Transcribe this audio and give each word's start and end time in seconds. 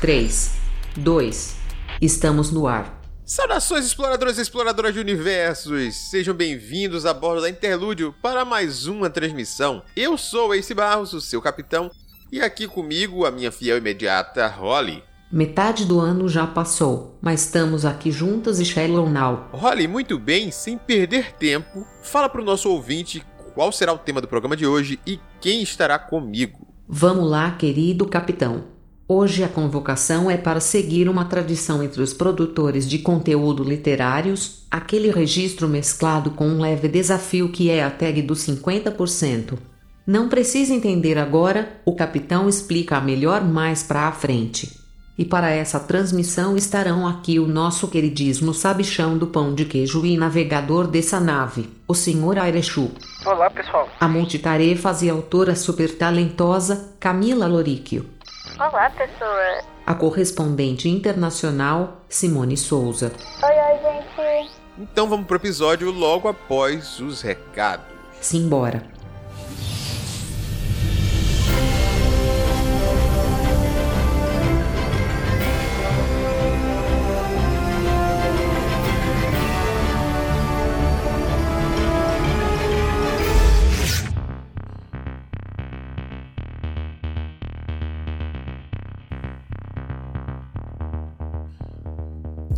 3, 0.00 0.52
2, 0.96 1.56
estamos 2.00 2.50
no 2.50 2.66
ar. 2.66 3.02
Saudações, 3.22 3.84
exploradores 3.84 4.38
e 4.38 4.40
exploradoras 4.40 4.94
de 4.94 4.98
universos! 4.98 5.94
Sejam 5.94 6.34
bem-vindos 6.34 7.04
a 7.04 7.12
bordo 7.12 7.42
da 7.42 7.50
Interlúdio 7.50 8.14
para 8.22 8.42
mais 8.42 8.86
uma 8.86 9.10
transmissão. 9.10 9.82
Eu 9.94 10.16
sou 10.16 10.54
Ace 10.54 10.72
Barros, 10.72 11.12
o 11.12 11.20
seu 11.20 11.42
capitão, 11.42 11.90
e 12.32 12.40
aqui 12.40 12.66
comigo 12.66 13.26
a 13.26 13.30
minha 13.30 13.52
fiel 13.52 13.76
imediata, 13.76 14.46
Holly. 14.46 15.02
Metade 15.30 15.84
do 15.84 16.00
ano 16.00 16.30
já 16.30 16.46
passou, 16.46 17.18
mas 17.20 17.44
estamos 17.44 17.84
aqui 17.84 18.10
juntas 18.10 18.58
e 18.58 18.64
Shallow 18.64 19.06
Now. 19.06 19.50
Holly, 19.52 19.86
muito 19.86 20.18
bem, 20.18 20.50
sem 20.50 20.78
perder 20.78 21.34
tempo, 21.34 21.86
fala 22.02 22.26
para 22.26 22.40
o 22.40 22.44
nosso 22.44 22.70
ouvinte 22.70 23.22
qual 23.52 23.70
será 23.70 23.92
o 23.92 23.98
tema 23.98 24.22
do 24.22 24.28
programa 24.28 24.56
de 24.56 24.66
hoje 24.66 24.98
e 25.06 25.20
quem 25.42 25.60
estará 25.60 25.98
comigo. 25.98 26.66
Vamos 26.88 27.28
lá, 27.28 27.50
querido 27.50 28.06
capitão. 28.06 28.79
Hoje 29.12 29.42
a 29.42 29.48
convocação 29.48 30.30
é 30.30 30.36
para 30.36 30.60
seguir 30.60 31.08
uma 31.08 31.24
tradição 31.24 31.82
entre 31.82 32.00
os 32.00 32.14
produtores 32.14 32.88
de 32.88 33.00
conteúdo 33.00 33.64
literários, 33.64 34.64
aquele 34.70 35.10
registro 35.10 35.66
mesclado 35.66 36.30
com 36.30 36.46
um 36.46 36.60
leve 36.60 36.86
desafio 36.86 37.48
que 37.48 37.70
é 37.70 37.82
a 37.82 37.90
tag 37.90 38.22
dos 38.22 38.38
50%. 38.46 39.58
Não 40.06 40.28
precisa 40.28 40.72
entender 40.72 41.18
agora, 41.18 41.80
o 41.84 41.96
capitão 41.96 42.48
explica 42.48 43.00
melhor 43.00 43.42
mais 43.42 43.82
para 43.82 44.02
a 44.02 44.12
frente. 44.12 44.78
E 45.18 45.24
para 45.24 45.50
essa 45.50 45.80
transmissão 45.80 46.56
estarão 46.56 47.04
aqui 47.04 47.40
o 47.40 47.48
nosso 47.48 47.88
queridíssimo 47.88 48.54
sabichão 48.54 49.18
do 49.18 49.26
pão 49.26 49.52
de 49.52 49.64
queijo 49.64 50.06
e 50.06 50.16
navegador 50.16 50.86
dessa 50.86 51.18
nave, 51.18 51.68
o 51.88 51.94
Sr. 51.94 52.38
Airechu. 52.38 52.92
Olá, 53.26 53.50
pessoal. 53.50 53.88
A 53.98 54.06
multitarefas 54.06 55.02
e 55.02 55.10
autora 55.10 55.56
super 55.56 55.98
talentosa 55.98 56.94
Camila 57.00 57.48
Loríquio. 57.48 58.19
Olá, 58.60 58.90
pessoa. 58.90 59.62
A 59.86 59.94
correspondente 59.94 60.86
internacional 60.86 62.02
Simone 62.10 62.58
Souza. 62.58 63.10
Oi, 63.42 63.50
oi, 63.50 63.78
gente. 63.78 64.52
Então 64.78 65.08
vamos 65.08 65.26
pro 65.26 65.36
episódio 65.36 65.90
logo 65.90 66.28
após 66.28 67.00
os 67.00 67.22
recados. 67.22 67.86
Simbora. 68.20 68.82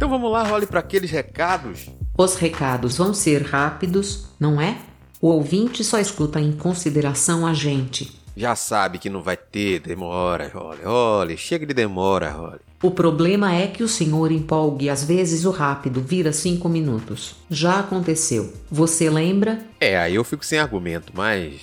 Então 0.02 0.10
vamos 0.10 0.32
lá, 0.32 0.42
Holly, 0.42 0.66
para 0.66 0.80
aqueles 0.80 1.12
recados. 1.12 1.88
Os 2.18 2.34
recados 2.34 2.96
vão 2.96 3.14
ser 3.14 3.42
rápidos, 3.42 4.26
não 4.40 4.60
é? 4.60 4.76
O 5.20 5.28
ouvinte 5.28 5.84
só 5.84 5.96
escuta 6.00 6.40
em 6.40 6.50
consideração 6.50 7.46
a 7.46 7.54
gente. 7.54 8.20
Já 8.36 8.56
sabe 8.56 8.98
que 8.98 9.08
não 9.08 9.22
vai 9.22 9.36
ter 9.36 9.78
demora, 9.78 10.50
Holly. 10.52 10.82
Holly, 10.82 11.36
chega 11.36 11.64
de 11.64 11.72
demora, 11.72 12.32
Holly. 12.32 12.58
O 12.82 12.90
problema 12.90 13.54
é 13.54 13.68
que 13.68 13.84
o 13.84 13.88
senhor 13.88 14.32
empolgue 14.32 14.90
às 14.90 15.04
vezes 15.04 15.44
o 15.44 15.52
rápido 15.52 16.00
vira 16.00 16.32
cinco 16.32 16.68
minutos. 16.68 17.36
Já 17.48 17.78
aconteceu. 17.78 18.52
Você 18.68 19.08
lembra? 19.08 19.60
É, 19.80 19.96
aí 19.96 20.16
eu 20.16 20.24
fico 20.24 20.44
sem 20.44 20.58
argumento, 20.58 21.12
mas. 21.14 21.60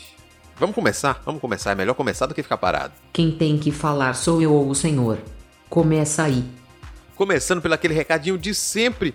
Vamos 0.58 0.74
começar? 0.74 1.22
Vamos 1.26 1.42
começar. 1.42 1.72
É 1.72 1.76
melhor 1.76 1.94
começar 1.94 2.26
do 2.26 2.34
que 2.34 2.42
ficar 2.42 2.58
parado. 2.58 2.94
Quem 3.12 3.31
tem 3.31 3.58
que 3.58 3.70
falar 3.70 4.14
sou 4.14 4.42
eu 4.42 4.53
ou 4.53 4.70
o 4.70 4.76
senhor. 4.76 5.18
Começa 5.70 6.24
aí. 6.24 6.46
Começando 7.20 7.62
pelo 7.62 7.73
aquele 7.73 7.94
recadinho 7.94 8.38
de 8.38 8.56
sempre. 8.56 9.14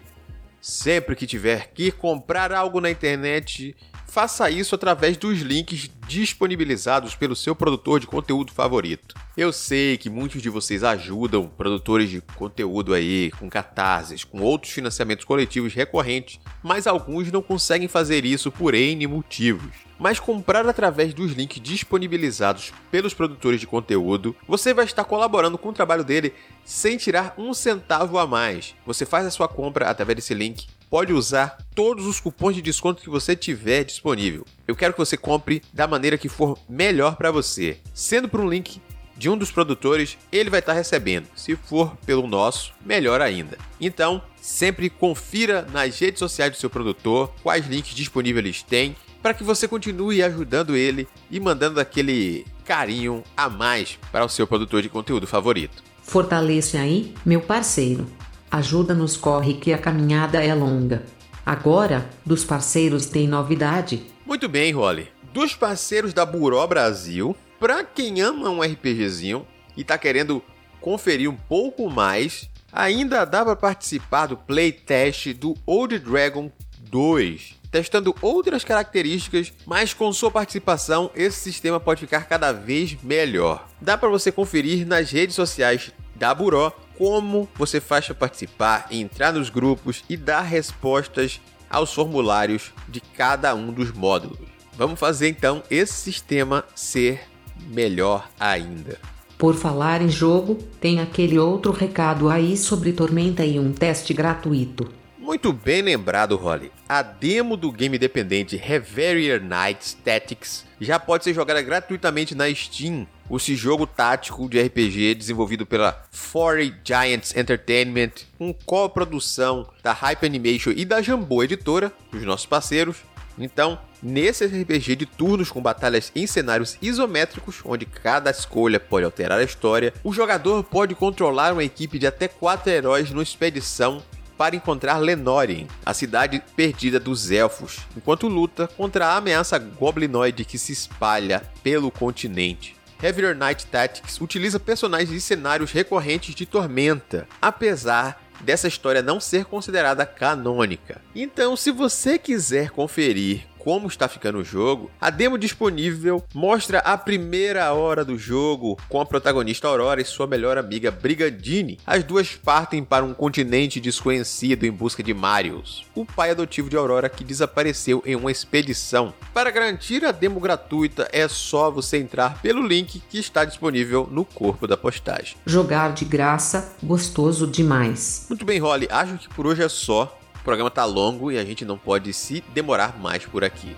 Sempre 0.61 1.17
que 1.17 1.27
tiver 1.27 1.71
que 1.73 1.91
comprar 1.91 2.53
algo 2.53 2.79
na 2.79 2.91
internet, 2.91 3.75
faça 4.07 4.51
isso 4.51 4.75
através 4.75 5.17
dos 5.17 5.41
links 5.41 5.89
disponibilizados 6.07 7.15
pelo 7.15 7.35
seu 7.35 7.57
produtor 7.57 7.99
de 7.99 8.07
conteúdo 8.07 8.53
favorito. 8.53 9.15
Eu 9.35 9.55
sei 9.55 9.97
que 9.97 10.11
muitos 10.11 10.43
de 10.43 10.51
vocês 10.51 10.85
ajudam 10.85 11.49
produtores 11.49 12.11
de 12.11 12.21
conteúdo 12.21 12.93
aí 12.93 13.31
com 13.39 13.49
catarses, 13.49 14.23
com 14.23 14.43
outros 14.43 14.75
financiamentos 14.75 15.25
coletivos 15.25 15.73
recorrentes, 15.73 16.39
mas 16.63 16.87
alguns 16.87 17.33
não 17.33 17.41
conseguem 17.41 17.89
fazer 17.89 18.27
isso 18.27 18.53
por 18.53 18.75
N 18.75 19.07
motivos. 19.07 19.84
Mas 19.99 20.19
comprar 20.19 20.69
através 20.69 21.15
dos 21.15 21.33
links 21.33 21.61
disponibilizados 21.61 22.73
pelos 22.91 23.15
produtores 23.15 23.61
de 23.61 23.67
conteúdo, 23.67 24.35
você 24.47 24.75
vai 24.75 24.85
estar 24.85 25.05
colaborando 25.05 25.59
com 25.59 25.69
o 25.69 25.75
trabalho 25.75 26.05
dele 26.05 26.35
sem 26.65 26.97
tirar 26.97 27.35
um 27.39 27.55
centavo 27.55 28.19
a 28.19 28.27
mais. 28.27 28.75
Você 28.87 29.07
faz 29.07 29.27
a 29.27 29.31
sua 29.31 29.49
compra 29.49 29.89
através 29.89 30.17
desse 30.17 30.35
link 30.35 30.67
pode 30.95 31.13
usar 31.13 31.59
todos 31.75 32.07
os 32.07 32.21
cupons 32.21 32.55
de 32.55 32.63
desconto 32.63 33.03
que 33.03 33.11
você 33.11 33.35
tiver 33.35 33.83
disponível. 33.83 34.47
Eu 34.65 34.77
quero 34.77 34.93
que 34.93 34.99
você 35.01 35.17
compre 35.17 35.61
da 35.73 35.89
maneira 35.89 36.17
que 36.17 36.29
for 36.29 36.57
melhor 36.69 37.17
para 37.17 37.33
você. 37.33 37.79
Sendo 37.93 38.29
por 38.29 38.39
um 38.39 38.49
link 38.49 38.81
de 39.17 39.29
um 39.29 39.37
dos 39.37 39.51
produtores, 39.51 40.17
ele 40.31 40.51
vai 40.51 40.61
estar 40.61 40.73
recebendo. 40.73 41.27
Se 41.35 41.57
for 41.57 41.97
pelo 42.07 42.29
nosso, 42.29 42.73
melhor 42.87 43.21
ainda. 43.21 43.59
Então, 43.81 44.23
sempre 44.41 44.89
confira 44.89 45.63
nas 45.73 45.99
redes 45.99 46.21
sociais 46.21 46.53
do 46.53 46.59
seu 46.59 46.71
produtor 46.71 47.33
quais 47.43 47.67
links 47.67 47.93
disponíveis 47.93 48.45
eles 48.45 48.63
têm 48.63 48.95
para 49.25 49.33
que 49.33 49.43
você 49.43 49.67
continue 49.67 50.23
ajudando 50.23 50.77
ele 50.77 51.09
e 51.31 51.41
mandando 51.41 51.81
aquele 51.81 52.45
carinho 52.63 53.25
a 53.35 53.49
mais 53.49 53.99
para 54.13 54.23
o 54.23 54.29
seu 54.29 54.47
produtor 54.47 54.83
de 54.83 54.91
conteúdo 54.91 55.27
favorito. 55.27 55.83
Fortalece 56.03 56.77
aí, 56.77 57.15
meu 57.25 57.41
parceiro. 57.41 58.07
Ajuda-nos 58.51 59.17
corre 59.17 59.55
que 59.55 59.73
a 59.73 59.79
caminhada 59.79 60.45
é 60.45 60.55
longa. 60.55 61.05
Agora, 61.45 62.07
dos 62.23 62.45
parceiros 62.45 63.07
tem 63.07 63.27
novidade. 63.27 64.03
Muito 64.27 64.47
bem, 64.47 64.73
Rolly. 64.73 65.09
Dos 65.33 65.55
parceiros 65.55 66.13
da 66.13 66.27
Buró 66.27 66.67
Brasil, 66.67 67.35
para 67.59 67.83
quem 67.83 68.21
ama 68.21 68.51
um 68.51 68.61
RPGzinho 68.61 69.47
e 69.75 69.83
tá 69.83 69.97
querendo 69.97 70.43
conferir 70.83 71.31
um 71.31 71.37
pouco 71.37 71.89
mais, 71.89 72.51
ainda 72.71 73.25
dá 73.25 73.43
para 73.43 73.57
participar 73.57 74.27
do 74.27 74.37
playtest 74.37 75.33
do 75.33 75.55
Old 75.65 75.99
Dragon 75.99 76.53
2, 76.91 77.55
testando 77.75 78.15
outras 78.23 78.63
características, 78.63 79.53
mas 79.67 79.93
com 79.93 80.13
sua 80.13 80.31
participação 80.31 81.11
esse 81.13 81.41
sistema 81.41 81.81
pode 81.81 82.03
ficar 82.03 82.29
cada 82.29 82.53
vez 82.53 82.97
melhor. 83.03 83.67
Dá 83.81 83.99
para 83.99 84.09
você 84.09 84.31
conferir 84.31 84.87
nas 84.87 85.11
redes 85.11 85.35
sociais 85.35 85.91
da 86.15 86.33
Buró 86.33 86.71
como 86.97 87.49
você 87.57 87.81
faz 87.81 88.07
para 88.07 88.15
participar, 88.15 88.87
entrar 88.93 89.33
nos 89.33 89.51
grupos 89.51 90.05
e 90.09 90.17
dar 90.17 90.43
respostas 90.43 91.41
aos 91.69 91.93
formulários 91.93 92.71
de 92.89 93.01
cada 93.01 93.53
um 93.57 93.73
dos 93.73 93.91
módulos. 93.91 94.39
Vamos 94.75 95.01
fazer 95.01 95.29
então 95.29 95.61
esse 95.69 95.95
sistema 95.95 96.65
ser 96.77 97.23
melhor 97.67 98.31
ainda. 98.39 99.01
Por 99.37 99.57
falar 99.57 100.01
em 100.01 100.09
jogo, 100.09 100.61
tem 100.81 101.01
aquele 101.01 101.41
outro 101.41 101.73
recado 101.73 102.29
aí 102.29 102.57
sobre 102.57 102.93
Tormenta 102.93 103.45
e 103.45 103.59
um 103.59 103.73
teste 103.73 104.15
gratuito. 104.15 104.89
Muito 105.25 105.55
bem 105.55 105.81
lembrado, 105.81 106.37
Holly. 106.37 106.71
A 106.87 107.01
demo 107.01 107.57
do 107.57 107.73
game 107.73 107.97
independente 107.97 108.59
Reverie 108.59 109.39
Night 109.39 109.97
Tactics 110.05 110.67
já 110.79 111.01
pode 111.01 111.25
ser 111.25 111.33
jogada 111.33 111.63
gratuitamente 111.63 112.35
na 112.35 112.55
Steam. 112.55 113.07
Esse 113.31 113.57
jogo 113.57 113.87
tático 113.87 114.47
de 114.51 114.61
RPG 114.61 115.15
desenvolvido 115.15 115.65
pela 115.65 116.05
Foray 116.11 116.75
Giants 116.85 117.35
Entertainment, 117.35 118.11
com 118.37 118.53
coprodução 118.53 119.67
da 119.83 119.95
Hype 119.95 120.27
Animation 120.27 120.73
e 120.77 120.85
da 120.85 121.01
Jambô 121.01 121.43
Editora, 121.43 121.91
os 122.13 122.23
nossos 122.23 122.45
parceiros. 122.45 122.99
Então, 123.39 123.79
nesse 124.03 124.45
RPG 124.45 124.95
de 124.95 125.07
turnos 125.07 125.51
com 125.51 125.63
batalhas 125.63 126.13
em 126.15 126.27
cenários 126.27 126.77
isométricos, 126.83 127.63
onde 127.65 127.87
cada 127.87 128.31
escolha 128.31 128.79
pode 128.79 129.07
alterar 129.07 129.39
a 129.39 129.43
história, 129.43 129.95
o 130.05 130.13
jogador 130.13 130.63
pode 130.63 130.95
controlar 130.95 131.55
uma 131.55 131.65
equipe 131.65 131.99
de 131.99 132.07
até 132.07 132.29
4 132.29 132.71
heróis 132.71 133.11
numa 133.11 133.23
expedição 133.23 134.03
para 134.45 134.57
encontrar 134.57 134.99
Lenorien, 134.99 135.67
a 135.87 135.95
cidade 135.95 136.43
perdida 136.55 137.01
dos 137.01 137.31
elfos, 137.31 137.79
enquanto 137.97 138.29
luta 138.29 138.69
contra 138.77 139.07
a 139.07 139.17
ameaça 139.17 139.59
goblinoide 139.59 140.45
que 140.45 140.59
se 140.59 140.71
espalha 140.71 141.43
pelo 141.63 141.91
continente. 141.91 142.77
Heavier 143.03 143.35
Night 143.35 143.65
Tactics 143.65 144.21
utiliza 144.21 144.61
personagens 144.61 145.11
e 145.11 145.19
cenários 145.19 145.73
recorrentes 145.73 146.35
de 146.35 146.45
Tormenta, 146.45 147.27
apesar 147.41 148.23
dessa 148.43 148.69
história 148.69 149.01
não 149.01 149.19
ser 149.19 149.47
considerada 149.47 150.05
canônica. 150.05 151.01
Então, 151.15 151.57
se 151.57 151.71
você 151.71 152.19
quiser 152.19 152.69
conferir 152.69 153.47
como 153.65 153.89
está 153.89 154.07
ficando 154.07 154.39
o 154.39 154.45
jogo, 154.45 154.91
a 155.01 155.09
demo 155.09 155.39
disponível 155.39 156.23
mostra 156.35 156.81
a 156.81 156.99
primeira 156.99 157.73
hora 157.73 158.05
do 158.05 158.19
jogo 158.19 158.79
com 158.91 159.01
a 159.01 159.07
protagonista 159.07 159.67
Aurora 159.67 160.03
e 160.03 160.05
sua 160.05 160.27
melhor 160.27 160.59
amiga 160.59 160.91
Brigandine. 160.91 161.79
As 161.87 162.05
duas 162.05 162.35
partem 162.35 162.85
para 162.85 163.03
um 163.03 163.15
continente 163.15 163.81
desconhecido 163.81 164.65
em 164.65 164.71
busca 164.71 165.03
de 165.03 165.15
Marius, 165.15 165.87
o 165.95 166.05
pai 166.05 166.31
adotivo 166.31 166.69
de 166.69 166.77
Aurora 166.77 167.09
que 167.09 167.25
desapareceu 167.25 168.03
em 168.05 168.15
uma 168.15 168.31
expedição. 168.31 169.15
Para 169.33 169.51
garantir 169.51 170.05
a 170.05 170.13
demo 170.13 170.41
gratuita, 170.41 171.09
é 171.11 171.27
só 171.27 171.71
você 171.71 171.97
entrar 171.97 172.43
pelo 172.43 172.67
link 172.67 173.03
que 173.09 173.19
está 173.19 173.47
disponível 173.47 174.07
no 174.13 174.27
corpo 174.27 174.67
da 174.67 174.77
postagem. 174.77 175.37
Jogar 175.47 175.95
de 175.95 176.05
graça, 176.05 176.75
gostoso 176.83 177.47
demais. 177.47 178.27
Muito 178.29 178.45
bem, 178.45 178.59
Holly, 178.59 178.89
acho 178.91 179.17
que 179.17 179.29
por 179.31 179.47
hoje 179.47 179.63
é 179.63 179.69
só. 179.71 180.21
O 180.45 180.51
programa 180.55 180.71
tá 180.71 180.85
longo 180.85 181.33
e 181.33 181.39
a 181.39 181.45
gente 181.45 181.65
não 181.65 181.79
pode 181.79 182.13
se 182.13 182.45
demorar 182.53 183.01
mais 183.01 183.25
por 183.25 183.43
aqui. 183.43 183.75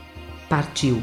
Partiu. 0.48 1.00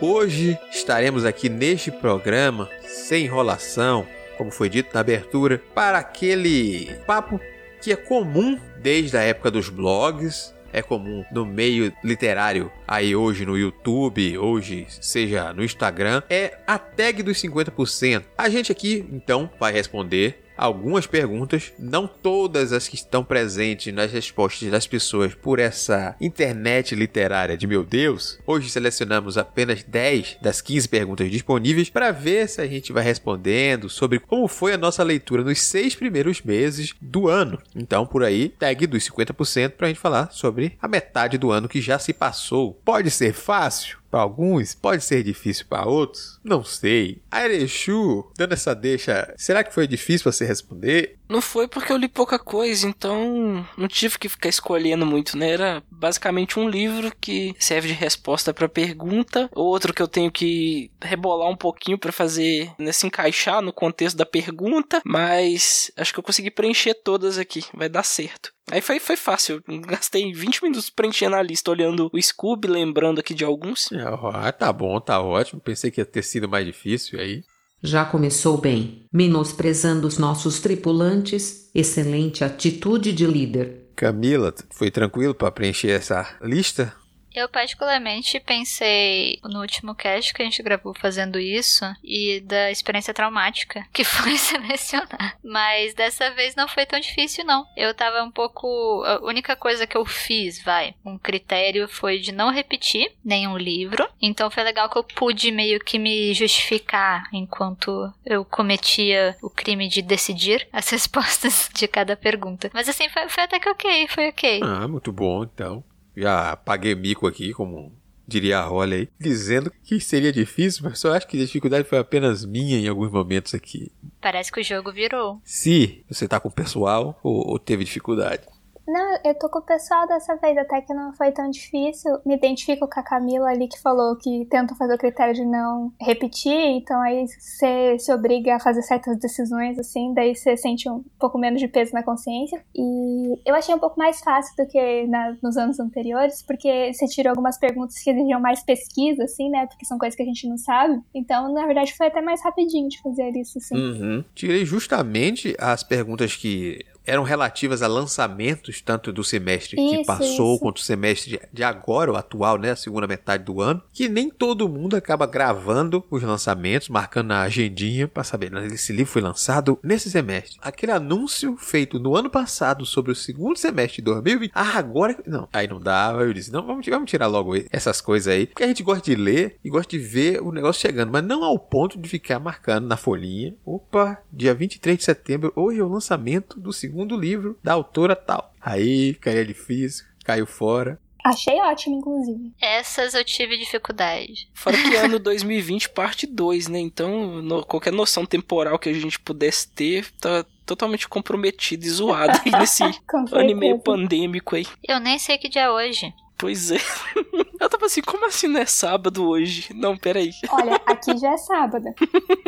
Hoje 0.00 0.56
estaremos 0.70 1.24
aqui 1.24 1.48
neste 1.48 1.90
programa, 1.90 2.70
sem 2.84 3.24
enrolação, 3.24 4.06
como 4.38 4.52
foi 4.52 4.68
dito 4.68 4.94
na 4.94 5.00
abertura, 5.00 5.60
para 5.74 5.98
aquele 5.98 6.94
papo 7.04 7.40
que 7.82 7.90
é 7.90 7.96
comum 7.96 8.60
desde 8.78 9.16
a 9.16 9.22
época 9.22 9.50
dos 9.50 9.68
blogs, 9.68 10.54
é 10.76 10.82
comum 10.82 11.24
no 11.32 11.46
meio 11.46 11.90
literário, 12.04 12.70
aí 12.86 13.16
hoje 13.16 13.46
no 13.46 13.56
YouTube, 13.56 14.36
hoje 14.36 14.86
seja 14.88 15.50
no 15.54 15.64
Instagram, 15.64 16.22
é 16.28 16.58
a 16.66 16.78
tag 16.78 17.22
dos 17.22 17.42
50%. 17.42 18.24
A 18.36 18.50
gente 18.50 18.70
aqui 18.70 19.08
então 19.10 19.48
vai 19.58 19.72
responder 19.72 20.45
algumas 20.56 21.06
perguntas, 21.06 21.72
não 21.78 22.06
todas 22.06 22.72
as 22.72 22.88
que 22.88 22.94
estão 22.94 23.24
presentes 23.24 23.92
nas 23.92 24.12
respostas 24.12 24.70
das 24.70 24.86
pessoas 24.86 25.34
por 25.34 25.58
essa 25.58 26.16
internet 26.20 26.94
literária 26.94 27.56
de 27.56 27.66
meu 27.66 27.84
Deus. 27.84 28.38
Hoje 28.46 28.70
selecionamos 28.70 29.36
apenas 29.36 29.82
10 29.82 30.38
das 30.40 30.60
15 30.60 30.88
perguntas 30.88 31.30
disponíveis 31.30 31.90
para 31.90 32.12
ver 32.12 32.48
se 32.48 32.60
a 32.60 32.66
gente 32.66 32.92
vai 32.92 33.04
respondendo 33.04 33.88
sobre 33.88 34.18
como 34.18 34.48
foi 34.48 34.72
a 34.72 34.78
nossa 34.78 35.02
leitura 35.02 35.42
nos 35.42 35.60
seis 35.60 35.94
primeiros 35.94 36.42
meses 36.42 36.94
do 37.00 37.28
ano. 37.28 37.58
Então, 37.74 38.06
por 38.06 38.22
aí, 38.22 38.48
tag 38.48 38.86
dos 38.86 39.08
50% 39.08 39.70
para 39.70 39.86
a 39.86 39.88
gente 39.88 40.00
falar 40.00 40.30
sobre 40.32 40.76
a 40.80 40.88
metade 40.88 41.38
do 41.38 41.50
ano 41.50 41.68
que 41.68 41.80
já 41.80 41.98
se 41.98 42.12
passou. 42.12 42.74
Pode 42.84 43.10
ser 43.10 43.32
fácil? 43.32 43.98
Para 44.10 44.20
alguns, 44.20 44.74
pode 44.74 45.02
ser 45.02 45.22
difícil 45.22 45.66
para 45.68 45.86
outros, 45.86 46.38
não 46.44 46.64
sei. 46.64 47.22
A 47.30 47.44
Erechu, 47.44 48.30
dando 48.36 48.52
essa 48.52 48.74
deixa, 48.74 49.34
será 49.36 49.62
que 49.62 49.74
foi 49.74 49.86
difícil 49.86 50.30
você 50.30 50.44
responder? 50.44 51.18
Não 51.28 51.40
foi 51.40 51.66
porque 51.66 51.92
eu 51.92 51.96
li 51.96 52.08
pouca 52.08 52.38
coisa, 52.38 52.86
então 52.86 53.66
não 53.76 53.88
tive 53.88 54.18
que 54.18 54.28
ficar 54.28 54.48
escolhendo 54.48 55.04
muito, 55.04 55.36
né? 55.36 55.50
Era 55.50 55.82
basicamente 55.90 56.58
um 56.58 56.68
livro 56.68 57.12
que 57.20 57.54
serve 57.58 57.88
de 57.88 57.94
resposta 57.94 58.54
para 58.54 58.68
pergunta, 58.68 59.50
outro 59.54 59.92
que 59.92 60.02
eu 60.02 60.08
tenho 60.08 60.30
que 60.30 60.90
rebolar 61.02 61.48
um 61.48 61.56
pouquinho 61.56 61.98
para 61.98 62.12
fazer, 62.12 62.70
né, 62.78 62.92
se 62.92 63.06
encaixar 63.06 63.60
no 63.60 63.72
contexto 63.72 64.16
da 64.16 64.26
pergunta, 64.26 65.00
mas 65.04 65.90
acho 65.96 66.12
que 66.12 66.18
eu 66.18 66.24
consegui 66.24 66.50
preencher 66.50 66.94
todas 66.94 67.38
aqui, 67.38 67.64
vai 67.74 67.88
dar 67.88 68.02
certo. 68.02 68.55
Aí 68.70 68.80
foi, 68.80 68.98
foi 68.98 69.16
fácil, 69.16 69.62
gastei 69.86 70.32
20 70.32 70.62
minutos 70.62 70.90
preenchendo 70.90 71.36
a 71.36 71.42
lista, 71.42 71.70
olhando 71.70 72.10
o 72.12 72.20
Scooby, 72.20 72.68
lembrando 72.68 73.20
aqui 73.20 73.34
de 73.34 73.44
alguns. 73.44 73.88
Ah, 74.32 74.52
tá 74.52 74.72
bom, 74.72 75.00
tá 75.00 75.20
ótimo. 75.20 75.60
Pensei 75.60 75.90
que 75.90 76.00
ia 76.00 76.06
ter 76.06 76.22
sido 76.22 76.48
mais 76.48 76.66
difícil 76.66 77.20
aí. 77.20 77.44
Já 77.82 78.04
começou 78.04 78.58
bem, 78.58 79.06
menosprezando 79.12 80.08
os 80.08 80.18
nossos 80.18 80.60
tripulantes, 80.60 81.70
excelente 81.74 82.42
atitude 82.42 83.12
de 83.12 83.26
líder. 83.26 83.90
Camila, 83.94 84.52
foi 84.72 84.90
tranquilo 84.90 85.34
para 85.34 85.50
preencher 85.50 85.90
essa 85.90 86.36
lista? 86.42 86.94
Eu 87.36 87.50
particularmente 87.50 88.40
pensei 88.40 89.38
no 89.44 89.60
último 89.60 89.94
cast 89.94 90.32
que 90.32 90.40
a 90.40 90.44
gente 90.46 90.62
gravou 90.62 90.94
fazendo 90.94 91.38
isso 91.38 91.84
e 92.02 92.40
da 92.40 92.70
experiência 92.70 93.12
traumática 93.12 93.86
que 93.92 94.02
foi 94.08 94.38
selecionar. 94.38 95.36
Mas 95.44 95.92
dessa 95.92 96.30
vez 96.30 96.54
não 96.56 96.66
foi 96.66 96.86
tão 96.86 96.98
difícil 96.98 97.44
não. 97.44 97.66
Eu 97.76 97.92
tava 97.92 98.22
um 98.22 98.30
pouco 98.30 99.04
a 99.04 99.22
única 99.22 99.54
coisa 99.54 99.86
que 99.86 99.98
eu 99.98 100.06
fiz, 100.06 100.64
vai, 100.64 100.94
um 101.04 101.18
critério 101.18 101.86
foi 101.86 102.18
de 102.18 102.32
não 102.32 102.50
repetir 102.50 103.12
nenhum 103.22 103.58
livro. 103.58 104.08
Então 104.20 104.50
foi 104.50 104.62
legal 104.62 104.88
que 104.88 104.96
eu 104.96 105.04
pude 105.04 105.52
meio 105.52 105.78
que 105.78 105.98
me 105.98 106.32
justificar 106.32 107.28
enquanto 107.34 108.10
eu 108.24 108.46
cometia 108.46 109.36
o 109.42 109.50
crime 109.50 109.88
de 109.88 110.00
decidir 110.00 110.66
as 110.72 110.88
respostas 110.88 111.68
de 111.74 111.86
cada 111.86 112.16
pergunta. 112.16 112.70
Mas 112.72 112.88
assim 112.88 113.10
foi, 113.10 113.28
foi 113.28 113.44
até 113.44 113.60
que 113.60 113.68
ok, 113.68 114.08
foi 114.08 114.30
ok. 114.30 114.60
Ah, 114.62 114.88
muito 114.88 115.12
bom 115.12 115.44
então 115.44 115.84
já 116.16 116.56
paguei 116.56 116.94
mico 116.94 117.26
aqui, 117.26 117.52
como 117.52 117.92
diria 118.26 118.58
a 118.58 118.64
Holly 118.64 118.94
aí, 118.94 119.08
dizendo 119.20 119.72
que 119.84 120.00
seria 120.00 120.32
difícil, 120.32 120.82
mas 120.84 120.98
só 120.98 121.14
acho 121.14 121.28
que 121.28 121.40
a 121.40 121.44
dificuldade 121.44 121.88
foi 121.88 121.98
apenas 121.98 122.44
minha 122.44 122.78
em 122.78 122.88
alguns 122.88 123.10
momentos 123.10 123.54
aqui. 123.54 123.92
Parece 124.20 124.50
que 124.50 124.60
o 124.60 124.64
jogo 124.64 124.92
virou. 124.92 125.40
Se 125.44 126.04
você 126.10 126.26
tá 126.26 126.40
com 126.40 126.48
o 126.48 126.52
pessoal 126.52 127.18
ou, 127.22 127.50
ou 127.50 127.58
teve 127.58 127.84
dificuldade. 127.84 128.42
Não, 128.86 129.18
eu 129.24 129.34
tô 129.34 129.48
com 129.48 129.58
o 129.58 129.62
pessoal 129.62 130.06
dessa 130.06 130.36
vez, 130.36 130.56
até 130.56 130.80
que 130.80 130.94
não 130.94 131.12
foi 131.12 131.32
tão 131.32 131.50
difícil. 131.50 132.18
Me 132.24 132.34
identifico 132.34 132.88
com 132.88 133.00
a 133.00 133.02
Camila 133.02 133.48
ali 133.48 133.68
que 133.68 133.80
falou 133.80 134.16
que 134.16 134.46
tenta 134.46 134.74
fazer 134.74 134.94
o 134.94 134.98
critério 134.98 135.34
de 135.34 135.44
não 135.44 135.92
repetir, 136.00 136.52
então 136.52 137.00
aí 137.00 137.26
você 137.26 137.98
se 137.98 138.12
obriga 138.12 138.56
a 138.56 138.60
fazer 138.60 138.82
certas 138.82 139.18
decisões, 139.18 139.78
assim, 139.78 140.14
daí 140.14 140.34
você 140.34 140.56
sente 140.56 140.88
um 140.88 141.04
pouco 141.18 141.38
menos 141.38 141.60
de 141.60 141.68
peso 141.68 141.92
na 141.92 142.02
consciência. 142.02 142.62
E 142.74 143.40
eu 143.44 143.54
achei 143.54 143.74
um 143.74 143.78
pouco 143.78 143.98
mais 143.98 144.20
fácil 144.20 144.54
do 144.56 144.66
que 144.68 145.06
na, 145.06 145.36
nos 145.42 145.56
anos 145.56 145.80
anteriores, 145.80 146.42
porque 146.42 146.92
você 146.92 147.06
tirou 147.06 147.30
algumas 147.30 147.58
perguntas 147.58 147.98
que 147.98 148.10
exigiam 148.10 148.40
mais 148.40 148.62
pesquisa, 148.62 149.24
assim, 149.24 149.50
né? 149.50 149.66
Porque 149.66 149.84
são 149.84 149.98
coisas 149.98 150.16
que 150.16 150.22
a 150.22 150.26
gente 150.26 150.48
não 150.48 150.56
sabe. 150.56 151.00
Então, 151.14 151.52
na 151.52 151.66
verdade, 151.66 151.94
foi 151.94 152.06
até 152.06 152.20
mais 152.20 152.42
rapidinho 152.42 152.88
de 152.88 153.00
fazer 153.00 153.30
isso, 153.36 153.58
assim. 153.58 153.76
Uhum. 153.76 154.24
Tirei 154.34 154.64
justamente 154.64 155.56
as 155.58 155.82
perguntas 155.82 156.36
que 156.36 156.84
eram 157.06 157.22
relativas 157.22 157.82
a 157.82 157.86
lançamentos, 157.86 158.80
tanto 158.80 159.12
do 159.12 159.22
semestre 159.22 159.80
Isso, 159.80 159.98
que 160.00 160.04
passou 160.06 160.54
isso. 160.54 160.60
quanto 160.60 160.78
o 160.78 160.82
semestre 160.82 161.40
de- 161.52 161.62
agora, 161.64 162.12
o 162.12 162.16
atual, 162.16 162.58
né? 162.58 162.70
A 162.72 162.76
segunda 162.76 163.06
metade 163.06 163.44
do 163.44 163.60
ano. 163.60 163.82
Que 163.92 164.08
nem 164.08 164.28
todo 164.30 164.68
mundo 164.68 164.96
acaba 164.96 165.26
gravando 165.26 166.04
os 166.10 166.22
lançamentos, 166.22 166.88
marcando 166.88 167.28
na 167.28 167.42
agendinha 167.42 168.08
pra 168.08 168.24
saber, 168.24 168.50
né, 168.50 168.66
esse 168.66 168.92
livro 168.92 169.12
foi 169.12 169.22
lançado 169.22 169.78
nesse 169.82 170.10
semestre. 170.10 170.56
Aquele 170.60 170.92
anúncio 170.92 171.56
feito 171.56 171.98
no 171.98 172.16
ano 172.16 172.28
passado 172.30 172.84
sobre 172.84 173.12
o 173.12 173.14
segundo 173.14 173.56
semestre 173.56 173.96
de 173.96 174.02
2020. 174.02 174.50
Ah, 174.54 174.78
agora. 174.78 175.16
Não, 175.26 175.48
aí 175.52 175.68
não 175.68 175.80
dava. 175.80 176.22
Eu 176.22 176.32
disse, 176.32 176.52
não, 176.52 176.66
vamos, 176.66 176.86
vamos 176.86 177.10
tirar 177.10 177.26
logo 177.26 177.52
essas 177.70 178.00
coisas 178.00 178.32
aí. 178.32 178.46
Porque 178.46 178.64
a 178.64 178.66
gente 178.68 178.82
gosta 178.82 179.04
de 179.04 179.14
ler 179.14 179.56
e 179.64 179.70
gosta 179.70 179.90
de 179.90 179.98
ver 179.98 180.40
o 180.42 180.50
negócio 180.52 180.80
chegando, 180.80 181.12
mas 181.12 181.24
não 181.24 181.44
ao 181.44 181.58
ponto 181.58 181.98
de 181.98 182.08
ficar 182.08 182.38
marcando 182.38 182.86
na 182.86 182.96
folhinha. 182.96 183.54
Opa, 183.64 184.18
dia 184.32 184.54
23 184.54 184.98
de 184.98 185.04
setembro, 185.04 185.52
hoje 185.54 185.78
é 185.80 185.84
o 185.84 185.88
lançamento 185.88 186.58
do 186.58 186.72
segundo 186.72 186.95
livro 187.04 187.58
da 187.62 187.72
autora 187.74 188.16
tal. 188.16 188.52
Aí 188.60 189.12
ficaria 189.14 189.44
difícil, 189.44 190.04
caiu 190.24 190.46
fora. 190.46 190.98
Achei 191.24 191.60
ótimo, 191.60 191.96
inclusive. 191.98 192.52
Essas 192.60 193.12
eu 193.14 193.24
tive 193.24 193.58
dificuldade. 193.58 194.48
Fora 194.54 194.76
que 194.76 194.94
ano 194.94 195.18
2020, 195.18 195.88
parte 195.90 196.24
2, 196.24 196.68
né? 196.68 196.78
Então, 196.78 197.42
no- 197.42 197.64
qualquer 197.66 197.92
noção 197.92 198.24
temporal 198.24 198.78
que 198.78 198.88
a 198.88 198.92
gente 198.92 199.18
pudesse 199.18 199.68
ter, 199.68 200.08
tá 200.20 200.44
totalmente 200.64 201.08
comprometido 201.08 201.84
e 201.84 201.90
zoado 201.90 202.40
aí 202.44 202.52
nesse 202.60 202.84
Com 203.08 203.18
ano 203.32 203.50
e 203.50 203.54
meio 203.54 203.74
certeza. 203.76 203.82
pandêmico 203.82 204.54
aí. 204.54 204.66
Eu 204.86 205.00
nem 205.00 205.18
sei 205.18 205.36
que 205.36 205.48
dia 205.48 205.62
é 205.62 205.70
hoje. 205.70 206.12
Pois 206.38 206.70
é. 206.70 206.76
Eu 207.58 207.68
tava 207.70 207.86
assim, 207.86 208.02
como 208.02 208.26
assim 208.26 208.46
não 208.48 208.60
é 208.60 208.66
sábado 208.66 209.26
hoje? 209.28 209.72
Não, 209.74 209.96
peraí. 209.96 210.30
Olha, 210.50 210.76
aqui 210.86 211.16
já 211.18 211.32
é 211.32 211.36
sábado. 211.38 211.86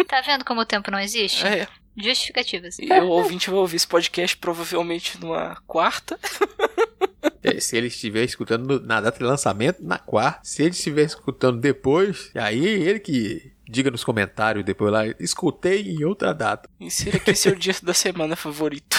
Tá 0.07 0.21
vendo 0.21 0.45
como 0.45 0.61
o 0.61 0.67
tempo 0.67 0.91
não 0.91 1.01
existe? 1.01 1.47
É, 1.47 1.67
Justificativas. 1.97 2.79
e 2.79 2.93
o 2.93 3.09
ouvinte 3.09 3.51
vai 3.51 3.59
ouvir 3.59 3.77
esse 3.77 3.87
podcast 3.87 4.37
provavelmente 4.37 5.19
numa 5.21 5.57
quarta. 5.67 6.19
É, 7.43 7.61
Se 7.61 7.77
ele 7.77 7.87
estiver 7.87 8.25
escutando 8.25 8.81
na 8.81 9.01
data 9.01 9.19
de 9.19 9.25
lançamento, 9.25 9.83
na 9.83 9.99
quarta. 9.99 10.41
Se 10.43 10.63
ele 10.63 10.71
estiver 10.71 11.03
escutando 11.05 11.61
depois, 11.61 12.31
aí 12.35 12.65
ele 12.65 12.99
que 13.01 13.53
diga 13.69 13.91
nos 13.91 14.05
comentários 14.05 14.65
depois 14.65 14.93
lá, 14.93 15.03
escutei 15.21 15.83
em 15.83 16.05
outra 16.05 16.33
data. 16.33 16.69
Insira 16.81 17.17
aqui 17.17 17.35
seu 17.35 17.55
dia 17.55 17.75
da 17.83 17.95
semana 17.95 18.35
favorito. 18.37 18.99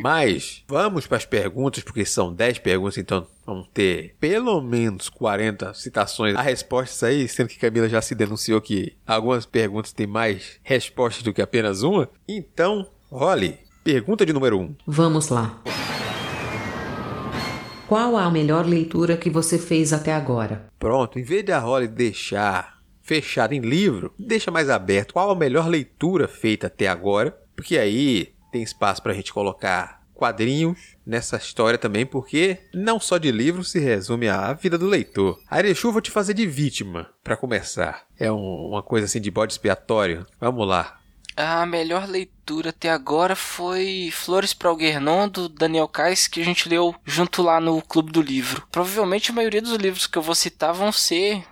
Mas 0.00 0.62
vamos 0.68 1.06
para 1.06 1.16
as 1.16 1.24
perguntas, 1.24 1.82
porque 1.82 2.04
são 2.04 2.32
10 2.32 2.60
perguntas, 2.60 2.98
então 2.98 3.26
vamos 3.44 3.68
ter 3.74 4.14
pelo 4.20 4.60
menos 4.60 5.08
40 5.08 5.74
citações 5.74 6.36
a 6.36 6.42
respostas 6.42 7.02
aí, 7.02 7.28
sendo 7.28 7.48
que 7.48 7.58
Camila 7.58 7.88
já 7.88 8.00
se 8.00 8.14
denunciou 8.14 8.60
que 8.60 8.96
algumas 9.06 9.44
perguntas 9.44 9.92
têm 9.92 10.06
mais 10.06 10.60
respostas 10.62 11.22
do 11.22 11.32
que 11.32 11.42
apenas 11.42 11.82
uma. 11.82 12.08
Então, 12.28 12.86
Holly, 13.10 13.58
pergunta 13.82 14.24
de 14.24 14.32
número 14.32 14.58
1. 14.60 14.76
Vamos 14.86 15.28
lá. 15.28 15.60
Qual 17.88 18.16
a 18.16 18.30
melhor 18.30 18.66
leitura 18.66 19.16
que 19.16 19.30
você 19.30 19.58
fez 19.58 19.92
até 19.92 20.12
agora? 20.12 20.68
Pronto, 20.78 21.18
em 21.18 21.22
vez 21.22 21.44
da 21.44 21.58
Holly 21.58 21.88
deixar 21.88 22.78
fechado 23.02 23.54
em 23.54 23.60
livro, 23.60 24.12
deixa 24.18 24.50
mais 24.50 24.68
aberto 24.68 25.14
qual 25.14 25.30
a 25.30 25.34
melhor 25.34 25.66
leitura 25.66 26.28
feita 26.28 26.66
até 26.66 26.86
agora. 26.86 27.34
Porque 27.56 27.78
aí 27.78 28.34
tem 28.50 28.62
espaço 28.62 29.02
pra 29.02 29.14
gente 29.14 29.32
colocar 29.32 29.98
quadrinhos 30.18 30.96
nessa 31.06 31.36
história 31.36 31.78
também, 31.78 32.04
porque 32.04 32.58
não 32.74 32.98
só 32.98 33.18
de 33.18 33.30
livro 33.30 33.62
se 33.62 33.78
resume 33.78 34.28
a 34.28 34.52
vida 34.52 34.76
do 34.76 34.86
leitor. 34.86 35.38
Arechu, 35.48 35.92
vou 35.92 36.00
te 36.00 36.10
fazer 36.10 36.34
de 36.34 36.44
vítima, 36.44 37.08
para 37.22 37.36
começar. 37.36 38.04
É 38.18 38.30
um, 38.30 38.66
uma 38.70 38.82
coisa 38.82 39.06
assim 39.06 39.20
de 39.20 39.30
bode 39.30 39.52
expiatório. 39.52 40.26
Vamos 40.40 40.66
lá. 40.66 40.98
A 41.36 41.64
melhor 41.64 42.08
leitura 42.08 42.70
até 42.70 42.90
agora 42.90 43.36
foi 43.36 44.10
Flores 44.12 44.52
para 44.52 44.70
Algernon, 44.70 45.28
do 45.28 45.48
Daniel 45.48 45.86
Kais, 45.86 46.26
que 46.26 46.40
a 46.40 46.44
gente 46.44 46.68
leu 46.68 46.92
junto 47.04 47.42
lá 47.42 47.60
no 47.60 47.80
Clube 47.80 48.10
do 48.10 48.20
Livro. 48.20 48.66
Provavelmente 48.72 49.30
a 49.30 49.34
maioria 49.34 49.62
dos 49.62 49.74
livros 49.74 50.08
que 50.08 50.18
eu 50.18 50.22
vou 50.22 50.34
citar 50.34 50.74
vão 50.74 50.90
ser 50.90 51.44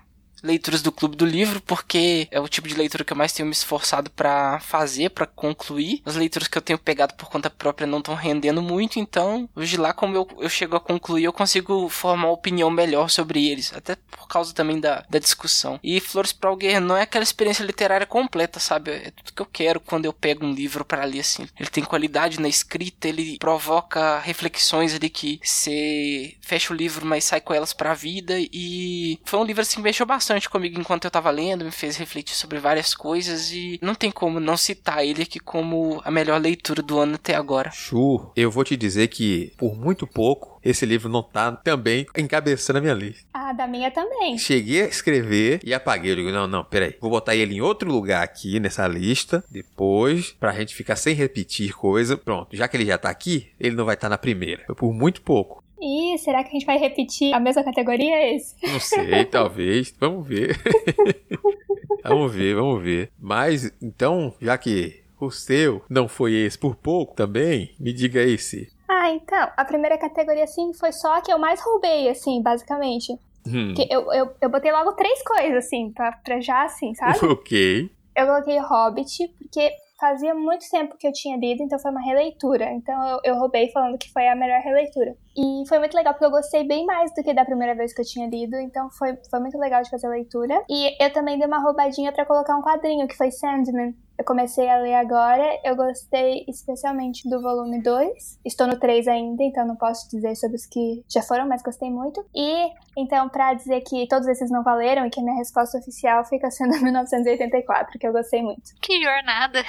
leituras 0.43 0.83
do 0.83 0.93
Clube 0.93 1.17
do 1.17 1.25
Livro, 1.25 1.61
porque 1.61 2.29
é 2.31 2.41
o 2.41 2.49
tipo 2.49 2.69
de 2.69 2.75
leitura 2.75 3.05
que 3.05 3.13
eu 3.13 3.17
mais 3.17 3.33
tenho 3.33 3.47
me 3.47 3.53
esforçado 3.53 4.11
para 4.11 4.61
fazer, 4.61 5.11
para 5.11 5.27
concluir. 5.27 6.03
As 6.05 6.17
leituras 6.17 6.49
que 6.49 6.59
eu 6.59 6.63
tenho 6.63 6.79
pegado 6.79 7.15
por 7.15 7.29
conta 7.29 7.51
própria 7.51 7.87
não 7.87 7.99
estão 7.99 8.15
rendendo 8.15 8.63
muito, 8.63 8.99
então 8.99 9.49
hoje 9.55 9.77
lá, 9.77 9.93
como 9.93 10.17
eu, 10.17 10.29
eu 10.39 10.49
chego 10.49 10.77
a 10.77 10.81
concluir, 10.81 11.25
eu 11.25 11.33
consigo 11.33 11.89
formar 11.89 12.27
uma 12.27 12.33
opinião 12.33 12.71
melhor 12.71 13.11
sobre 13.11 13.47
eles, 13.49 13.73
até 13.75 13.97
por 13.97 14.27
causa 14.29 14.55
também 14.55 14.81
da, 14.81 15.05
da 15.09 15.19
discussão. 15.19 15.79
E 15.83 16.01
Flores 16.01 16.33
para 16.33 16.51
Alguém 16.51 16.81
não 16.81 16.97
é 16.97 17.03
aquela 17.03 17.23
experiência 17.23 17.63
literária 17.63 18.07
completa, 18.07 18.59
sabe? 18.59 18.91
É 18.91 19.11
tudo 19.11 19.33
que 19.33 19.43
eu 19.43 19.47
quero 19.47 19.79
quando 19.79 20.07
eu 20.07 20.13
pego 20.13 20.47
um 20.47 20.53
livro 20.53 20.85
para 20.85 21.05
ler 21.05 21.21
assim. 21.21 21.47
Ele 21.59 21.69
tem 21.69 21.85
qualidade 21.85 22.41
na 22.41 22.49
escrita, 22.49 23.09
ele 23.09 23.37
provoca 23.39 24.19
reflexões 24.21 24.95
ali 24.95 25.11
que 25.11 25.39
você 25.43 26.35
fecha 26.41 26.73
o 26.73 26.77
livro, 26.77 27.05
mas 27.05 27.25
sai 27.25 27.41
com 27.41 27.53
elas 27.53 27.73
para 27.73 27.91
a 27.91 27.95
vida 27.95 28.35
e 28.39 29.19
foi 29.25 29.39
um 29.39 29.45
livro 29.45 29.61
assim 29.63 29.77
que 29.77 29.83
mexeu 29.83 30.07
bastante 30.07 30.36
bastante 30.37 30.51
comigo 30.51 30.79
enquanto 30.79 31.05
eu 31.05 31.11
tava 31.11 31.31
lendo, 31.31 31.65
me 31.65 31.71
fez 31.71 31.97
refletir 31.97 32.35
sobre 32.35 32.59
várias 32.59 32.95
coisas 32.95 33.51
e 33.51 33.79
não 33.83 33.95
tem 33.95 34.11
como 34.11 34.39
não 34.39 34.57
citar 34.57 35.05
ele 35.05 35.23
aqui 35.23 35.41
como 35.41 36.01
a 36.05 36.11
melhor 36.11 36.41
leitura 36.41 36.83
do 36.83 36.99
ano 36.99 37.15
até 37.15 37.35
agora. 37.35 37.71
Chu, 37.71 38.31
eu 38.37 38.51
vou 38.51 38.65
te 38.65 38.77
dizer 38.77 39.09
que 39.09 39.53
por 39.57 39.77
muito 39.77 40.07
pouco 40.07 40.61
esse 40.63 40.85
livro 40.85 41.09
não 41.09 41.23
tá 41.23 41.53
também 41.53 42.07
encabeçando 42.17 42.79
a 42.79 42.83
minha 42.83 42.95
lista. 42.95 43.25
Ah, 43.33 43.53
da 43.53 43.67
minha 43.67 43.91
também. 43.91 44.37
Cheguei 44.37 44.83
a 44.83 44.87
escrever 44.87 45.61
e 45.65 45.73
apaguei. 45.73 46.13
Eu 46.13 46.17
digo, 46.17 46.31
não, 46.31 46.47
não, 46.47 46.65
peraí. 46.65 46.97
Vou 47.01 47.11
botar 47.11 47.37
ele 47.37 47.55
em 47.55 47.61
outro 47.61 47.91
lugar 47.91 48.23
aqui 48.23 48.59
nessa 48.59 48.87
lista. 48.89 49.45
Depois, 49.51 50.33
pra 50.33 50.53
gente 50.53 50.75
ficar 50.75 50.97
sem 50.97 51.15
repetir 51.15 51.73
coisa. 51.73 52.17
Pronto, 52.17 52.57
já 52.57 52.67
que 52.67 52.77
ele 52.77 52.87
já 52.87 52.99
tá 52.99 53.09
aqui, 53.09 53.49
ele 53.61 53.77
não 53.77 53.85
vai 53.85 53.95
estar 53.95 54.07
tá 54.07 54.11
na 54.11 54.19
primeira. 54.19 54.65
Foi 54.67 54.75
por 54.75 54.93
muito 54.93 55.23
pouco. 55.23 55.65
Ih, 55.81 56.19
será 56.19 56.43
que 56.43 56.51
a 56.51 56.53
gente 56.53 56.67
vai 56.67 56.79
repetir 56.79 57.35
a 57.35 57.41
mesma 57.41 57.63
categoria 57.63 58.35
esse? 58.35 58.55
Não 58.67 58.81
sei, 58.81 59.25
talvez. 59.27 59.95
Vamos 59.99 60.27
ver. 60.27 60.57
vamos 62.03 62.35
ver, 62.35 62.55
vamos 62.55 62.83
ver. 62.83 63.11
Mas, 63.19 63.73
então, 63.83 64.35
já 64.41 64.57
que 64.57 65.03
o 65.21 65.31
seu 65.31 65.83
não 65.89 66.09
foi 66.09 66.35
esse 66.35 66.59
por 66.59 66.77
pouco 66.77 67.15
também, 67.15 67.75
me 67.79 67.93
diga 67.93 68.23
esse. 68.23 68.73
Ah, 68.89 69.11
então, 69.11 69.51
a 69.57 69.65
primeira 69.65 69.99
categoria, 69.99 70.45
assim, 70.45 70.73
foi 70.73 70.93
só 70.93 71.15
a 71.17 71.21
que 71.21 71.33
eu 71.33 71.39
mais 71.39 71.61
roubei, 71.61 72.09
assim, 72.09 72.41
basicamente. 72.41 73.13
Hum. 73.47 73.75
Que 73.75 73.87
eu, 73.91 74.13
eu, 74.13 74.35
eu 74.41 74.49
botei 74.49 74.73
logo 74.73 74.93
três 74.93 75.23
coisas, 75.23 75.65
assim, 75.65 75.93
pra, 75.93 76.13
pra 76.13 76.41
já, 76.41 76.65
assim, 76.65 76.95
sabe? 76.95 77.19
Ok. 77.27 77.91
Eu 78.15 78.27
coloquei 78.27 78.59
Hobbit, 78.59 79.29
porque 79.39 79.71
fazia 80.01 80.35
muito 80.35 80.69
tempo 80.71 80.97
que 80.97 81.07
eu 81.07 81.13
tinha 81.13 81.37
lido, 81.37 81.63
então 81.63 81.79
foi 81.79 81.91
uma 81.91 82.01
releitura. 82.01 82.73
Então 82.73 83.07
eu, 83.09 83.21
eu 83.25 83.39
roubei 83.39 83.71
falando 83.71 83.99
que 83.99 84.11
foi 84.11 84.27
a 84.27 84.35
melhor 84.35 84.61
releitura. 84.61 85.15
E 85.37 85.69
foi 85.69 85.79
muito 85.79 85.95
legal, 85.95 86.15
porque 86.15 86.25
eu 86.25 86.31
gostei 86.31 86.65
bem 86.65 86.87
mais 86.87 87.13
do 87.15 87.23
que 87.23 87.35
da 87.35 87.45
primeira 87.45 87.75
vez 87.75 87.93
que 87.93 88.01
eu 88.01 88.07
tinha 88.07 88.27
lido, 88.29 88.57
então 88.57 88.89
foi, 88.91 89.19
foi 89.31 89.41
muito 89.41 89.59
legal 89.59 89.83
de 89.83 89.91
fazer 89.91 90.07
a 90.07 90.11
leitura. 90.11 90.65
E 90.69 91.03
eu 91.03 91.13
também 91.13 91.39
dei 91.39 91.47
uma 91.47 91.63
roubadinha 91.63 92.11
para 92.13 92.25
colocar 92.25 92.57
um 92.57 92.63
quadrinho, 92.63 93.07
que 93.07 93.17
foi 93.17 93.31
Sandman. 93.31 93.95
Eu 94.19 94.25
comecei 94.25 94.67
a 94.67 94.79
ler 94.79 94.95
agora, 94.95 95.45
eu 95.63 95.77
gostei 95.77 96.47
especialmente 96.49 97.29
do 97.29 97.43
volume 97.43 97.83
2. 97.83 98.41
Estou 98.47 98.67
no 98.67 98.81
3 98.81 99.07
ainda, 99.09 99.43
então 99.43 99.67
não 99.67 99.77
posso 99.77 100.09
dizer 100.09 100.35
sobre 100.37 100.57
os 100.57 100.65
que 100.65 101.05
já 101.07 101.21
foram, 101.21 101.47
mas 101.47 101.63
gostei 101.63 101.91
muito. 101.91 102.25
E, 102.35 102.71
então, 102.97 103.29
para 103.29 103.53
dizer 103.53 103.83
que 103.83 104.09
todos 104.09 104.27
esses 104.27 104.51
não 104.51 104.63
valeram 104.63 105.05
e 105.05 105.11
que 105.11 105.21
a 105.21 105.23
minha 105.23 105.37
resposta 105.37 105.77
oficial 105.77 106.25
fica 106.25 106.51
sendo 106.51 106.81
1984, 106.81 107.99
que 107.99 108.07
eu 108.07 108.13
gostei 108.13 108.43
muito. 108.43 108.73
Que 108.81 109.03
jornada! 109.03 109.59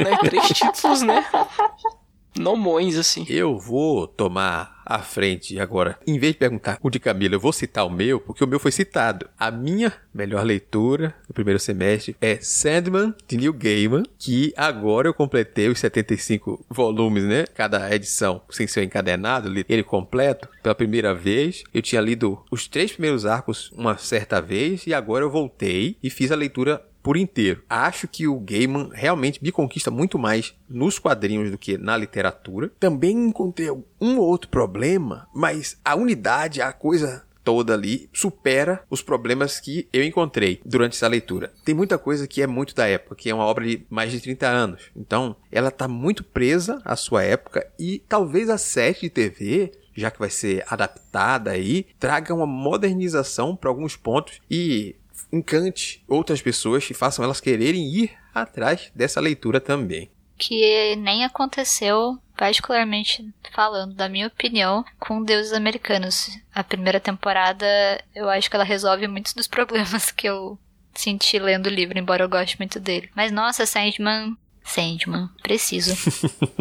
é, 0.00 0.16
três 0.26 0.48
títulos, 0.48 1.02
né? 1.02 1.22
nomões, 2.38 2.96
assim. 2.96 3.24
Eu 3.28 3.58
vou 3.58 4.06
tomar 4.06 4.82
a 4.84 4.98
frente 4.98 5.58
agora. 5.58 5.98
Em 6.06 6.18
vez 6.18 6.34
de 6.34 6.38
perguntar 6.38 6.78
o 6.82 6.90
de 6.90 6.98
Camila, 7.00 7.34
eu 7.34 7.40
vou 7.40 7.52
citar 7.52 7.86
o 7.86 7.90
meu, 7.90 8.20
porque 8.20 8.44
o 8.44 8.46
meu 8.46 8.60
foi 8.60 8.70
citado. 8.70 9.28
A 9.38 9.50
minha 9.50 9.92
melhor 10.12 10.44
leitura 10.44 11.14
do 11.26 11.34
primeiro 11.34 11.58
semestre 11.58 12.16
é 12.20 12.36
Sandman, 12.40 13.14
de 13.26 13.36
Neil 13.36 13.52
Gaiman, 13.52 14.02
que 14.18 14.52
agora 14.56 15.08
eu 15.08 15.14
completei 15.14 15.68
os 15.68 15.78
75 15.78 16.64
volumes, 16.68 17.24
né? 17.24 17.44
Cada 17.54 17.94
edição, 17.94 18.42
sem 18.50 18.66
ser 18.66 18.82
encadenado, 18.84 19.50
ele 19.68 19.82
completo 19.82 20.48
pela 20.62 20.74
primeira 20.74 21.14
vez. 21.14 21.64
Eu 21.72 21.82
tinha 21.82 22.00
lido 22.00 22.42
os 22.50 22.68
três 22.68 22.92
primeiros 22.92 23.24
arcos 23.24 23.70
uma 23.72 23.96
certa 23.96 24.40
vez, 24.40 24.86
e 24.86 24.94
agora 24.94 25.24
eu 25.24 25.30
voltei 25.30 25.96
e 26.02 26.10
fiz 26.10 26.30
a 26.30 26.36
leitura 26.36 26.84
por 27.04 27.18
inteiro. 27.18 27.62
Acho 27.68 28.08
que 28.08 28.26
o 28.26 28.40
Gaiman 28.40 28.88
realmente 28.94 29.40
me 29.42 29.52
conquista 29.52 29.90
muito 29.90 30.18
mais 30.18 30.56
nos 30.66 30.98
quadrinhos 30.98 31.50
do 31.50 31.58
que 31.58 31.76
na 31.76 31.98
literatura. 31.98 32.72
Também 32.80 33.28
encontrei 33.28 33.70
um 34.00 34.18
outro 34.18 34.48
problema, 34.48 35.28
mas 35.34 35.78
a 35.84 35.94
unidade, 35.94 36.62
a 36.62 36.72
coisa 36.72 37.22
toda 37.44 37.74
ali 37.74 38.08
supera 38.10 38.82
os 38.88 39.02
problemas 39.02 39.60
que 39.60 39.86
eu 39.92 40.02
encontrei 40.02 40.62
durante 40.64 40.94
essa 40.94 41.06
leitura. 41.06 41.52
Tem 41.62 41.74
muita 41.74 41.98
coisa 41.98 42.26
que 42.26 42.40
é 42.40 42.46
muito 42.46 42.74
da 42.74 42.86
época, 42.86 43.16
que 43.16 43.28
é 43.28 43.34
uma 43.34 43.44
obra 43.44 43.66
de 43.66 43.84
mais 43.90 44.10
de 44.10 44.18
30 44.18 44.48
anos. 44.48 44.90
Então, 44.96 45.36
ela 45.52 45.68
está 45.68 45.86
muito 45.86 46.24
presa 46.24 46.80
à 46.86 46.96
sua 46.96 47.22
época 47.22 47.70
e 47.78 48.02
talvez 48.08 48.48
a 48.48 48.56
série 48.56 48.98
de 48.98 49.10
TV 49.10 49.72
já 49.96 50.10
que 50.10 50.18
vai 50.18 50.28
ser 50.28 50.64
adaptada 50.68 51.52
aí, 51.52 51.86
traga 52.00 52.34
uma 52.34 52.46
modernização 52.46 53.54
para 53.54 53.70
alguns 53.70 53.96
pontos 53.96 54.40
e 54.50 54.96
encante 55.32 56.02
outras 56.08 56.40
pessoas 56.42 56.88
e 56.90 56.94
façam 56.94 57.24
elas 57.24 57.40
quererem 57.40 57.86
ir 57.86 58.12
atrás 58.34 58.90
dessa 58.94 59.20
leitura 59.20 59.60
também. 59.60 60.10
Que 60.36 60.96
nem 60.96 61.24
aconteceu, 61.24 62.18
particularmente 62.36 63.32
falando, 63.52 63.94
da 63.94 64.08
minha 64.08 64.26
opinião, 64.26 64.84
com 64.98 65.22
Deuses 65.22 65.52
Americanos. 65.52 66.28
A 66.52 66.64
primeira 66.64 66.98
temporada, 66.98 67.66
eu 68.14 68.28
acho 68.28 68.50
que 68.50 68.56
ela 68.56 68.64
resolve 68.64 69.06
muitos 69.06 69.32
dos 69.32 69.46
problemas 69.48 70.10
que 70.10 70.28
eu 70.28 70.58
senti 70.94 71.38
lendo 71.38 71.66
o 71.66 71.70
livro, 71.70 71.98
embora 71.98 72.24
eu 72.24 72.28
goste 72.28 72.58
muito 72.58 72.78
dele. 72.80 73.10
Mas 73.14 73.32
nossa, 73.32 73.66
Sandman 73.66 74.36
Sandman, 74.64 75.28
preciso. 75.42 75.94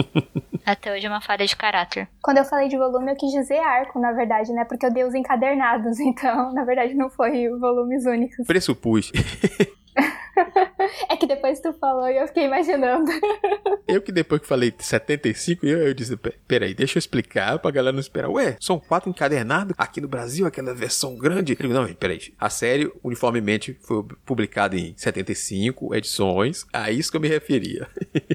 Até 0.65 0.93
hoje 0.93 1.05
é 1.05 1.10
uma 1.10 1.22
falha 1.22 1.45
de 1.45 1.55
caráter. 1.55 2.07
Quando 2.22 2.38
eu 2.38 2.45
falei 2.45 2.67
de 2.69 2.77
volume, 2.77 3.12
eu 3.12 3.15
quis 3.15 3.31
dizer 3.31 3.60
arco, 3.60 4.00
na 4.00 4.12
verdade, 4.13 4.51
né? 4.53 4.63
Porque 4.65 4.86
eu 4.86 4.93
dei 4.93 5.03
os 5.03 5.13
encadernados, 5.13 6.00
então, 6.01 6.53
na 6.53 6.63
verdade, 6.63 6.93
não 6.93 7.10
foi 7.10 7.50
volumes 7.60 8.05
únicos. 8.05 8.45
Pressupus. 8.45 9.12
é 11.09 11.17
que 11.17 11.27
depois 11.27 11.59
tu 11.59 11.73
falou 11.73 12.07
e 12.07 12.17
eu 12.17 12.27
fiquei 12.27 12.45
imaginando. 12.45 13.12
eu 13.88 14.01
que 14.01 14.12
depois 14.12 14.41
que 14.41 14.47
falei 14.47 14.73
75, 14.77 15.65
eu, 15.65 15.88
eu 15.88 15.93
disse, 15.93 16.17
peraí, 16.47 16.73
deixa 16.73 16.97
eu 16.97 17.00
explicar 17.00 17.59
pra 17.59 17.71
galera 17.71 17.93
não 17.93 18.00
esperar. 18.00 18.29
Ué, 18.29 18.57
são 18.59 18.79
quatro 18.79 19.09
encadernados 19.09 19.73
aqui 19.77 20.01
no 20.01 20.07
Brasil, 20.07 20.45
aquela 20.45 20.73
versão 20.73 21.15
grande. 21.17 21.55
Digo, 21.55 21.73
não, 21.73 21.91
peraí, 21.93 22.33
a 22.39 22.50
série 22.50 22.91
uniformemente 23.03 23.77
foi 23.81 24.03
publicada 24.25 24.75
em 24.75 24.93
75 24.97 25.93
edições, 25.95 26.65
a 26.73 26.91
isso 26.91 27.12
que 27.12 27.17
eu 27.17 27.21
me 27.21 27.27
referia. 27.27 27.88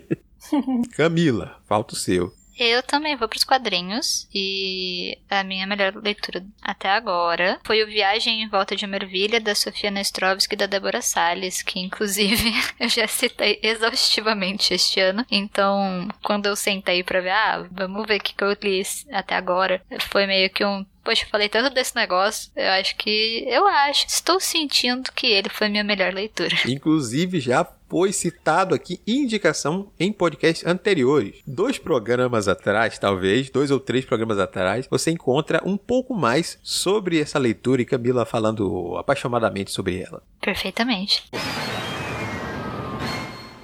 Camila, 0.97 1.57
falta 1.67 1.95
o 1.95 1.97
seu. 1.97 2.38
Eu 2.59 2.83
também 2.83 3.17
vou 3.17 3.29
pros 3.29 3.45
quadrinhos 3.45 4.29
e 4.35 5.17
a 5.31 5.45
minha 5.45 5.67
melhor 5.67 5.95
leitura 5.95 6.45
até 6.61 6.89
agora 6.89 7.61
foi 7.65 7.83
o 7.83 7.87
Viagem 7.87 8.43
em 8.43 8.49
Volta 8.49 8.75
de 8.75 8.87
Mervilha 8.87 9.41
da 9.41 9.55
Sofia 9.55 9.91
Nestrovski 9.91 10.55
e 10.55 10.59
da 10.59 10.67
Débora 10.67 11.01
Salles, 11.01 11.63
que 11.63 11.79
inclusive 11.79 12.53
eu 12.81 12.89
já 12.89 13.07
citei 13.07 13.61
exaustivamente 13.63 14.75
este 14.75 15.01
ano. 15.01 15.25
Então, 15.31 16.09
quando 16.23 16.47
eu 16.47 16.57
sentei 16.57 17.03
pra 17.05 17.21
ver, 17.21 17.31
ah, 17.31 17.67
vamos 17.71 18.07
ver 18.07 18.19
o 18.19 18.23
que, 18.23 18.35
que 18.35 18.43
eu 18.45 18.57
li 18.61 18.83
até 19.13 19.37
agora, 19.37 19.81
foi 20.11 20.27
meio 20.27 20.51
que 20.51 20.65
um 20.65 20.85
Poxa, 21.09 21.25
eu 21.25 21.29
falei 21.31 21.49
tanto 21.49 21.73
desse 21.73 21.97
negócio. 21.97 22.53
Eu 22.55 22.71
acho 22.73 22.95
que. 22.97 23.43
Eu 23.47 23.67
acho. 23.67 24.07
Estou 24.07 24.39
sentindo 24.39 25.11
que 25.13 25.27
ele 25.27 25.49
foi 25.49 25.71
minha 25.71 25.83
melhor 25.83 26.13
leitura. 26.13 26.55
Inclusive, 26.67 27.41
já 27.41 27.67
foi 27.89 28.13
citado 28.13 28.75
aqui 28.75 29.01
indicação 29.07 29.91
em 29.99 30.13
podcasts 30.13 30.67
anteriores. 30.67 31.43
Dois 31.47 31.79
programas 31.79 32.49
atrás, 32.49 32.99
talvez, 32.99 33.51
dois 33.51 33.71
ou 33.71 33.81
três 33.81 34.05
programas 34.05 34.39
atrás, 34.39 34.87
você 34.91 35.11
encontra 35.11 35.63
um 35.65 35.77
pouco 35.77 36.15
mais 36.15 36.59
sobre 36.63 37.21
essa 37.21 37.39
leitura 37.39 37.83
e 37.83 37.87
Camila 37.87 38.25
falando 38.25 38.97
apaixonadamente 38.97 39.71
sobre 39.71 40.01
ela. 40.01 40.23
Perfeitamente. 40.41 41.25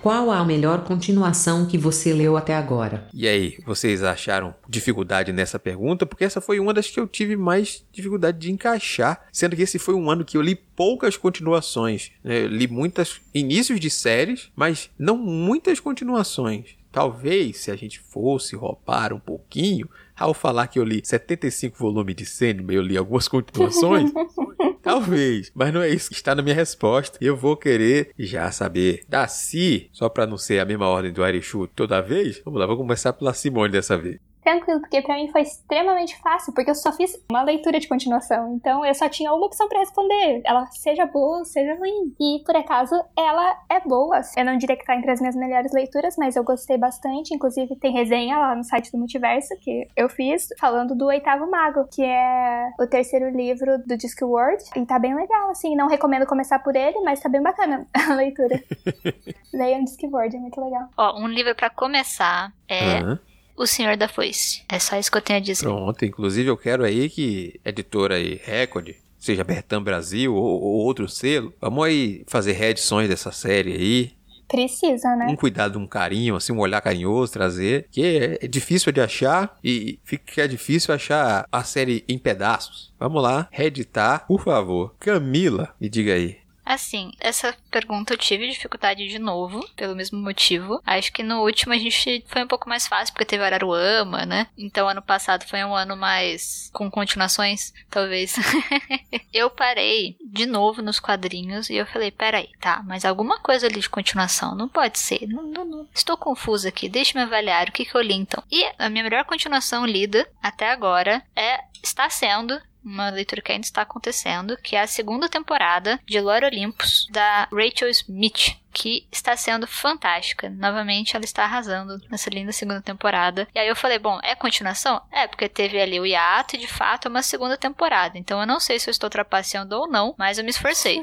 Qual 0.04 0.30
a 0.30 0.44
melhor 0.44 0.84
continuação 0.84 1.64
que 1.64 1.78
você 1.78 2.12
leu 2.12 2.36
até 2.36 2.54
agora? 2.54 3.08
E 3.14 3.26
aí, 3.26 3.56
vocês 3.64 4.02
acharam 4.02 4.54
dificuldade 4.68 5.32
nessa 5.32 5.58
pergunta? 5.58 6.04
Porque 6.04 6.24
essa 6.24 6.42
foi 6.42 6.60
uma 6.60 6.74
das 6.74 6.90
que 6.90 7.00
eu 7.00 7.08
tive 7.08 7.36
mais 7.36 7.82
dificuldade 7.90 8.36
de 8.36 8.52
encaixar, 8.52 9.24
sendo 9.32 9.56
que 9.56 9.62
esse 9.62 9.78
foi 9.78 9.94
um 9.94 10.10
ano 10.10 10.22
que 10.22 10.36
eu 10.36 10.42
li 10.42 10.56
poucas 10.56 11.16
continuações. 11.16 12.10
Né? 12.22 12.46
Li 12.46 12.68
muitos 12.68 13.22
inícios 13.32 13.80
de 13.80 13.88
séries, 13.88 14.50
mas 14.54 14.90
não 14.98 15.16
muitas 15.16 15.80
continuações. 15.80 16.76
Talvez, 16.94 17.56
se 17.56 17.72
a 17.72 17.76
gente 17.76 17.98
fosse 17.98 18.54
roubar 18.54 19.12
um 19.12 19.18
pouquinho, 19.18 19.90
ao 20.16 20.32
falar 20.32 20.68
que 20.68 20.78
eu 20.78 20.84
li 20.84 21.00
75 21.02 21.76
volumes 21.76 22.14
de 22.14 22.24
Sandman, 22.24 22.76
eu 22.76 22.82
li 22.82 22.96
algumas 22.96 23.26
continuações, 23.26 24.12
talvez, 24.80 25.50
mas 25.56 25.74
não 25.74 25.82
é 25.82 25.88
isso 25.88 26.10
que 26.10 26.14
está 26.14 26.36
na 26.36 26.40
minha 26.40 26.54
resposta. 26.54 27.18
Eu 27.20 27.36
vou 27.36 27.56
querer 27.56 28.12
já 28.16 28.48
saber 28.52 29.02
da 29.08 29.26
Si, 29.26 29.88
só 29.90 30.08
para 30.08 30.24
não 30.24 30.38
ser 30.38 30.60
a 30.60 30.64
mesma 30.64 30.86
ordem 30.86 31.12
do 31.12 31.24
Arishu 31.24 31.66
toda 31.66 32.00
vez. 32.00 32.40
Vamos 32.44 32.60
lá, 32.60 32.66
vou 32.66 32.76
começar 32.76 33.12
pela 33.12 33.34
Simone 33.34 33.72
dessa 33.72 33.96
vez 33.96 34.20
tranquilo, 34.44 34.80
porque 34.80 35.00
para 35.00 35.16
mim 35.16 35.28
foi 35.32 35.40
extremamente 35.40 36.16
fácil, 36.20 36.52
porque 36.52 36.70
eu 36.70 36.74
só 36.74 36.92
fiz 36.92 37.18
uma 37.30 37.42
leitura 37.42 37.80
de 37.80 37.88
continuação. 37.88 38.54
Então 38.54 38.84
eu 38.84 38.94
só 38.94 39.08
tinha 39.08 39.32
uma 39.32 39.46
opção 39.46 39.68
para 39.68 39.80
responder, 39.80 40.42
ela 40.44 40.66
seja 40.66 41.06
boa, 41.06 41.44
seja 41.44 41.74
ruim. 41.74 42.14
E 42.20 42.42
por 42.44 42.54
acaso 42.54 42.94
ela 43.16 43.56
é 43.68 43.80
boa. 43.80 44.20
Eu 44.36 44.44
não 44.44 44.56
diria 44.58 44.76
que 44.76 44.84
tá 44.84 44.94
entre 44.94 45.10
as 45.10 45.20
minhas 45.20 45.34
melhores 45.34 45.72
leituras, 45.72 46.16
mas 46.18 46.36
eu 46.36 46.44
gostei 46.44 46.76
bastante. 46.76 47.34
Inclusive 47.34 47.74
tem 47.76 47.92
resenha 47.92 48.38
lá 48.38 48.54
no 48.54 48.62
site 48.62 48.92
do 48.92 48.98
Multiverso 48.98 49.54
que 49.60 49.88
eu 49.96 50.08
fiz 50.08 50.48
falando 50.60 50.94
do 50.94 51.06
Oitavo 51.06 51.50
Mago, 51.50 51.88
que 51.90 52.02
é 52.02 52.70
o 52.78 52.86
terceiro 52.86 53.30
livro 53.30 53.78
do 53.86 53.96
Discworld. 53.96 54.62
E 54.76 54.84
tá 54.84 54.98
bem 54.98 55.14
legal, 55.14 55.50
assim. 55.50 55.74
Não 55.74 55.88
recomendo 55.88 56.26
começar 56.26 56.58
por 56.58 56.76
ele, 56.76 57.00
mas 57.00 57.20
tá 57.20 57.28
bem 57.28 57.42
bacana 57.42 57.86
a 57.94 58.14
leitura. 58.14 58.62
Leiam 59.52 59.84
Discworld, 59.84 60.36
é 60.36 60.40
muito 60.40 60.60
legal. 60.60 60.88
Ó, 60.96 61.18
um 61.18 61.28
livro 61.28 61.54
para 61.54 61.70
começar 61.70 62.52
é. 62.68 63.02
Uhum. 63.02 63.18
O 63.56 63.66
Senhor 63.66 63.96
da 63.96 64.08
Foice. 64.08 64.62
É 64.68 64.78
só 64.78 64.98
isso 64.98 65.10
que 65.10 65.18
eu 65.18 65.22
tenho 65.22 65.38
a 65.38 65.42
dizer. 65.42 65.64
Pronto, 65.64 66.04
inclusive 66.04 66.48
eu 66.48 66.56
quero 66.56 66.84
aí 66.84 67.08
que 67.08 67.60
editora 67.64 68.16
aí, 68.16 68.40
Record, 68.42 68.90
seja 69.18 69.44
Bertam 69.44 69.82
Brasil 69.82 70.34
ou, 70.34 70.60
ou, 70.60 70.84
outro 70.84 71.08
selo, 71.08 71.52
vamos 71.60 71.84
aí 71.84 72.24
fazer 72.26 72.52
reedições 72.52 73.08
dessa 73.08 73.32
série 73.32 73.72
aí. 73.72 74.12
Precisa, 74.46 75.16
né? 75.16 75.26
Um 75.28 75.36
cuidado, 75.36 75.78
um 75.78 75.86
carinho, 75.86 76.36
assim, 76.36 76.52
um 76.52 76.60
olhar 76.60 76.80
carinhoso, 76.80 77.32
trazer. 77.32 77.88
Que 77.90 78.04
é, 78.04 78.44
é 78.44 78.46
difícil 78.46 78.92
de 78.92 79.00
achar 79.00 79.56
e 79.64 79.98
fica 80.04 80.46
difícil 80.46 80.94
achar 80.94 81.46
a 81.50 81.64
série 81.64 82.04
em 82.06 82.18
pedaços. 82.18 82.92
Vamos 83.00 83.22
lá, 83.22 83.48
reeditar, 83.50 84.26
por 84.26 84.42
favor. 84.44 84.94
Camila, 85.00 85.74
me 85.80 85.88
diga 85.88 86.12
aí. 86.12 86.43
Assim, 86.64 87.12
essa 87.20 87.54
pergunta 87.70 88.14
eu 88.14 88.18
tive 88.18 88.48
dificuldade 88.48 89.06
de 89.06 89.18
novo, 89.18 89.66
pelo 89.76 89.94
mesmo 89.94 90.18
motivo. 90.18 90.80
Acho 90.84 91.12
que 91.12 91.22
no 91.22 91.42
último 91.42 91.74
a 91.74 91.78
gente 91.78 92.24
foi 92.26 92.42
um 92.42 92.48
pouco 92.48 92.68
mais 92.68 92.86
fácil, 92.86 93.12
porque 93.12 93.24
teve 93.24 93.44
Araruama, 93.44 94.24
né? 94.24 94.46
Então 94.56 94.88
ano 94.88 95.02
passado 95.02 95.44
foi 95.44 95.62
um 95.64 95.74
ano 95.74 95.96
mais 95.96 96.70
com 96.72 96.90
continuações, 96.90 97.72
talvez. 97.90 98.36
eu 99.32 99.50
parei 99.50 100.16
de 100.24 100.46
novo 100.46 100.80
nos 100.80 100.98
quadrinhos 100.98 101.68
e 101.68 101.74
eu 101.74 101.86
falei, 101.86 102.10
peraí, 102.10 102.48
tá, 102.60 102.82
mas 102.86 103.04
alguma 103.04 103.38
coisa 103.40 103.66
ali 103.66 103.80
de 103.80 103.88
continuação, 103.88 104.54
não 104.54 104.68
pode 104.68 104.98
ser. 104.98 105.26
Não, 105.26 105.42
não, 105.42 105.64
não. 105.64 105.88
Estou 105.94 106.16
confusa 106.16 106.68
aqui, 106.68 106.88
deixa 106.88 107.18
me 107.18 107.24
avaliar 107.24 107.68
o 107.68 107.72
que, 107.72 107.84
que 107.84 107.94
eu 107.94 108.00
li 108.00 108.14
então. 108.14 108.42
E 108.50 108.64
a 108.78 108.88
minha 108.88 109.04
melhor 109.04 109.24
continuação 109.24 109.84
lida 109.84 110.26
até 110.42 110.70
agora 110.70 111.22
é 111.36 111.60
está 111.82 112.08
sendo 112.08 112.58
uma 112.84 113.10
leitura 113.10 113.40
que 113.40 113.52
ainda 113.52 113.64
está 113.64 113.82
acontecendo, 113.82 114.56
que 114.62 114.76
é 114.76 114.82
a 114.82 114.86
segunda 114.86 115.28
temporada 115.28 115.98
de 116.06 116.20
Lore 116.20 116.44
Olympus, 116.44 117.06
da 117.10 117.48
Rachel 117.52 117.88
Smith, 117.88 118.56
que 118.72 119.06
está 119.10 119.36
sendo 119.36 119.66
fantástica. 119.66 120.50
Novamente, 120.50 121.14
ela 121.14 121.24
está 121.24 121.44
arrasando 121.44 122.00
nessa 122.10 122.28
linda 122.28 122.52
segunda 122.52 122.82
temporada. 122.82 123.48
E 123.54 123.58
aí 123.58 123.68
eu 123.68 123.76
falei, 123.76 123.98
bom, 123.98 124.18
é 124.22 124.34
continuação? 124.34 125.00
É, 125.12 125.26
porque 125.26 125.48
teve 125.48 125.80
ali 125.80 125.98
o 126.00 126.04
hiato 126.04 126.56
e 126.56 126.58
de 126.58 126.66
fato 126.66 127.06
é 127.06 127.10
uma 127.10 127.22
segunda 127.22 127.56
temporada. 127.56 128.18
Então 128.18 128.40
eu 128.40 128.46
não 128.46 128.58
sei 128.58 128.78
se 128.78 128.90
eu 128.90 128.92
estou 128.92 129.08
trapaceando 129.08 129.76
ou 129.76 129.88
não, 129.88 130.14
mas 130.18 130.38
eu 130.38 130.44
me 130.44 130.50
esforcei. 130.50 131.00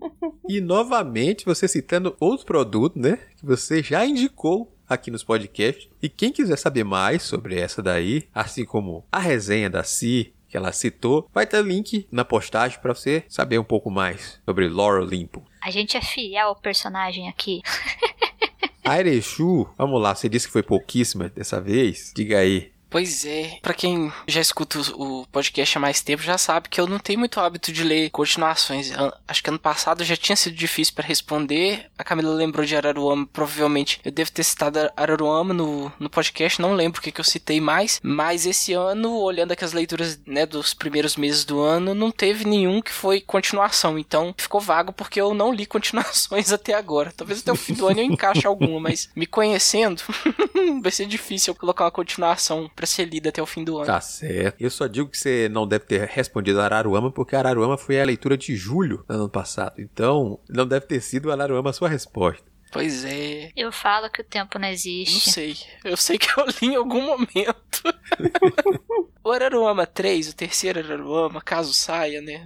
e 0.48 0.60
novamente, 0.60 1.44
você 1.44 1.66
citando 1.66 2.16
outro 2.20 2.46
produto, 2.46 2.98
né? 2.98 3.18
Que 3.36 3.44
você 3.44 3.82
já 3.82 4.06
indicou 4.06 4.72
aqui 4.88 5.10
nos 5.10 5.22
podcasts. 5.22 5.88
E 6.02 6.08
quem 6.08 6.32
quiser 6.32 6.56
saber 6.56 6.84
mais 6.84 7.22
sobre 7.22 7.58
essa 7.58 7.82
daí, 7.82 8.26
assim 8.34 8.64
como 8.64 9.04
a 9.12 9.18
resenha 9.18 9.68
da 9.68 9.82
Si, 9.84 10.32
que 10.48 10.56
ela 10.56 10.72
citou, 10.72 11.28
vai 11.32 11.46
ter 11.46 11.62
link 11.64 12.06
na 12.10 12.24
postagem 12.24 12.78
para 12.80 12.94
você 12.94 13.24
saber 13.28 13.58
um 13.58 13.64
pouco 13.64 13.90
mais 13.90 14.40
sobre 14.44 14.68
Laura 14.68 15.04
Limpo. 15.04 15.44
A 15.62 15.70
gente 15.70 15.96
é 15.96 16.00
fiel 16.00 16.48
ao 16.48 16.56
personagem 16.56 17.28
aqui. 17.28 17.60
Airechu, 18.84 19.68
vamos 19.76 20.00
lá, 20.00 20.14
você 20.14 20.28
disse 20.28 20.46
que 20.46 20.52
foi 20.52 20.62
pouquíssima 20.62 21.28
dessa 21.28 21.60
vez. 21.60 22.10
Diga 22.16 22.38
aí, 22.38 22.72
Pois 22.90 23.26
é, 23.26 23.58
para 23.60 23.74
quem 23.74 24.10
já 24.26 24.40
escuta 24.40 24.78
o 24.94 25.26
podcast 25.30 25.76
há 25.76 25.80
mais 25.80 26.00
tempo 26.00 26.22
já 26.22 26.38
sabe 26.38 26.68
que 26.70 26.80
eu 26.80 26.86
não 26.86 26.98
tenho 26.98 27.18
muito 27.18 27.38
hábito 27.38 27.70
de 27.70 27.84
ler 27.84 28.10
continuações. 28.10 28.90
Acho 29.26 29.42
que 29.42 29.50
ano 29.50 29.58
passado 29.58 30.02
já 30.04 30.16
tinha 30.16 30.36
sido 30.36 30.56
difícil 30.56 30.94
para 30.94 31.06
responder. 31.06 31.86
A 31.98 32.04
Camila 32.04 32.34
lembrou 32.34 32.64
de 32.64 32.74
Araruama, 32.74 33.28
provavelmente 33.30 34.00
eu 34.04 34.10
devo 34.10 34.32
ter 34.32 34.42
citado 34.42 34.90
Araruama 34.96 35.52
no, 35.52 35.92
no 35.98 36.08
podcast, 36.08 36.60
não 36.62 36.74
lembro 36.74 36.98
o 36.98 37.02
que, 37.02 37.12
que 37.12 37.20
eu 37.20 37.24
citei 37.24 37.60
mais. 37.60 38.00
Mas 38.02 38.46
esse 38.46 38.72
ano, 38.72 39.18
olhando 39.18 39.52
aqui 39.52 39.64
as 39.64 39.74
leituras 39.74 40.18
né, 40.26 40.46
dos 40.46 40.72
primeiros 40.72 41.16
meses 41.16 41.44
do 41.44 41.60
ano, 41.60 41.94
não 41.94 42.10
teve 42.10 42.46
nenhum 42.46 42.80
que 42.80 42.92
foi 42.92 43.20
continuação. 43.20 43.98
Então 43.98 44.34
ficou 44.38 44.60
vago 44.60 44.94
porque 44.94 45.20
eu 45.20 45.34
não 45.34 45.52
li 45.52 45.66
continuações 45.66 46.52
até 46.52 46.72
agora. 46.72 47.12
Talvez 47.14 47.40
até 47.40 47.52
o 47.52 47.56
fim 47.56 47.74
do 47.74 47.86
ano 47.86 48.00
eu 48.00 48.04
encaixe 48.04 48.46
alguma, 48.46 48.80
mas 48.80 49.10
me 49.14 49.26
conhecendo, 49.26 50.02
vai 50.80 50.90
ser 50.90 51.06
difícil 51.06 51.52
eu 51.52 51.58
colocar 51.58 51.84
uma 51.84 51.90
continuação 51.90 52.70
para 52.78 52.86
ser 52.86 53.06
lida 53.06 53.28
até 53.28 53.42
o 53.42 53.46
fim 53.46 53.64
do 53.64 53.76
ano. 53.76 53.86
Tá 53.86 54.00
certo. 54.00 54.60
Eu 54.60 54.70
só 54.70 54.86
digo 54.86 55.08
que 55.08 55.18
você 55.18 55.48
não 55.48 55.66
deve 55.66 55.84
ter 55.84 56.06
respondido 56.06 56.60
Araruama, 56.60 57.10
porque 57.10 57.34
Araruama 57.34 57.76
foi 57.76 58.00
a 58.00 58.04
leitura 58.04 58.38
de 58.38 58.54
julho 58.54 59.04
do 59.08 59.14
ano 59.14 59.28
passado. 59.28 59.80
Então, 59.80 60.38
não 60.48 60.64
deve 60.64 60.86
ter 60.86 61.00
sido 61.00 61.32
Araruama 61.32 61.70
a 61.70 61.72
sua 61.72 61.88
resposta. 61.88 62.48
Pois 62.70 63.04
é. 63.04 63.50
Eu 63.56 63.72
falo 63.72 64.10
que 64.10 64.20
o 64.20 64.24
tempo 64.24 64.58
não 64.58 64.68
existe. 64.68 65.26
Não 65.26 65.32
sei. 65.34 65.56
Eu 65.84 65.96
sei 65.96 66.18
que 66.18 66.28
eu 66.38 66.44
li 66.46 66.74
em 66.74 66.76
algum 66.76 67.02
momento. 67.02 67.82
o 69.24 69.30
Araruama 69.30 69.86
3, 69.86 70.28
o 70.28 70.36
terceiro 70.36 70.78
Araruama, 70.78 71.40
caso 71.40 71.72
saia, 71.72 72.20
né? 72.20 72.42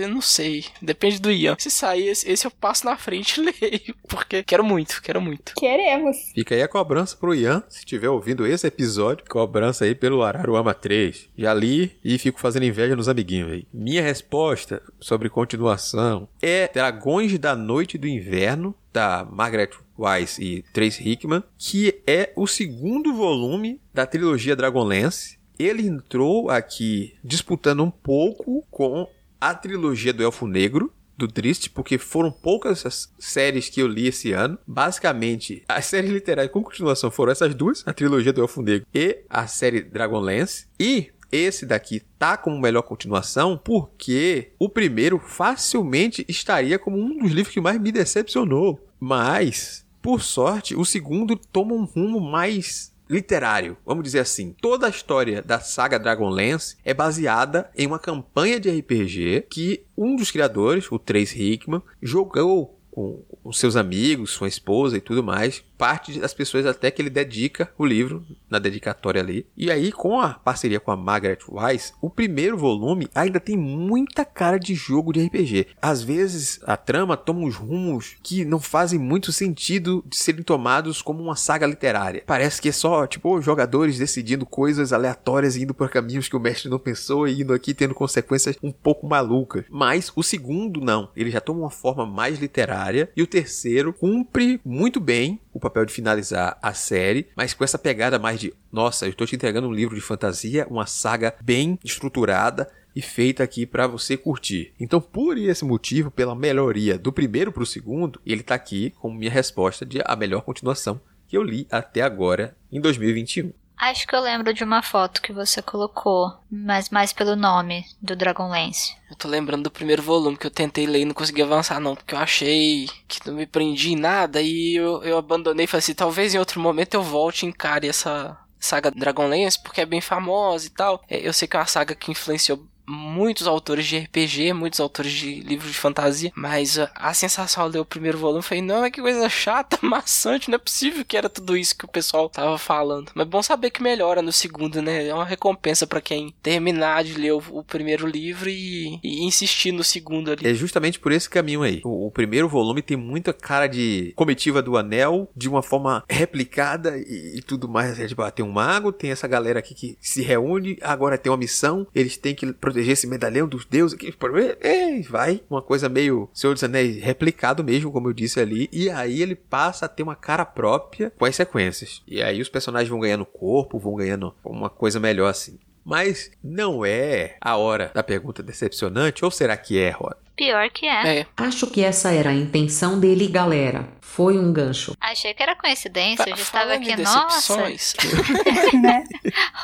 Eu 0.00 0.08
não 0.08 0.20
sei. 0.20 0.64
Depende 0.80 1.20
do 1.20 1.30
Ian. 1.30 1.56
Se 1.58 1.70
sair, 1.70 2.08
esse 2.08 2.46
eu 2.46 2.50
passo 2.50 2.84
na 2.84 2.96
frente 2.96 3.40
e 3.40 3.44
leio. 3.60 3.94
Porque 4.08 4.42
quero 4.42 4.64
muito, 4.64 5.00
quero 5.02 5.20
muito. 5.20 5.52
Queremos. 5.56 6.16
Fica 6.34 6.54
aí 6.54 6.62
a 6.62 6.68
cobrança 6.68 7.16
pro 7.16 7.34
Ian, 7.34 7.62
se 7.68 7.80
estiver 7.80 8.08
ouvindo 8.08 8.46
esse 8.46 8.66
episódio. 8.66 9.24
Cobrança 9.28 9.84
aí 9.84 9.94
pelo 9.94 10.22
Araruama 10.22 10.74
3. 10.74 11.30
Já 11.36 11.52
li 11.54 11.98
e 12.04 12.18
fico 12.18 12.40
fazendo 12.40 12.64
inveja 12.64 12.96
nos 12.96 13.08
amiguinhos 13.08 13.52
aí. 13.52 13.66
Minha 13.72 14.02
resposta 14.02 14.82
sobre 15.00 15.28
continuação 15.28 16.28
é 16.40 16.68
Dragões 16.72 17.38
da 17.38 17.54
Noite 17.54 17.98
do 17.98 18.06
Inverno, 18.06 18.74
da 18.96 19.28
Margaret 19.30 19.68
Wise 19.98 20.42
e 20.42 20.62
Trace 20.72 21.06
Hickman, 21.06 21.44
que 21.58 22.02
é 22.06 22.32
o 22.34 22.46
segundo 22.46 23.12
volume 23.12 23.78
da 23.92 24.06
trilogia 24.06 24.56
Dragonlance. 24.56 25.38
Ele 25.58 25.86
entrou 25.86 26.48
aqui 26.48 27.14
disputando 27.22 27.84
um 27.84 27.90
pouco 27.90 28.64
com 28.70 29.06
a 29.38 29.54
trilogia 29.54 30.14
do 30.14 30.22
Elfo 30.22 30.46
Negro, 30.46 30.90
do 31.14 31.28
Triste, 31.28 31.68
porque 31.68 31.98
foram 31.98 32.30
poucas 32.30 32.86
as 32.86 33.12
séries 33.18 33.68
que 33.68 33.82
eu 33.82 33.86
li 33.86 34.06
esse 34.06 34.32
ano. 34.32 34.58
Basicamente, 34.66 35.62
as 35.68 35.84
séries 35.86 36.10
literárias 36.10 36.52
com 36.52 36.62
continuação 36.62 37.10
foram 37.10 37.32
essas 37.32 37.54
duas, 37.54 37.82
a 37.86 37.92
trilogia 37.92 38.32
do 38.32 38.40
Elfo 38.40 38.62
Negro 38.62 38.86
e 38.94 39.24
a 39.28 39.46
série 39.46 39.82
Dragonlance. 39.82 40.66
E 40.80 41.10
esse 41.30 41.66
daqui 41.66 42.00
tá 42.18 42.36
como 42.36 42.60
melhor 42.60 42.82
continuação 42.82 43.60
porque 43.62 44.52
o 44.58 44.68
primeiro 44.68 45.18
facilmente 45.18 46.24
estaria 46.28 46.78
como 46.78 46.96
um 46.96 47.18
dos 47.18 47.32
livros 47.32 47.52
que 47.52 47.60
mais 47.60 47.80
me 47.80 47.92
decepcionou. 47.92 48.85
Mas, 48.98 49.84
por 50.00 50.22
sorte, 50.22 50.74
o 50.74 50.84
segundo 50.84 51.36
toma 51.36 51.74
um 51.74 51.84
rumo 51.84 52.20
mais 52.20 52.94
literário, 53.08 53.76
vamos 53.84 54.04
dizer 54.04 54.20
assim. 54.20 54.54
Toda 54.60 54.86
a 54.86 54.90
história 54.90 55.42
da 55.42 55.60
saga 55.60 55.98
Dragonlance 55.98 56.76
é 56.84 56.92
baseada 56.92 57.70
em 57.76 57.86
uma 57.86 57.98
campanha 57.98 58.58
de 58.58 58.70
RPG 58.70 59.46
que 59.48 59.84
um 59.96 60.16
dos 60.16 60.30
criadores, 60.30 60.90
o 60.90 60.98
Trace 60.98 61.40
Hickman, 61.40 61.82
jogou 62.02 62.78
com 62.90 63.22
os 63.44 63.58
seus 63.58 63.76
amigos, 63.76 64.30
sua 64.30 64.48
esposa 64.48 64.96
e 64.96 65.00
tudo 65.00 65.22
mais, 65.22 65.62
parte 65.76 66.18
das 66.18 66.34
pessoas 66.34 66.66
até 66.66 66.90
que 66.90 67.00
ele 67.00 67.10
dedica 67.10 67.70
o 67.78 67.84
livro 67.84 68.24
na 68.48 68.58
dedicatória 68.58 69.20
ali. 69.20 69.46
E 69.56 69.70
aí, 69.70 69.92
com 69.92 70.20
a 70.20 70.30
parceria 70.34 70.80
com 70.80 70.90
a 70.90 70.96
Margaret 70.96 71.38
Wise, 71.48 71.92
o 72.00 72.10
primeiro 72.10 72.56
volume 72.56 73.08
ainda 73.14 73.40
tem 73.40 73.56
muita 73.56 74.24
cara 74.24 74.58
de 74.58 74.74
jogo 74.74 75.12
de 75.12 75.24
RPG. 75.24 75.68
Às 75.80 76.02
vezes, 76.02 76.60
a 76.64 76.76
trama 76.76 77.16
toma 77.16 77.40
uns 77.40 77.56
rumos 77.56 78.16
que 78.22 78.44
não 78.44 78.60
fazem 78.60 78.98
muito 78.98 79.32
sentido 79.32 80.04
de 80.06 80.16
serem 80.16 80.42
tomados 80.42 81.02
como 81.02 81.22
uma 81.22 81.36
saga 81.36 81.66
literária. 81.66 82.22
Parece 82.26 82.60
que 82.60 82.68
é 82.68 82.72
só, 82.72 83.06
tipo, 83.06 83.40
jogadores 83.40 83.98
decidindo 83.98 84.46
coisas 84.46 84.92
aleatórias 84.92 85.56
e 85.56 85.62
indo 85.62 85.74
por 85.74 85.90
caminhos 85.90 86.28
que 86.28 86.36
o 86.36 86.40
mestre 86.40 86.70
não 86.70 86.78
pensou 86.78 87.28
e 87.28 87.42
indo 87.42 87.52
aqui 87.52 87.74
tendo 87.74 87.94
consequências 87.94 88.56
um 88.62 88.72
pouco 88.72 89.06
malucas. 89.06 89.64
Mas 89.70 90.12
o 90.14 90.22
segundo, 90.22 90.80
não. 90.80 91.10
Ele 91.16 91.30
já 91.30 91.40
toma 91.40 91.60
uma 91.60 91.70
forma 91.70 92.06
mais 92.06 92.38
literária. 92.38 93.10
E 93.16 93.22
o 93.22 93.26
terceiro 93.26 93.92
cumpre 93.92 94.60
muito 94.64 95.00
bem 95.00 95.40
o 95.56 95.60
papel 95.60 95.86
de 95.86 95.92
finalizar 95.92 96.58
a 96.60 96.74
série, 96.74 97.28
mas 97.34 97.54
com 97.54 97.64
essa 97.64 97.78
pegada 97.78 98.18
mais 98.18 98.38
de, 98.38 98.52
nossa, 98.70 99.06
eu 99.06 99.10
estou 99.10 99.26
te 99.26 99.34
entregando 99.34 99.66
um 99.66 99.72
livro 99.72 99.94
de 99.94 100.02
fantasia, 100.02 100.66
uma 100.68 100.84
saga 100.84 101.34
bem 101.42 101.78
estruturada 101.82 102.70
e 102.94 103.00
feita 103.00 103.42
aqui 103.42 103.64
para 103.64 103.86
você 103.86 104.16
curtir. 104.16 104.74
Então, 104.78 105.00
por 105.00 105.38
esse 105.38 105.64
motivo, 105.64 106.10
pela 106.10 106.34
melhoria 106.34 106.98
do 106.98 107.10
primeiro 107.10 107.50
para 107.50 107.62
o 107.62 107.66
segundo, 107.66 108.20
ele 108.24 108.42
está 108.42 108.54
aqui 108.54 108.92
como 109.00 109.16
minha 109.18 109.30
resposta 109.30 109.84
de 109.86 110.00
a 110.04 110.14
melhor 110.14 110.42
continuação 110.42 111.00
que 111.26 111.36
eu 111.36 111.42
li 111.42 111.66
até 111.70 112.02
agora 112.02 112.54
em 112.70 112.80
2021. 112.80 113.50
Acho 113.76 114.06
que 114.06 114.16
eu 114.16 114.20
lembro 114.20 114.54
de 114.54 114.64
uma 114.64 114.82
foto 114.82 115.20
que 115.20 115.32
você 115.32 115.60
colocou, 115.60 116.32
mas 116.50 116.88
mais 116.88 117.12
pelo 117.12 117.36
nome 117.36 117.84
do 118.00 118.16
Dragonlance. 118.16 118.96
Eu 119.10 119.16
tô 119.16 119.28
lembrando 119.28 119.64
do 119.64 119.70
primeiro 119.70 120.02
volume 120.02 120.36
que 120.36 120.46
eu 120.46 120.50
tentei 120.50 120.86
ler 120.86 121.00
e 121.00 121.04
não 121.04 121.14
consegui 121.14 121.42
avançar, 121.42 121.78
não, 121.78 121.94
porque 121.94 122.14
eu 122.14 122.18
achei 122.18 122.88
que 123.06 123.26
não 123.26 123.34
me 123.34 123.46
prendi 123.46 123.92
em 123.92 123.96
nada 123.96 124.40
e 124.40 124.76
eu, 124.76 125.02
eu 125.02 125.18
abandonei 125.18 125.64
e 125.64 125.66
falei 125.66 125.80
assim: 125.80 125.94
talvez 125.94 126.34
em 126.34 126.38
outro 126.38 126.58
momento 126.60 126.94
eu 126.94 127.02
volte 127.02 127.44
e 127.44 127.48
encare 127.48 127.86
essa 127.86 128.36
saga 128.58 128.90
Dragonlance, 128.90 129.62
porque 129.62 129.82
é 129.82 129.86
bem 129.86 130.00
famosa 130.00 130.66
e 130.66 130.70
tal. 130.70 131.02
É, 131.08 131.26
eu 131.26 131.32
sei 131.32 131.46
que 131.46 131.56
é 131.56 131.60
uma 131.60 131.66
saga 131.66 131.94
que 131.94 132.10
influenciou 132.10 132.66
muitos 132.88 133.46
autores 133.46 133.86
de 133.86 133.98
RPG, 133.98 134.52
muitos 134.52 134.80
autores 134.80 135.12
de 135.12 135.40
livros 135.40 135.72
de 135.72 135.78
fantasia, 135.78 136.32
mas 136.34 136.78
a, 136.78 136.90
a 136.94 137.14
sensação 137.14 137.64
ao 137.64 137.68
ler 137.68 137.80
o 137.80 137.84
primeiro 137.84 138.18
volume 138.18 138.42
foi, 138.42 138.60
não, 138.60 138.84
é 138.84 138.90
que 138.90 139.00
coisa 139.00 139.28
chata, 139.28 139.78
maçante, 139.82 140.48
não 140.48 140.56
é 140.56 140.58
possível 140.58 141.04
que 141.04 141.16
era 141.16 141.28
tudo 141.28 141.56
isso 141.56 141.76
que 141.76 141.84
o 141.84 141.88
pessoal 141.88 142.28
tava 142.28 142.58
falando. 142.58 143.10
Mas 143.14 143.26
é 143.26 143.30
bom 143.30 143.42
saber 143.42 143.70
que 143.70 143.82
melhora 143.82 144.22
no 144.22 144.32
segundo, 144.32 144.80
né? 144.80 145.06
É 145.08 145.14
uma 145.14 145.24
recompensa 145.24 145.86
para 145.86 146.00
quem 146.00 146.34
terminar 146.42 147.04
de 147.04 147.14
ler 147.14 147.32
o, 147.32 147.42
o 147.50 147.64
primeiro 147.64 148.06
livro 148.06 148.48
e, 148.48 148.98
e, 149.02 149.24
insistir 149.24 149.72
no 149.72 149.84
segundo 149.84 150.30
ali. 150.30 150.46
É 150.46 150.54
justamente 150.54 150.98
por 150.98 151.12
esse 151.12 151.28
caminho 151.28 151.62
aí. 151.62 151.80
O, 151.84 152.06
o, 152.06 152.10
primeiro 152.10 152.48
volume 152.48 152.82
tem 152.82 152.96
muita 152.96 153.32
cara 153.32 153.66
de 153.66 154.12
comitiva 154.14 154.62
do 154.62 154.76
anel, 154.76 155.28
de 155.34 155.48
uma 155.48 155.62
forma 155.62 156.04
replicada 156.08 156.96
e, 156.98 157.38
e 157.38 157.42
tudo 157.42 157.68
mais. 157.68 157.98
É, 157.98 158.06
tipo, 158.06 158.22
ah, 158.22 158.30
tem 158.30 158.44
um 158.44 158.52
mago, 158.52 158.92
tem 158.92 159.10
essa 159.10 159.26
galera 159.26 159.58
aqui 159.58 159.74
que 159.74 159.98
se 160.00 160.22
reúne, 160.22 160.78
agora 160.82 161.18
tem 161.18 161.30
uma 161.30 161.38
missão, 161.38 161.86
eles 161.94 162.16
têm 162.16 162.34
que 162.34 162.52
proteger 162.52 162.75
esse 162.78 163.06
medalhão 163.06 163.46
dos 163.48 163.64
deuses 163.64 163.96
aqui. 163.96 164.14
É, 164.60 165.00
vai. 165.02 165.40
Uma 165.48 165.62
coisa 165.62 165.88
meio 165.88 166.28
Senhor 166.32 166.52
dos 166.54 166.64
Anéis 166.64 167.02
replicado 167.02 167.62
mesmo, 167.64 167.90
como 167.92 168.08
eu 168.08 168.12
disse 168.12 168.40
ali. 168.40 168.68
E 168.72 168.90
aí 168.90 169.22
ele 169.22 169.34
passa 169.34 169.86
a 169.86 169.88
ter 169.88 170.02
uma 170.02 170.16
cara 170.16 170.44
própria 170.44 171.10
com 171.16 171.24
as 171.24 171.36
sequências. 171.36 172.02
E 172.06 172.22
aí 172.22 172.40
os 172.40 172.48
personagens 172.48 172.88
vão 172.88 173.00
ganhando 173.00 173.24
corpo, 173.26 173.78
vão 173.78 173.94
ganhando 173.94 174.34
uma 174.44 174.68
coisa 174.70 174.98
melhor 175.00 175.28
assim. 175.28 175.58
Mas 175.84 176.32
não 176.42 176.84
é 176.84 177.36
a 177.40 177.56
hora 177.56 177.92
da 177.94 178.02
pergunta 178.02 178.42
decepcionante, 178.42 179.24
ou 179.24 179.30
será 179.30 179.56
que 179.56 179.78
é, 179.78 179.90
Rod? 179.90 180.14
Pior 180.34 180.68
que 180.68 180.84
é. 180.84 181.20
É. 181.20 181.26
Acho 181.36 181.66
que 181.68 181.82
essa 181.82 182.12
era 182.12 182.30
a 182.30 182.34
intenção 182.34 182.98
dele, 182.98 183.28
galera. 183.28 183.88
Foi 184.00 184.36
um 184.36 184.52
gancho. 184.52 184.94
Achei 185.00 185.32
que 185.32 185.42
era 185.42 185.54
coincidência, 185.54 186.24
Fa- 186.24 186.30
eu 186.30 186.36
já 186.36 186.42
estava 186.42 186.74
aqui, 186.74 186.90
em 186.90 186.96
nossa. 186.96 187.56
decepções, 187.56 187.94
né? 188.82 189.04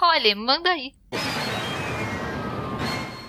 Olha, 0.00 0.34
manda 0.36 0.70
aí. 0.70 0.92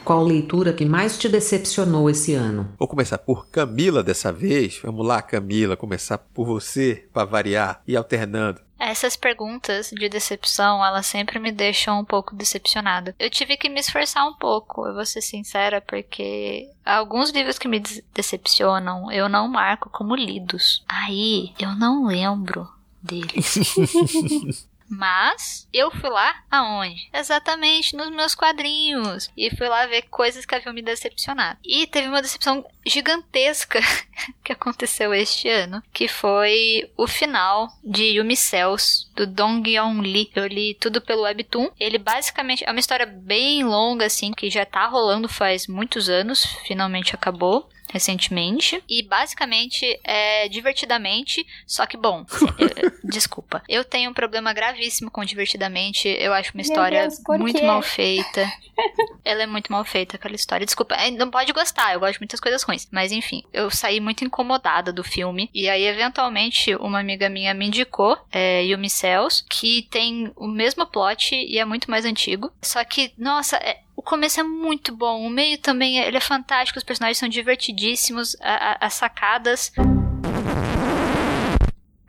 Qual 0.03 0.21
leitura 0.21 0.73
que 0.73 0.83
mais 0.83 1.17
te 1.17 1.29
decepcionou 1.29 2.09
esse 2.09 2.33
ano? 2.33 2.69
Vou 2.77 2.87
começar 2.87 3.17
por 3.17 3.47
Camila 3.47 4.03
dessa 4.03 4.33
vez. 4.33 4.79
Vamos 4.83 5.05
lá, 5.05 5.21
Camila, 5.21 5.77
começar 5.77 6.17
por 6.17 6.45
você, 6.45 7.07
para 7.13 7.25
variar, 7.25 7.81
e 7.87 7.95
alternando. 7.95 8.59
Essas 8.77 9.15
perguntas 9.15 9.91
de 9.91 10.09
decepção, 10.09 10.83
elas 10.83 11.05
sempre 11.05 11.39
me 11.39 11.53
deixam 11.53 12.01
um 12.01 12.03
pouco 12.03 12.35
decepcionada. 12.35 13.15
Eu 13.17 13.29
tive 13.29 13.55
que 13.55 13.69
me 13.69 13.79
esforçar 13.79 14.27
um 14.27 14.33
pouco, 14.33 14.85
eu 14.85 14.93
vou 14.93 15.05
ser 15.05 15.21
sincera, 15.21 15.79
porque 15.79 16.69
alguns 16.85 17.29
livros 17.29 17.57
que 17.57 17.69
me 17.69 17.81
decepcionam 18.13 19.09
eu 19.09 19.29
não 19.29 19.47
marco 19.47 19.89
como 19.89 20.13
lidos. 20.17 20.83
Aí 20.85 21.53
eu 21.57 21.73
não 21.75 22.05
lembro 22.05 22.67
deles. 23.01 23.55
Mas 24.89 25.67
eu 25.73 25.91
fui 25.91 26.09
lá 26.09 26.43
aonde? 26.49 27.09
Exatamente 27.13 27.95
nos 27.95 28.09
meus 28.09 28.35
quadrinhos. 28.35 29.29
E 29.35 29.55
fui 29.55 29.67
lá 29.67 29.85
ver 29.85 30.03
coisas 30.03 30.45
que 30.45 30.55
haviam 30.55 30.73
me 30.73 30.81
decepcionado. 30.81 31.59
E 31.63 31.87
teve 31.87 32.07
uma 32.07 32.21
decepção 32.21 32.65
gigantesca 32.85 33.79
que 34.43 34.51
aconteceu 34.51 35.13
este 35.13 35.49
ano, 35.49 35.81
que 35.91 36.07
foi 36.07 36.91
o 36.97 37.07
final 37.07 37.69
de 37.83 38.03
Yumi 38.03 38.35
Cells, 38.35 39.07
do 39.15 39.25
Dong 39.25 39.69
Yeon 39.69 40.01
Lee. 40.01 40.31
Eu 40.35 40.47
li 40.47 40.75
tudo 40.75 41.01
pelo 41.01 41.23
Webtoon. 41.23 41.69
Ele 41.79 41.97
basicamente 41.97 42.63
é 42.65 42.71
uma 42.71 42.79
história 42.79 43.05
bem 43.05 43.63
longa, 43.63 44.05
assim, 44.05 44.31
que 44.31 44.49
já 44.49 44.65
tá 44.65 44.85
rolando 44.87 45.27
faz 45.27 45.67
muitos 45.67 46.09
anos, 46.09 46.43
finalmente 46.65 47.15
acabou 47.15 47.69
recentemente. 47.93 48.83
E 48.89 49.03
basicamente 49.03 49.99
é 50.03 50.49
divertidamente, 50.49 51.45
só 51.65 51.85
que 51.85 51.95
bom. 51.95 52.25
eu- 52.57 52.67
eu- 52.83 52.91
desculpa. 53.03 53.61
Eu 53.69 53.83
tenho 53.85 54.09
um 54.09 54.13
problema 54.13 54.51
gravíssimo 54.51 55.09
com 55.11 55.23
divertidamente. 55.23 56.07
Eu 56.07 56.33
acho 56.33 56.51
uma 56.53 56.61
história 56.61 57.01
Deus, 57.07 57.21
muito 57.39 57.59
quê? 57.59 57.65
mal 57.65 57.81
feita. 57.81 58.51
Ela 59.23 59.43
é 59.43 59.45
muito 59.45 59.71
mal 59.71 59.85
feita, 59.85 60.15
aquela 60.17 60.35
história. 60.35 60.65
Desculpa, 60.65 60.95
é, 60.95 61.11
não 61.11 61.29
pode 61.29 61.53
gostar, 61.53 61.93
eu 61.93 61.99
gosto 61.99 62.13
de 62.13 62.21
muitas 62.21 62.39
coisas 62.39 62.63
ruins. 62.63 62.87
Mas 62.91 63.11
enfim, 63.11 63.43
eu 63.53 63.69
saí 63.69 63.99
muito 63.99 64.23
incomodada 64.25 64.91
do 64.91 65.03
filme. 65.03 65.49
E 65.53 65.69
aí, 65.69 65.83
eventualmente, 65.85 66.75
uma 66.75 66.99
amiga 66.99 67.29
minha 67.29 67.53
me 67.53 67.67
indicou 67.67 68.17
é, 68.31 68.63
Yumi 68.65 68.89
Cells, 68.89 69.43
que 69.49 69.83
tem 69.91 70.31
o 70.35 70.47
mesmo 70.47 70.85
plot 70.87 71.35
e 71.35 71.59
é 71.59 71.65
muito 71.65 71.89
mais 71.89 72.03
antigo. 72.05 72.51
Só 72.61 72.83
que, 72.83 73.13
nossa, 73.17 73.57
é- 73.57 73.79
o 74.03 74.09
começo 74.09 74.39
é 74.39 74.43
muito 74.43 74.93
bom. 74.95 75.25
O 75.25 75.29
meio 75.29 75.57
também 75.61 75.97
ele 75.97 76.17
é 76.17 76.21
fantástico, 76.21 76.77
os 76.77 76.83
personagens 76.83 77.17
são 77.17 77.29
divertidíssimos, 77.29 78.35
a- 78.41 78.71
a- 78.73 78.77
as 78.87 78.93
sacadas. 78.95 79.71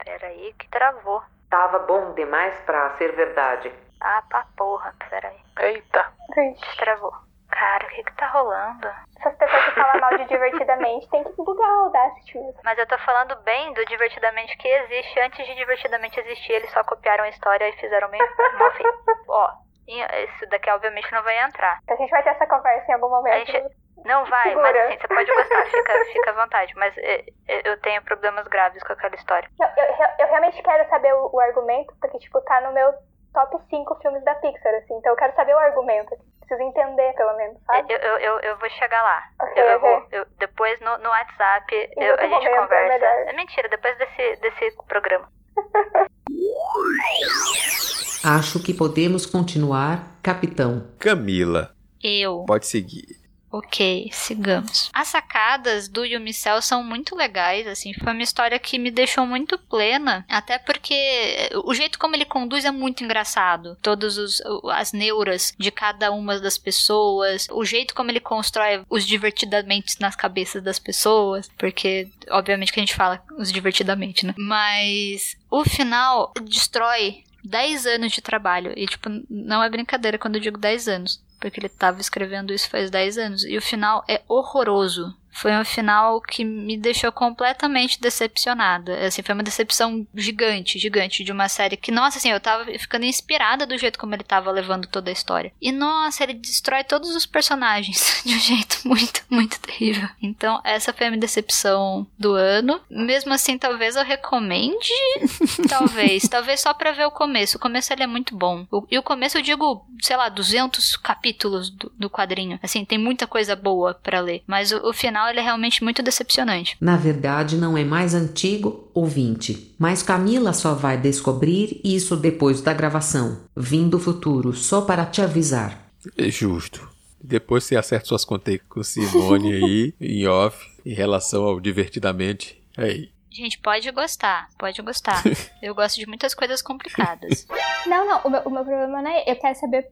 Peraí, 0.03 0.53
que 0.59 0.67
travou. 0.69 1.23
Tava 1.49 1.79
bom 1.79 2.13
demais 2.13 2.53
pra 2.65 2.89
ser 2.97 3.13
verdade. 3.15 3.71
Ah, 4.01 4.21
pra 4.29 4.45
porra, 4.57 4.93
peraí. 5.09 5.37
Eita. 5.59 6.05
Gente, 6.35 6.77
Travou. 6.77 7.13
Cara, 7.49 7.85
o 7.85 7.89
que 7.89 8.03
que 8.03 8.11
tá 8.17 8.27
rolando? 8.27 8.87
Essas 9.17 9.33
pessoas 9.37 9.63
que 9.63 9.71
falam 9.71 10.01
mal 10.01 10.17
de 10.17 10.25
divertidamente 10.27 11.07
tem 11.09 11.23
que 11.23 11.31
bugar 11.37 11.69
o 11.69 11.83
Audacity 11.85 12.37
mesmo. 12.37 12.59
Mas 12.65 12.77
eu 12.77 12.85
tô 12.87 12.97
falando 12.99 13.35
bem 13.43 13.73
do 13.73 13.85
Divertidamente 13.85 14.57
que 14.57 14.67
existe. 14.67 15.19
Antes 15.21 15.45
de 15.47 15.55
Divertidamente 15.55 16.19
existir, 16.19 16.51
eles 16.51 16.71
só 16.71 16.83
copiaram 16.83 17.23
a 17.23 17.29
história 17.29 17.69
e 17.69 17.79
fizeram 17.79 18.09
meio 18.09 18.27
mal 18.59 18.71
feito. 18.73 18.93
Ó, 19.29 19.49
isso 19.87 20.45
daqui 20.49 20.69
obviamente 20.69 21.11
não 21.11 21.23
vai 21.23 21.37
entrar. 21.43 21.79
A 21.89 21.95
gente 21.95 22.09
vai 22.09 22.23
ter 22.23 22.29
essa 22.29 22.47
conversa 22.47 22.91
em 22.91 22.95
algum 22.95 23.09
momento. 23.09 23.47
gente- 23.47 23.75
Não 24.05 24.23
vai, 24.25 24.43
Segura. 24.49 24.71
mas 24.71 24.85
assim, 24.85 24.97
você 24.99 25.07
pode 25.07 25.33
gostar, 25.33 25.65
fica, 25.65 26.05
fica 26.13 26.29
à 26.29 26.33
vontade. 26.33 26.73
Mas 26.75 26.95
é, 26.97 27.23
é, 27.47 27.69
eu 27.69 27.79
tenho 27.81 28.01
problemas 28.03 28.47
graves 28.47 28.83
com 28.83 28.93
aquela 28.93 29.15
história. 29.15 29.49
Não, 29.59 29.67
eu, 29.77 29.85
eu- 30.19 30.27
realmente 30.27 30.61
quero 30.61 30.87
saber 30.89 31.13
o, 31.15 31.29
o 31.33 31.39
argumento, 31.39 31.93
porque, 31.99 32.19
tipo, 32.19 32.39
tá 32.41 32.61
no 32.61 32.71
meu 32.73 32.93
top 33.33 33.57
5 33.69 33.95
filmes 34.01 34.23
da 34.23 34.35
Pixar, 34.35 34.75
assim. 34.75 34.93
Então 34.97 35.13
eu 35.13 35.17
quero 35.17 35.33
saber 35.35 35.55
o 35.55 35.59
argumento. 35.59 36.15
Preciso 36.39 36.61
entender, 36.61 37.13
pelo 37.15 37.35
menos, 37.37 37.59
sabe? 37.63 37.91
Eu, 37.91 37.97
eu, 37.97 38.17
eu, 38.19 38.39
eu 38.41 38.57
vou 38.59 38.69
chegar 38.69 39.01
lá. 39.01 39.23
Ok, 39.41 39.63
Eu, 39.63 39.79
vou, 39.79 40.07
eu- 40.11 40.25
depois 40.37 40.79
no, 40.81 40.97
no 40.99 41.09
WhatsApp 41.09 41.89
a 41.97 42.27
gente 42.27 42.29
momento, 42.29 42.47
é 42.47 42.59
conversa. 42.59 42.87
melhor. 42.99 43.27
É 43.29 43.33
mentira, 43.33 43.67
depois 43.69 43.97
desse, 43.97 44.35
desse 44.41 44.71
programa. 44.87 45.27
Acho 48.25 48.59
que 48.59 48.73
podemos 48.73 49.23
continuar, 49.23 50.17
capitão. 50.23 50.87
Camila, 50.97 51.75
Eu. 52.01 52.43
pode 52.47 52.65
seguir. 52.65 53.23
Ok, 53.51 54.09
sigamos. 54.11 54.89
As 54.91 55.09
sacadas 55.09 55.87
do 55.87 56.03
Yumi 56.03 56.33
Cell 56.33 56.59
são 56.59 56.83
muito 56.83 57.15
legais, 57.15 57.67
assim, 57.67 57.93
foi 57.93 58.11
uma 58.13 58.23
história 58.23 58.57
que 58.57 58.79
me 58.79 58.89
deixou 58.89 59.27
muito 59.27 59.59
plena, 59.59 60.25
até 60.27 60.57
porque 60.57 61.51
o 61.63 61.73
jeito 61.75 61.99
como 61.99 62.15
ele 62.15 62.25
conduz 62.25 62.65
é 62.65 62.71
muito 62.71 63.03
engraçado. 63.03 63.77
Todas 63.79 64.17
os, 64.17 64.41
as 64.71 64.91
neuras 64.91 65.53
de 65.59 65.69
cada 65.69 66.11
uma 66.11 66.39
das 66.39 66.57
pessoas, 66.57 67.47
o 67.51 67.63
jeito 67.63 67.93
como 67.93 68.09
ele 68.09 68.19
constrói 68.19 68.81
os 68.89 69.05
divertidamente 69.05 70.01
nas 70.01 70.15
cabeças 70.15 70.63
das 70.63 70.79
pessoas, 70.79 71.47
porque 71.59 72.09
obviamente 72.31 72.73
que 72.73 72.79
a 72.79 72.83
gente 72.83 72.95
fala 72.95 73.23
os 73.37 73.51
divertidamente, 73.51 74.25
né? 74.25 74.33
Mas 74.35 75.37
o 75.49 75.63
final 75.63 76.33
destrói 76.43 77.23
10 77.45 77.85
anos 77.85 78.11
de 78.11 78.21
trabalho. 78.21 78.73
E, 78.75 78.85
tipo, 78.85 79.09
não 79.29 79.63
é 79.63 79.69
brincadeira 79.69 80.17
quando 80.17 80.35
eu 80.35 80.41
digo 80.41 80.57
10 80.57 80.87
anos. 80.87 81.23
Porque 81.39 81.59
ele 81.59 81.69
tava 81.69 82.01
escrevendo 82.01 82.53
isso 82.53 82.69
faz 82.69 82.89
10 82.89 83.17
anos. 83.17 83.43
E 83.43 83.57
o 83.57 83.61
final 83.61 84.03
é 84.07 84.21
horroroso. 84.27 85.15
Foi 85.35 85.55
um 85.55 85.65
final 85.65 86.21
que 86.21 86.43
me 86.45 86.77
deixou 86.77 87.11
completamente 87.11 87.99
decepcionada. 87.99 89.05
Assim, 89.05 89.21
foi 89.21 89.33
uma 89.35 89.43
decepção 89.43 90.05
gigante, 90.15 90.79
gigante 90.79 91.23
de 91.23 91.31
uma 91.31 91.49
série 91.49 91.77
que, 91.77 91.91
nossa, 91.91 92.17
assim, 92.17 92.31
eu 92.31 92.39
tava 92.39 92.65
ficando 92.79 93.05
inspirada 93.05 93.65
do 93.65 93.77
jeito 93.77 93.99
como 93.99 94.15
ele 94.15 94.23
tava 94.23 94.49
levando 94.51 94.87
toda 94.87 95.09
a 95.09 95.13
história. 95.13 95.51
E, 95.61 95.71
nossa, 95.71 96.23
ele 96.23 96.33
destrói 96.35 96.83
todos 96.83 97.15
os 97.15 97.25
personagens 97.25 98.21
de 98.25 98.33
um 98.35 98.39
jeito 98.39 98.79
muito, 98.85 99.23
muito 99.29 99.59
terrível. 99.59 100.07
Então, 100.21 100.61
essa 100.63 100.93
foi 100.93 101.07
a 101.07 101.09
minha 101.09 101.19
decepção 101.19 102.07
do 102.17 102.33
ano. 102.33 102.79
Mesmo 102.89 103.33
assim, 103.33 103.57
talvez 103.57 103.95
eu 103.95 104.03
recomende 104.03 104.89
Talvez, 105.69 106.27
talvez 106.27 106.61
só 106.61 106.73
pra 106.73 106.91
ver 106.91 107.05
o 107.05 107.11
começo. 107.11 107.57
O 107.57 107.59
começo 107.59 107.91
ele 107.91 108.03
é 108.03 108.07
muito 108.07 108.35
bom. 108.35 108.65
O- 108.71 108.85
e 108.89 108.97
o 108.97 109.03
começo 109.03 109.37
eu 109.37 109.41
digo, 109.41 109.85
sei 110.01 110.15
lá, 110.15 110.29
200 110.29 110.95
capítulos 110.97 111.69
do, 111.69 111.91
do 111.97 112.09
quadrinho. 112.09 112.59
Assim, 112.61 112.85
tem 112.85 112.97
muita 112.97 113.27
coisa 113.27 113.55
boa 113.55 113.93
pra 113.93 114.19
ler. 114.19 114.43
Mas 114.47 114.71
o, 114.71 114.89
o 114.89 114.93
final 114.93 115.24
final 115.25 115.29
ele 115.29 115.39
é 115.39 115.43
realmente 115.43 115.83
muito 115.83 116.03
decepcionante. 116.03 116.77
Na 116.79 116.97
verdade, 116.97 117.57
não 117.57 117.77
é 117.77 117.83
mais 117.83 118.13
antigo, 118.13 118.89
ouvinte, 118.93 119.73
mas 119.77 120.03
Camila 120.03 120.53
só 120.53 120.73
vai 120.73 120.97
descobrir 120.97 121.81
isso 121.83 122.15
depois 122.15 122.61
da 122.61 122.73
gravação. 122.73 123.39
Vim 123.55 123.89
do 123.89 123.99
futuro, 123.99 124.53
só 124.53 124.81
para 124.81 125.05
te 125.05 125.21
avisar. 125.21 125.89
É 126.17 126.29
justo. 126.29 126.87
Depois 127.21 127.63
você 127.63 127.75
acerta 127.75 128.05
suas 128.05 128.23
contas 128.23 128.59
com 128.69 128.83
Simone 128.83 129.53
aí, 129.53 129.93
em 129.99 130.27
off, 130.27 130.67
em 130.85 130.93
relação 130.93 131.43
ao 131.43 131.59
divertidamente. 131.59 132.61
Aí. 132.77 133.09
Gente, 133.35 133.57
pode 133.59 133.91
gostar, 133.91 134.47
pode 134.57 134.81
gostar. 134.81 135.21
Eu 135.61 135.75
gosto 135.75 135.99
de 135.99 136.07
muitas 136.07 136.33
coisas 136.33 136.61
complicadas. 136.61 137.45
Não, 137.85 138.07
não, 138.07 138.21
o 138.23 138.29
meu, 138.31 138.41
o 138.45 138.49
meu 138.49 138.63
problema 138.65 138.99
não 138.99 139.11
é. 139.11 139.23
Eu 139.29 139.35
quero 139.35 139.59
saber. 139.59 139.87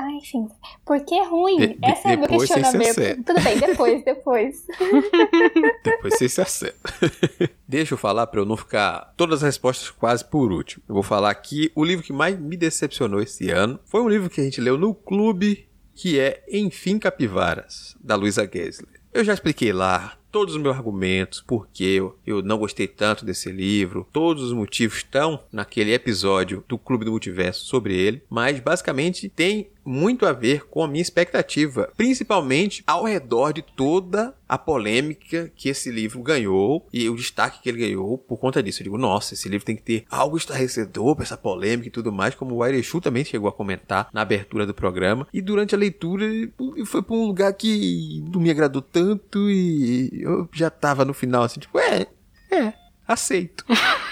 Ah, 0.00 0.10
enfim. 0.12 0.48
Por 0.86 0.98
que 1.04 1.22
ruim? 1.24 1.58
De- 1.58 1.66
de- 1.74 1.90
Esse 1.90 2.08
é 2.08 2.14
o 2.14 2.18
meu 2.20 2.28
questionamento. 2.28 3.22
Tudo 3.22 3.40
bem, 3.42 3.58
depois, 3.58 4.00
depois. 4.06 4.66
Depois 5.82 6.14
você 6.14 6.26
se 6.26 6.40
acerta. 6.40 6.78
Deixa 7.68 7.92
eu 7.92 7.98
falar 7.98 8.26
para 8.28 8.40
eu 8.40 8.46
não 8.46 8.56
ficar 8.56 9.12
todas 9.14 9.40
as 9.42 9.48
respostas 9.48 9.90
quase 9.90 10.24
por 10.24 10.50
último. 10.52 10.82
Eu 10.88 10.94
vou 10.94 11.02
falar 11.02 11.28
aqui 11.30 11.70
o 11.74 11.84
livro 11.84 12.02
que 12.02 12.14
mais 12.14 12.38
me 12.38 12.56
decepcionou 12.56 13.20
esse 13.20 13.50
ano. 13.50 13.78
Foi 13.84 14.00
um 14.00 14.08
livro 14.08 14.30
que 14.30 14.40
a 14.40 14.44
gente 14.44 14.58
leu 14.60 14.78
no 14.78 14.94
clube, 14.94 15.68
que 15.94 16.18
é 16.18 16.42
Enfim 16.50 16.98
Capivaras, 16.98 17.94
da 18.00 18.14
Luisa 18.14 18.48
Gessler. 18.50 19.00
Eu 19.12 19.22
já 19.22 19.34
expliquei 19.34 19.70
lá 19.72 20.16
todos 20.34 20.56
os 20.56 20.60
meus 20.60 20.74
argumentos, 20.74 21.44
por 21.46 21.68
que 21.72 21.84
eu, 21.84 22.18
eu 22.26 22.42
não 22.42 22.58
gostei 22.58 22.88
tanto 22.88 23.24
desse 23.24 23.52
livro, 23.52 24.04
todos 24.12 24.42
os 24.42 24.52
motivos 24.52 24.96
estão 24.96 25.38
naquele 25.52 25.94
episódio 25.94 26.64
do 26.66 26.76
Clube 26.76 27.04
do 27.04 27.12
Multiverso 27.12 27.64
sobre 27.66 27.94
ele, 27.94 28.20
mas 28.28 28.58
basicamente 28.58 29.28
tem 29.28 29.68
muito 29.84 30.26
a 30.26 30.32
ver 30.32 30.64
com 30.66 30.82
a 30.82 30.88
minha 30.88 31.02
expectativa, 31.02 31.92
principalmente 31.96 32.82
ao 32.86 33.04
redor 33.04 33.52
de 33.52 33.62
toda 33.62 34.34
a 34.48 34.58
polêmica 34.58 35.50
que 35.54 35.68
esse 35.68 35.90
livro 35.90 36.22
ganhou 36.22 36.86
e 36.92 37.08
o 37.08 37.16
destaque 37.16 37.62
que 37.62 37.68
ele 37.68 37.78
ganhou 37.78 38.18
por 38.18 38.38
conta 38.38 38.62
disso. 38.62 38.80
Eu 38.80 38.84
digo, 38.84 38.98
nossa, 38.98 39.34
esse 39.34 39.48
livro 39.48 39.64
tem 39.64 39.76
que 39.76 39.82
ter 39.82 40.04
algo 40.10 40.36
estarrecedor 40.36 41.14
para 41.14 41.24
essa 41.24 41.36
polêmica 41.36 41.88
e 41.88 41.90
tudo 41.90 42.12
mais, 42.12 42.34
como 42.34 42.54
o 42.54 42.62
Airechu 42.62 43.00
também 43.00 43.24
chegou 43.24 43.48
a 43.48 43.52
comentar 43.52 44.08
na 44.12 44.22
abertura 44.22 44.66
do 44.66 44.74
programa. 44.74 45.26
E 45.32 45.40
durante 45.40 45.74
a 45.74 45.78
leitura 45.78 46.26
foi 46.86 47.02
para 47.02 47.16
um 47.16 47.26
lugar 47.26 47.52
que 47.54 48.24
não 48.32 48.40
me 48.40 48.50
agradou 48.50 48.82
tanto 48.82 49.50
e 49.50 50.23
eu 50.24 50.48
já 50.52 50.70
tava 50.70 51.04
no 51.04 51.12
final 51.12 51.42
assim, 51.42 51.60
tipo, 51.60 51.78
é, 51.78 52.06
é, 52.50 52.72
aceito. 53.06 53.64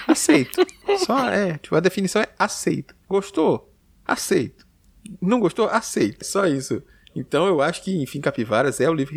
Aceito. 0.06 0.64
Só 1.06 1.28
é, 1.28 1.58
tipo, 1.58 1.74
a 1.74 1.80
definição 1.80 2.22
é 2.22 2.28
aceito. 2.38 2.94
Gostou? 3.08 3.72
Aceito. 4.04 4.66
Não 5.20 5.40
gostou? 5.40 5.68
Aceito. 5.68 6.24
Só 6.24 6.46
isso. 6.46 6.82
Então 7.14 7.46
eu 7.46 7.60
acho 7.60 7.82
que, 7.82 8.02
enfim, 8.02 8.20
Capivaras 8.20 8.80
é 8.80 8.88
o 8.88 8.94
livro 8.94 9.14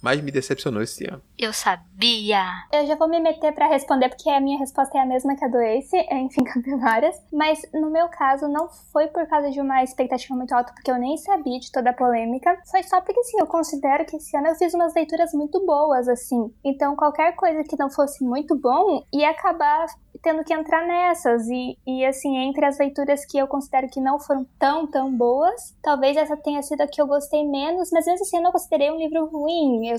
mais 0.00 0.20
me 0.20 0.30
decepcionou 0.30 0.82
esse 0.82 1.06
ano. 1.06 1.22
Eu 1.38 1.52
sabia. 1.52 2.44
Eu 2.72 2.86
já 2.86 2.94
vou 2.94 3.08
me 3.08 3.20
meter 3.20 3.52
pra 3.52 3.68
responder, 3.68 4.08
porque 4.08 4.28
a 4.28 4.40
minha 4.40 4.58
resposta 4.58 4.98
é 4.98 5.00
a 5.00 5.06
mesma 5.06 5.36
que 5.36 5.44
a 5.44 5.48
do 5.48 5.58
Ace, 5.58 5.96
é, 5.96 6.18
enfim, 6.20 6.44
capivaras. 6.44 7.16
Mas 7.32 7.60
no 7.72 7.90
meu 7.90 8.08
caso, 8.08 8.48
não 8.48 8.68
foi 8.92 9.08
por 9.08 9.26
causa 9.26 9.50
de 9.50 9.60
uma 9.60 9.82
expectativa 9.82 10.34
muito 10.34 10.52
alta, 10.52 10.72
porque 10.72 10.90
eu 10.90 10.98
nem 10.98 11.16
sabia 11.16 11.58
de 11.58 11.70
toda 11.70 11.90
a 11.90 11.94
polêmica. 11.94 12.58
Foi 12.70 12.82
só 12.82 13.00
porque, 13.00 13.20
assim, 13.20 13.38
eu 13.40 13.46
considero 13.46 14.04
que 14.04 14.16
esse 14.16 14.36
ano 14.36 14.48
eu 14.48 14.54
fiz 14.54 14.74
umas 14.74 14.94
leituras 14.94 15.32
muito 15.32 15.64
boas, 15.64 16.08
assim. 16.08 16.52
Então, 16.64 16.96
qualquer 16.96 17.34
coisa 17.36 17.62
que 17.64 17.78
não 17.78 17.90
fosse 17.90 18.24
muito 18.24 18.56
bom 18.56 19.04
ia 19.12 19.30
acabar 19.30 19.86
tendo 20.22 20.44
que 20.44 20.52
entrar 20.52 20.86
nessas. 20.86 21.48
E, 21.48 21.78
e 21.86 22.04
assim, 22.04 22.36
entre 22.36 22.64
as 22.64 22.78
leituras 22.78 23.24
que 23.24 23.38
eu 23.38 23.46
considero 23.46 23.88
que 23.88 24.00
não 24.00 24.18
foram 24.18 24.46
tão, 24.58 24.86
tão 24.86 25.14
boas, 25.14 25.76
talvez 25.82 26.16
essa 26.16 26.36
tenha 26.36 26.62
sido 26.62 26.80
a 26.82 26.86
que 26.86 27.00
eu 27.00 27.06
gostei 27.06 27.46
menos, 27.46 27.90
mas 27.92 28.06
mesmo 28.06 28.22
assim 28.22 28.36
eu 28.36 28.42
não 28.42 28.52
considerei 28.52 28.90
um 28.90 28.98
livro 28.98 29.26
ruim. 29.26 29.89
Eu 29.90 29.98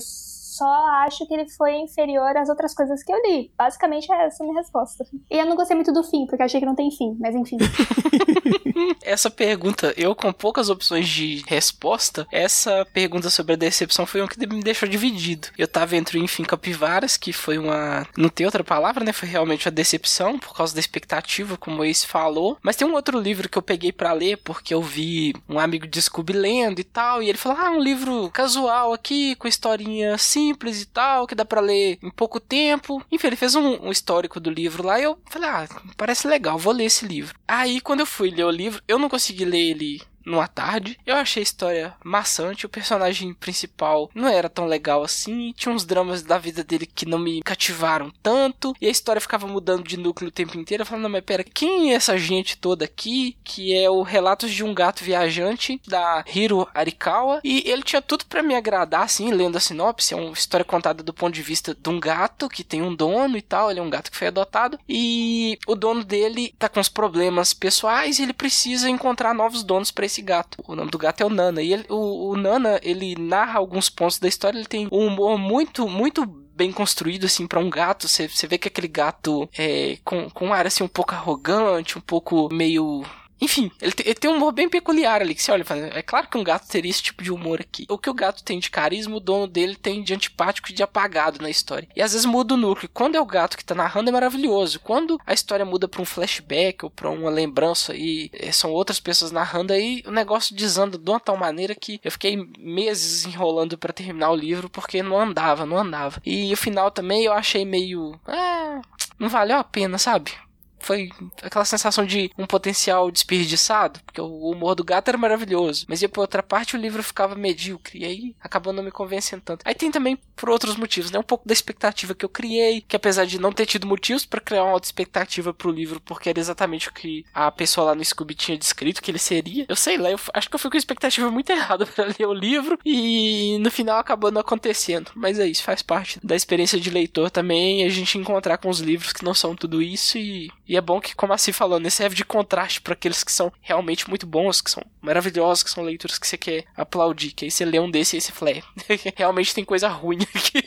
só 0.52 0.70
acho 1.06 1.26
que 1.26 1.32
ele 1.32 1.48
foi 1.48 1.76
inferior 1.76 2.36
às 2.36 2.48
outras 2.50 2.74
coisas 2.74 3.02
que 3.02 3.10
eu 3.10 3.16
li. 3.22 3.50
Basicamente 3.56 4.12
é 4.12 4.26
essa 4.26 4.42
a 4.42 4.46
minha 4.46 4.60
resposta. 4.60 5.06
E 5.30 5.38
eu 5.38 5.46
não 5.46 5.56
gostei 5.56 5.74
muito 5.74 5.92
do 5.92 6.04
fim, 6.04 6.26
porque 6.26 6.42
achei 6.42 6.60
que 6.60 6.66
não 6.66 6.74
tem 6.74 6.90
fim, 6.90 7.16
mas 7.18 7.34
enfim. 7.34 7.56
Essa 9.02 9.30
pergunta, 9.30 9.92
eu 9.96 10.14
com 10.14 10.32
poucas 10.32 10.68
opções 10.68 11.08
de 11.08 11.42
resposta, 11.46 12.26
essa 12.32 12.86
pergunta 12.92 13.30
sobre 13.30 13.54
a 13.54 13.56
decepção 13.56 14.06
foi 14.06 14.20
uma 14.20 14.28
que 14.28 14.46
me 14.46 14.62
deixou 14.62 14.88
dividido. 14.88 15.48
Eu 15.56 15.68
tava 15.68 15.96
entre 15.96 16.18
o 16.18 16.22
Enfim 16.22 16.42
Capivaras, 16.42 17.16
que 17.16 17.32
foi 17.32 17.58
uma. 17.58 18.06
Não 18.16 18.28
tem 18.28 18.46
outra 18.46 18.64
palavra, 18.64 19.04
né? 19.04 19.12
Foi 19.12 19.28
realmente 19.28 19.66
uma 19.66 19.72
decepção, 19.72 20.38
por 20.38 20.54
causa 20.54 20.74
da 20.74 20.80
expectativa, 20.80 21.56
como 21.56 21.82
o 21.82 21.84
Ace 21.84 22.06
falou. 22.06 22.56
Mas 22.62 22.76
tem 22.76 22.86
um 22.86 22.94
outro 22.94 23.18
livro 23.18 23.48
que 23.48 23.58
eu 23.58 23.62
peguei 23.62 23.92
para 23.92 24.12
ler, 24.12 24.38
porque 24.38 24.74
eu 24.74 24.82
vi 24.82 25.34
um 25.48 25.58
amigo 25.58 25.86
de 25.86 26.00
Scooby 26.00 26.32
lendo 26.32 26.80
e 26.80 26.84
tal, 26.84 27.22
e 27.22 27.28
ele 27.28 27.38
falou: 27.38 27.58
ah, 27.58 27.70
um 27.70 27.80
livro 27.80 28.30
casual 28.30 28.92
aqui, 28.92 29.34
com 29.36 29.48
historinha 29.48 30.16
simples 30.42 30.82
e 30.82 30.86
tal, 30.86 31.26
que 31.26 31.34
dá 31.34 31.44
para 31.44 31.60
ler 31.60 31.98
em 32.02 32.10
pouco 32.10 32.40
tempo. 32.40 33.02
Enfim, 33.10 33.28
ele 33.28 33.36
fez 33.36 33.54
um, 33.54 33.86
um 33.86 33.90
histórico 33.90 34.40
do 34.40 34.50
livro 34.50 34.86
lá 34.86 34.98
e 34.98 35.04
eu 35.04 35.18
falei: 35.30 35.48
ah, 35.48 35.68
parece 35.96 36.26
legal, 36.26 36.58
vou 36.58 36.72
ler 36.72 36.84
esse 36.84 37.06
livro. 37.06 37.34
Aí, 37.46 37.80
quando 37.80 38.00
eu 38.00 38.06
fui 38.06 38.30
ler 38.30 38.44
o 38.44 38.50
livro, 38.50 38.82
eu 38.88 38.98
não 38.98 39.08
consegui 39.08 39.44
ler 39.44 39.70
ele 39.70 40.02
numa 40.24 40.48
tarde. 40.48 40.98
Eu 41.06 41.16
achei 41.16 41.40
a 41.40 41.44
história 41.44 41.94
maçante, 42.04 42.66
o 42.66 42.68
personagem 42.68 43.34
principal 43.34 44.10
não 44.14 44.28
era 44.28 44.48
tão 44.48 44.66
legal 44.66 45.02
assim, 45.02 45.52
tinha 45.56 45.74
uns 45.74 45.84
dramas 45.84 46.22
da 46.22 46.38
vida 46.38 46.62
dele 46.62 46.86
que 46.86 47.06
não 47.06 47.18
me 47.18 47.42
cativaram 47.42 48.12
tanto, 48.22 48.74
e 48.80 48.86
a 48.86 48.90
história 48.90 49.20
ficava 49.20 49.46
mudando 49.46 49.84
de 49.84 49.96
núcleo 49.96 50.28
o 50.28 50.32
tempo 50.32 50.58
inteiro. 50.58 50.84
Falando, 50.84 51.04
não, 51.04 51.10
mas 51.10 51.24
pera, 51.24 51.44
quem 51.44 51.92
é 51.92 51.94
essa 51.94 52.16
gente 52.18 52.56
toda 52.56 52.84
aqui? 52.84 53.36
Que 53.44 53.76
é 53.76 53.88
o 53.90 54.02
Relatos 54.02 54.50
de 54.52 54.64
um 54.64 54.74
Gato 54.74 55.04
Viajante, 55.04 55.80
da 55.86 56.24
Hiro 56.32 56.68
Arikawa, 56.74 57.40
e 57.44 57.68
ele 57.68 57.82
tinha 57.82 58.02
tudo 58.02 58.24
para 58.26 58.42
me 58.42 58.54
agradar, 58.54 59.02
assim, 59.02 59.30
lendo 59.32 59.56
a 59.56 59.60
sinopse, 59.60 60.14
é 60.14 60.16
uma 60.16 60.32
história 60.32 60.64
contada 60.64 61.02
do 61.02 61.12
ponto 61.12 61.34
de 61.34 61.42
vista 61.42 61.74
de 61.74 61.88
um 61.88 61.98
gato 61.98 62.48
que 62.48 62.64
tem 62.64 62.82
um 62.82 62.94
dono 62.94 63.36
e 63.36 63.42
tal, 63.42 63.70
ele 63.70 63.80
é 63.80 63.82
um 63.82 63.90
gato 63.90 64.10
que 64.10 64.16
foi 64.16 64.28
adotado, 64.28 64.78
e 64.88 65.58
o 65.66 65.74
dono 65.74 66.04
dele 66.04 66.54
tá 66.58 66.68
com 66.68 66.80
uns 66.80 66.88
problemas 66.88 67.52
pessoais 67.52 68.18
e 68.18 68.22
ele 68.22 68.32
precisa 68.32 68.88
encontrar 68.88 69.34
novos 69.34 69.62
donos 69.62 69.90
para 69.90 70.06
esse 70.12 70.22
gato. 70.22 70.62
O 70.66 70.76
nome 70.76 70.90
do 70.90 70.98
gato 70.98 71.22
é 71.22 71.26
o 71.26 71.30
Nana. 71.30 71.62
E 71.62 71.72
ele, 71.72 71.84
o, 71.88 72.30
o 72.30 72.36
Nana, 72.36 72.78
ele 72.82 73.16
narra 73.16 73.58
alguns 73.58 73.88
pontos 73.88 74.18
da 74.18 74.28
história, 74.28 74.58
ele 74.58 74.66
tem 74.66 74.88
um 74.92 75.06
humor 75.06 75.38
muito, 75.38 75.88
muito 75.88 76.26
bem 76.26 76.70
construído, 76.70 77.24
assim, 77.24 77.46
para 77.46 77.58
um 77.58 77.70
gato. 77.70 78.06
Você 78.06 78.28
vê 78.46 78.58
que 78.58 78.68
aquele 78.68 78.88
gato 78.88 79.48
é 79.56 79.98
com, 80.04 80.28
com 80.30 80.48
um 80.48 80.52
ar, 80.52 80.66
assim, 80.66 80.84
um 80.84 80.88
pouco 80.88 81.14
arrogante, 81.14 81.98
um 81.98 82.02
pouco 82.02 82.48
meio 82.52 83.02
enfim, 83.42 83.72
ele, 83.80 83.90
te, 83.90 84.02
ele, 84.04 84.14
tem 84.14 84.30
um 84.30 84.36
humor 84.36 84.52
bem 84.52 84.68
peculiar 84.68 85.20
ali, 85.20 85.34
que 85.34 85.42
você 85.42 85.50
olha 85.50 85.62
e 85.62 85.64
fala, 85.64 85.80
é 85.80 86.00
claro 86.00 86.28
que 86.28 86.38
um 86.38 86.44
gato 86.44 86.68
teria 86.68 86.88
esse 86.88 87.02
tipo 87.02 87.24
de 87.24 87.32
humor 87.32 87.60
aqui. 87.60 87.84
O 87.88 87.98
que 87.98 88.08
o 88.08 88.14
gato 88.14 88.44
tem 88.44 88.60
de 88.60 88.70
carisma, 88.70 89.16
o 89.16 89.20
dono 89.20 89.48
dele 89.48 89.74
tem 89.74 90.00
de 90.00 90.14
antipático 90.14 90.70
e 90.70 90.72
de 90.72 90.80
apagado 90.80 91.42
na 91.42 91.50
história. 91.50 91.88
E 91.96 92.00
às 92.00 92.12
vezes 92.12 92.24
muda 92.24 92.54
o 92.54 92.56
núcleo. 92.56 92.88
Quando 92.94 93.16
é 93.16 93.20
o 93.20 93.26
gato 93.26 93.56
que 93.56 93.64
tá 93.64 93.74
narrando 93.74 94.10
é 94.10 94.12
maravilhoso. 94.12 94.78
Quando 94.78 95.20
a 95.26 95.32
história 95.32 95.64
muda 95.64 95.88
para 95.88 96.00
um 96.00 96.04
flashback 96.04 96.84
ou 96.84 96.90
para 96.90 97.10
uma 97.10 97.30
lembrança 97.30 97.96
e 97.96 98.30
são 98.52 98.70
outras 98.70 99.00
pessoas 99.00 99.32
narrando, 99.32 99.72
aí 99.72 100.04
o 100.06 100.12
negócio 100.12 100.54
desanda 100.54 100.96
de 100.96 101.10
uma 101.10 101.18
tal 101.18 101.36
maneira 101.36 101.74
que 101.74 102.00
eu 102.04 102.12
fiquei 102.12 102.36
meses 102.56 103.26
enrolando 103.26 103.76
para 103.76 103.92
terminar 103.92 104.30
o 104.30 104.36
livro 104.36 104.70
porque 104.70 105.02
não 105.02 105.18
andava, 105.18 105.66
não 105.66 105.78
andava. 105.78 106.22
E 106.24 106.52
o 106.52 106.56
final 106.56 106.92
também 106.92 107.24
eu 107.24 107.32
achei 107.32 107.64
meio... 107.64 108.20
É, 108.28 108.80
não 109.18 109.28
valeu 109.28 109.58
a 109.58 109.64
pena, 109.64 109.98
sabe? 109.98 110.32
Foi 110.82 111.08
aquela 111.42 111.64
sensação 111.64 112.04
de 112.04 112.30
um 112.36 112.46
potencial 112.46 113.10
desperdiçado, 113.10 114.00
porque 114.04 114.20
o 114.20 114.50
humor 114.50 114.74
do 114.74 114.84
gato 114.84 115.08
era 115.08 115.18
maravilhoso, 115.18 115.86
mas 115.88 116.02
ia 116.02 116.08
por 116.08 116.20
outra 116.20 116.42
parte 116.42 116.76
o 116.76 116.80
livro 116.80 117.02
ficava 117.02 117.34
medíocre, 117.34 118.00
e 118.00 118.04
aí 118.04 118.36
acabou 118.40 118.72
não 118.72 118.82
me 118.82 118.90
convencendo 118.90 119.42
tanto. 119.44 119.62
Aí 119.64 119.74
tem 119.74 119.90
também 119.90 120.18
por 120.36 120.50
outros 120.50 120.76
motivos, 120.76 121.10
né? 121.10 121.18
Um 121.18 121.22
pouco 121.22 121.46
da 121.46 121.52
expectativa 121.52 122.14
que 122.14 122.24
eu 122.24 122.28
criei, 122.28 122.80
que 122.80 122.96
apesar 122.96 123.24
de 123.24 123.38
não 123.38 123.52
ter 123.52 123.66
tido 123.66 123.86
motivos 123.86 124.24
para 124.24 124.40
criar 124.40 124.64
uma 124.64 124.72
alta 124.72 124.86
expectativa 124.86 125.54
pro 125.54 125.70
livro, 125.70 126.00
porque 126.00 126.28
era 126.28 126.40
exatamente 126.40 126.88
o 126.88 126.92
que 126.92 127.24
a 127.32 127.50
pessoa 127.50 127.86
lá 127.86 127.94
no 127.94 128.04
Scooby 128.04 128.34
tinha 128.34 128.58
descrito 128.58 129.00
que 129.00 129.10
ele 129.10 129.18
seria, 129.18 129.64
eu 129.68 129.76
sei 129.76 129.96
lá, 129.96 130.10
eu 130.10 130.18
acho 130.34 130.48
que 130.48 130.54
eu 130.54 130.58
fui 130.58 130.70
com 130.70 130.76
a 130.76 130.78
expectativa 130.78 131.30
muito 131.30 131.50
errada 131.50 131.86
para 131.86 132.06
ler 132.06 132.26
o 132.26 132.32
livro, 132.32 132.78
e 132.84 133.56
no 133.60 133.70
final 133.70 133.98
acabou 133.98 134.30
não 134.30 134.40
acontecendo. 134.40 135.12
Mas 135.14 135.38
é 135.38 135.46
isso, 135.46 135.62
faz 135.62 135.82
parte 135.82 136.18
da 136.22 136.34
experiência 136.34 136.80
de 136.80 136.90
leitor 136.90 137.30
também, 137.30 137.84
a 137.84 137.88
gente 137.88 138.18
encontrar 138.18 138.58
com 138.58 138.68
os 138.68 138.80
livros 138.80 139.12
que 139.12 139.24
não 139.24 139.34
são 139.34 139.54
tudo 139.54 139.80
isso, 139.80 140.18
e, 140.18 140.50
e 140.72 140.76
é 140.78 140.80
bom 140.80 141.02
que, 141.02 141.14
como 141.14 141.34
a 141.34 141.36
Cia 141.36 141.52
falou, 141.52 141.78
né, 141.78 141.90
serve 141.90 142.16
de 142.16 142.24
contraste 142.24 142.80
para 142.80 142.94
aqueles 142.94 143.22
que 143.22 143.30
são 143.30 143.52
realmente 143.60 144.08
muito 144.08 144.26
bons, 144.26 144.62
que 144.62 144.70
são 144.70 144.82
maravilhosos, 145.02 145.62
que 145.62 145.68
são 145.68 145.84
leituras 145.84 146.18
que 146.18 146.26
você 146.26 146.38
quer 146.38 146.64
aplaudir. 146.74 147.32
Que 147.32 147.44
aí 147.44 147.50
você 147.50 147.62
lê 147.66 147.78
um 147.78 147.90
desse 147.90 148.16
e 148.16 148.16
aí 148.16 148.20
você 148.22 148.32
fala, 148.32 148.52
é, 148.52 148.62
realmente 149.14 149.54
tem 149.54 149.66
coisa 149.66 149.86
ruim 149.88 150.20
aqui. 150.34 150.64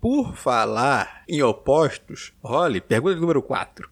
Por 0.00 0.34
falar 0.34 1.22
em 1.28 1.40
opostos, 1.40 2.32
Holly, 2.42 2.80
pergunta 2.80 3.14
número 3.14 3.40
4. 3.40 3.88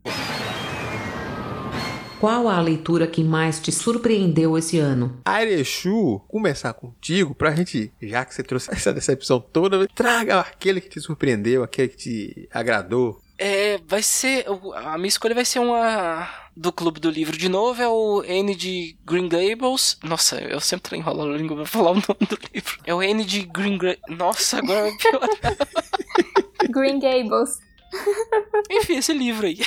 Qual 2.19 2.49
a 2.49 2.61
leitura 2.61 3.07
que 3.07 3.23
mais 3.23 3.61
te 3.61 3.71
surpreendeu 3.71 4.59
esse 4.59 4.81
ano? 4.81 5.21
Arechu, 5.25 6.19
começar 6.27 6.73
contigo 6.73 7.37
pra 7.37 7.55
gente, 7.55 7.93
já 8.03 8.25
que 8.25 8.35
você 8.35 8.43
trouxe 8.43 8.69
essa 8.75 8.93
decepção 8.93 9.39
toda, 9.39 9.87
traga 9.95 10.41
aquele 10.41 10.81
que 10.81 10.89
te 10.89 11.01
surpreendeu, 11.01 11.63
aquele 11.63 11.87
que 11.87 11.97
te 11.97 12.49
agradou. 12.53 13.23
É, 13.39 13.79
vai 13.87 14.03
ser. 14.03 14.47
A 14.75 14.97
minha 14.97 15.09
escolha 15.09 15.35
vai 15.35 15.45
ser 15.45 15.59
uma 15.59 16.29
do 16.57 16.73
Clube 16.73 16.99
do 16.99 17.11
Livro 17.11 17.37
de 17.37 17.51
novo 17.51 17.83
é 17.83 17.89
o 17.89 18.25
N 18.25 18.55
de 18.55 18.97
Green 19.05 19.29
Gables. 19.29 19.99
Nossa, 20.03 20.41
eu 20.41 20.59
sempre 20.59 20.97
enrolo 20.97 21.35
a 21.35 21.37
língua 21.37 21.57
pra 21.57 21.67
falar 21.67 21.91
o 21.91 21.95
nome 21.95 22.27
do 22.29 22.39
livro. 22.55 22.79
É 22.85 22.95
o 22.95 23.03
N 23.03 23.25
de 23.25 23.43
Green 23.43 23.77
Gables. 23.77 24.01
Nossa, 24.09 24.59
agora 24.59 24.89
é 24.89 24.97
pior. 24.97 25.29
Green 26.73 26.99
Gables. 26.99 27.59
Enfim, 28.71 28.97
esse 28.97 29.13
livro 29.13 29.47
aí. 29.47 29.59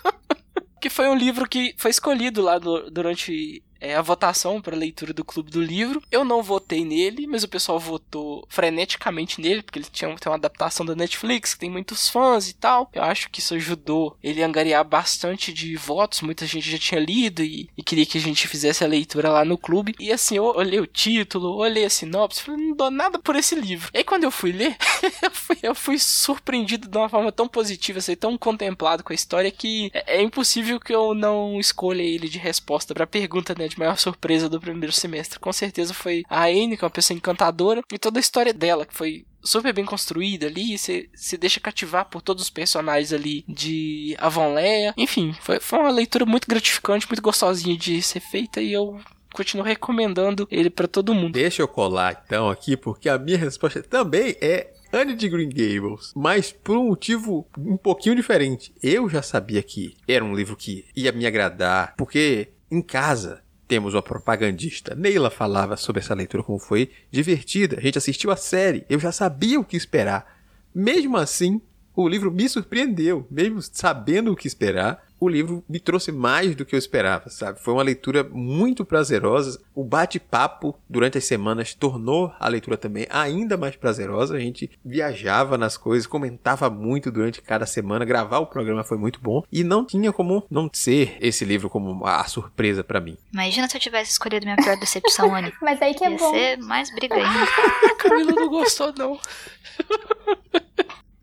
que 0.80 0.88
foi 0.88 1.08
um 1.08 1.14
livro 1.14 1.48
que 1.48 1.74
foi 1.76 1.90
escolhido 1.90 2.40
lá 2.40 2.58
do, 2.58 2.90
durante 2.90 3.62
é, 3.86 3.94
a 3.94 4.02
votação 4.02 4.60
para 4.60 4.76
leitura 4.76 5.12
do 5.12 5.24
Clube 5.24 5.50
do 5.50 5.62
Livro. 5.62 6.02
Eu 6.10 6.24
não 6.24 6.42
votei 6.42 6.84
nele, 6.84 7.26
mas 7.26 7.42
o 7.42 7.48
pessoal 7.48 7.78
votou 7.78 8.46
freneticamente 8.48 9.40
nele, 9.40 9.62
porque 9.62 9.78
ele 9.78 9.86
tinha 9.90 10.14
tem 10.16 10.30
uma 10.30 10.36
adaptação 10.36 10.84
da 10.84 10.94
Netflix, 10.94 11.54
que 11.54 11.60
tem 11.60 11.70
muitos 11.70 12.08
fãs 12.08 12.48
e 12.48 12.54
tal. 12.54 12.90
Eu 12.92 13.02
acho 13.02 13.30
que 13.30 13.40
isso 13.40 13.54
ajudou 13.54 14.16
ele 14.22 14.42
a 14.42 14.46
angariar 14.46 14.84
bastante 14.84 15.52
de 15.52 15.76
votos. 15.76 16.20
Muita 16.20 16.46
gente 16.46 16.70
já 16.70 16.78
tinha 16.78 17.00
lido 17.00 17.42
e, 17.42 17.68
e 17.76 17.82
queria 17.82 18.06
que 18.06 18.18
a 18.18 18.20
gente 18.20 18.48
fizesse 18.48 18.84
a 18.84 18.88
leitura 18.88 19.30
lá 19.30 19.44
no 19.44 19.58
clube. 19.58 19.94
E 19.98 20.12
assim, 20.12 20.36
eu 20.36 20.44
olhei 20.44 20.80
o 20.80 20.86
título, 20.86 21.56
olhei 21.56 21.84
a 21.84 21.90
sinopse, 21.90 22.42
falei, 22.42 22.66
não 22.66 22.76
dou 22.76 22.90
nada 22.90 23.18
por 23.18 23.36
esse 23.36 23.54
livro. 23.54 23.90
E 23.92 23.98
aí 23.98 24.04
quando 24.04 24.24
eu 24.24 24.30
fui 24.30 24.52
ler, 24.52 24.76
eu, 25.22 25.30
fui, 25.30 25.58
eu 25.62 25.74
fui 25.74 25.98
surpreendido 25.98 26.88
de 26.88 26.96
uma 26.96 27.08
forma 27.08 27.30
tão 27.30 27.48
positiva, 27.48 27.98
assim, 27.98 28.16
tão 28.16 28.36
contemplado 28.36 29.04
com 29.04 29.12
a 29.12 29.14
história 29.14 29.50
que 29.50 29.90
é, 29.92 30.18
é 30.18 30.22
impossível 30.22 30.80
que 30.80 30.94
eu 30.94 31.14
não 31.14 31.58
escolha 31.60 32.02
ele 32.02 32.28
de 32.28 32.38
resposta 32.38 32.94
para 32.94 33.04
a 33.04 33.06
pergunta, 33.06 33.54
né? 33.56 33.68
De 33.76 33.80
maior 33.80 33.98
surpresa 33.98 34.48
do 34.48 34.58
primeiro 34.58 34.92
semestre. 34.92 35.38
Com 35.38 35.52
certeza 35.52 35.92
foi 35.92 36.22
a 36.30 36.46
Anne, 36.46 36.78
que 36.78 36.84
é 36.84 36.86
uma 36.86 36.90
pessoa 36.90 37.16
encantadora, 37.16 37.82
e 37.92 37.98
toda 37.98 38.18
a 38.18 38.20
história 38.20 38.54
dela, 38.54 38.86
que 38.86 38.94
foi 38.94 39.26
super 39.42 39.72
bem 39.72 39.84
construída 39.84 40.46
ali, 40.46 40.76
você 40.76 41.10
se 41.14 41.36
deixa 41.36 41.60
cativar 41.60 42.06
por 42.06 42.22
todos 42.22 42.42
os 42.44 42.50
personagens 42.50 43.12
ali 43.12 43.44
de 43.46 44.16
Avonlea. 44.18 44.94
Enfim, 44.96 45.36
foi, 45.40 45.60
foi 45.60 45.78
uma 45.78 45.90
leitura 45.90 46.24
muito 46.24 46.48
gratificante, 46.48 47.06
muito 47.06 47.22
gostosinha 47.22 47.76
de 47.76 48.00
ser 48.00 48.20
feita 48.20 48.62
e 48.62 48.72
eu 48.72 48.98
continuo 49.32 49.64
recomendando 49.64 50.48
ele 50.50 50.70
para 50.70 50.88
todo 50.88 51.14
mundo. 51.14 51.34
Deixa 51.34 51.60
eu 51.60 51.68
colar 51.68 52.22
então 52.24 52.48
aqui, 52.48 52.76
porque 52.76 53.10
a 53.10 53.18
minha 53.18 53.36
resposta 53.36 53.82
também 53.82 54.34
é 54.40 54.72
Anne 54.90 55.14
de 55.14 55.28
Green 55.28 55.50
Gables, 55.50 56.12
mas 56.16 56.52
por 56.52 56.78
um 56.78 56.88
motivo 56.88 57.46
um 57.58 57.76
pouquinho 57.76 58.16
diferente. 58.16 58.72
Eu 58.82 59.08
já 59.10 59.20
sabia 59.20 59.62
que 59.62 59.94
era 60.08 60.24
um 60.24 60.34
livro 60.34 60.56
que 60.56 60.86
ia 60.96 61.12
me 61.12 61.26
agradar, 61.26 61.94
porque 61.96 62.48
em 62.70 62.80
casa 62.82 63.44
temos 63.66 63.94
uma 63.94 64.02
propagandista. 64.02 64.94
Neila 64.94 65.30
falava 65.30 65.76
sobre 65.76 66.00
essa 66.00 66.14
leitura 66.14 66.42
como 66.42 66.58
foi 66.58 66.90
divertida. 67.10 67.78
A 67.78 67.80
gente 67.80 67.98
assistiu 67.98 68.30
a 68.30 68.36
série, 68.36 68.84
eu 68.88 68.98
já 68.98 69.12
sabia 69.12 69.58
o 69.60 69.64
que 69.64 69.76
esperar. 69.76 70.40
Mesmo 70.74 71.16
assim, 71.16 71.60
o 71.94 72.08
livro 72.08 72.30
me 72.30 72.48
surpreendeu, 72.48 73.26
mesmo 73.30 73.60
sabendo 73.62 74.32
o 74.32 74.36
que 74.36 74.46
esperar 74.46 75.05
o 75.18 75.28
livro 75.28 75.64
me 75.68 75.80
trouxe 75.80 76.12
mais 76.12 76.54
do 76.54 76.64
que 76.64 76.74
eu 76.74 76.78
esperava, 76.78 77.28
sabe? 77.30 77.60
Foi 77.60 77.74
uma 77.74 77.82
leitura 77.82 78.22
muito 78.24 78.84
prazerosa. 78.84 79.60
O 79.74 79.84
bate-papo 79.84 80.78
durante 80.88 81.18
as 81.18 81.24
semanas 81.24 81.74
tornou 81.74 82.32
a 82.38 82.48
leitura 82.48 82.76
também 82.76 83.06
ainda 83.10 83.56
mais 83.56 83.76
prazerosa. 83.76 84.36
A 84.36 84.40
gente 84.40 84.70
viajava 84.84 85.56
nas 85.56 85.76
coisas, 85.76 86.06
comentava 86.06 86.68
muito 86.70 87.10
durante 87.10 87.40
cada 87.40 87.66
semana. 87.66 88.04
Gravar 88.04 88.38
o 88.38 88.46
programa 88.46 88.84
foi 88.84 88.98
muito 88.98 89.20
bom 89.20 89.42
e 89.50 89.64
não 89.64 89.84
tinha 89.84 90.12
como 90.12 90.44
não 90.50 90.68
ser 90.72 91.16
esse 91.20 91.44
livro 91.44 91.70
como 91.70 92.04
a 92.06 92.24
surpresa 92.24 92.84
para 92.84 93.00
mim. 93.00 93.16
Imagina 93.32 93.68
se 93.68 93.76
eu 93.76 93.80
tivesse 93.80 94.12
escolhido 94.12 94.44
minha 94.44 94.56
pior 94.56 94.78
decepção, 94.78 95.34
Anne. 95.34 95.52
Mas 95.62 95.80
aí 95.80 95.94
que 95.94 96.04
é 96.04 96.10
Ia 96.10 96.16
bom. 96.18 96.30
ser 96.30 96.56
mais 96.58 96.94
briga 96.94 97.14
ainda. 97.14 97.46
Camila 97.98 98.32
não 98.32 98.48
gostou, 98.48 98.92
não. 98.96 99.18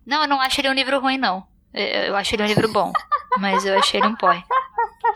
Não, 0.06 0.24
eu 0.24 0.28
não 0.28 0.42
acho 0.42 0.60
ele 0.60 0.70
um 0.70 0.74
livro 0.74 1.00
ruim, 1.00 1.18
não. 1.18 1.46
Eu 1.74 2.14
eu 2.14 2.16
acho 2.16 2.36
ele 2.36 2.44
um 2.44 2.48
livro 2.48 2.68
bom. 2.72 2.94
Mas 3.40 3.66
eu 3.66 3.78
achei 3.78 4.00
ele 4.00 4.08
um 4.08 4.16
porre. 4.16 4.44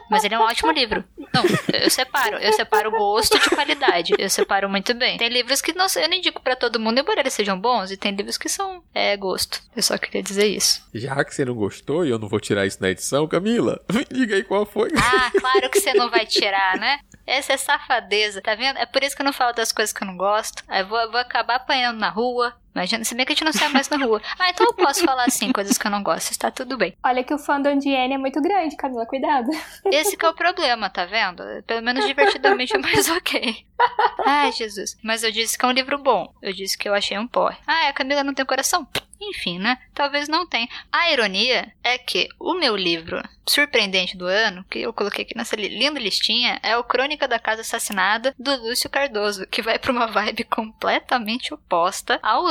Mas 0.09 0.23
ele 0.23 0.35
é 0.35 0.39
um 0.39 0.43
ótimo 0.43 0.71
livro. 0.71 1.03
Não, 1.33 1.43
eu 1.73 1.89
separo. 1.89 2.37
Eu 2.37 2.53
separo 2.53 2.91
gosto 2.91 3.37
de 3.39 3.49
qualidade. 3.49 4.13
Eu 4.17 4.29
separo 4.29 4.69
muito 4.69 4.93
bem. 4.93 5.17
Tem 5.17 5.29
livros 5.29 5.61
que 5.61 5.73
não, 5.73 5.85
eu 5.95 6.09
não 6.09 6.15
indico 6.15 6.41
pra 6.41 6.55
todo 6.55 6.79
mundo, 6.79 6.99
embora 6.99 7.19
eles 7.19 7.33
sejam 7.33 7.59
bons, 7.59 7.91
e 7.91 7.97
tem 7.97 8.15
livros 8.15 8.37
que 8.37 8.49
são 8.49 8.81
é, 8.93 9.15
gosto. 9.17 9.61
Eu 9.75 9.83
só 9.83 9.97
queria 9.97 10.23
dizer 10.23 10.47
isso. 10.47 10.81
Já 10.93 11.23
que 11.23 11.35
você 11.35 11.45
não 11.45 11.53
gostou 11.53 12.05
e 12.05 12.09
eu 12.09 12.19
não 12.19 12.27
vou 12.27 12.39
tirar 12.39 12.65
isso 12.65 12.81
na 12.81 12.89
edição, 12.89 13.27
Camila, 13.27 13.81
me 13.91 14.05
diga 14.05 14.35
aí 14.35 14.43
qual 14.43 14.65
foi. 14.65 14.89
Ah, 14.97 15.31
claro 15.39 15.69
que 15.69 15.79
você 15.79 15.93
não 15.93 16.09
vai 16.09 16.25
tirar, 16.25 16.77
né? 16.77 16.99
Essa 17.25 17.53
é 17.53 17.57
safadeza, 17.57 18.41
tá 18.41 18.55
vendo? 18.55 18.77
É 18.77 18.85
por 18.85 19.03
isso 19.03 19.15
que 19.15 19.21
eu 19.21 19.25
não 19.25 19.33
falo 19.33 19.53
das 19.53 19.73
coisas 19.73 19.93
que 19.93 20.01
eu 20.01 20.07
não 20.07 20.15
gosto. 20.15 20.63
Aí 20.67 20.81
eu 20.81 20.87
vou, 20.87 20.99
eu 20.99 21.11
vou 21.11 21.19
acabar 21.19 21.55
apanhando 21.55 21.99
na 21.99 22.09
rua. 22.09 22.53
Imagina, 22.77 23.03
se 23.03 23.15
bem 23.15 23.25
que 23.25 23.31
a 23.31 23.35
gente 23.35 23.43
não 23.43 23.51
sai 23.53 23.69
mais 23.69 23.89
na 23.89 23.97
rua. 23.97 24.21
Ah, 24.37 24.49
então 24.49 24.65
eu 24.67 24.73
posso 24.73 25.03
falar 25.03 25.25
assim, 25.25 25.51
coisas 25.51 25.77
que 25.77 25.87
eu 25.87 25.91
não 25.91 26.03
gosto. 26.03 26.31
Está 26.31 26.51
tudo 26.51 26.77
bem. 26.77 26.95
Olha 27.03 27.23
que 27.23 27.33
o 27.33 27.39
fandom 27.39 27.77
de 27.77 27.93
Anne 27.95 28.13
é 28.13 28.17
muito 28.17 28.39
grande, 28.41 28.75
Camila, 28.75 29.05
cuidado. 29.05 29.49
Esse 29.85 30.15
que 30.15 30.25
é 30.25 30.29
o 30.29 30.33
problema, 30.35 30.89
tá 30.89 31.05
vendo? 31.05 31.43
Pelo 31.65 31.81
menos 31.81 32.05
divertidamente 32.05 32.75
é 32.75 32.77
mais 32.79 33.09
ok. 33.11 33.65
Ai, 34.25 34.51
Jesus. 34.51 34.95
Mas 35.03 35.23
eu 35.23 35.31
disse 35.31 35.57
que 35.57 35.65
é 35.65 35.67
um 35.67 35.71
livro 35.71 35.97
bom. 35.97 36.33
Eu 36.41 36.53
disse 36.53 36.77
que 36.77 36.87
eu 36.87 36.93
achei 36.93 37.17
um 37.17 37.27
porre. 37.27 37.57
Ah, 37.65 37.87
a 37.89 37.93
Camila 37.93 38.23
não 38.23 38.33
tem 38.33 38.45
coração? 38.45 38.87
Enfim, 39.19 39.57
né? 39.57 39.79
Talvez 39.95 40.27
não 40.27 40.45
tenha. 40.45 40.67
A 40.91 41.11
ironia 41.11 41.71
é 41.83 41.97
que 41.97 42.27
o 42.39 42.53
meu 42.53 42.75
livro 42.75 43.19
surpreendente 43.47 44.15
do 44.15 44.25
ano, 44.25 44.63
que 44.69 44.77
eu 44.79 44.93
coloquei 44.93 45.23
aqui 45.23 45.35
nessa 45.35 45.55
li- 45.55 45.69
linda 45.79 45.99
listinha, 45.99 46.59
é 46.61 46.77
o 46.77 46.83
Crônica 46.83 47.27
da 47.27 47.39
Casa 47.39 47.61
Assassinada 47.61 48.35
do 48.37 48.55
Lúcio 48.57 48.89
Cardoso, 48.89 49.47
que 49.47 49.61
vai 49.63 49.79
pra 49.79 49.91
uma 49.91 50.05
vibe 50.05 50.43
completamente 50.43 51.51
oposta 51.53 52.19
ao 52.21 52.45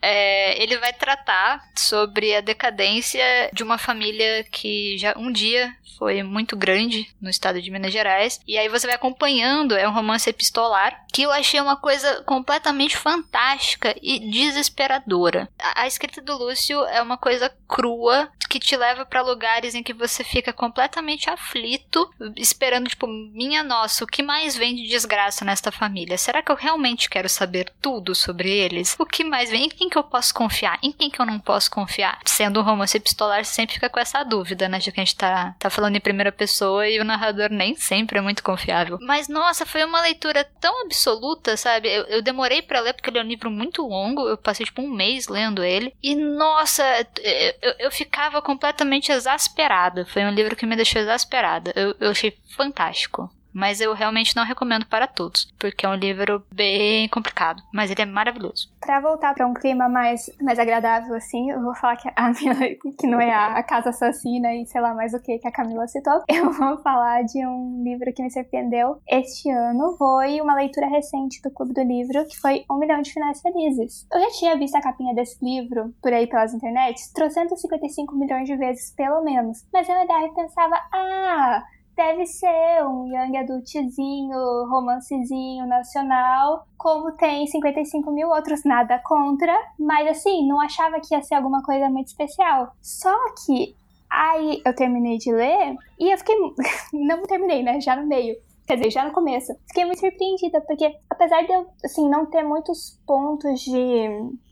É, 0.00 0.60
ele 0.62 0.76
vai 0.78 0.92
tratar 0.92 1.62
sobre 1.76 2.34
a 2.34 2.40
decadência 2.40 3.50
de 3.52 3.62
uma 3.62 3.78
família 3.78 4.44
que 4.44 4.96
já 4.98 5.14
um 5.16 5.30
dia 5.30 5.74
foi 6.00 6.22
muito 6.22 6.56
grande 6.56 7.06
no 7.20 7.28
estado 7.28 7.60
de 7.60 7.70
Minas 7.70 7.92
Gerais. 7.92 8.40
E 8.48 8.56
aí 8.56 8.70
você 8.70 8.86
vai 8.86 8.96
acompanhando, 8.96 9.76
é 9.76 9.86
um 9.86 9.92
romance 9.92 10.30
epistolar, 10.30 11.04
que 11.12 11.22
eu 11.22 11.30
achei 11.30 11.60
uma 11.60 11.76
coisa 11.76 12.22
completamente 12.22 12.96
fantástica 12.96 13.94
e 14.00 14.18
desesperadora. 14.30 15.46
A, 15.58 15.82
a 15.82 15.86
escrita 15.86 16.22
do 16.22 16.38
Lúcio 16.38 16.82
é 16.86 17.02
uma 17.02 17.18
coisa 17.18 17.54
crua 17.68 18.30
que 18.48 18.58
te 18.58 18.76
leva 18.76 19.06
pra 19.06 19.22
lugares 19.22 19.76
em 19.76 19.82
que 19.82 19.92
você 19.92 20.24
fica 20.24 20.52
completamente 20.52 21.30
aflito, 21.30 22.10
esperando, 22.36 22.88
tipo, 22.88 23.06
minha 23.06 23.62
nossa, 23.62 24.02
o 24.02 24.06
que 24.06 24.24
mais 24.24 24.56
vem 24.56 24.74
de 24.74 24.88
desgraça 24.88 25.44
nesta 25.44 25.70
família? 25.70 26.18
Será 26.18 26.42
que 26.42 26.50
eu 26.50 26.56
realmente 26.56 27.08
quero 27.08 27.28
saber 27.28 27.72
tudo 27.80 28.12
sobre 28.12 28.50
eles? 28.50 28.96
O 28.98 29.06
que 29.06 29.22
mais 29.22 29.50
vem? 29.50 29.59
Em 29.60 29.68
quem 29.68 29.90
que 29.90 29.98
eu 29.98 30.02
posso 30.02 30.32
confiar? 30.32 30.78
Em 30.82 30.90
quem 30.90 31.10
que 31.10 31.20
eu 31.20 31.26
não 31.26 31.38
posso 31.38 31.70
confiar? 31.70 32.18
Sendo 32.24 32.60
um 32.60 32.62
romance 32.62 32.96
epistolar, 32.96 33.44
sempre 33.44 33.74
fica 33.74 33.90
com 33.90 34.00
essa 34.00 34.24
dúvida, 34.24 34.70
né? 34.70 34.80
Já 34.80 34.90
que 34.90 34.98
a 34.98 35.04
gente 35.04 35.14
tá, 35.14 35.54
tá 35.58 35.68
falando 35.68 35.96
em 35.96 36.00
primeira 36.00 36.32
pessoa 36.32 36.88
e 36.88 36.98
o 36.98 37.04
narrador 37.04 37.50
nem 37.50 37.76
sempre 37.76 38.16
é 38.16 38.22
muito 38.22 38.42
confiável. 38.42 38.96
Mas, 39.02 39.28
nossa, 39.28 39.66
foi 39.66 39.84
uma 39.84 40.00
leitura 40.00 40.44
tão 40.58 40.82
absoluta, 40.86 41.58
sabe? 41.58 41.88
Eu, 41.94 42.04
eu 42.04 42.22
demorei 42.22 42.62
pra 42.62 42.80
ler 42.80 42.94
porque 42.94 43.10
ele 43.10 43.18
é 43.18 43.22
um 43.22 43.28
livro 43.28 43.50
muito 43.50 43.86
longo, 43.86 44.26
eu 44.26 44.38
passei, 44.38 44.64
tipo, 44.64 44.80
um 44.80 44.90
mês 44.90 45.28
lendo 45.28 45.62
ele. 45.62 45.94
E, 46.02 46.14
nossa, 46.14 46.82
eu, 47.22 47.54
eu, 47.60 47.74
eu 47.80 47.90
ficava 47.90 48.40
completamente 48.40 49.12
exasperada. 49.12 50.06
Foi 50.06 50.24
um 50.24 50.30
livro 50.30 50.56
que 50.56 50.64
me 50.64 50.74
deixou 50.74 51.02
exasperada. 51.02 51.70
Eu, 51.76 51.94
eu 52.00 52.10
achei 52.12 52.34
fantástico. 52.56 53.30
Mas 53.52 53.80
eu 53.80 53.92
realmente 53.94 54.34
não 54.36 54.44
recomendo 54.44 54.86
para 54.86 55.06
todos, 55.06 55.52
porque 55.58 55.84
é 55.84 55.88
um 55.88 55.94
livro 55.94 56.42
bem 56.54 57.08
complicado, 57.08 57.62
mas 57.72 57.90
ele 57.90 58.02
é 58.02 58.06
maravilhoso. 58.06 58.70
Pra 58.80 59.00
voltar 59.00 59.34
pra 59.34 59.46
um 59.46 59.54
clima 59.54 59.88
mais, 59.88 60.30
mais 60.40 60.58
agradável, 60.58 61.14
assim, 61.14 61.50
eu 61.50 61.60
vou 61.60 61.74
falar 61.74 61.96
que 61.96 62.08
a 62.14 62.30
minha, 62.32 62.54
que 62.98 63.06
não 63.06 63.20
é 63.20 63.32
a, 63.32 63.58
a 63.58 63.62
Casa 63.62 63.90
Assassina 63.90 64.54
e 64.54 64.66
sei 64.66 64.80
lá 64.80 64.94
mais 64.94 65.14
o 65.14 65.20
que 65.20 65.38
que 65.38 65.48
a 65.48 65.52
Camila 65.52 65.86
citou. 65.86 66.22
Eu 66.28 66.52
vou 66.52 66.78
falar 66.78 67.22
de 67.22 67.46
um 67.46 67.82
livro 67.84 68.12
que 68.12 68.22
me 68.22 68.30
surpreendeu 68.30 69.00
este 69.08 69.50
ano. 69.50 69.96
Foi 69.96 70.40
uma 70.40 70.54
leitura 70.54 70.86
recente 70.88 71.40
do 71.42 71.50
Clube 71.50 71.74
do 71.74 71.82
Livro, 71.82 72.26
que 72.26 72.38
foi 72.38 72.64
Um 72.70 72.78
Milhão 72.78 73.02
de 73.02 73.12
Finais 73.12 73.40
Felizes. 73.40 74.06
Eu 74.12 74.20
já 74.20 74.30
tinha 74.30 74.56
visto 74.56 74.76
a 74.76 74.80
capinha 74.80 75.14
desse 75.14 75.44
livro 75.44 75.94
por 76.02 76.12
aí 76.12 76.26
pelas 76.26 76.54
internets 76.54 77.12
355 77.12 78.14
milhões 78.16 78.46
de 78.46 78.56
vezes, 78.56 78.92
pelo 78.96 79.22
menos. 79.22 79.66
Mas 79.72 79.88
eu 79.88 79.96
e 79.96 80.34
pensava, 80.34 80.76
ah 80.92 81.62
deve 82.00 82.24
ser 82.24 82.82
um 82.86 83.06
young 83.06 83.36
adultzinho, 83.36 84.66
romancezinho 84.70 85.66
nacional, 85.66 86.66
como 86.78 87.12
tem 87.12 87.46
55 87.46 88.10
mil 88.10 88.30
outros, 88.30 88.64
nada 88.64 88.98
contra, 89.04 89.54
mas 89.78 90.08
assim, 90.08 90.48
não 90.48 90.58
achava 90.58 90.98
que 90.98 91.14
ia 91.14 91.20
ser 91.20 91.34
alguma 91.34 91.62
coisa 91.62 91.90
muito 91.90 92.06
especial. 92.06 92.72
Só 92.80 93.14
que 93.44 93.76
aí 94.08 94.62
eu 94.64 94.74
terminei 94.74 95.18
de 95.18 95.30
ler 95.30 95.76
e 95.98 96.10
eu 96.10 96.16
fiquei. 96.16 96.36
não 96.94 97.22
terminei, 97.24 97.62
né? 97.62 97.78
Já 97.82 97.94
no 97.94 98.06
meio. 98.06 98.34
Quer 98.66 98.76
dizer, 98.76 98.90
já 98.92 99.04
no 99.04 99.12
começo. 99.12 99.52
Fiquei 99.68 99.84
muito 99.84 100.00
surpreendida, 100.00 100.62
porque 100.62 100.90
apesar 101.10 101.42
de 101.42 101.52
eu, 101.52 101.66
assim, 101.84 102.08
não 102.08 102.24
ter 102.24 102.42
muitos 102.42 102.98
pontos 103.06 103.60
de 103.60 104.08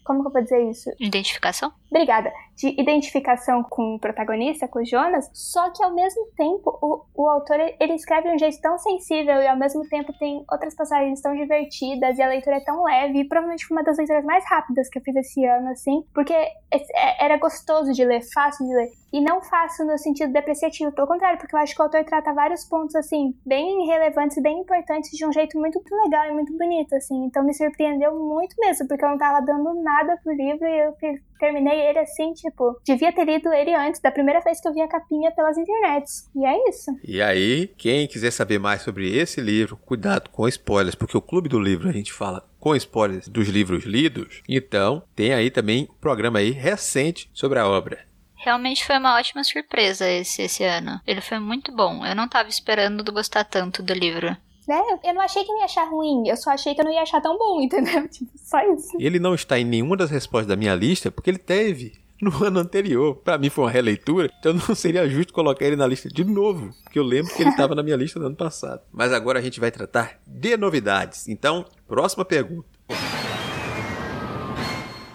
como 0.08 0.22
que 0.22 0.28
eu 0.28 0.32
vou 0.32 0.42
dizer 0.42 0.70
isso? 0.70 0.90
Identificação? 0.98 1.70
Obrigada. 1.90 2.32
De 2.56 2.68
identificação 2.80 3.62
com 3.62 3.96
o 3.96 3.98
protagonista, 4.00 4.66
com 4.66 4.78
o 4.78 4.84
Jonas, 4.84 5.30
só 5.34 5.70
que 5.70 5.84
ao 5.84 5.94
mesmo 5.94 6.26
tempo 6.34 6.78
o, 6.80 7.04
o 7.14 7.28
autor 7.28 7.60
ele 7.78 7.92
escreve 7.92 8.30
de 8.30 8.34
um 8.34 8.38
jeito 8.38 8.58
tão 8.62 8.78
sensível 8.78 9.36
e 9.42 9.46
ao 9.46 9.56
mesmo 9.56 9.86
tempo 9.86 10.10
tem 10.18 10.42
outras 10.50 10.74
passagens 10.74 11.20
tão 11.20 11.36
divertidas 11.36 12.16
e 12.16 12.22
a 12.22 12.28
leitura 12.28 12.56
é 12.56 12.60
tão 12.60 12.82
leve 12.84 13.20
e 13.20 13.28
provavelmente 13.28 13.66
foi 13.66 13.76
uma 13.76 13.84
das 13.84 13.98
leituras 13.98 14.24
mais 14.24 14.44
rápidas 14.48 14.88
que 14.88 14.98
eu 14.98 15.02
fiz 15.02 15.14
esse 15.14 15.44
ano, 15.44 15.68
assim, 15.68 16.02
porque 16.14 16.32
é, 16.32 17.24
era 17.24 17.36
gostoso 17.36 17.92
de 17.92 18.04
ler, 18.04 18.22
fácil 18.32 18.66
de 18.66 18.74
ler. 18.74 18.90
E 19.10 19.22
não 19.22 19.40
fácil 19.40 19.86
no 19.86 19.96
sentido 19.96 20.32
depreciativo, 20.32 20.92
pelo 20.92 21.06
contrário, 21.06 21.38
porque 21.38 21.54
eu 21.54 21.60
acho 21.60 21.74
que 21.74 21.80
o 21.80 21.84
autor 21.84 22.04
trata 22.04 22.32
vários 22.34 22.64
pontos, 22.64 22.94
assim, 22.94 23.34
bem 23.44 23.86
relevantes 23.86 24.36
e 24.36 24.42
bem 24.42 24.60
importantes 24.60 25.10
de 25.16 25.26
um 25.26 25.32
jeito 25.32 25.58
muito 25.58 25.80
legal 26.04 26.26
e 26.26 26.32
muito 26.32 26.54
bonito, 26.56 26.94
assim. 26.94 27.24
Então 27.24 27.42
me 27.42 27.54
surpreendeu 27.54 28.14
muito 28.18 28.54
mesmo, 28.58 28.86
porque 28.86 29.02
eu 29.02 29.08
não 29.08 29.16
tava 29.16 29.40
dando 29.40 29.82
nada 29.82 29.97
pro 30.22 30.32
livro 30.32 30.66
e 30.66 30.86
eu 30.86 30.94
terminei 31.38 31.80
ele 31.88 31.98
assim, 31.98 32.32
tipo, 32.32 32.80
devia 32.84 33.12
ter 33.12 33.24
lido 33.24 33.52
ele 33.52 33.74
antes, 33.74 34.00
da 34.00 34.10
primeira 34.10 34.40
vez 34.40 34.60
que 34.60 34.68
eu 34.68 34.74
vi 34.74 34.80
a 34.80 34.88
capinha 34.88 35.30
pelas 35.32 35.56
internets. 35.56 36.30
E 36.34 36.44
é 36.44 36.68
isso. 36.68 36.90
E 37.04 37.22
aí, 37.22 37.68
quem 37.76 38.06
quiser 38.06 38.30
saber 38.30 38.58
mais 38.58 38.82
sobre 38.82 39.16
esse 39.16 39.40
livro, 39.40 39.76
cuidado 39.76 40.30
com 40.30 40.48
spoilers, 40.48 40.94
porque 40.94 41.16
o 41.16 41.22
Clube 41.22 41.48
do 41.48 41.60
Livro 41.60 41.88
a 41.88 41.92
gente 41.92 42.12
fala 42.12 42.48
com 42.58 42.74
spoilers 42.74 43.28
dos 43.28 43.48
livros 43.48 43.84
lidos. 43.84 44.42
Então, 44.48 45.02
tem 45.14 45.32
aí 45.32 45.50
também 45.50 45.88
um 45.90 46.00
programa 46.00 46.40
aí 46.40 46.50
recente 46.50 47.30
sobre 47.32 47.58
a 47.58 47.68
obra. 47.68 48.08
Realmente 48.34 48.86
foi 48.86 48.96
uma 48.98 49.16
ótima 49.16 49.42
surpresa 49.42 50.08
esse, 50.08 50.42
esse 50.42 50.62
ano. 50.62 51.00
Ele 51.06 51.20
foi 51.20 51.40
muito 51.40 51.72
bom. 51.72 52.06
Eu 52.06 52.14
não 52.14 52.26
estava 52.26 52.48
esperando 52.48 53.12
gostar 53.12 53.44
tanto 53.44 53.82
do 53.82 53.92
livro. 53.92 54.36
Né? 54.68 54.82
Eu 55.02 55.14
não 55.14 55.22
achei 55.22 55.42
que 55.44 55.50
eu 55.50 55.56
ia 55.56 55.64
achar 55.64 55.88
ruim, 55.88 56.28
eu 56.28 56.36
só 56.36 56.50
achei 56.50 56.74
que 56.74 56.80
eu 56.82 56.84
não 56.84 56.92
ia 56.92 57.00
achar 57.00 57.22
tão 57.22 57.38
bom, 57.38 57.58
entendeu? 57.62 58.06
Tipo, 58.06 58.30
só 58.36 58.60
isso. 58.74 58.98
Ele 59.00 59.18
não 59.18 59.34
está 59.34 59.58
em 59.58 59.64
nenhuma 59.64 59.96
das 59.96 60.10
respostas 60.10 60.46
da 60.46 60.56
minha 60.56 60.74
lista 60.74 61.10
porque 61.10 61.30
ele 61.30 61.38
teve 61.38 61.94
no 62.20 62.30
ano 62.44 62.60
anterior. 62.60 63.16
Para 63.16 63.38
mim 63.38 63.48
foi 63.48 63.64
uma 63.64 63.70
releitura, 63.70 64.30
então 64.38 64.52
não 64.52 64.74
seria 64.74 65.08
justo 65.08 65.32
colocar 65.32 65.64
ele 65.64 65.76
na 65.76 65.86
lista 65.86 66.10
de 66.10 66.22
novo, 66.22 66.74
porque 66.82 66.98
eu 66.98 67.02
lembro 67.02 67.34
que 67.34 67.40
ele 67.40 67.50
estava 67.50 67.74
na 67.74 67.82
minha 67.82 67.96
lista 67.96 68.20
do 68.20 68.26
ano 68.26 68.36
passado. 68.36 68.82
Mas 68.92 69.10
agora 69.10 69.38
a 69.38 69.42
gente 69.42 69.58
vai 69.58 69.70
tratar 69.70 70.20
de 70.26 70.54
novidades. 70.58 71.28
Então, 71.28 71.64
próxima 71.86 72.26
pergunta. 72.26 72.68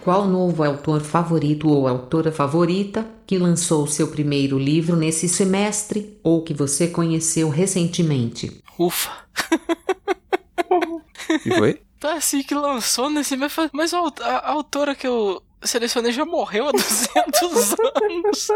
Qual 0.02 0.26
novo 0.26 0.64
autor 0.64 1.00
favorito 1.00 1.68
ou 1.68 1.86
autora 1.86 2.30
favorita 2.30 3.06
que 3.26 3.38
lançou 3.38 3.86
seu 3.86 4.08
primeiro 4.08 4.58
livro 4.58 4.96
nesse 4.96 5.28
semestre 5.28 6.18
ou 6.22 6.42
que 6.42 6.52
você 6.52 6.88
conheceu 6.88 7.48
recentemente? 7.48 8.63
Ufa! 8.78 9.10
E 11.44 11.50
foi? 11.50 11.80
Tá 12.04 12.16
assim 12.16 12.42
que 12.42 12.54
lançou 12.54 13.08
nesse 13.08 13.30
semestre, 13.30 13.70
mas 13.72 13.94
a, 13.94 13.98
a 13.98 14.50
autora 14.50 14.94
que 14.94 15.06
eu 15.06 15.42
selecionei 15.62 16.12
já 16.12 16.26
morreu 16.26 16.68
há 16.68 16.72
200 16.76 17.72
anos. 17.72 18.48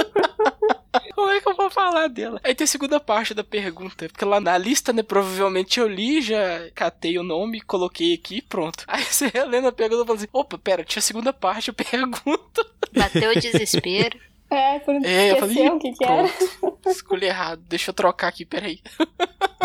Como 1.14 1.30
é 1.30 1.40
que 1.40 1.48
eu 1.48 1.56
vou 1.56 1.70
falar 1.70 2.08
dela? 2.08 2.38
Aí 2.44 2.54
tem 2.54 2.66
a 2.66 2.68
segunda 2.68 3.00
parte 3.00 3.32
da 3.32 3.42
pergunta, 3.42 4.06
porque 4.08 4.24
lá 4.26 4.38
na 4.38 4.58
lista, 4.58 4.92
né, 4.92 5.02
provavelmente 5.02 5.80
eu 5.80 5.88
li, 5.88 6.20
já 6.20 6.70
catei 6.74 7.18
o 7.18 7.22
nome, 7.22 7.62
coloquei 7.62 8.12
aqui 8.12 8.42
pronto. 8.42 8.84
Aí 8.86 9.02
você 9.02 9.28
relendo 9.28 9.68
a 9.68 9.72
pergunta 9.72 10.02
e 10.02 10.06
fala 10.06 10.18
assim, 10.18 10.28
opa, 10.30 10.58
pera, 10.58 10.84
tinha 10.84 11.00
a 11.00 11.02
segunda 11.02 11.32
parte, 11.32 11.68
eu 11.68 11.74
pergunto. 11.74 12.66
Bateu 12.92 13.30
o 13.30 13.40
desespero. 13.40 14.18
É, 14.50 14.78
por 14.78 14.94
é, 15.04 15.32
eu 15.32 15.36
falei, 15.36 15.68
o 15.68 15.78
que, 15.78 15.92
que 15.92 16.04
era. 16.04 16.28
Escolhi 16.86 17.26
errado, 17.26 17.62
deixa 17.68 17.90
eu 17.90 17.94
trocar 17.94 18.28
aqui, 18.28 18.46
peraí. 18.46 18.80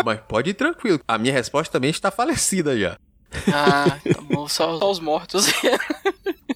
Mas 0.04 0.20
pode 0.28 0.50
ir 0.50 0.54
tranquilo, 0.54 1.00
a 1.08 1.16
minha 1.16 1.32
resposta 1.32 1.72
também 1.72 1.90
está 1.90 2.10
falecida 2.10 2.78
já. 2.78 2.98
Ah, 3.52 3.98
tá 4.12 4.20
bom, 4.22 4.48
só, 4.48 4.78
só 4.78 4.90
os 4.90 5.00
mortos. 5.00 5.46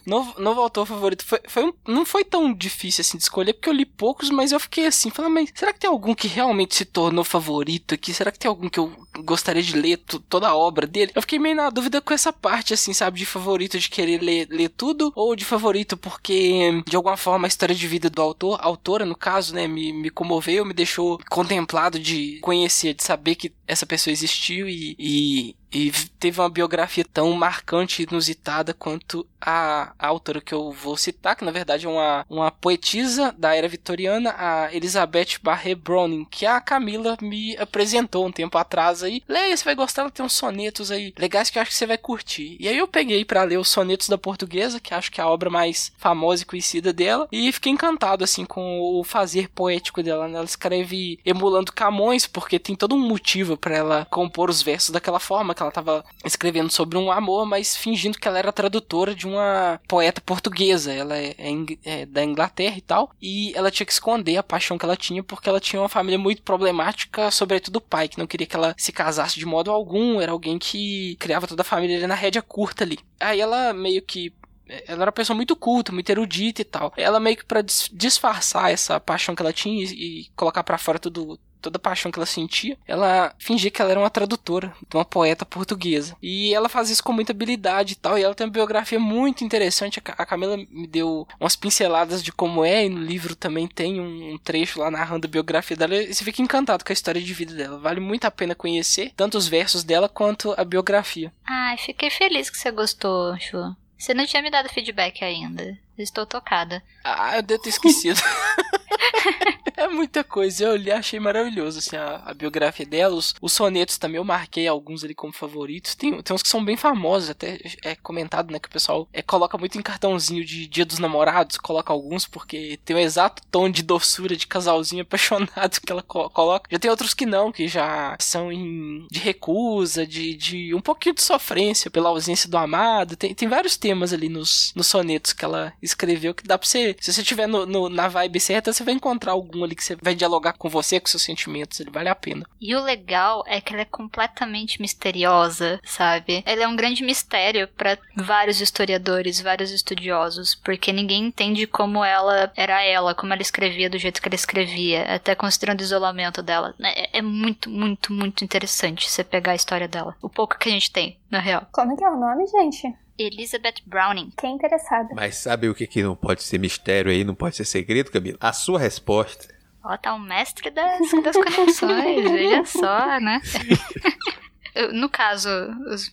Novo, 0.08 0.40
novo 0.40 0.62
autor 0.62 0.86
favorito. 0.86 1.22
Foi, 1.22 1.38
foi 1.46 1.64
um, 1.64 1.72
não 1.86 2.06
foi 2.06 2.24
tão 2.24 2.54
difícil 2.54 3.02
assim 3.02 3.18
de 3.18 3.24
escolher, 3.24 3.52
porque 3.52 3.68
eu 3.68 3.74
li 3.74 3.84
poucos, 3.84 4.30
mas 4.30 4.52
eu 4.52 4.58
fiquei 4.58 4.86
assim, 4.86 5.10
falando, 5.10 5.34
mas 5.34 5.50
será 5.54 5.70
que 5.70 5.80
tem 5.80 5.90
algum 5.90 6.14
que 6.14 6.26
realmente 6.26 6.74
se 6.74 6.86
tornou 6.86 7.22
favorito 7.22 7.94
aqui? 7.94 8.14
Será 8.14 8.32
que 8.32 8.38
tem 8.38 8.48
algum 8.48 8.70
que 8.70 8.80
eu 8.80 8.90
gostaria 9.18 9.62
de 9.62 9.76
ler 9.76 9.98
toda 10.28 10.48
a 10.48 10.56
obra 10.56 10.86
dele? 10.86 11.12
Eu 11.14 11.20
fiquei 11.20 11.38
meio 11.38 11.56
na 11.56 11.68
dúvida 11.68 12.00
com 12.00 12.14
essa 12.14 12.32
parte, 12.32 12.72
assim, 12.72 12.94
sabe, 12.94 13.18
de 13.18 13.26
favorito 13.26 13.78
de 13.78 13.90
querer 13.90 14.22
ler, 14.22 14.48
ler 14.50 14.70
tudo, 14.70 15.12
ou 15.14 15.36
de 15.36 15.44
favorito 15.44 15.94
porque, 15.94 16.82
de 16.86 16.96
alguma 16.96 17.18
forma, 17.18 17.46
a 17.46 17.48
história 17.48 17.74
de 17.74 17.86
vida 17.86 18.08
do 18.08 18.22
autor, 18.22 18.58
autora, 18.62 19.04
no 19.04 19.14
caso, 19.14 19.54
né, 19.54 19.68
me, 19.68 19.92
me 19.92 20.08
comoveu, 20.08 20.64
me 20.64 20.72
deixou 20.72 21.20
contemplado 21.28 21.98
de 21.98 22.38
conhecer, 22.40 22.94
de 22.94 23.04
saber 23.04 23.34
que 23.34 23.52
essa 23.66 23.84
pessoa 23.84 24.12
existiu 24.12 24.66
e, 24.66 24.96
e 24.98 25.56
e 25.72 25.90
teve 26.18 26.40
uma 26.40 26.48
biografia 26.48 27.04
tão 27.04 27.32
marcante 27.32 28.02
e 28.02 28.06
inusitada 28.08 28.72
quanto 28.72 29.26
a, 29.40 29.92
autora 29.98 30.40
que 30.40 30.52
eu 30.52 30.72
vou 30.72 30.96
citar, 30.96 31.36
que 31.36 31.44
na 31.44 31.50
verdade 31.50 31.86
é 31.86 31.88
uma, 31.88 32.24
uma 32.28 32.50
poetisa 32.50 33.34
da 33.36 33.54
era 33.54 33.68
vitoriana, 33.68 34.34
a 34.36 34.74
Elizabeth 34.74 35.38
Barré 35.42 35.74
Browning, 35.74 36.24
que 36.24 36.46
a 36.46 36.60
Camila 36.60 37.16
me 37.20 37.56
apresentou 37.56 38.26
um 38.26 38.32
tempo 38.32 38.56
atrás 38.58 39.02
aí. 39.02 39.22
Leia, 39.28 39.56
você 39.56 39.64
vai 39.64 39.74
gostar, 39.74 40.02
ela 40.02 40.10
tem 40.10 40.24
uns 40.24 40.32
sonetos 40.32 40.90
aí 40.90 41.12
legais 41.18 41.50
que 41.50 41.58
eu 41.58 41.62
acho 41.62 41.70
que 41.70 41.76
você 41.76 41.86
vai 41.86 41.98
curtir. 41.98 42.56
E 42.58 42.68
aí 42.68 42.76
eu 42.76 42.88
peguei 42.88 43.24
para 43.24 43.42
ler 43.42 43.58
os 43.58 43.68
sonetos 43.68 44.08
da 44.08 44.18
portuguesa, 44.18 44.80
que 44.80 44.94
acho 44.94 45.10
que 45.10 45.20
é 45.20 45.24
a 45.24 45.28
obra 45.28 45.50
mais 45.50 45.92
famosa 45.98 46.42
e 46.42 46.46
conhecida 46.46 46.92
dela, 46.92 47.28
e 47.30 47.52
fiquei 47.52 47.72
encantado 47.72 48.24
assim 48.24 48.44
com 48.44 48.80
o 48.80 49.04
fazer 49.04 49.48
poético 49.48 50.02
dela. 50.02 50.26
Né? 50.26 50.36
Ela 50.36 50.44
escreve 50.44 51.18
emulando 51.24 51.72
Camões, 51.72 52.26
porque 52.26 52.58
tem 52.58 52.74
todo 52.74 52.94
um 52.94 53.08
motivo 53.08 53.56
para 53.56 53.76
ela 53.76 54.06
compor 54.10 54.50
os 54.50 54.62
versos 54.62 54.90
daquela 54.90 55.20
forma 55.20 55.54
que 55.58 55.62
ela 55.62 55.70
estava 55.70 56.04
escrevendo 56.24 56.70
sobre 56.70 56.96
um 56.96 57.10
amor, 57.10 57.44
mas 57.44 57.76
fingindo 57.76 58.18
que 58.18 58.28
ela 58.28 58.38
era 58.38 58.52
tradutora 58.52 59.14
de 59.14 59.26
uma 59.26 59.80
poeta 59.88 60.20
portuguesa. 60.20 60.92
Ela 60.92 61.18
é, 61.18 61.34
é, 61.36 61.52
é, 61.84 62.06
da 62.06 62.24
Inglaterra 62.24 62.76
e 62.78 62.80
tal, 62.80 63.10
e 63.20 63.52
ela 63.54 63.70
tinha 63.70 63.86
que 63.86 63.92
esconder 63.92 64.36
a 64.36 64.42
paixão 64.42 64.78
que 64.78 64.84
ela 64.84 64.96
tinha 64.96 65.22
porque 65.22 65.48
ela 65.48 65.60
tinha 65.60 65.82
uma 65.82 65.88
família 65.88 66.18
muito 66.18 66.42
problemática, 66.42 67.30
sobretudo 67.30 67.76
o 67.76 67.80
pai, 67.80 68.08
que 68.08 68.18
não 68.18 68.26
queria 68.26 68.46
que 68.46 68.56
ela 68.56 68.74
se 68.78 68.92
casasse 68.92 69.38
de 69.38 69.46
modo 69.46 69.70
algum, 69.70 70.20
era 70.20 70.32
alguém 70.32 70.58
que 70.58 71.16
criava 71.16 71.46
toda 71.46 71.62
a 71.62 71.64
família 71.64 72.06
na 72.06 72.14
rédea 72.14 72.42
curta 72.42 72.84
ali. 72.84 72.98
Aí 73.20 73.40
ela 73.40 73.72
meio 73.72 74.00
que 74.02 74.32
ela 74.68 75.02
era 75.02 75.06
uma 75.06 75.12
pessoa 75.12 75.34
muito 75.34 75.56
culta, 75.56 75.92
muito 75.92 76.10
erudita 76.10 76.60
e 76.60 76.64
tal. 76.64 76.92
Ela 76.96 77.18
meio 77.18 77.36
que 77.36 77.44
para 77.44 77.62
disfarçar 77.62 78.70
essa 78.70 79.00
paixão 79.00 79.34
que 79.34 79.42
ela 79.42 79.52
tinha 79.52 79.84
e 79.84 80.28
colocar 80.36 80.62
para 80.62 80.76
fora 80.78 80.98
tudo 80.98 81.38
toda 81.60 81.76
a 81.76 81.80
paixão 81.80 82.10
que 82.10 82.18
ela 82.18 82.26
sentia, 82.26 82.76
ela 82.86 83.34
fingia 83.38 83.70
que 83.70 83.80
ela 83.80 83.90
era 83.90 84.00
uma 84.00 84.10
tradutora 84.10 84.74
uma 84.92 85.04
poeta 85.04 85.44
portuguesa. 85.44 86.16
E 86.22 86.52
ela 86.54 86.68
faz 86.68 86.90
isso 86.90 87.02
com 87.02 87.12
muita 87.12 87.32
habilidade 87.32 87.92
e 87.92 87.96
tal, 87.96 88.18
e 88.18 88.22
ela 88.22 88.34
tem 88.34 88.46
uma 88.46 88.52
biografia 88.52 88.98
muito 88.98 89.44
interessante. 89.44 90.00
A 90.04 90.26
Camila 90.26 90.56
me 90.56 90.86
deu 90.86 91.26
umas 91.38 91.56
pinceladas 91.56 92.22
de 92.22 92.32
como 92.32 92.64
é, 92.64 92.86
e 92.86 92.88
no 92.88 93.00
livro 93.00 93.36
também 93.36 93.66
tem 93.66 94.00
um 94.00 94.38
trecho 94.38 94.80
lá 94.80 94.90
narrando 94.90 95.26
a 95.26 95.30
biografia 95.30 95.76
dela, 95.76 95.96
e 95.96 96.12
você 96.12 96.24
fica 96.24 96.42
encantado 96.42 96.84
com 96.84 96.92
a 96.92 96.94
história 96.94 97.20
de 97.20 97.34
vida 97.34 97.54
dela. 97.54 97.78
Vale 97.78 98.00
muito 98.00 98.24
a 98.24 98.30
pena 98.30 98.54
conhecer, 98.54 99.12
tanto 99.16 99.38
os 99.38 99.48
versos 99.48 99.84
dela 99.84 100.08
quanto 100.08 100.54
a 100.56 100.64
biografia. 100.64 101.32
Ai, 101.46 101.76
fiquei 101.78 102.10
feliz 102.10 102.50
que 102.50 102.58
você 102.58 102.70
gostou, 102.70 103.38
Chu. 103.38 103.76
Você 103.96 104.14
não 104.14 104.26
tinha 104.26 104.42
me 104.42 104.50
dado 104.50 104.68
feedback 104.68 105.24
ainda. 105.24 105.76
Estou 105.98 106.24
tocada. 106.24 106.82
Ah, 107.02 107.36
eu 107.36 107.42
devo 107.42 107.62
ter 107.62 107.70
esquecido. 107.70 108.20
é 109.76 109.88
muita 109.88 110.24
coisa. 110.24 110.64
Eu 110.64 110.72
olhei 110.72 110.92
achei 110.92 111.20
maravilhoso 111.20 111.78
assim, 111.78 111.96
a, 111.96 112.22
a 112.24 112.34
biografia 112.34 112.86
dela. 112.86 113.14
Os, 113.14 113.34
os, 113.40 113.52
sonetos 113.52 113.98
também 113.98 114.16
eu 114.16 114.24
marquei 114.24 114.66
alguns 114.66 115.04
ali 115.04 115.14
como 115.14 115.32
favoritos. 115.32 115.94
Tem, 115.94 116.20
tem 116.22 116.34
uns 116.34 116.42
que 116.42 116.48
são 116.48 116.64
bem 116.64 116.76
famosos, 116.76 117.30
até 117.30 117.58
é 117.82 117.94
comentado, 117.96 118.50
né? 118.50 118.58
Que 118.58 118.68
o 118.68 118.72
pessoal 118.72 119.08
é, 119.12 119.22
coloca 119.22 119.56
muito 119.58 119.78
em 119.78 119.82
cartãozinho 119.82 120.44
de 120.44 120.66
Dia 120.66 120.84
dos 120.84 120.98
Namorados, 120.98 121.56
coloca 121.58 121.92
alguns, 121.92 122.26
porque 122.26 122.78
tem 122.84 122.96
o 122.96 122.98
exato 122.98 123.42
tom 123.50 123.70
de 123.70 123.82
doçura 123.82 124.36
de 124.36 124.46
casalzinho 124.46 125.02
apaixonado 125.08 125.80
que 125.84 125.92
ela 125.92 126.02
co 126.02 126.28
coloca. 126.30 126.68
Já 126.70 126.78
tem 126.78 126.90
outros 126.90 127.14
que 127.14 127.26
não, 127.26 127.52
que 127.52 127.68
já 127.68 128.16
são 128.18 128.52
em, 128.52 129.06
de 129.10 129.18
recusa, 129.18 130.06
de, 130.06 130.34
de 130.34 130.74
um 130.74 130.80
pouquinho 130.80 131.14
de 131.14 131.22
sofrência 131.22 131.90
pela 131.90 132.08
ausência 132.08 132.48
do 132.48 132.56
amado. 132.56 133.16
Tem, 133.16 133.34
tem 133.34 133.48
vários 133.48 133.76
temas 133.76 134.12
ali 134.12 134.28
nos, 134.28 134.72
nos 134.74 134.86
sonetos 134.86 135.32
que 135.32 135.44
ela 135.44 135.72
escreveu 135.88 136.34
que 136.34 136.44
dá 136.44 136.56
pra 136.58 136.66
você. 136.66 136.96
Se 137.00 137.12
você 137.12 137.22
tiver 137.22 137.46
no, 137.46 137.66
no, 137.66 137.88
na 137.88 138.08
vibe 138.08 138.40
certa, 138.40 138.72
você 138.72 138.84
vai 138.84 138.94
encontrar 138.94 139.32
algum 139.32 139.64
ali 139.64 139.74
que 139.74 139.84
você 139.84 139.96
vai 140.00 140.14
dialogar 140.14 140.54
com 140.54 140.68
você, 140.68 141.00
com 141.00 141.06
seus 141.06 141.22
sentimentos. 141.22 141.80
Ele 141.80 141.90
vale 141.90 142.08
a 142.08 142.14
pena. 142.14 142.46
E 142.60 142.74
o 142.74 142.82
legal 142.82 143.42
é 143.46 143.60
que 143.60 143.72
ela 143.72 143.82
é 143.82 143.86
completamente 143.86 144.80
misteriosa, 144.80 145.80
sabe? 145.84 146.42
Ela 146.46 146.64
é 146.64 146.68
um 146.68 146.76
grande 146.76 147.02
mistério 147.02 147.68
para 147.68 147.98
vários 148.16 148.60
historiadores, 148.60 149.40
vários 149.40 149.70
estudiosos, 149.70 150.54
porque 150.54 150.92
ninguém 150.92 151.26
entende 151.26 151.66
como 151.66 152.04
ela 152.04 152.52
era 152.56 152.82
ela, 152.82 153.14
como 153.14 153.32
ela 153.32 153.42
escrevia 153.42 153.90
do 153.90 153.98
jeito 153.98 154.20
que 154.20 154.28
ela 154.28 154.34
escrevia, 154.34 155.04
até 155.14 155.34
considerando 155.34 155.80
o 155.80 155.84
isolamento 155.84 156.42
dela. 156.42 156.74
É, 156.80 157.18
é 157.18 157.22
muito, 157.22 157.70
muito, 157.70 158.12
muito 158.12 158.44
interessante 158.44 159.08
você 159.10 159.24
pegar 159.24 159.52
a 159.52 159.56
história 159.56 159.88
dela. 159.88 160.16
O 160.22 160.28
pouco 160.28 160.58
que 160.58 160.68
a 160.68 160.72
gente 160.72 160.90
tem, 160.90 161.18
na 161.30 161.40
real. 161.40 161.66
Como 161.72 161.96
que 161.96 162.04
é 162.04 162.08
o 162.08 162.18
nome, 162.18 162.46
gente? 162.46 162.94
Elizabeth 163.18 163.82
Browning. 163.86 164.30
Quem 164.36 164.52
é 164.52 164.54
interessado. 164.54 165.08
Mas 165.14 165.36
sabe 165.36 165.68
o 165.68 165.74
que, 165.74 165.86
que 165.86 166.02
não 166.02 166.14
pode 166.14 166.42
ser 166.42 166.58
mistério 166.58 167.10
aí, 167.10 167.24
não 167.24 167.34
pode 167.34 167.56
ser 167.56 167.64
segredo, 167.64 168.10
Camila? 168.10 168.38
A 168.40 168.52
sua 168.52 168.78
resposta. 168.78 169.54
Ó, 169.82 169.96
tá 169.96 170.14
o 170.14 170.18
mestre 170.18 170.70
das, 170.70 171.00
das 171.22 171.36
conexões, 171.36 172.30
veja 172.30 172.64
só, 172.64 173.20
né? 173.20 173.40
no 174.92 175.08
caso, 175.08 175.48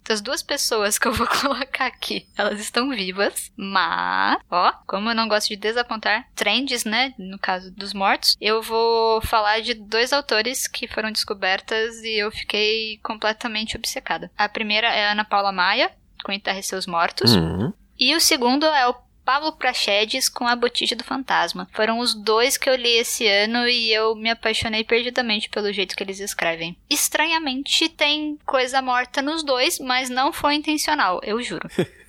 das 0.08 0.22
duas 0.22 0.42
pessoas 0.42 0.98
que 0.98 1.08
eu 1.08 1.14
vou 1.14 1.28
colocar 1.42 1.86
aqui, 1.86 2.28
elas 2.38 2.60
estão 2.60 2.90
vivas, 2.90 3.52
mas, 3.56 4.40
ó, 4.50 4.72
como 4.88 5.10
eu 5.10 5.16
não 5.16 5.28
gosto 5.28 5.50
de 5.50 5.56
desapontar 5.56 6.28
trends, 6.36 6.84
né, 6.84 7.14
no 7.18 7.38
caso 7.38 7.72
dos 7.72 7.94
mortos, 7.94 8.36
eu 8.42 8.62
vou 8.62 9.22
falar 9.22 9.62
de 9.62 9.74
dois 9.74 10.12
autores 10.12 10.68
que 10.68 10.88
foram 10.88 11.12
descobertas 11.12 12.02
e 12.04 12.18
eu 12.18 12.32
fiquei 12.32 13.00
completamente 13.04 13.78
obcecada. 13.78 14.32
A 14.38 14.50
primeira 14.50 14.88
é 14.88 15.08
a 15.08 15.12
Ana 15.12 15.26
Paula 15.26 15.52
Maia, 15.52 15.92
com 16.26 16.32
Enterre 16.32 16.64
Seus 16.64 16.88
Mortos, 16.88 17.36
Uhum. 17.36 17.72
e 18.00 18.16
o 18.16 18.20
segundo 18.20 18.66
é 18.66 18.88
o 18.88 18.96
Pablo 19.24 19.54
Prachedes 19.54 20.28
com 20.30 20.48
A 20.48 20.56
Botija 20.56 20.96
do 20.96 21.04
Fantasma. 21.04 21.68
Foram 21.74 22.00
os 22.00 22.14
dois 22.14 22.58
que 22.58 22.70
eu 22.70 22.76
li 22.76 22.98
esse 22.98 23.28
ano 23.28 23.68
e 23.68 23.92
eu 23.92 24.16
me 24.16 24.30
apaixonei 24.30 24.84
perdidamente 24.84 25.50
pelo 25.50 25.72
jeito 25.74 25.96
que 25.96 26.04
eles 26.04 26.20
escrevem. 26.20 26.78
Estranhamente, 26.90 27.90
tem 27.90 28.38
coisa 28.46 28.82
morta 28.84 29.22
nos 29.24 29.44
dois, 29.44 29.80
mas 29.80 30.10
não 30.10 30.32
foi 30.34 30.56
intencional, 30.56 31.20
eu 31.24 31.42
juro. 31.42 31.68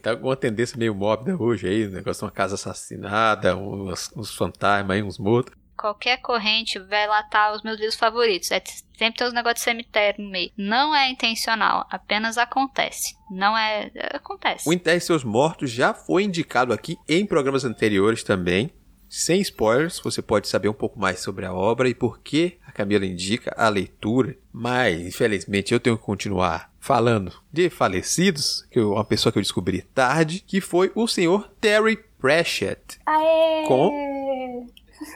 Tá 0.00 0.16
com 0.16 0.28
uma 0.28 0.36
tendência 0.36 0.78
meio 0.78 0.94
mórbida 0.94 1.36
hoje 1.36 1.68
aí, 1.68 1.84
o 1.86 1.90
negócio 1.90 2.20
de 2.20 2.24
uma 2.24 2.30
casa 2.30 2.54
assassinada, 2.54 3.54
uns, 3.54 4.10
uns 4.16 4.34
fantasmas 4.34 4.96
aí, 4.96 5.02
uns 5.02 5.18
mortos. 5.18 5.54
Qualquer 5.82 6.18
corrente 6.18 6.78
vai 6.78 7.08
latar 7.08 7.52
os 7.52 7.62
meus 7.64 7.76
livros 7.76 7.96
favoritos. 7.96 8.52
É 8.52 8.62
sempre 8.96 9.18
tem 9.18 9.26
uns 9.26 9.32
negócios 9.34 9.58
de 9.58 9.64
cemitério 9.64 10.22
no 10.24 10.30
meio. 10.30 10.52
Não 10.56 10.94
é 10.94 11.10
intencional, 11.10 11.84
apenas 11.90 12.38
acontece. 12.38 13.16
Não 13.28 13.58
é. 13.58 13.90
Acontece. 14.14 14.68
O 14.68 14.72
Enterre 14.72 15.00
Seus 15.00 15.24
Mortos 15.24 15.72
já 15.72 15.92
foi 15.92 16.22
indicado 16.22 16.72
aqui 16.72 16.96
em 17.08 17.26
programas 17.26 17.64
anteriores 17.64 18.22
também. 18.22 18.70
Sem 19.08 19.40
spoilers, 19.40 19.98
você 19.98 20.22
pode 20.22 20.46
saber 20.46 20.68
um 20.68 20.72
pouco 20.72 21.00
mais 21.00 21.18
sobre 21.18 21.44
a 21.44 21.52
obra 21.52 21.88
e 21.88 21.94
por 21.94 22.20
que 22.20 22.58
a 22.64 22.70
Camila 22.70 23.04
indica 23.04 23.52
a 23.58 23.68
leitura. 23.68 24.36
Mas, 24.52 25.00
infelizmente, 25.02 25.74
eu 25.74 25.80
tenho 25.80 25.98
que 25.98 26.04
continuar 26.04 26.72
falando 26.80 27.32
de 27.52 27.68
falecidos, 27.68 28.66
que 28.70 28.78
eu- 28.78 28.92
uma 28.92 29.04
pessoa 29.04 29.32
que 29.32 29.38
eu 29.38 29.42
descobri 29.42 29.82
tarde, 29.82 30.42
que 30.46 30.60
foi 30.60 30.92
o 30.94 31.06
senhor 31.08 31.50
Terry 31.60 31.96
Pratchett. 32.18 33.00
Aê! 33.04 33.66
Com? 33.66 34.11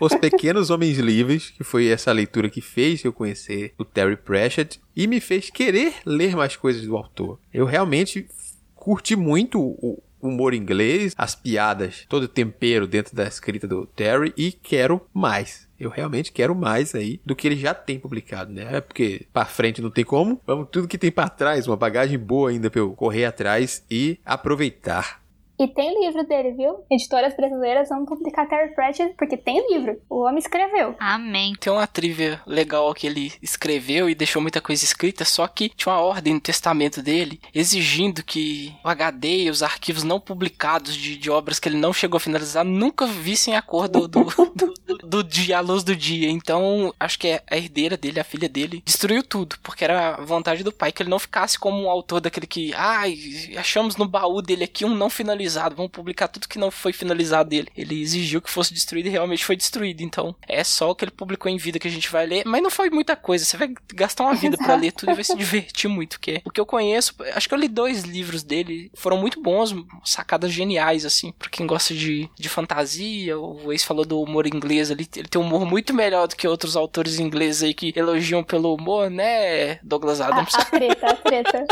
Os 0.01 0.15
Pequenos 0.15 0.71
Homens 0.71 0.99
Livres, 0.99 1.51
que 1.51 1.65
foi 1.65 1.89
essa 1.89 2.13
leitura 2.13 2.51
que 2.51 2.61
fez 2.61 3.05
eu 3.05 3.13
conhecer 3.13 3.75
o 3.79 3.85
Terry 3.85 4.17
Pratchett 4.17 4.81
e 4.95 5.07
me 5.07 5.21
fez 5.21 5.51
querer 5.51 5.95
ler 6.05 6.37
mais 6.37 6.57
coisas 6.57 6.83
do 6.83 6.97
autor. 6.97 7.39
Eu 7.53 7.65
realmente 7.65 8.27
curti 8.75 9.17
muito 9.17 9.61
o 9.61 10.03
humor 10.21 10.55
inglês, 10.55 11.15
as 11.17 11.35
piadas, 11.35 12.05
todo 12.09 12.25
o 12.25 12.29
tempero 12.29 12.87
dentro 12.87 13.15
da 13.15 13.25
escrita 13.25 13.67
do 13.67 13.87
Terry 13.87 14.33
e 14.37 14.53
quero 14.53 15.01
mais. 15.13 15.67
Eu 15.79 15.91
realmente 15.91 16.33
quero 16.33 16.55
mais 16.55 16.95
aí 16.95 17.21
do 17.25 17.37
que 17.37 17.47
ele 17.47 17.57
já 17.57 17.75
tem 17.75 17.99
publicado, 17.99 18.53
né? 18.53 18.77
É 18.77 18.81
Porque 18.81 19.27
pra 19.33 19.45
frente 19.45 19.83
não 19.83 19.91
tem 19.91 20.05
como. 20.05 20.41
Vamos 20.47 20.69
tudo 20.71 20.89
que 20.89 20.97
tem 20.97 21.13
pra 21.13 21.29
trás, 21.29 21.67
uma 21.67 21.77
bagagem 21.77 22.19
boa 22.19 22.51
ainda 22.51 22.71
pra 22.71 22.81
eu 22.81 22.93
correr 22.93 23.27
atrás 23.27 23.85
e 23.91 24.19
aproveitar. 24.25 25.23
E 25.59 25.67
tem 25.69 26.05
livro 26.05 26.25
dele, 26.27 26.53
viu? 26.53 26.85
Editoras 26.91 27.35
brasileiras 27.37 27.89
vão 27.89 28.05
publicar 28.05 28.47
Terry 28.47 28.75
Pratchett 28.75 29.15
porque 29.17 29.37
tem 29.37 29.73
livro. 29.73 30.01
O 30.09 30.21
homem 30.23 30.39
escreveu. 30.39 30.95
Amém. 30.99 31.55
Tem 31.59 31.73
uma 31.73 31.87
trivia 31.87 32.41
legal 32.47 32.93
que 32.95 33.07
ele 33.07 33.33
escreveu 33.43 34.09
e 34.11 34.15
deixou 34.15 34.43
muita 34.43 34.61
coisa 34.61 34.85
escrita, 34.85 35.25
só 35.25 35.47
que 35.47 35.69
tinha 35.71 35.93
uma 35.95 36.01
ordem 36.03 36.35
no 36.35 36.41
testamento 36.41 37.03
dele 37.03 37.41
exigindo 37.55 38.23
que 38.23 38.75
o 38.85 38.89
HD 38.89 39.45
e 39.45 39.51
os 39.51 39.63
arquivos 39.63 40.03
não 40.03 40.21
publicados 40.21 40.95
de, 40.95 41.17
de 41.17 41.31
obras 41.31 41.59
que 41.59 41.69
ele 41.69 41.79
não 41.79 41.93
chegou 41.93 42.19
a 42.19 42.21
finalizar 42.21 42.65
nunca 42.65 43.07
vissem 43.07 43.57
a 43.57 43.63
cor 43.63 43.89
do, 43.89 44.07
do, 44.07 44.25
do, 44.25 44.75
do- 45.09 45.25
dia, 45.25 45.59
a 45.59 45.61
luz 45.61 45.83
do 45.83 45.97
dia. 45.97 46.29
Então, 46.31 46.93
acho 47.01 47.19
que 47.19 47.29
é 47.29 47.43
a 47.51 47.57
herdeira 47.57 47.97
dele, 47.97 48.21
a 48.21 48.25
filha 48.25 48.49
dele, 48.49 48.83
destruiu 48.85 49.23
tudo, 49.23 49.57
porque 49.63 49.83
era 49.85 50.17
a 50.17 50.21
vontade 50.21 50.63
do 50.63 50.71
pai 50.73 50.93
que 50.93 51.03
ele 51.03 51.11
não 51.11 51.19
ficasse 51.19 51.59
como 51.59 51.83
um 51.83 51.91
autor 51.91 52.21
daquele 52.21 52.47
que, 52.47 52.73
ai, 52.75 53.17
achamos 53.57 53.97
no 53.97 54.07
baú 54.07 54.41
dele 54.43 54.65
aqui 54.65 54.85
um 54.85 54.95
não 54.95 55.09
finalizado, 55.11 55.46
vamos 55.55 55.91
publicar 55.91 56.29
tudo 56.29 56.49
que 56.49 56.59
não 56.59 56.71
foi 56.71 56.93
finalizado 56.93 57.51
dele. 57.51 57.69
Ele 57.77 58.01
exigiu 58.01 58.41
que 58.43 58.51
fosse 58.51 58.73
destruído 58.73 59.07
e 59.07 59.11
realmente 59.11 59.45
foi 59.45 59.57
destruído. 59.57 60.03
Então, 60.03 60.35
é 60.47 60.63
só 60.65 60.91
o 60.91 60.95
que 60.95 61.05
ele 61.05 61.13
publicou 61.13 61.51
em 61.51 61.57
vida 61.57 61.79
que 61.79 61.89
a 61.89 61.91
gente 61.91 62.11
vai 62.11 62.27
ler, 62.27 62.45
mas 62.47 62.63
não 62.63 62.71
foi 62.71 62.91
muita 62.91 63.17
coisa. 63.17 63.45
Você 63.45 63.57
vai 63.57 63.73
gastar 63.95 64.25
uma 64.25 64.35
vida 64.35 64.57
pra 64.57 64.75
ler 64.75 64.93
tudo 64.93 65.13
e 65.13 65.15
vai 65.15 65.25
se 65.25 65.37
divertir 65.37 65.89
muito, 65.89 66.19
que 66.21 66.33
é 66.33 66.43
o 66.45 66.51
que 66.51 66.61
eu 66.61 66.67
conheço. 66.67 67.15
Acho 67.35 67.49
que 67.49 67.55
eu 67.55 67.59
li 67.59 67.69
dois 67.69 68.03
livros 68.03 68.43
dele, 68.43 68.91
foram 68.95 69.19
muito 69.19 69.41
bons, 69.41 69.75
sacadas 70.05 70.53
geniais 70.53 71.05
assim, 71.05 71.33
pra 71.33 71.49
quem 71.49 71.67
gosta 71.67 71.95
de, 71.95 72.29
de 72.39 72.49
fantasia. 72.49 73.39
O 73.39 73.73
ex 73.73 73.85
falou 73.85 74.05
do 74.05 74.21
humor 74.21 74.47
inglês 74.47 74.91
ali, 74.91 75.09
ele 75.17 75.29
tem 75.29 75.41
um 75.41 75.45
humor 75.45 75.65
muito 75.65 75.95
melhor 75.95 76.29
do 76.29 76.37
que 76.37 76.47
outros 76.47 76.77
autores 76.77 77.19
ingleses 77.19 77.63
aí 77.63 77.75
que 77.75 77.93
elogiam 77.97 78.43
pelo 78.43 78.75
humor, 78.75 79.11
né, 79.11 79.77
Douglas 79.83 80.21
A, 80.21 80.29
Adams? 80.29 80.55
a 80.57 80.65
treta, 80.65 81.07
a 81.07 81.15
treta. 81.15 81.67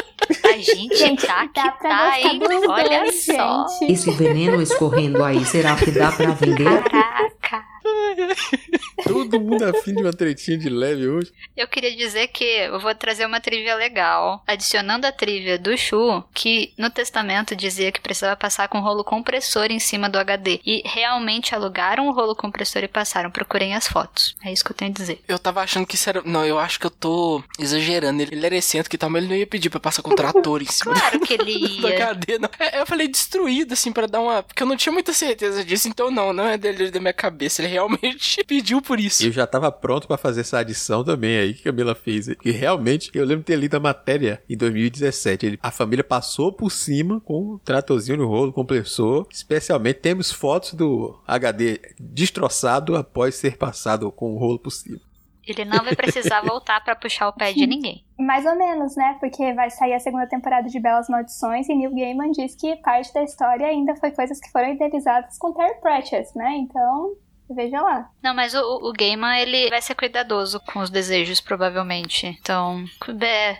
A 0.45 0.53
gente, 0.59 0.97
Gente, 0.97 1.27
tá 1.27 1.47
que 1.49 1.55
tá, 1.55 1.71
gostar 1.71 2.21
hein? 2.21 2.41
Olha 2.69 3.01
dois, 3.01 3.25
só. 3.25 3.64
Esse 3.83 4.11
veneno 4.11 4.61
escorrendo 4.61 5.23
aí, 5.23 5.45
será 5.45 5.75
que 5.77 5.91
dá 5.91 6.13
pra 6.13 6.31
vender? 6.33 6.83
Caraca. 6.85 7.74
Todo 9.05 9.41
mundo 9.41 9.65
afim 9.65 9.95
de 9.95 10.03
uma 10.03 10.13
tretinha 10.13 10.57
de 10.57 10.69
leve 10.69 11.09
hoje. 11.09 11.33
Eu 11.57 11.69
queria 11.69 11.95
dizer 11.95 12.29
que 12.29 12.45
eu 12.45 12.81
vou 12.81 12.95
trazer 12.95 13.27
uma 13.27 13.41
trivia 13.41 13.75
legal, 13.75 14.43
adicionando 14.47 15.07
a 15.07 15.13
trivia 15.13 15.59
do 15.59 15.77
Shu, 15.77 16.25
que 16.33 16.73
no 16.79 16.91
testamento 16.91 17.55
dizia 17.55 17.93
que 17.93 18.01
precisava 18.01 18.37
passar 18.37 18.69
com 18.69 18.81
rolo 18.81 19.05
compressor 19.05 19.67
em 19.71 19.79
cima 19.79 20.09
do 20.09 20.19
HD. 20.19 20.61
E 20.65 20.83
realmente 20.87 21.55
alugaram 21.55 22.09
o 22.09 22.13
rolo 22.13 22.35
compressor 22.35 22.83
e 22.83 22.89
passaram. 22.89 23.31
Procurem 23.31 23.75
as 23.75 23.87
fotos. 23.87 24.35
É 24.45 24.53
isso 24.53 24.65
que 24.65 24.73
eu 24.73 24.77
tenho 24.77 24.91
a 24.91 24.95
dizer. 24.95 25.21
Eu 25.29 25.39
tava 25.39 25.61
achando 25.63 25.87
que 25.87 25.97
isso 25.97 26.09
era. 26.09 26.23
Não, 26.25 26.45
eu 26.45 26.59
acho 26.59 26.79
que 26.79 26.87
eu 26.87 26.91
tô 26.91 27.43
exagerando. 27.59 28.23
Ele, 28.23 28.35
ele 28.35 28.47
era 28.47 28.57
excêntrico 28.57 28.95
e 28.95 28.99
tal, 28.99 29.11
mas 29.11 29.23
ele 29.23 29.33
não 29.33 29.39
ia 29.39 29.47
pedir 29.47 29.71
pra 29.71 29.81
passar 29.81 30.03
com 30.03 30.15
trator 30.15 30.63
em 30.63 30.67
cima 30.67 30.95
Claro 30.95 31.21
que 31.21 31.35
ele 31.35 31.53
ia. 31.81 32.05
HD, 32.05 32.39
não. 32.39 32.49
É, 32.59 32.81
Eu 32.81 32.87
falei 32.87 33.09
destruído, 33.09 33.73
assim, 33.73 33.93
pra 33.93 34.07
dar 34.07 34.21
uma. 34.21 34.43
Porque 34.43 34.63
eu 34.63 34.67
não 34.67 34.77
tinha 34.77 34.93
muita 34.93 35.13
certeza 35.13 35.65
disso, 35.65 35.89
então 35.89 36.11
não, 36.11 36.33
não 36.33 36.47
é 36.47 36.57
delírio 36.57 36.91
da 36.93 37.01
minha 37.01 37.13
cabeça. 37.13 37.61
Ele 37.61 37.69
realmente 37.75 38.43
pediu 38.47 38.81
por 38.81 38.99
isso. 38.99 39.25
Eu 39.27 39.33
já 39.33 39.47
tava 39.47 39.71
pronto 39.71 40.07
pra 40.07 40.17
fazer 40.17 40.41
essa 40.43 40.59
adição 40.59 41.05
também 41.05 41.37
aí 41.39 41.55
que 41.55 41.61
a 41.69 41.73
Camila 41.73 41.95
fez. 41.95 42.29
E 42.29 42.51
realmente, 42.51 43.11
eu 43.15 43.23
lembro 43.25 43.41
de 43.41 43.45
ter 43.47 43.57
lido 43.57 43.77
a 43.77 43.81
matéria 43.81 44.43
em 44.49 44.57
2017. 44.57 45.47
Ele- 45.47 45.59
a 45.63 45.71
família 45.71 46.05
passou 46.05 46.53
por 46.53 46.71
cima 46.71 47.21
com 47.21 47.55
um 47.55 47.59
tratorzinho 47.59 48.19
no 48.19 48.27
rolo, 48.27 48.53
compressor. 48.53 49.27
Especialmente, 49.31 50.01
temos 50.01 50.31
fotos 50.33 50.75
do 50.75 51.19
HD 51.27 51.81
destroçado 51.99 52.97
após 52.97 53.35
ser 53.35 53.57
passado 53.57 54.11
com 54.11 54.35
o 54.35 54.39
rolo 54.39 54.59
por 54.59 54.71
cima. 54.71 54.99
Ele 55.47 55.63
não 55.67 55.85
vai 55.85 55.95
precisar 55.95 56.41
voltar 56.47 56.83
pra 56.83 56.97
puxar 56.97 57.29
o 57.29 57.33
pé 57.35 57.53
de 57.53 57.67
ninguém. 57.67 58.03
Mais 58.19 58.47
ou 58.47 58.57
menos, 58.57 58.97
né? 58.97 59.17
Porque 59.21 59.53
vai 59.53 59.69
sair 59.71 59.93
a 59.93 60.01
segunda 60.01 60.27
temporada 60.27 60.69
de 60.71 60.81
Belas 60.81 61.07
Maldições 61.09 61.69
e 61.69 61.75
Neil 61.75 61.95
Gaiman 61.95 62.31
diz 62.31 62.55
que 62.55 62.77
parte 62.77 63.13
da 63.13 63.23
história 63.23 63.67
ainda 63.67 63.95
foi 63.97 64.11
coisas 64.11 64.41
que 64.41 64.51
foram 64.51 64.73
idealizadas 64.73 65.37
com 65.37 65.53
Terry 65.53 65.79
Pratchett, 65.83 66.31
né? 66.35 66.57
Então, 66.57 67.13
veja 67.55 67.81
lá. 67.81 68.09
Não, 68.23 68.35
mas 68.35 68.55
o, 68.55 68.61
o 68.89 68.93
Gaiman, 68.93 69.39
ele 69.39 69.71
vai 69.71 69.81
ser 69.83 69.95
cuidadoso 69.95 70.61
com 70.61 70.81
os 70.81 70.91
desejos, 70.91 71.41
provavelmente. 71.41 72.27
Então, 72.41 72.85
é, 73.21 73.59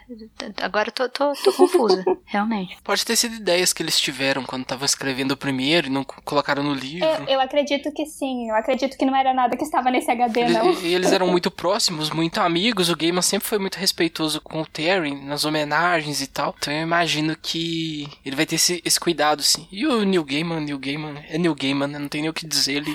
agora 0.63 0.89
eu 0.89 0.93
tô, 0.93 1.09
tô, 1.09 1.33
tô 1.43 1.53
confusa, 1.55 2.05
realmente. 2.25 2.77
Pode 2.83 3.05
ter 3.05 3.17
sido 3.17 3.35
ideias 3.37 3.73
que 3.73 3.83
eles 3.83 3.99
tiveram 3.99 4.45
quando 4.45 4.63
estavam 4.63 4.85
escrevendo 4.85 5.33
o 5.33 5.37
primeiro 5.37 5.87
e 5.87 5.91
não 5.91 6.05
co- 6.05 6.21
colocaram 6.25 6.63
no 6.63 6.75
livro. 6.75 7.07
Eu, 7.09 7.25
eu 7.35 7.41
acredito 7.41 7.93
que 7.93 8.07
sim. 8.07 8.49
Eu 8.49 8.55
acredito 8.57 8.97
que 8.97 9.05
não 9.05 9.17
era 9.17 9.33
nada 9.33 9.57
que 9.57 9.65
estava 9.65 9.91
nesse 9.91 10.11
HD, 10.11 10.49
não. 10.49 10.67
Eles, 10.67 10.83
e 10.83 10.89
eles 10.95 11.13
eram 11.13 11.27
muito 11.29 11.51
próximos, 11.51 12.11
muito 12.11 12.41
amigos. 12.41 12.89
O 12.89 12.97
Gaiman 12.97 13.23
sempre 13.23 13.47
foi 13.49 13.59
muito 13.59 13.77
respeitoso 13.77 14.41
com 14.41 14.61
o 14.61 14.67
Terry 14.67 15.15
nas 15.15 15.45
homenagens 15.45 16.21
e 16.21 16.27
tal. 16.27 16.55
Então 16.59 16.73
eu 16.73 16.83
imagino 16.83 17.37
que 17.41 18.09
ele 18.25 18.37
vai 18.37 18.47
ter 18.47 18.57
esse, 18.57 18.83
esse 18.85 18.99
cuidado, 18.99 19.43
sim. 19.43 19.67
E 19.71 19.87
o 19.87 20.03
Neil 20.05 20.25
Gaiman, 20.25 20.61
Neil 20.61 20.79
Gaiman, 20.79 21.15
é 21.29 21.39
Neil 21.39 21.55
Gaiman, 21.55 21.87
né? 21.89 21.99
não 21.99 22.09
tem 22.09 22.21
nem 22.23 22.31
o 22.31 22.35
que 22.35 22.47
dizer. 22.47 22.75
Ele, 22.77 22.95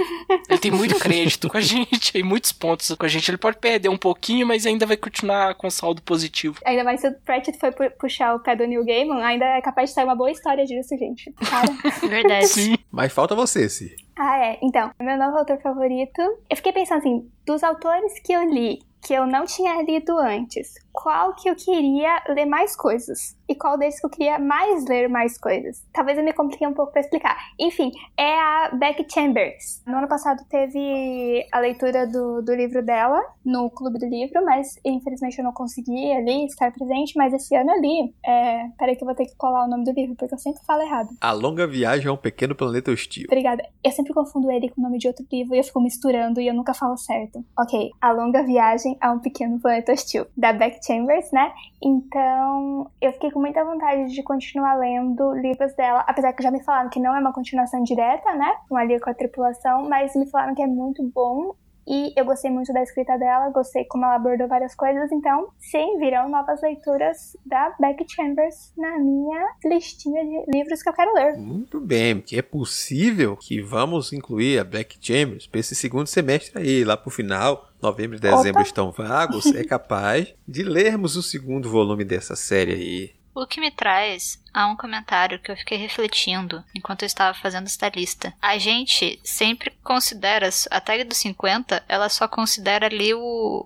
ele 0.49 0.59
tem 0.59 0.71
muito 0.71 0.88
crédito 0.97 1.49
com 1.49 1.57
a 1.57 1.61
gente, 1.61 2.17
e 2.17 2.23
muitos 2.23 2.51
pontos 2.51 2.95
com 2.95 3.05
a 3.05 3.09
gente. 3.09 3.29
Ele 3.29 3.37
pode 3.37 3.57
perder 3.57 3.89
um 3.89 3.97
pouquinho, 3.97 4.47
mas 4.47 4.65
ainda 4.65 4.85
vai 4.85 4.95
continuar 4.97 5.55
com 5.55 5.69
saldo 5.69 6.01
positivo. 6.01 6.59
Ainda 6.65 6.83
mais 6.83 7.01
se 7.01 7.07
o 7.07 7.13
Pratchett 7.21 7.59
foi 7.59 7.71
pu- 7.71 7.91
puxar 7.99 8.33
o 8.35 8.39
pé 8.39 8.55
do 8.55 8.65
Neil 8.65 8.85
Gaiman, 8.85 9.21
ainda 9.23 9.45
é 9.45 9.61
capaz 9.61 9.89
de 9.89 9.95
sair 9.95 10.05
uma 10.05 10.15
boa 10.15 10.31
história 10.31 10.65
disso, 10.65 10.97
gente. 10.97 11.31
Cara. 11.33 11.67
Verdade. 12.07 12.47
Sim. 12.47 12.77
Mas 12.91 13.11
falta 13.13 13.35
você, 13.35 13.67
Si. 13.69 13.95
Ah, 14.17 14.37
é. 14.45 14.59
Então, 14.61 14.91
meu 14.99 15.17
novo 15.17 15.37
autor 15.37 15.59
favorito. 15.61 16.19
Eu 16.49 16.55
fiquei 16.57 16.73
pensando 16.73 16.97
assim, 16.99 17.29
dos 17.45 17.63
autores 17.63 18.19
que 18.21 18.33
eu 18.33 18.43
li, 18.49 18.79
que 19.05 19.13
eu 19.13 19.25
não 19.25 19.45
tinha 19.45 19.81
lido 19.81 20.17
antes, 20.17 20.73
qual 20.91 21.33
que 21.35 21.49
eu 21.49 21.55
queria 21.55 22.21
ler 22.27 22.45
mais 22.45 22.75
coisas? 22.75 23.37
E 23.49 23.55
qual 23.55 23.77
deles 23.77 23.99
que 23.99 24.05
eu 24.05 24.09
queria 24.09 24.37
mais 24.37 24.85
ler 24.85 25.09
mais 25.09 25.37
coisas. 25.37 25.83
Talvez 25.91 26.17
eu 26.17 26.23
me 26.23 26.31
complique 26.31 26.65
um 26.65 26.73
pouco 26.73 26.91
para 26.91 27.01
explicar. 27.01 27.35
Enfim, 27.59 27.91
é 28.15 28.39
a 28.39 28.69
Becky 28.73 29.05
Chambers. 29.11 29.81
No 29.87 29.97
ano 29.97 30.07
passado 30.07 30.45
teve 30.47 31.47
a 31.51 31.59
leitura 31.59 32.05
do, 32.05 32.43
do 32.43 32.53
livro 32.53 32.85
dela 32.85 33.19
no 33.43 33.69
Clube 33.71 33.97
do 33.97 34.05
Livro, 34.05 34.45
mas 34.45 34.79
infelizmente 34.85 35.39
eu 35.39 35.43
não 35.43 35.51
consegui 35.51 36.11
ali 36.11 36.45
estar 36.45 36.71
presente, 36.71 37.17
mas 37.17 37.33
esse 37.33 37.55
ano 37.55 37.71
ali, 37.71 38.13
é... 38.23 38.67
peraí 38.77 38.95
que 38.95 39.03
eu 39.03 39.07
vou 39.07 39.15
ter 39.15 39.25
que 39.25 39.35
colar 39.35 39.65
o 39.65 39.69
nome 39.69 39.83
do 39.83 39.91
livro, 39.91 40.15
porque 40.15 40.35
eu 40.35 40.37
sempre 40.37 40.61
falo 40.65 40.83
errado. 40.83 41.09
A 41.19 41.31
Longa 41.31 41.65
Viagem 41.65 42.11
a 42.11 42.13
um 42.13 42.17
Pequeno 42.17 42.53
Planeta 42.53 42.91
Hostil. 42.91 43.25
Obrigada. 43.27 43.63
Eu 43.83 43.91
sempre 43.91 44.13
confundo 44.13 44.51
ele 44.51 44.69
com 44.69 44.79
o 44.79 44.83
nome 44.83 44.99
de 44.99 45.07
outro 45.07 45.25
livro 45.31 45.55
e 45.55 45.57
eu 45.57 45.63
fico 45.63 45.81
misturando 45.81 46.39
e 46.39 46.47
eu 46.47 46.53
nunca 46.53 46.73
falo 46.73 46.97
certo. 46.97 47.43
Ok, 47.57 47.89
A 47.99 48.11
Longa 48.11 48.43
Viagem 48.43 48.95
a 49.01 49.11
um 49.11 49.19
Pequeno 49.19 49.59
Planeta 49.59 49.91
Hostil, 49.91 50.27
da 50.37 50.53
Beck 50.53 50.85
Chambers, 50.85 51.31
né? 51.31 51.51
Então, 51.81 52.91
eu 53.01 53.11
fiquei 53.13 53.31
com 53.31 53.38
muita 53.39 53.63
vontade 53.63 54.13
de 54.13 54.23
continuar 54.23 54.75
lendo 54.75 55.33
livros 55.33 55.73
dela, 55.73 56.03
apesar 56.07 56.33
que 56.33 56.43
já 56.43 56.51
me 56.51 56.63
falaram 56.63 56.89
que 56.89 56.99
não 56.99 57.15
é 57.15 57.19
uma 57.19 57.33
continuação 57.33 57.83
direta, 57.83 58.33
né? 58.35 58.55
Um 58.71 58.77
ali 58.77 58.99
com 58.99 59.09
a 59.09 59.13
tripulação, 59.13 59.87
mas 59.87 60.15
me 60.15 60.29
falaram 60.29 60.53
que 60.53 60.61
é 60.61 60.67
muito 60.67 61.03
bom 61.13 61.55
e 61.89 62.13
eu 62.15 62.23
gostei 62.23 62.51
muito 62.51 62.71
da 62.71 62.83
escrita 62.83 63.17
dela, 63.17 63.49
gostei 63.49 63.83
como 63.83 64.05
ela 64.05 64.13
abordou 64.13 64.47
várias 64.47 64.75
coisas, 64.75 65.11
então 65.11 65.49
sim, 65.57 65.97
virão 65.97 66.29
novas 66.29 66.61
leituras 66.61 67.35
da 67.43 67.75
Becky 67.79 68.05
Chambers 68.07 68.71
na 68.77 68.99
minha 68.99 69.43
listinha 69.65 70.23
de 70.23 70.51
livros 70.55 70.83
que 70.83 70.89
eu 70.89 70.93
quero 70.93 71.11
ler. 71.15 71.37
Muito 71.37 71.81
bem, 71.81 72.17
porque 72.17 72.37
é 72.37 72.43
possível 72.43 73.35
que 73.35 73.59
vamos 73.59 74.13
incluir 74.13 74.59
a 74.59 74.63
Becky 74.63 74.99
Chambers 75.01 75.47
para 75.47 75.59
esse 75.59 75.73
segundo 75.73 76.05
semestre 76.05 76.61
aí, 76.61 76.83
lá 76.83 76.95
pro 76.95 77.09
final. 77.09 77.67
Novembro 77.81 78.17
e 78.17 78.19
dezembro 78.19 78.59
Opa. 78.59 78.61
estão 78.61 78.91
vagos, 78.91 79.47
é 79.55 79.63
capaz 79.63 80.35
de 80.47 80.61
lermos 80.61 81.15
o 81.15 81.23
segundo 81.23 81.71
volume 81.71 82.03
dessa 82.03 82.35
série 82.35 82.73
aí. 82.73 83.18
O 83.33 83.45
que 83.45 83.59
me 83.59 83.71
traz 83.71 84.39
a 84.53 84.67
um 84.67 84.75
comentário 84.75 85.39
que 85.39 85.51
eu 85.51 85.55
fiquei 85.55 85.77
refletindo 85.77 86.63
enquanto 86.75 87.03
eu 87.03 87.07
estava 87.07 87.37
fazendo 87.37 87.65
esta 87.65 87.89
lista. 87.89 88.33
A 88.41 88.57
gente 88.57 89.19
sempre 89.23 89.71
considera 89.83 90.49
a 90.69 90.81
tag 90.81 91.03
dos 91.03 91.17
50, 91.17 91.83
ela 91.87 92.09
só 92.09 92.27
considera 92.27 92.87
ali 92.87 93.13
o, 93.13 93.19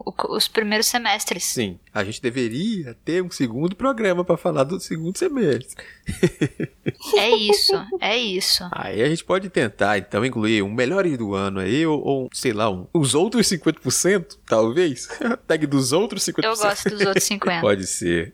o, 0.05 0.35
os 0.35 0.47
primeiros 0.47 0.87
semestres. 0.87 1.43
Sim, 1.45 1.79
a 1.93 2.03
gente 2.03 2.21
deveria 2.21 2.95
ter 3.05 3.23
um 3.23 3.31
segundo 3.31 3.75
programa 3.75 4.23
para 4.23 4.37
falar 4.37 4.63
do 4.63 4.79
segundo 4.79 5.17
semestre. 5.17 5.83
é 7.17 7.29
isso, 7.29 7.73
é 7.99 8.17
isso. 8.17 8.67
Aí 8.71 9.01
a 9.01 9.09
gente 9.09 9.23
pode 9.23 9.49
tentar 9.49 9.97
então 9.97 10.25
incluir 10.25 10.61
um 10.61 10.71
melhor 10.71 11.03
do 11.17 11.33
ano 11.33 11.59
aí 11.59 11.85
ou, 11.85 12.01
ou 12.01 12.29
sei 12.31 12.53
lá, 12.53 12.69
um, 12.69 12.87
os 12.93 13.13
outros 13.13 13.47
50%, 13.47 14.37
talvez. 14.45 15.09
A 15.23 15.37
tag 15.37 15.65
dos 15.67 15.91
outros 15.91 16.23
50%. 16.23 16.43
Eu 16.43 16.55
gosto 16.55 16.89
dos 16.89 17.01
outros 17.01 17.23
50. 17.23 17.59
pode 17.61 17.87
ser. 17.87 18.33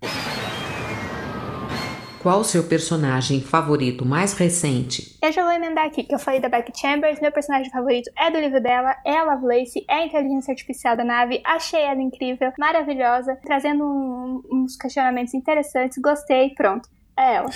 Qual 2.19 2.41
o 2.41 2.43
seu 2.43 2.65
personagem 2.65 3.41
favorito 3.41 4.05
mais 4.05 4.33
recente? 4.33 5.17
Eu 5.21 5.31
já 5.31 5.41
vou 5.41 5.53
emendar 5.53 5.85
aqui, 5.85 6.03
que 6.03 6.13
eu 6.13 6.19
falei 6.19 6.41
da 6.41 6.49
Beck 6.49 6.77
Chambers, 6.77 7.21
meu 7.21 7.31
personagem 7.31 7.71
favorito 7.71 8.11
é 8.17 8.29
do 8.29 8.37
livro 8.37 8.61
dela, 8.61 8.93
é 9.05 9.17
a 9.17 9.23
Lovelace, 9.23 9.85
é 9.87 9.95
a 9.95 10.05
inteligência 10.05 10.51
artificial 10.51 10.97
da 10.97 11.05
nave, 11.05 11.41
achei 11.45 11.79
ela 11.79 12.01
incrível, 12.01 12.51
maravilhosa, 12.59 13.37
trazendo 13.41 13.85
um, 13.85 14.41
uns 14.51 14.75
questionamentos 14.75 15.33
interessantes, 15.33 15.97
gostei, 15.97 16.49
pronto. 16.49 16.89
É 17.17 17.35
ela. 17.35 17.49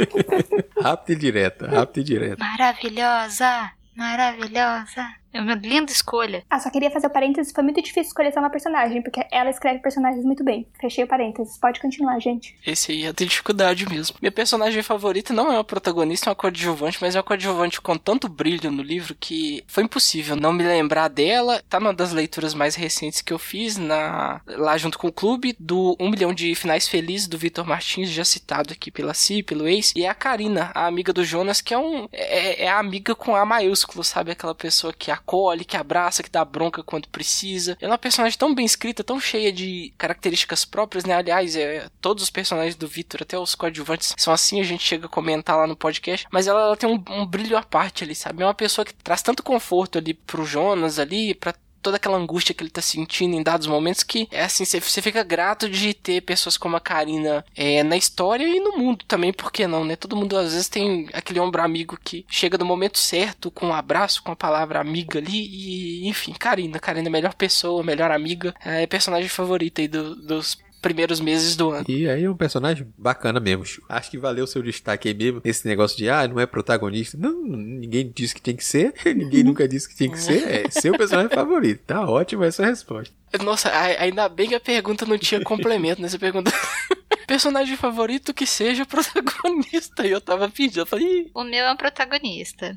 rápida 0.82 1.12
e 1.12 1.16
direta, 1.16 1.66
rápida 1.66 2.00
e 2.00 2.04
direta. 2.04 2.44
Maravilhosa, 2.44 3.70
maravilhosa. 3.96 5.06
É 5.32 5.40
uma 5.40 5.54
linda 5.54 5.92
escolha. 5.92 6.42
Ah, 6.48 6.58
só 6.58 6.70
queria 6.70 6.90
fazer 6.90 7.06
o 7.06 7.10
parênteses. 7.10 7.52
Foi 7.52 7.62
muito 7.62 7.82
difícil 7.82 8.08
escolher 8.08 8.32
só 8.32 8.40
uma 8.40 8.50
personagem, 8.50 9.02
porque 9.02 9.24
ela 9.30 9.50
escreve 9.50 9.80
personagens 9.80 10.24
muito 10.24 10.42
bem. 10.42 10.66
Fechei 10.80 11.04
o 11.04 11.06
parênteses. 11.06 11.58
Pode 11.58 11.80
continuar, 11.80 12.18
gente. 12.18 12.56
Esse 12.66 12.92
aí 12.92 13.02
ia 13.02 13.14
ter 13.14 13.26
dificuldade 13.26 13.88
mesmo. 13.88 14.16
Minha 14.20 14.32
personagem 14.32 14.82
favorita 14.82 15.32
não 15.34 15.52
é 15.52 15.58
o 15.58 15.64
protagonista, 15.64 16.28
é 16.28 16.30
uma 16.30 16.36
coadjuvante, 16.36 16.98
mas 17.00 17.14
é 17.14 17.18
uma 17.18 17.24
coadjuvante 17.24 17.80
com 17.80 17.96
tanto 17.96 18.28
brilho 18.28 18.70
no 18.70 18.82
livro 18.82 19.14
que 19.18 19.62
foi 19.66 19.84
impossível 19.84 20.34
não 20.34 20.52
me 20.52 20.64
lembrar 20.64 21.08
dela. 21.08 21.62
Tá 21.68 21.78
numa 21.78 21.92
das 21.92 22.12
leituras 22.12 22.54
mais 22.54 22.74
recentes 22.74 23.20
que 23.20 23.32
eu 23.32 23.38
fiz, 23.38 23.76
na 23.76 24.40
lá 24.46 24.76
junto 24.78 24.98
com 24.98 25.08
o 25.08 25.12
clube, 25.12 25.54
do 25.58 25.96
Um 26.00 26.10
Milhão 26.10 26.32
de 26.32 26.54
Finais 26.54 26.88
Felizes, 26.88 27.28
do 27.28 27.38
Vitor 27.38 27.66
Martins, 27.66 28.08
já 28.08 28.24
citado 28.24 28.72
aqui 28.72 28.90
pela 28.90 29.14
Si, 29.14 29.42
pelo 29.42 29.68
ex. 29.68 29.92
E 29.94 30.04
é 30.04 30.08
a 30.08 30.14
Karina, 30.14 30.70
a 30.74 30.86
amiga 30.86 31.12
do 31.12 31.24
Jonas, 31.24 31.60
que 31.60 31.74
é 31.74 31.78
um. 31.78 32.08
É, 32.12 32.64
é 32.64 32.68
a 32.68 32.78
amiga 32.78 33.14
com 33.14 33.36
A 33.36 33.44
maiúsculo, 33.44 34.02
sabe? 34.02 34.32
Aquela 34.32 34.54
pessoa 34.54 34.92
que 34.92 35.10
acolhe, 35.18 35.64
que 35.64 35.76
abraça, 35.76 36.22
que 36.22 36.30
dá 36.30 36.44
bronca 36.44 36.82
quando 36.82 37.08
precisa. 37.08 37.76
Ela 37.80 37.90
é 37.90 37.92
uma 37.92 37.98
personagem 37.98 38.38
tão 38.38 38.54
bem 38.54 38.64
escrita, 38.64 39.04
tão 39.04 39.20
cheia 39.20 39.52
de 39.52 39.92
características 39.98 40.64
próprias, 40.64 41.04
né? 41.04 41.14
Aliás, 41.14 41.54
é, 41.56 41.88
todos 42.00 42.22
os 42.22 42.30
personagens 42.30 42.76
do 42.76 42.88
Victor, 42.88 43.22
até 43.22 43.38
os 43.38 43.54
coadjuvantes, 43.54 44.14
são 44.16 44.32
assim, 44.32 44.60
a 44.60 44.64
gente 44.64 44.84
chega 44.84 45.06
a 45.06 45.10
comentar 45.10 45.56
lá 45.56 45.66
no 45.66 45.76
podcast. 45.76 46.26
Mas 46.30 46.46
ela, 46.46 46.60
ela 46.60 46.76
tem 46.76 46.88
um, 46.88 47.02
um 47.10 47.26
brilho 47.26 47.56
à 47.56 47.62
parte 47.62 48.04
ali, 48.04 48.14
sabe? 48.14 48.42
É 48.42 48.46
uma 48.46 48.54
pessoa 48.54 48.84
que 48.84 48.94
traz 48.94 49.22
tanto 49.22 49.42
conforto 49.42 49.98
ali 49.98 50.14
pro 50.14 50.44
Jonas 50.44 50.98
ali, 50.98 51.34
pra 51.34 51.54
toda 51.88 51.96
aquela 51.96 52.18
angústia 52.18 52.54
que 52.54 52.62
ele 52.62 52.70
tá 52.70 52.82
sentindo 52.82 53.34
em 53.34 53.42
dados 53.42 53.66
momentos 53.66 54.02
que 54.02 54.28
é 54.30 54.44
assim, 54.44 54.66
você 54.66 55.00
fica 55.00 55.22
grato 55.24 55.70
de 55.70 55.94
ter 55.94 56.20
pessoas 56.20 56.58
como 56.58 56.76
a 56.76 56.80
Karina 56.80 57.42
é, 57.56 57.82
na 57.82 57.96
história 57.96 58.46
e 58.46 58.60
no 58.60 58.76
mundo 58.76 59.06
também, 59.08 59.32
por 59.32 59.50
que 59.50 59.66
não, 59.66 59.86
né? 59.86 59.96
Todo 59.96 60.14
mundo 60.14 60.36
às 60.36 60.52
vezes 60.52 60.68
tem 60.68 61.08
aquele 61.14 61.40
ombro 61.40 61.62
amigo 61.62 61.98
que 62.04 62.26
chega 62.28 62.58
no 62.58 62.66
momento 62.66 62.98
certo, 62.98 63.50
com 63.50 63.68
um 63.68 63.72
abraço, 63.72 64.22
com 64.22 64.30
a 64.30 64.36
palavra 64.36 64.78
amiga 64.78 65.18
ali, 65.18 65.48
e 65.48 66.06
enfim, 66.06 66.34
Karina, 66.38 66.78
Karina 66.78 67.06
é 67.06 67.08
a 67.08 67.12
melhor 67.12 67.34
pessoa, 67.34 67.82
melhor 67.82 68.10
amiga, 68.10 68.54
é 68.62 68.86
personagem 68.86 69.30
favorita 69.30 69.80
aí 69.80 69.88
do, 69.88 70.14
dos 70.14 70.58
primeiros 70.80 71.20
meses 71.20 71.56
do 71.56 71.70
ano. 71.70 71.84
E 71.88 72.08
aí 72.08 72.24
é 72.24 72.30
um 72.30 72.36
personagem 72.36 72.86
bacana 72.96 73.40
mesmo. 73.40 73.64
Acho 73.88 74.10
que 74.10 74.18
valeu 74.18 74.44
o 74.44 74.46
seu 74.46 74.62
destaque 74.62 75.08
aí 75.08 75.14
mesmo. 75.14 75.40
Esse 75.44 75.66
negócio 75.66 75.96
de, 75.96 76.08
ah, 76.08 76.26
não 76.26 76.40
é 76.40 76.46
protagonista. 76.46 77.16
Não, 77.18 77.42
ninguém 77.44 78.12
disse 78.14 78.34
que 78.34 78.42
tem 78.42 78.56
que 78.56 78.64
ser. 78.64 78.94
ninguém 79.04 79.42
nunca 79.42 79.68
disse 79.68 79.88
que 79.88 79.96
tinha 79.96 80.10
que 80.10 80.20
ser. 80.20 80.48
É 80.48 80.70
seu 80.70 80.96
personagem 80.96 81.34
favorito. 81.34 81.82
Tá 81.86 82.08
ótimo 82.08 82.44
essa 82.44 82.64
resposta. 82.64 83.14
Nossa, 83.42 83.70
ainda 83.70 84.28
bem 84.28 84.48
que 84.48 84.54
a 84.54 84.60
pergunta 84.60 85.04
não 85.04 85.18
tinha 85.18 85.40
complemento 85.42 86.00
nessa 86.00 86.18
pergunta. 86.18 86.50
personagem 87.26 87.76
favorito 87.76 88.32
que 88.32 88.46
seja 88.46 88.86
protagonista. 88.86 90.06
E 90.06 90.10
eu 90.10 90.20
tava 90.20 90.48
pedindo, 90.48 90.80
eu 90.80 90.86
falei... 90.86 91.30
O 91.34 91.44
meu 91.44 91.66
é 91.66 91.72
um 91.72 91.76
protagonista. 91.76 92.76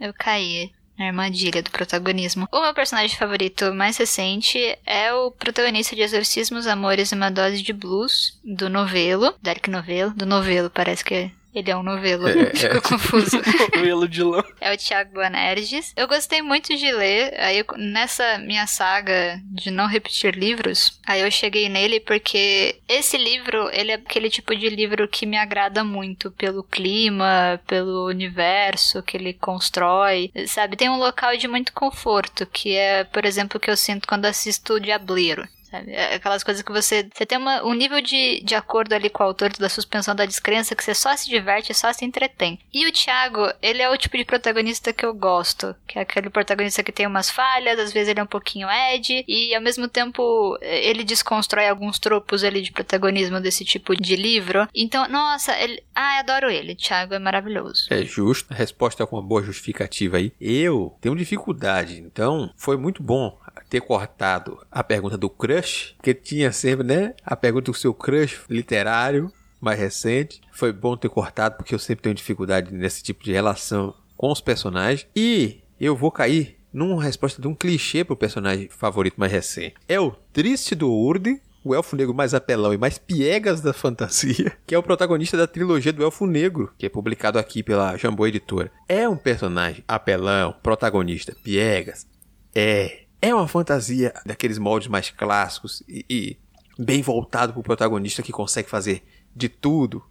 Eu 0.00 0.12
caí 0.14 0.72
na 0.98 1.06
armadilha 1.06 1.62
do 1.62 1.70
protagonismo. 1.70 2.48
O 2.52 2.60
meu 2.60 2.74
personagem 2.74 3.16
favorito 3.16 3.72
mais 3.74 3.96
recente 3.96 4.78
é 4.84 5.12
o 5.12 5.30
protagonista 5.30 5.96
de 5.96 6.02
Exorcismos, 6.02 6.66
Amores 6.66 7.10
e 7.10 7.14
uma 7.14 7.30
Dose 7.30 7.62
de 7.62 7.72
Blues, 7.72 8.38
do 8.44 8.68
novelo, 8.68 9.34
Dark 9.42 9.66
Novelo, 9.68 10.10
do 10.10 10.26
novelo, 10.26 10.70
parece 10.70 11.04
que 11.04 11.30
ele 11.54 11.70
é 11.70 11.76
um 11.76 11.82
novelo. 11.82 12.28
É, 12.28 12.54
Fico 12.54 12.76
é. 12.76 12.80
confuso. 12.82 13.40
novelo 13.76 14.08
de 14.08 14.22
lã. 14.22 14.42
É 14.60 14.72
o 14.72 14.76
Thiago 14.76 15.12
Boanerges. 15.12 15.92
Eu 15.96 16.08
gostei 16.08 16.42
muito 16.42 16.76
de 16.76 16.90
ler. 16.92 17.34
Aí 17.38 17.58
eu, 17.58 17.66
nessa 17.76 18.38
minha 18.38 18.66
saga 18.66 19.40
de 19.44 19.70
não 19.70 19.86
repetir 19.86 20.34
livros, 20.34 20.98
aí 21.06 21.20
eu 21.20 21.30
cheguei 21.30 21.68
nele 21.68 22.00
porque 22.00 22.80
esse 22.88 23.16
livro, 23.16 23.68
ele 23.72 23.92
é 23.92 23.94
aquele 23.94 24.30
tipo 24.30 24.54
de 24.56 24.68
livro 24.68 25.08
que 25.08 25.26
me 25.26 25.36
agrada 25.36 25.84
muito 25.84 26.30
pelo 26.30 26.62
clima, 26.62 27.60
pelo 27.66 28.06
universo 28.06 29.02
que 29.02 29.16
ele 29.16 29.34
constrói. 29.34 30.30
Sabe, 30.46 30.76
tem 30.76 30.88
um 30.88 30.98
local 30.98 31.36
de 31.36 31.48
muito 31.48 31.72
conforto, 31.72 32.46
que 32.46 32.74
é, 32.74 33.04
por 33.04 33.24
exemplo, 33.24 33.58
o 33.58 33.60
que 33.60 33.70
eu 33.70 33.76
sinto 33.76 34.08
quando 34.08 34.26
assisto 34.26 34.74
o 34.74 34.80
Diableiro 34.80 35.46
sabe? 35.72 35.92
É 35.92 36.14
aquelas 36.14 36.44
coisas 36.44 36.62
que 36.62 36.70
você. 36.70 37.08
Você 37.12 37.24
tem 37.24 37.38
uma, 37.38 37.64
um 37.64 37.72
nível 37.72 38.00
de, 38.02 38.42
de 38.44 38.54
acordo 38.54 38.92
ali 38.92 39.08
com 39.08 39.22
o 39.22 39.26
autor 39.26 39.50
da 39.54 39.68
suspensão 39.68 40.14
da 40.14 40.26
descrença 40.26 40.76
que 40.76 40.84
você 40.84 40.94
só 40.94 41.16
se 41.16 41.28
diverte, 41.28 41.72
só 41.72 41.92
se 41.92 42.04
entretém. 42.04 42.58
E 42.72 42.86
o 42.86 42.92
Thiago, 42.92 43.50
ele 43.62 43.80
é 43.80 43.88
o 43.88 43.96
tipo 43.96 44.16
de 44.16 44.24
protagonista 44.24 44.92
que 44.92 45.04
eu 45.04 45.14
gosto. 45.14 45.74
Que 45.86 45.98
é 45.98 46.02
aquele 46.02 46.28
protagonista 46.28 46.82
que 46.82 46.92
tem 46.92 47.06
umas 47.06 47.30
falhas, 47.30 47.78
às 47.78 47.92
vezes 47.92 48.10
ele 48.10 48.20
é 48.20 48.22
um 48.22 48.26
pouquinho 48.26 48.68
Ed, 48.70 49.24
e 49.26 49.54
ao 49.54 49.62
mesmo 49.62 49.88
tempo 49.88 50.58
ele 50.60 51.02
desconstrói 51.02 51.68
alguns 51.68 51.98
tropos 51.98 52.44
ali 52.44 52.60
de 52.60 52.70
protagonismo 52.70 53.40
desse 53.40 53.64
tipo 53.64 53.96
de 53.96 54.14
livro. 54.14 54.68
Então, 54.74 55.08
nossa, 55.08 55.58
ele. 55.58 55.82
Ah, 55.94 56.16
eu 56.16 56.20
adoro 56.20 56.50
ele. 56.50 56.74
Thiago 56.74 57.14
é 57.14 57.18
maravilhoso. 57.18 57.86
É 57.90 58.04
justo. 58.04 58.52
A 58.52 58.56
resposta 58.56 59.02
é 59.02 59.06
com 59.06 59.16
uma 59.16 59.22
boa 59.22 59.42
justificativa 59.42 60.18
aí. 60.18 60.32
Eu 60.40 60.94
tenho 61.00 61.16
dificuldade, 61.16 61.98
então 61.98 62.52
foi 62.56 62.76
muito 62.76 63.02
bom 63.02 63.38
ter 63.68 63.80
cortado 63.80 64.58
a 64.70 64.84
pergunta 64.84 65.16
do 65.16 65.30
crush, 65.30 65.94
porque 65.96 66.14
tinha 66.14 66.52
sempre, 66.52 66.86
né, 66.86 67.14
a 67.24 67.34
pergunta 67.34 67.70
do 67.70 67.76
seu 67.76 67.94
crush 67.94 68.40
literário 68.48 69.32
mais 69.60 69.78
recente. 69.78 70.40
Foi 70.52 70.72
bom 70.72 70.96
ter 70.96 71.08
cortado 71.08 71.56
porque 71.56 71.74
eu 71.74 71.78
sempre 71.78 72.02
tenho 72.02 72.14
dificuldade 72.14 72.74
nesse 72.74 73.02
tipo 73.02 73.22
de 73.22 73.32
relação 73.32 73.94
com 74.16 74.30
os 74.30 74.40
personagens. 74.40 75.06
E 75.14 75.60
eu 75.80 75.96
vou 75.96 76.10
cair 76.10 76.58
numa 76.72 77.02
resposta 77.02 77.40
de 77.40 77.46
um 77.46 77.54
clichê 77.54 78.04
pro 78.04 78.16
personagem 78.16 78.68
favorito 78.68 79.18
mais 79.18 79.30
recente. 79.30 79.74
É 79.88 80.00
o 80.00 80.10
triste 80.32 80.74
do 80.74 80.90
Urden, 80.90 81.40
o 81.64 81.74
elfo 81.74 81.94
negro 81.94 82.14
mais 82.14 82.34
apelão 82.34 82.74
e 82.74 82.78
mais 82.78 82.98
piegas 82.98 83.60
da 83.60 83.72
fantasia, 83.72 84.56
que 84.66 84.74
é 84.74 84.78
o 84.78 84.82
protagonista 84.82 85.36
da 85.36 85.46
trilogia 85.46 85.92
do 85.92 86.02
Elfo 86.02 86.26
Negro, 86.26 86.72
que 86.76 86.86
é 86.86 86.88
publicado 86.88 87.38
aqui 87.38 87.62
pela 87.62 87.96
Jambô 87.96 88.26
Editora. 88.26 88.72
É 88.88 89.08
um 89.08 89.16
personagem 89.16 89.84
apelão, 89.86 90.54
protagonista, 90.62 91.36
piegas. 91.42 92.06
É 92.54 93.01
é 93.22 93.32
uma 93.32 93.46
fantasia 93.46 94.12
daqueles 94.26 94.58
moldes 94.58 94.88
mais 94.88 95.08
clássicos 95.10 95.82
e, 95.88 96.04
e 96.10 96.36
bem 96.76 97.00
voltado 97.00 97.52
para 97.52 97.60
o 97.60 97.62
protagonista 97.62 98.22
que 98.22 98.32
consegue 98.32 98.68
fazer 98.68 99.04
de 99.34 99.48
tudo. 99.48 100.02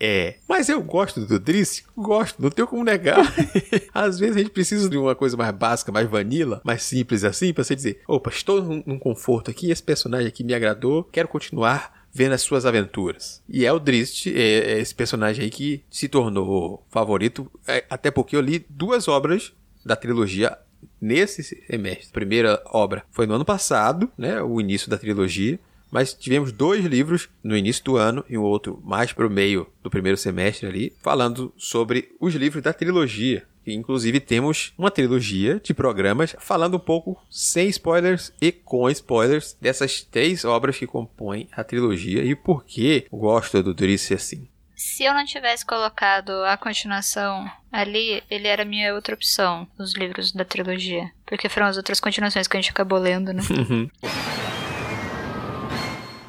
É, 0.00 0.36
mas 0.48 0.70
eu 0.70 0.82
gosto 0.82 1.20
do 1.26 1.38
Driss, 1.38 1.84
gosto, 1.94 2.40
não 2.40 2.48
tenho 2.48 2.66
como 2.66 2.82
negar. 2.82 3.18
Às 3.92 4.18
vezes 4.18 4.36
a 4.36 4.38
gente 4.38 4.50
precisa 4.50 4.88
de 4.88 4.96
uma 4.96 5.14
coisa 5.14 5.36
mais 5.36 5.54
básica, 5.54 5.92
mais 5.92 6.08
vanilla, 6.08 6.62
mais 6.64 6.82
simples 6.82 7.22
assim, 7.22 7.52
pra 7.52 7.62
você 7.62 7.76
dizer: 7.76 8.00
opa, 8.08 8.30
estou 8.30 8.62
num, 8.62 8.82
num 8.86 8.98
conforto 8.98 9.50
aqui, 9.50 9.70
esse 9.70 9.82
personagem 9.82 10.28
aqui 10.28 10.42
me 10.42 10.54
agradou, 10.54 11.04
quero 11.04 11.28
continuar 11.28 12.06
vendo 12.14 12.32
as 12.32 12.42
suas 12.42 12.64
aventuras. 12.64 13.42
E 13.46 13.66
é 13.66 13.72
o 13.72 13.80
Drist, 13.80 14.28
é, 14.28 14.30
é 14.30 14.78
esse 14.78 14.94
personagem 14.94 15.44
aí 15.44 15.50
que 15.50 15.84
se 15.90 16.08
tornou 16.08 16.86
favorito, 16.88 17.50
é, 17.66 17.84
até 17.90 18.10
porque 18.10 18.36
eu 18.36 18.40
li 18.40 18.64
duas 18.70 19.08
obras 19.08 19.52
da 19.84 19.96
trilogia 19.96 20.56
nesse 21.04 21.42
semestre. 21.42 22.08
A 22.08 22.12
primeira 22.12 22.62
obra 22.66 23.04
foi 23.12 23.26
no 23.26 23.34
ano 23.34 23.44
passado, 23.44 24.10
né, 24.16 24.40
o 24.40 24.58
início 24.58 24.88
da 24.88 24.96
trilogia, 24.96 25.60
mas 25.92 26.14
tivemos 26.14 26.50
dois 26.50 26.84
livros 26.84 27.28
no 27.42 27.56
início 27.56 27.84
do 27.84 27.96
ano 27.96 28.24
e 28.28 28.36
o 28.36 28.42
outro 28.42 28.80
mais 28.82 29.12
para 29.12 29.26
o 29.26 29.30
meio 29.30 29.66
do 29.82 29.90
primeiro 29.90 30.16
semestre 30.16 30.66
ali, 30.66 30.92
falando 31.02 31.52
sobre 31.56 32.08
os 32.18 32.34
livros 32.34 32.62
da 32.62 32.72
trilogia. 32.72 33.44
Inclusive 33.66 34.18
temos 34.18 34.72
uma 34.76 34.90
trilogia 34.90 35.60
de 35.62 35.72
programas 35.72 36.34
falando 36.38 36.76
um 36.76 36.80
pouco 36.80 37.16
sem 37.30 37.68
spoilers 37.68 38.32
e 38.40 38.50
com 38.50 38.90
spoilers 38.90 39.56
dessas 39.60 40.02
três 40.02 40.44
obras 40.44 40.76
que 40.76 40.86
compõem 40.86 41.48
a 41.52 41.62
trilogia 41.62 42.24
e 42.24 42.34
por 42.34 42.64
que 42.64 43.06
gosto 43.10 43.62
do 43.62 43.72
Driss 43.72 44.10
assim. 44.12 44.48
Se 44.76 45.04
eu 45.04 45.14
não 45.14 45.24
tivesse 45.24 45.64
colocado 45.64 46.30
a 46.44 46.56
continuação 46.56 47.50
ali, 47.70 48.22
ele 48.30 48.48
era 48.48 48.62
a 48.62 48.66
minha 48.66 48.94
outra 48.94 49.14
opção, 49.14 49.66
os 49.78 49.94
livros 49.94 50.32
da 50.32 50.44
trilogia. 50.44 51.10
Porque 51.24 51.48
foram 51.48 51.66
as 51.68 51.76
outras 51.76 52.00
continuações 52.00 52.48
que 52.48 52.56
a 52.56 52.60
gente 52.60 52.70
acabou 52.70 52.98
lendo, 52.98 53.32
né? 53.32 53.42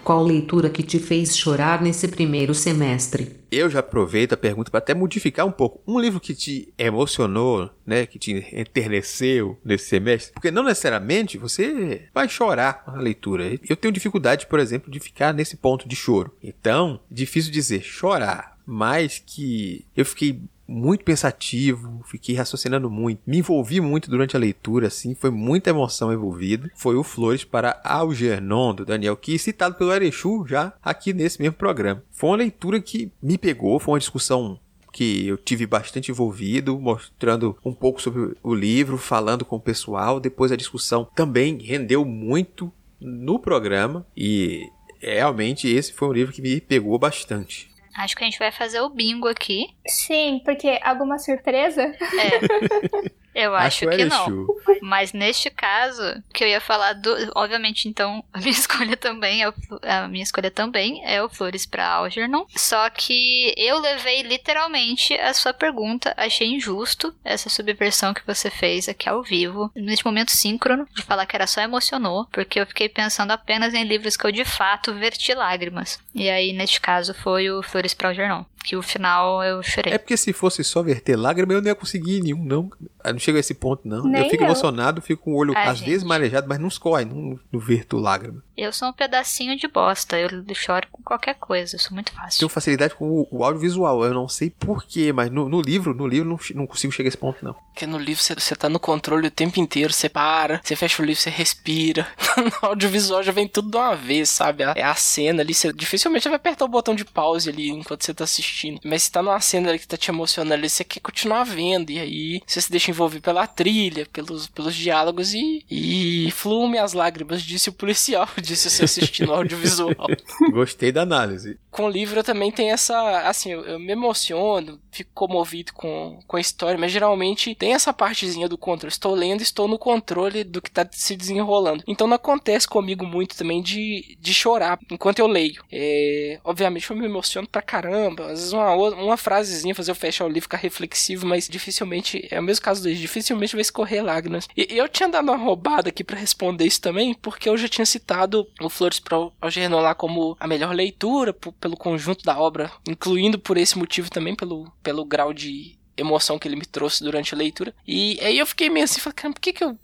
Qual 0.05 0.23
leitura 0.23 0.69
que 0.69 0.83
te 0.83 0.99
fez 0.99 1.35
chorar 1.35 1.81
nesse 1.81 2.07
primeiro 2.07 2.53
semestre? 2.53 3.37
Eu 3.51 3.67
já 3.71 3.79
aproveito 3.79 4.33
a 4.33 4.37
pergunta 4.37 4.69
para 4.69 4.77
até 4.77 4.93
modificar 4.93 5.47
um 5.47 5.51
pouco. 5.51 5.81
Um 5.87 5.99
livro 5.99 6.19
que 6.19 6.35
te 6.35 6.71
emocionou, 6.77 7.71
né, 7.83 8.05
que 8.05 8.19
te 8.19 8.45
enterneceu 8.53 9.57
nesse 9.65 9.85
semestre, 9.85 10.31
porque 10.33 10.51
não 10.51 10.61
necessariamente 10.61 11.39
você 11.39 12.03
vai 12.13 12.29
chorar 12.29 12.83
na 12.85 13.01
leitura. 13.01 13.59
Eu 13.67 13.75
tenho 13.75 13.91
dificuldade, 13.91 14.45
por 14.45 14.59
exemplo, 14.59 14.91
de 14.91 14.99
ficar 14.99 15.33
nesse 15.33 15.57
ponto 15.57 15.89
de 15.89 15.95
choro. 15.95 16.37
Então, 16.43 16.99
difícil 17.09 17.51
dizer 17.51 17.81
chorar, 17.81 18.59
mas 18.63 19.17
que 19.25 19.87
eu 19.97 20.05
fiquei 20.05 20.39
muito 20.68 21.03
pensativo, 21.03 22.01
fiquei 22.05 22.36
raciocinando 22.36 22.89
muito, 22.89 23.22
me 23.26 23.38
envolvi 23.38 23.80
muito 23.80 24.09
durante 24.09 24.36
a 24.36 24.39
leitura, 24.39 24.88
assim, 24.88 25.13
foi 25.13 25.30
muita 25.30 25.70
emoção 25.70 26.11
envolvida. 26.11 26.72
Foi 26.76 26.95
o 26.95 27.03
Flores 27.03 27.43
para 27.43 27.80
Algernon, 27.84 28.74
do 28.74 28.86
Daniel 28.86 29.16
Ki, 29.16 29.38
citado 29.38 29.76
pelo 29.76 29.93
Erechu 29.93 30.45
já 30.47 30.74
aqui 30.84 31.13
nesse 31.13 31.41
mesmo 31.41 31.55
programa. 31.55 32.03
Foi 32.11 32.30
uma 32.30 32.38
leitura 32.38 32.82
que 32.82 33.11
me 33.22 33.38
pegou, 33.38 33.80
foi 33.80 33.93
uma 33.93 33.99
discussão 33.99 34.59
que 34.95 35.28
eu 35.28 35.38
tive 35.38 35.68
bastante 35.68 36.09
envolvido, 36.09 36.80
mostrando 36.80 37.57
um 37.66 37.74
pouco 37.74 38.01
sobre 38.01 38.34
o 38.41 38.55
livro, 38.55 38.97
falando 38.97 39.43
com 39.43 39.57
o 39.57 39.61
pessoal. 39.61 40.22
Depois 40.22 40.53
a 40.53 40.55
discussão 40.55 41.05
também 41.13 41.57
rendeu 41.57 42.05
muito 42.05 42.72
no 43.01 43.38
programa 43.38 44.07
e 44.16 44.61
realmente 45.01 45.68
esse 45.68 45.91
foi 45.91 46.07
um 46.07 46.13
livro 46.13 46.34
que 46.34 46.41
me 46.41 46.61
pegou 46.61 46.97
bastante. 46.97 47.74
Acho 47.97 48.15
que 48.15 48.23
a 48.23 48.25
gente 48.25 48.39
vai 48.39 48.51
fazer 48.51 48.81
o 48.81 48.89
bingo 48.89 49.27
aqui. 49.27 49.67
Sim, 49.87 50.41
porque 50.43 50.79
alguma 50.83 51.17
surpresa? 51.17 51.83
É. 51.83 53.15
Eu 53.36 53.53
acho, 53.53 53.88
acho 53.89 53.97
que 53.97 54.05
não. 54.05 54.47
Mas 54.81 55.11
neste 55.11 55.49
caso, 55.49 56.01
que 56.33 56.41
eu 56.41 56.47
ia 56.47 56.61
falar 56.61 56.93
do, 56.93 57.13
obviamente, 57.36 57.89
então, 57.89 58.23
a 58.31 58.39
minha 58.39 58.51
escolha 58.51 58.95
também 58.95 59.43
é 59.43 59.49
o, 59.49 59.53
a 59.83 60.07
minha 60.07 60.23
escolha 60.23 60.49
também 60.49 61.01
é 61.05 61.21
o 61.21 61.27
Flores 61.27 61.65
para 61.65 61.86
Algernon. 61.86 62.45
Só 62.55 62.89
que 62.89 63.53
eu 63.57 63.77
levei 63.79 64.21
literalmente 64.21 65.13
a 65.15 65.33
sua 65.33 65.53
pergunta, 65.53 66.13
achei 66.15 66.47
injusto 66.47 67.13
essa 67.25 67.49
subversão 67.49 68.13
que 68.13 68.25
você 68.25 68.49
fez 68.49 68.88
aqui 68.88 69.09
ao 69.09 69.21
vivo, 69.21 69.69
neste 69.75 70.05
momento 70.05 70.31
síncrono, 70.31 70.88
de 70.93 71.01
falar 71.01 71.25
que 71.25 71.36
era 71.36 71.45
só 71.45 71.59
emocionou, 71.61 72.25
porque 72.31 72.61
eu 72.61 72.65
fiquei 72.65 72.88
pensando 72.88 73.31
apenas 73.31 73.73
em 73.73 73.83
livros 73.83 74.15
que 74.15 74.25
eu 74.25 74.31
de 74.31 74.45
fato 74.45 74.93
verti 74.93 75.33
lágrimas. 75.33 75.99
E 76.13 76.29
aí, 76.29 76.53
neste 76.53 76.79
caso, 76.79 77.13
foi 77.13 77.49
o 77.49 77.61
Flores 77.61 77.93
para 77.93 78.09
Algernon 78.09 78.45
que 78.66 78.76
o 78.76 78.82
final 78.82 79.43
eu 79.43 79.61
chorei. 79.61 79.93
É 79.93 79.97
porque 79.97 80.18
se 80.18 80.34
fosse 80.34 80.63
só 80.63 80.82
verter 80.82 81.16
lágrima, 81.16 81.53
eu 81.53 81.61
não 81.61 81.68
ia 81.68 81.76
conseguir 81.76 82.22
nenhum, 82.22 82.43
não. 82.43 82.70
Eu 83.03 83.13
não 83.13 83.20
chego 83.20 83.38
a 83.38 83.39
esse 83.39 83.53
ponto, 83.53 83.88
não. 83.88 84.03
Nem 84.03 84.24
eu 84.24 84.30
fico 84.30 84.43
eu. 84.43 84.47
emocionado, 84.47 85.01
fico 85.01 85.24
com 85.24 85.34
o 85.34 85.38
olho 85.38 85.53
Ai, 85.55 85.68
às 85.68 85.78
gente. 85.78 85.89
vezes 85.89 86.03
marejado, 86.03 86.47
mas 86.49 86.59
não 86.59 86.68
escorre, 86.68 87.05
não, 87.05 87.39
não 87.51 87.59
verto 87.59 87.97
lágrima. 87.97 88.43
Eu 88.57 88.72
sou 88.74 88.88
um 88.88 88.93
pedacinho 88.93 89.55
de 89.57 89.68
bosta, 89.68 90.18
eu 90.18 90.30
choro 90.55 90.88
com 90.91 91.03
qualquer 91.03 91.36
coisa, 91.36 91.76
eu 91.76 91.80
sou 91.80 91.93
muito 91.93 92.11
fácil. 92.11 92.39
Tenho 92.39 92.49
facilidade 92.49 92.95
com 92.95 93.05
o, 93.05 93.28
o 93.30 93.43
audiovisual, 93.43 94.03
eu 94.03 94.13
não 94.13 94.28
sei 94.28 94.49
porquê, 94.49 95.11
mas 95.11 95.30
no, 95.30 95.47
no, 95.47 95.61
livro, 95.61 95.93
no 95.93 96.07
livro 96.07 96.30
não, 96.30 96.39
não 96.55 96.66
consigo 96.66 96.91
chegar 96.91 97.07
a 97.07 97.09
esse 97.09 97.18
ponto, 97.18 97.43
não. 97.43 97.53
Porque 97.53 97.86
no 97.86 97.97
livro 97.97 98.24
você 98.24 98.55
tá 98.55 98.70
no 98.70 98.80
controle 98.80 99.28
o 99.28 99.32
tempo 99.32 99.59
inteiro, 99.59 99.93
você 99.93 100.07
para, 100.07 100.61
você 100.63 100.76
fecha 100.76 101.03
o 101.03 101.05
livro, 101.05 101.22
você 101.22 101.30
respira. 101.30 102.07
no 102.38 102.70
audiovisual 102.70 103.22
já 103.22 103.32
vem 103.32 103.47
tudo 103.47 103.70
de 103.70 103.78
uma 103.78 103.95
vez, 103.95 104.30
sabe? 104.30 104.63
É 104.63 104.84
a 104.84 104.95
cena 104.95 105.41
ali, 105.41 105.53
você 105.53 105.72
dificilmente 105.74 106.28
vai 106.28 106.38
apertar 106.38 106.66
o 106.66 106.70
botão 106.70 106.95
de 106.95 107.03
pause 107.03 107.49
ali 107.49 107.70
enquanto 107.70 108.03
você 108.03 108.13
tá 108.13 108.24
assistindo. 108.24 108.54
Mas 108.83 109.03
se 109.03 109.11
tá 109.11 109.21
numa 109.21 109.39
cena 109.39 109.69
ali 109.69 109.79
que 109.79 109.87
tá 109.87 109.97
te 109.97 110.09
emocionando 110.09 110.53
ali, 110.53 110.69
você 110.69 110.83
quer 110.83 110.99
continuar 110.99 111.43
vendo, 111.43 111.89
e 111.89 111.99
aí 111.99 112.41
você 112.45 112.61
se 112.61 112.71
deixa 112.71 112.91
envolver 112.91 113.19
pela 113.19 113.45
trilha, 113.47 114.07
pelos, 114.11 114.47
pelos 114.47 114.75
diálogos 114.75 115.33
e, 115.33 115.65
e 115.69 116.31
flume 116.31 116.77
as 116.77 116.93
lágrimas, 116.93 117.41
disse 117.41 117.69
o 117.69 117.73
policial 117.73 118.27
disse 118.41 118.69
você 118.69 118.85
assistindo 118.85 119.31
audiovisual. 119.33 120.07
Gostei 120.51 120.91
da 120.91 121.01
análise. 121.01 121.57
Com 121.76 121.88
o 121.88 121.89
livro 121.89 122.17
eu 122.17 122.23
também 122.23 122.53
tenho 122.53 122.73
essa. 122.73 123.28
Assim, 123.28 123.51
eu, 123.51 123.65
eu, 123.65 123.78
me 123.78 123.91
emociono, 123.91 124.80
fico 124.89 125.11
comovido 125.13 125.73
com, 125.73 126.17
com 126.26 126.38
a 126.38 126.39
história, 126.39 126.80
mas 126.80 126.89
geralmente 126.89 127.53
tem 127.53 127.73
essa 127.73 127.91
partezinha 127.91 128.47
do 128.47 128.57
controle. 128.57 128.93
Estou 128.93 129.13
lendo, 129.13 129.41
estou 129.41 129.67
no 129.67 129.78
controle 129.78 130.45
do 130.45 130.61
que 130.61 130.69
está 130.69 130.88
se 130.89 131.17
desenrolando. 131.17 131.84
Então 131.86 132.07
não 132.07 132.15
acontece 132.15 132.65
comigo 132.65 133.05
muito 133.05 133.36
também 133.36 133.61
de, 133.61 134.17
de 134.21 134.34
chorar 134.34 134.80
enquanto 134.89 135.19
eu 135.19 135.28
leio. 135.28 135.65
É, 135.69 136.39
obviamente 136.45 136.89
eu 136.89 136.95
me 136.95 137.03
emociono 137.03 137.45
pra 137.45 137.61
caramba. 137.61 138.28
Às 138.28 138.39
vezes 138.39 138.53
uma, 138.53 138.73
uma 138.73 139.17
frasezinha 139.17 139.76
fazer 139.76 139.91
eu 139.91 139.95
fechar 139.95 140.23
o 140.23 140.30
livro 140.30 140.43
ficar 140.43 140.55
reflexivo, 140.55 141.28
mas 141.28 141.45
dificilmente. 141.45 142.26
É 142.32 142.39
o 142.39 142.43
mesmo 142.43 142.63
caso 142.63 142.84
dele, 142.84 142.95
dificilmente 142.95 143.53
vai 143.53 143.61
escorrer 143.61 144.01
lágrimas. 144.01 144.47
E, 144.55 144.65
eu 144.69 144.88
tinha 144.88 145.09
dado 145.09 145.26
uma 145.26 145.36
roubada 145.36 145.89
aqui 145.89 146.05
para 146.05 146.17
responder 146.17 146.63
isso 146.65 146.80
também, 146.80 147.13
porque 147.13 147.49
eu 147.49 147.57
já 147.57 147.67
tinha 147.67 147.86
citado 147.86 148.47
o 148.61 148.69
Flores 148.69 149.01
para 149.01 149.17
Algernon 149.41 149.82
lá 149.82 149.93
como 149.93 150.38
a 150.39 150.47
melhor 150.47 150.73
leitura 150.73 151.34
pelo 151.66 151.76
conjunto 151.76 152.24
da 152.24 152.38
obra, 152.38 152.72
incluindo 152.88 153.39
por 153.39 153.57
esse 153.57 153.76
motivo 153.76 154.07
também 154.07 154.36
pelo, 154.36 154.72
pelo 154.84 155.03
grau 155.03 155.34
de 155.34 155.76
emoção 155.97 156.38
que 156.38 156.47
ele 156.47 156.55
me 156.55 156.66
trouxe 156.66 157.03
durante 157.03 157.34
a 157.34 157.38
leitura. 157.38 157.74
E 157.88 158.20
aí 158.22 158.38
eu 158.38 158.45
fiquei 158.45 158.70
meio 158.70 158.84
assim, 158.84 159.01
falei, 159.01 159.16
caramba, 159.16 159.34
por 159.34 159.41
que 159.41 159.51
que 159.51 159.63
eu 159.63 159.76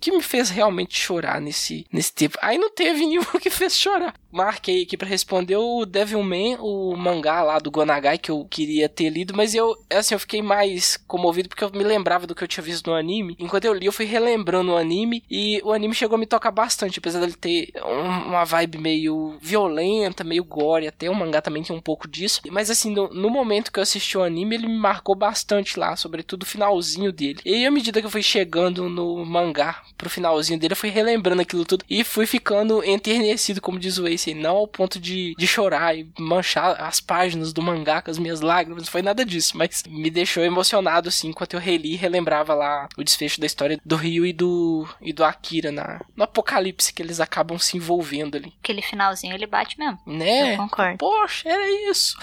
que 0.00 0.12
me 0.12 0.22
fez 0.22 0.48
realmente 0.48 0.96
chorar 0.96 1.40
nesse, 1.40 1.84
nesse 1.92 2.14
tempo. 2.14 2.38
Aí 2.40 2.56
não 2.56 2.70
teve 2.70 3.00
nenhum 3.04 3.24
que 3.42 3.50
fez 3.50 3.76
chorar 3.76 4.14
marquei 4.30 4.82
aqui 4.82 4.96
para 4.96 5.08
responder 5.08 5.56
o 5.56 5.84
Devilman, 5.84 6.56
o 6.60 6.94
mangá 6.96 7.42
lá 7.42 7.58
do 7.58 7.70
Gonagai 7.70 8.18
que 8.18 8.30
eu 8.30 8.46
queria 8.48 8.88
ter 8.88 9.08
lido, 9.08 9.34
mas 9.34 9.54
eu, 9.54 9.76
assim, 9.90 10.14
eu 10.14 10.18
fiquei 10.18 10.42
mais 10.42 10.96
comovido 11.06 11.48
porque 11.48 11.64
eu 11.64 11.70
me 11.70 11.84
lembrava 11.84 12.26
do 12.26 12.34
que 12.34 12.44
eu 12.44 12.48
tinha 12.48 12.62
visto 12.62 12.90
no 12.90 12.96
anime. 12.96 13.36
Enquanto 13.38 13.64
eu 13.64 13.72
li, 13.72 13.86
eu 13.86 13.92
fui 13.92 14.04
relembrando 14.04 14.72
o 14.72 14.76
anime 14.76 15.22
e 15.30 15.60
o 15.64 15.72
anime 15.72 15.94
chegou 15.94 16.16
a 16.16 16.18
me 16.18 16.26
tocar 16.26 16.50
bastante, 16.50 16.98
apesar 16.98 17.20
dele 17.20 17.34
ter 17.34 17.72
um, 17.84 18.28
uma 18.28 18.44
vibe 18.44 18.78
meio 18.78 19.38
violenta, 19.40 20.24
meio 20.24 20.44
gore, 20.44 20.86
até 20.86 21.08
o 21.08 21.14
mangá 21.14 21.40
também 21.40 21.62
tem 21.62 21.74
um 21.74 21.80
pouco 21.80 22.06
disso. 22.06 22.42
Mas 22.50 22.70
assim, 22.70 22.90
no, 22.90 23.08
no, 23.08 23.30
momento 23.30 23.72
que 23.72 23.78
eu 23.78 23.82
assisti 23.82 24.18
o 24.18 24.22
anime, 24.22 24.56
ele 24.56 24.66
me 24.66 24.78
marcou 24.78 25.14
bastante 25.14 25.78
lá, 25.78 25.96
sobretudo 25.96 26.42
o 26.42 26.46
finalzinho 26.46 27.12
dele. 27.12 27.40
E 27.44 27.66
à 27.66 27.70
medida 27.70 28.00
que 28.00 28.06
eu 28.06 28.10
fui 28.10 28.22
chegando 28.22 28.88
no 28.88 29.24
mangá, 29.24 29.82
pro 29.96 30.10
finalzinho 30.10 30.58
dele, 30.58 30.72
eu 30.72 30.76
fui 30.76 30.90
relembrando 30.90 31.42
aquilo 31.42 31.64
tudo 31.64 31.84
e 31.88 32.04
fui 32.04 32.26
ficando 32.26 32.84
enternecido, 32.84 33.60
como 33.60 33.78
diz 33.78 33.98
o 33.98 34.06
Ace 34.06 34.17
assim, 34.18 34.34
não 34.34 34.56
ao 34.56 34.68
ponto 34.68 35.00
de, 35.00 35.34
de 35.36 35.46
chorar 35.46 35.96
e 35.96 36.10
manchar 36.18 36.80
as 36.80 37.00
páginas 37.00 37.52
do 37.52 37.62
mangá 37.62 38.02
com 38.02 38.10
as 38.10 38.18
minhas 38.18 38.40
lágrimas, 38.40 38.84
não 38.84 38.90
foi 38.90 39.02
nada 39.02 39.24
disso, 39.24 39.56
mas 39.56 39.82
me 39.86 40.10
deixou 40.10 40.44
emocionado, 40.44 41.08
assim, 41.08 41.28
enquanto 41.28 41.54
eu 41.54 41.60
reli 41.60 41.92
e 41.92 41.96
relembrava 41.96 42.54
lá 42.54 42.88
o 42.96 43.04
desfecho 43.04 43.40
da 43.40 43.46
história 43.46 43.80
do 43.84 43.96
Ryu 43.96 44.26
e 44.26 44.32
do, 44.32 44.88
e 45.00 45.12
do 45.12 45.24
Akira 45.24 45.70
na, 45.72 46.00
no 46.16 46.24
apocalipse 46.24 46.92
que 46.92 47.02
eles 47.02 47.20
acabam 47.20 47.58
se 47.58 47.76
envolvendo 47.76 48.36
ali. 48.36 48.52
Aquele 48.62 48.82
finalzinho 48.82 49.34
ele 49.34 49.46
bate 49.46 49.78
mesmo. 49.78 49.98
Né? 50.06 50.54
Eu 50.54 50.56
concordo. 50.58 50.98
Poxa, 50.98 51.48
era 51.48 51.90
isso. 51.90 52.18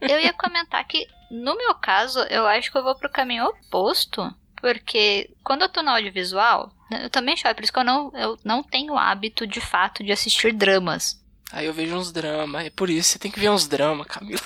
eu 0.00 0.20
ia 0.20 0.32
comentar 0.32 0.86
que, 0.86 1.06
no 1.30 1.56
meu 1.56 1.74
caso, 1.74 2.20
eu 2.30 2.46
acho 2.46 2.70
que 2.70 2.78
eu 2.78 2.82
vou 2.82 2.94
pro 2.94 3.10
caminho 3.10 3.46
oposto. 3.46 4.32
Porque 4.60 5.30
quando 5.44 5.62
eu 5.62 5.68
tô 5.68 5.82
no 5.82 5.90
audiovisual, 5.90 6.72
eu 6.90 7.10
também 7.10 7.36
choro, 7.36 7.54
por 7.54 7.64
isso 7.64 7.72
que 7.72 7.78
eu 7.78 7.84
não, 7.84 8.12
eu 8.14 8.38
não 8.44 8.62
tenho 8.62 8.96
hábito 8.96 9.46
de 9.46 9.60
fato 9.60 10.02
de 10.02 10.12
assistir 10.12 10.52
dramas. 10.52 11.20
Aí 11.52 11.66
eu 11.66 11.72
vejo 11.72 11.96
uns 11.96 12.10
dramas, 12.12 12.66
é 12.66 12.70
por 12.70 12.90
isso 12.90 13.10
você 13.10 13.18
tem 13.18 13.30
que 13.30 13.38
ver 13.38 13.50
uns 13.50 13.66
dramas, 13.68 14.06
Camila. 14.06 14.40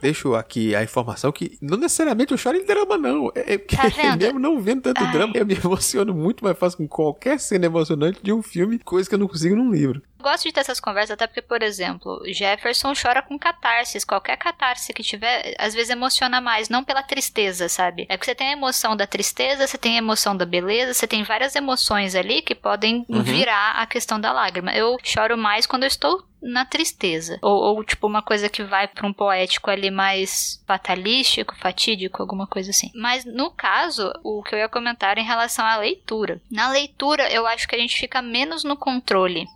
Deixo 0.00 0.34
aqui 0.34 0.74
a 0.74 0.82
informação 0.82 1.32
que 1.32 1.58
não 1.60 1.78
necessariamente 1.78 2.32
eu 2.32 2.38
choro 2.38 2.56
em 2.56 2.64
drama, 2.64 2.98
não. 2.98 3.30
É, 3.34 3.54
é 3.54 3.58
tá 3.58 4.16
mesmo 4.16 4.38
não 4.38 4.60
vendo 4.60 4.82
tanto 4.82 5.02
Ai. 5.02 5.12
drama, 5.12 5.32
eu 5.36 5.46
me 5.46 5.54
emociono 5.54 6.14
muito 6.14 6.44
mais 6.44 6.58
fácil 6.58 6.78
com 6.78 6.88
qualquer 6.88 7.40
cena 7.40 7.66
emocionante 7.66 8.20
de 8.22 8.32
um 8.32 8.42
filme, 8.42 8.78
coisa 8.78 9.08
que 9.08 9.14
eu 9.14 9.18
não 9.18 9.28
consigo 9.28 9.56
num 9.56 9.72
livro 9.72 10.02
gosto 10.26 10.42
de 10.42 10.52
ter 10.52 10.60
essas 10.60 10.80
conversas, 10.80 11.12
até 11.12 11.24
porque, 11.28 11.40
por 11.40 11.62
exemplo, 11.62 12.20
Jefferson 12.26 12.92
chora 13.00 13.22
com 13.22 13.38
catarses. 13.38 14.04
Qualquer 14.04 14.36
catarse 14.36 14.92
que 14.92 15.02
tiver, 15.02 15.54
às 15.56 15.72
vezes 15.72 15.90
emociona 15.90 16.40
mais, 16.40 16.68
não 16.68 16.82
pela 16.82 17.02
tristeza, 17.02 17.68
sabe? 17.68 18.06
É 18.08 18.18
que 18.18 18.26
você 18.26 18.34
tem 18.34 18.48
a 18.48 18.52
emoção 18.52 18.96
da 18.96 19.06
tristeza, 19.06 19.66
você 19.66 19.78
tem 19.78 19.94
a 19.94 19.98
emoção 19.98 20.36
da 20.36 20.44
beleza, 20.44 20.92
você 20.92 21.06
tem 21.06 21.22
várias 21.22 21.54
emoções 21.54 22.16
ali 22.16 22.42
que 22.42 22.56
podem 22.56 23.06
uhum. 23.08 23.22
virar 23.22 23.76
a 23.76 23.86
questão 23.86 24.20
da 24.20 24.32
lágrima. 24.32 24.72
Eu 24.72 24.96
choro 25.00 25.38
mais 25.38 25.64
quando 25.64 25.84
eu 25.84 25.88
estou 25.88 26.26
na 26.46 26.64
tristeza. 26.64 27.38
Ou, 27.42 27.76
ou, 27.76 27.84
tipo, 27.84 28.06
uma 28.06 28.22
coisa 28.22 28.48
que 28.48 28.62
vai 28.62 28.88
para 28.88 29.06
um 29.06 29.12
poético 29.12 29.70
ali 29.70 29.90
mais 29.90 30.62
fatalístico, 30.66 31.54
fatídico, 31.56 32.22
alguma 32.22 32.46
coisa 32.46 32.70
assim. 32.70 32.90
Mas 32.94 33.24
no 33.24 33.50
caso, 33.50 34.12
o 34.22 34.42
que 34.42 34.54
eu 34.54 34.58
ia 34.58 34.68
comentar 34.68 35.18
em 35.18 35.24
relação 35.24 35.64
à 35.64 35.76
leitura. 35.76 36.40
Na 36.50 36.70
leitura, 36.70 37.30
eu 37.30 37.46
acho 37.46 37.66
que 37.68 37.74
a 37.74 37.78
gente 37.78 37.98
fica 37.98 38.22
menos 38.22 38.64
no 38.64 38.76
controle 38.76 39.46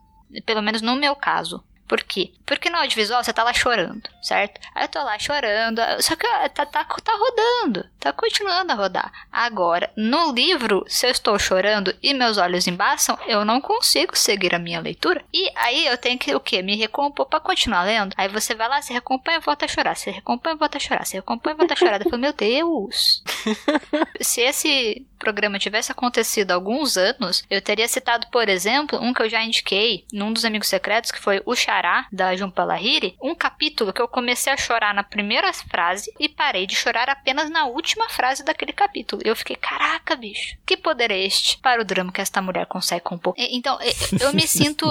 pelo 0.44 0.62
menos 0.62 0.80
no 0.82 0.94
meu 0.94 1.16
caso. 1.16 1.64
Por 1.90 2.04
quê? 2.04 2.30
Porque 2.46 2.70
no 2.70 2.76
audiovisual 2.76 3.24
você 3.24 3.32
tá 3.32 3.42
lá 3.42 3.52
chorando, 3.52 4.08
certo? 4.22 4.60
Aí 4.76 4.84
eu 4.84 4.88
tô 4.88 5.02
lá 5.02 5.18
chorando, 5.18 5.82
só 5.98 6.14
que 6.14 6.24
tá, 6.50 6.64
tá, 6.64 6.84
tá 6.84 7.12
rodando, 7.16 7.84
tá 7.98 8.12
continuando 8.12 8.70
a 8.70 8.76
rodar. 8.76 9.12
Agora, 9.32 9.90
no 9.96 10.30
livro, 10.30 10.84
se 10.86 11.04
eu 11.04 11.10
estou 11.10 11.36
chorando 11.36 11.92
e 12.00 12.14
meus 12.14 12.38
olhos 12.38 12.68
embaçam, 12.68 13.18
eu 13.26 13.44
não 13.44 13.60
consigo 13.60 14.16
seguir 14.16 14.54
a 14.54 14.58
minha 14.60 14.78
leitura. 14.78 15.24
E 15.34 15.50
aí 15.56 15.84
eu 15.84 15.98
tenho 15.98 16.16
que 16.16 16.32
o 16.32 16.38
quê? 16.38 16.62
Me 16.62 16.76
recompor 16.76 17.26
pra 17.26 17.40
continuar 17.40 17.82
lendo. 17.82 18.14
Aí 18.16 18.28
você 18.28 18.54
vai 18.54 18.68
lá, 18.68 18.80
se 18.80 18.92
recompõe 18.92 19.34
e 19.34 19.40
volta 19.40 19.64
a 19.64 19.68
chorar, 19.68 19.96
se 19.96 20.12
recompõe 20.12 20.52
e 20.52 20.58
volta 20.58 20.76
a 20.76 20.80
chorar, 20.80 21.04
se 21.04 21.16
recompõe 21.16 21.54
e 21.54 21.56
volta 21.56 21.74
a 21.74 21.76
chorar. 21.76 22.00
Eu 22.00 22.08
falo, 22.08 22.22
meu 22.22 22.32
Deus! 22.32 23.24
se 24.20 24.42
esse 24.42 25.04
programa 25.20 25.58
tivesse 25.58 25.92
acontecido 25.92 26.50
há 26.50 26.54
alguns 26.54 26.96
anos, 26.96 27.44
eu 27.48 27.60
teria 27.60 27.86
citado, 27.86 28.26
por 28.32 28.48
exemplo, 28.48 28.98
um 29.00 29.12
que 29.12 29.22
eu 29.22 29.28
já 29.28 29.44
indiquei 29.44 30.04
num 30.12 30.32
dos 30.32 30.44
Amigos 30.44 30.66
Secretos, 30.66 31.12
que 31.12 31.20
foi 31.20 31.42
O 31.44 31.54
Xará, 31.54 32.06
da 32.10 32.34
Jumpa 32.34 32.64
Lahiri, 32.64 33.14
um 33.22 33.34
capítulo 33.34 33.92
que 33.92 34.00
eu 34.00 34.08
comecei 34.08 34.52
a 34.52 34.56
chorar 34.56 34.94
na 34.94 35.04
primeira 35.04 35.52
frase 35.52 36.12
e 36.18 36.28
parei 36.28 36.66
de 36.66 36.74
chorar 36.74 37.08
apenas 37.08 37.50
na 37.50 37.66
última 37.66 38.08
frase 38.08 38.44
daquele 38.44 38.72
capítulo. 38.72 39.22
Eu 39.24 39.36
fiquei, 39.36 39.56
caraca, 39.56 40.16
bicho, 40.16 40.56
que 40.66 40.76
poder 40.76 41.10
é 41.10 41.18
este 41.18 41.58
para 41.58 41.82
o 41.82 41.84
drama 41.84 42.10
que 42.10 42.20
esta 42.20 42.40
mulher 42.40 42.66
consegue 42.66 43.02
compor? 43.02 43.34
Então, 43.36 43.78
eu 44.18 44.32
me 44.32 44.46
sinto 44.48 44.86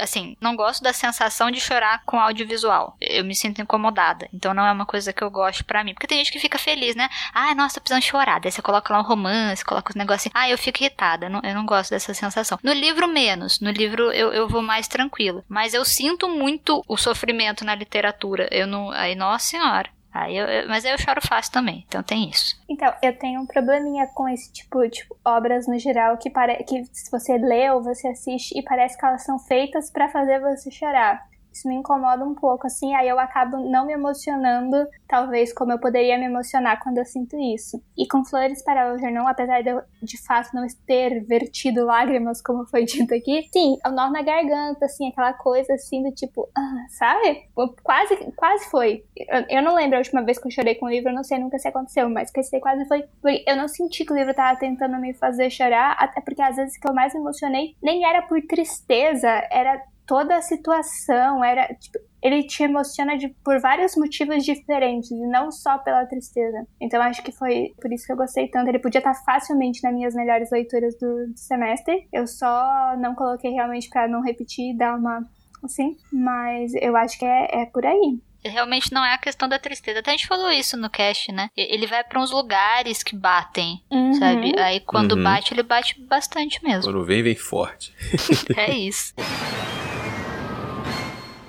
assim, 0.00 0.36
não 0.40 0.56
gosto 0.56 0.82
da 0.82 0.92
sensação 0.92 1.50
de 1.50 1.60
chorar 1.60 2.02
com 2.04 2.18
audiovisual. 2.18 2.96
Eu 3.00 3.24
me 3.24 3.34
sinto 3.34 3.60
incomodada. 3.60 4.28
Então 4.32 4.54
não 4.54 4.66
é 4.66 4.72
uma 4.72 4.86
coisa 4.86 5.12
que 5.12 5.22
eu 5.22 5.30
gosto 5.30 5.64
para 5.64 5.84
mim. 5.84 5.94
Porque 5.94 6.06
tem 6.06 6.18
gente 6.18 6.32
que 6.32 6.38
fica 6.38 6.58
feliz, 6.58 6.94
né? 6.94 7.08
Ah, 7.32 7.54
nossa, 7.54 7.76
tô 7.76 7.80
precisando 7.80 8.02
chorar. 8.02 8.40
Daí 8.40 8.50
você 8.50 8.62
coloca 8.62 8.92
lá 8.92 9.00
um 9.00 9.04
romance, 9.04 9.64
coloca 9.64 9.90
os 9.90 9.96
um 9.96 10.12
assim. 10.12 10.30
Ah, 10.34 10.48
eu 10.48 10.58
fico 10.58 10.82
irritada. 10.82 11.26
Eu 11.26 11.30
não, 11.30 11.40
eu 11.42 11.54
não 11.54 11.66
gosto 11.66 11.90
dessa 11.90 12.14
sensação. 12.14 12.58
No 12.62 12.72
livro, 12.72 13.08
menos. 13.08 13.60
No 13.60 13.70
livro, 13.70 14.12
eu, 14.12 14.32
eu 14.32 14.48
vou 14.48 14.62
mais 14.62 14.88
tranquila. 14.88 15.44
Mas 15.48 15.74
eu 15.74 15.84
sinto 15.84 16.28
muito 16.28 16.84
o 16.86 16.96
sofrimento 16.96 17.64
na 17.64 17.74
literatura. 17.74 18.48
Eu 18.50 18.66
não. 18.66 18.90
Aí, 18.90 19.14
nossa 19.14 19.46
senhora. 19.46 19.90
Aí 20.12 20.36
eu, 20.36 20.46
eu, 20.46 20.68
mas 20.68 20.84
eu 20.84 20.96
choro 20.98 21.20
fácil 21.20 21.52
também, 21.52 21.84
então 21.86 22.02
tem 22.02 22.30
isso. 22.30 22.56
Então, 22.68 22.92
eu 23.02 23.16
tenho 23.16 23.40
um 23.40 23.46
probleminha 23.46 24.06
com 24.08 24.28
esse 24.28 24.52
tipo 24.52 24.82
de 24.82 24.90
tipo, 24.90 25.16
obras 25.24 25.66
no 25.68 25.78
geral 25.78 26.16
que, 26.16 26.30
pare... 26.30 26.64
que 26.64 26.84
se 26.86 27.10
você 27.10 27.36
lê 27.36 27.70
ou 27.70 27.82
você 27.82 28.08
assiste 28.08 28.58
e 28.58 28.62
parece 28.62 28.98
que 28.98 29.04
elas 29.04 29.24
são 29.24 29.38
feitas 29.38 29.90
para 29.90 30.08
fazer 30.08 30.40
você 30.40 30.70
chorar. 30.70 31.26
Isso 31.58 31.66
me 31.66 31.74
incomoda 31.74 32.24
um 32.24 32.34
pouco, 32.34 32.68
assim, 32.68 32.94
aí 32.94 33.08
eu 33.08 33.18
acabo 33.18 33.58
não 33.58 33.84
me 33.84 33.92
emocionando, 33.92 34.86
talvez 35.08 35.52
como 35.52 35.72
eu 35.72 35.80
poderia 35.80 36.16
me 36.16 36.26
emocionar 36.26 36.80
quando 36.80 36.98
eu 36.98 37.04
sinto 37.04 37.36
isso. 37.36 37.82
E 37.96 38.06
com 38.06 38.24
Flores 38.24 38.62
para 38.62 38.94
o 38.94 38.98
Jornal, 38.98 39.26
apesar 39.26 39.62
de 39.62 39.70
eu 39.70 39.82
de 40.00 40.16
fato 40.24 40.54
não 40.54 40.64
ter 40.86 41.24
vertido 41.24 41.84
lágrimas, 41.84 42.40
como 42.40 42.64
foi 42.66 42.84
dito 42.84 43.12
aqui, 43.12 43.48
sim, 43.52 43.76
o 43.84 43.90
nó 43.90 44.08
na 44.10 44.22
garganta, 44.22 44.84
assim, 44.84 45.08
aquela 45.08 45.32
coisa 45.32 45.74
assim 45.74 46.02
do 46.02 46.12
tipo, 46.12 46.48
ah, 46.56 46.86
sabe? 46.90 47.48
Quase, 47.82 48.16
quase 48.36 48.70
foi. 48.70 49.04
Eu, 49.16 49.58
eu, 49.58 49.62
não 49.62 49.74
lembro 49.74 49.96
a 49.96 49.98
última 49.98 50.22
vez 50.22 50.38
que 50.38 50.46
eu 50.46 50.52
chorei 50.52 50.76
com 50.76 50.86
o 50.86 50.90
livro, 50.90 51.10
eu 51.10 51.14
não 51.14 51.24
sei 51.24 51.38
nunca 51.38 51.58
se 51.58 51.66
aconteceu, 51.66 52.08
mas 52.08 52.30
que 52.30 52.40
quase 52.60 52.86
foi. 52.86 53.04
Eu 53.46 53.56
não 53.56 53.66
senti 53.66 54.04
que 54.04 54.12
o 54.12 54.16
livro 54.16 54.32
tava 54.32 54.56
tentando 54.58 54.96
me 55.00 55.12
fazer 55.12 55.50
chorar, 55.50 55.96
até 55.98 56.20
porque 56.20 56.40
às 56.40 56.54
vezes 56.54 56.78
que 56.78 56.88
eu 56.88 56.94
mais 56.94 57.12
me 57.14 57.20
emocionei 57.20 57.74
nem 57.82 58.04
era 58.04 58.22
por 58.22 58.40
tristeza, 58.42 59.28
era 59.50 59.82
toda 60.08 60.36
a 60.36 60.42
situação, 60.42 61.44
era 61.44 61.68
tipo, 61.74 61.98
ele 62.22 62.42
te 62.44 62.62
emociona 62.62 63.16
de, 63.16 63.28
por 63.44 63.60
vários 63.60 63.94
motivos 63.94 64.42
diferentes, 64.42 65.10
e 65.10 65.26
não 65.26 65.52
só 65.52 65.76
pela 65.78 66.06
tristeza. 66.06 66.66
Então 66.80 67.00
acho 67.02 67.22
que 67.22 67.30
foi 67.30 67.74
por 67.80 67.92
isso 67.92 68.06
que 68.06 68.12
eu 68.12 68.16
gostei 68.16 68.48
tanto. 68.48 68.68
Ele 68.68 68.78
podia 68.78 68.98
estar 68.98 69.14
facilmente 69.14 69.82
nas 69.84 69.94
minhas 69.94 70.14
melhores 70.14 70.50
leituras 70.50 70.98
do, 70.98 71.28
do 71.28 71.38
semestre. 71.38 72.08
Eu 72.10 72.26
só 72.26 72.96
não 72.98 73.14
coloquei 73.14 73.52
realmente 73.52 73.88
para 73.90 74.08
não 74.08 74.22
repetir 74.22 74.70
e 74.70 74.76
dar 74.76 74.96
uma 74.98 75.28
assim, 75.62 75.96
mas 76.10 76.72
eu 76.80 76.96
acho 76.96 77.18
que 77.18 77.24
é, 77.24 77.62
é 77.62 77.66
por 77.66 77.84
aí 77.84 78.18
realmente 78.44 78.92
não 78.92 79.04
é 79.04 79.14
a 79.14 79.18
questão 79.18 79.48
da 79.48 79.58
tristeza. 79.58 79.98
Até 79.98 80.10
a 80.12 80.16
gente 80.16 80.26
falou 80.26 80.50
isso 80.50 80.76
no 80.76 80.88
cast, 80.88 81.32
né? 81.32 81.50
Ele 81.56 81.86
vai 81.86 82.02
para 82.04 82.20
uns 82.20 82.30
lugares 82.30 83.02
que 83.02 83.16
batem, 83.16 83.82
uhum. 83.90 84.14
sabe? 84.14 84.58
Aí 84.58 84.80
quando 84.80 85.12
uhum. 85.12 85.22
bate, 85.22 85.52
ele 85.52 85.62
bate 85.62 86.00
bastante 86.00 86.62
mesmo. 86.62 86.92
Quando 86.92 87.04
vem, 87.04 87.22
vem 87.22 87.34
forte. 87.34 87.92
é 88.56 88.72
isso. 88.72 89.12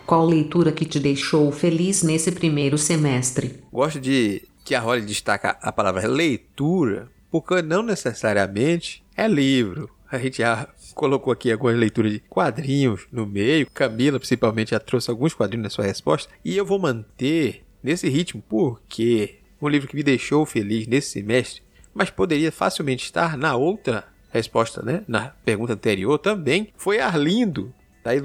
Qual 0.10 0.26
leitura 0.26 0.72
que 0.72 0.86
te 0.86 1.00
deixou 1.00 1.52
feliz 1.52 2.02
nesse 2.02 2.32
primeiro 2.32 2.80
semestre? 2.80 3.60
Gosto 3.72 4.00
de 4.00 4.42
que 4.66 4.74
a 4.74 4.80
Holly 4.80 5.04
destaca 5.04 5.56
a 5.62 5.72
palavra 5.72 6.08
leitura, 6.08 7.12
porque 7.30 7.62
não 7.62 7.84
necessariamente 7.84 9.04
é 9.16 9.28
livro. 9.28 9.88
A 10.12 10.18
gente 10.18 10.40
já 10.40 10.68
colocou 10.96 11.32
aqui 11.32 11.52
algumas 11.52 11.78
leituras 11.78 12.12
de 12.12 12.22
quadrinhos 12.22 13.06
no 13.12 13.28
meio. 13.28 13.70
Camila, 13.72 14.18
principalmente, 14.18 14.72
já 14.72 14.80
trouxe 14.80 15.12
alguns 15.12 15.36
quadrinhos 15.36 15.66
na 15.66 15.70
sua 15.70 15.86
resposta. 15.86 16.34
E 16.44 16.58
eu 16.58 16.66
vou 16.66 16.80
manter 16.80 17.64
nesse 17.84 18.10
ritmo 18.10 18.44
porque 18.50 19.38
um 19.62 19.68
livro 19.68 19.88
que 19.88 19.96
me 19.96 20.02
deixou 20.02 20.44
feliz 20.44 20.88
nesse 20.88 21.12
semestre, 21.12 21.62
mas 21.94 22.10
poderia 22.10 22.52
facilmente 22.52 23.06
estar 23.06 23.38
na 23.38 23.56
outra 23.56 24.06
resposta, 24.32 24.82
né? 24.82 25.04
Na 25.08 25.28
pergunta 25.46 25.74
anterior 25.74 26.18
também, 26.18 26.74
foi 26.76 27.00
Arlindo, 27.00 27.72
da 28.04 28.16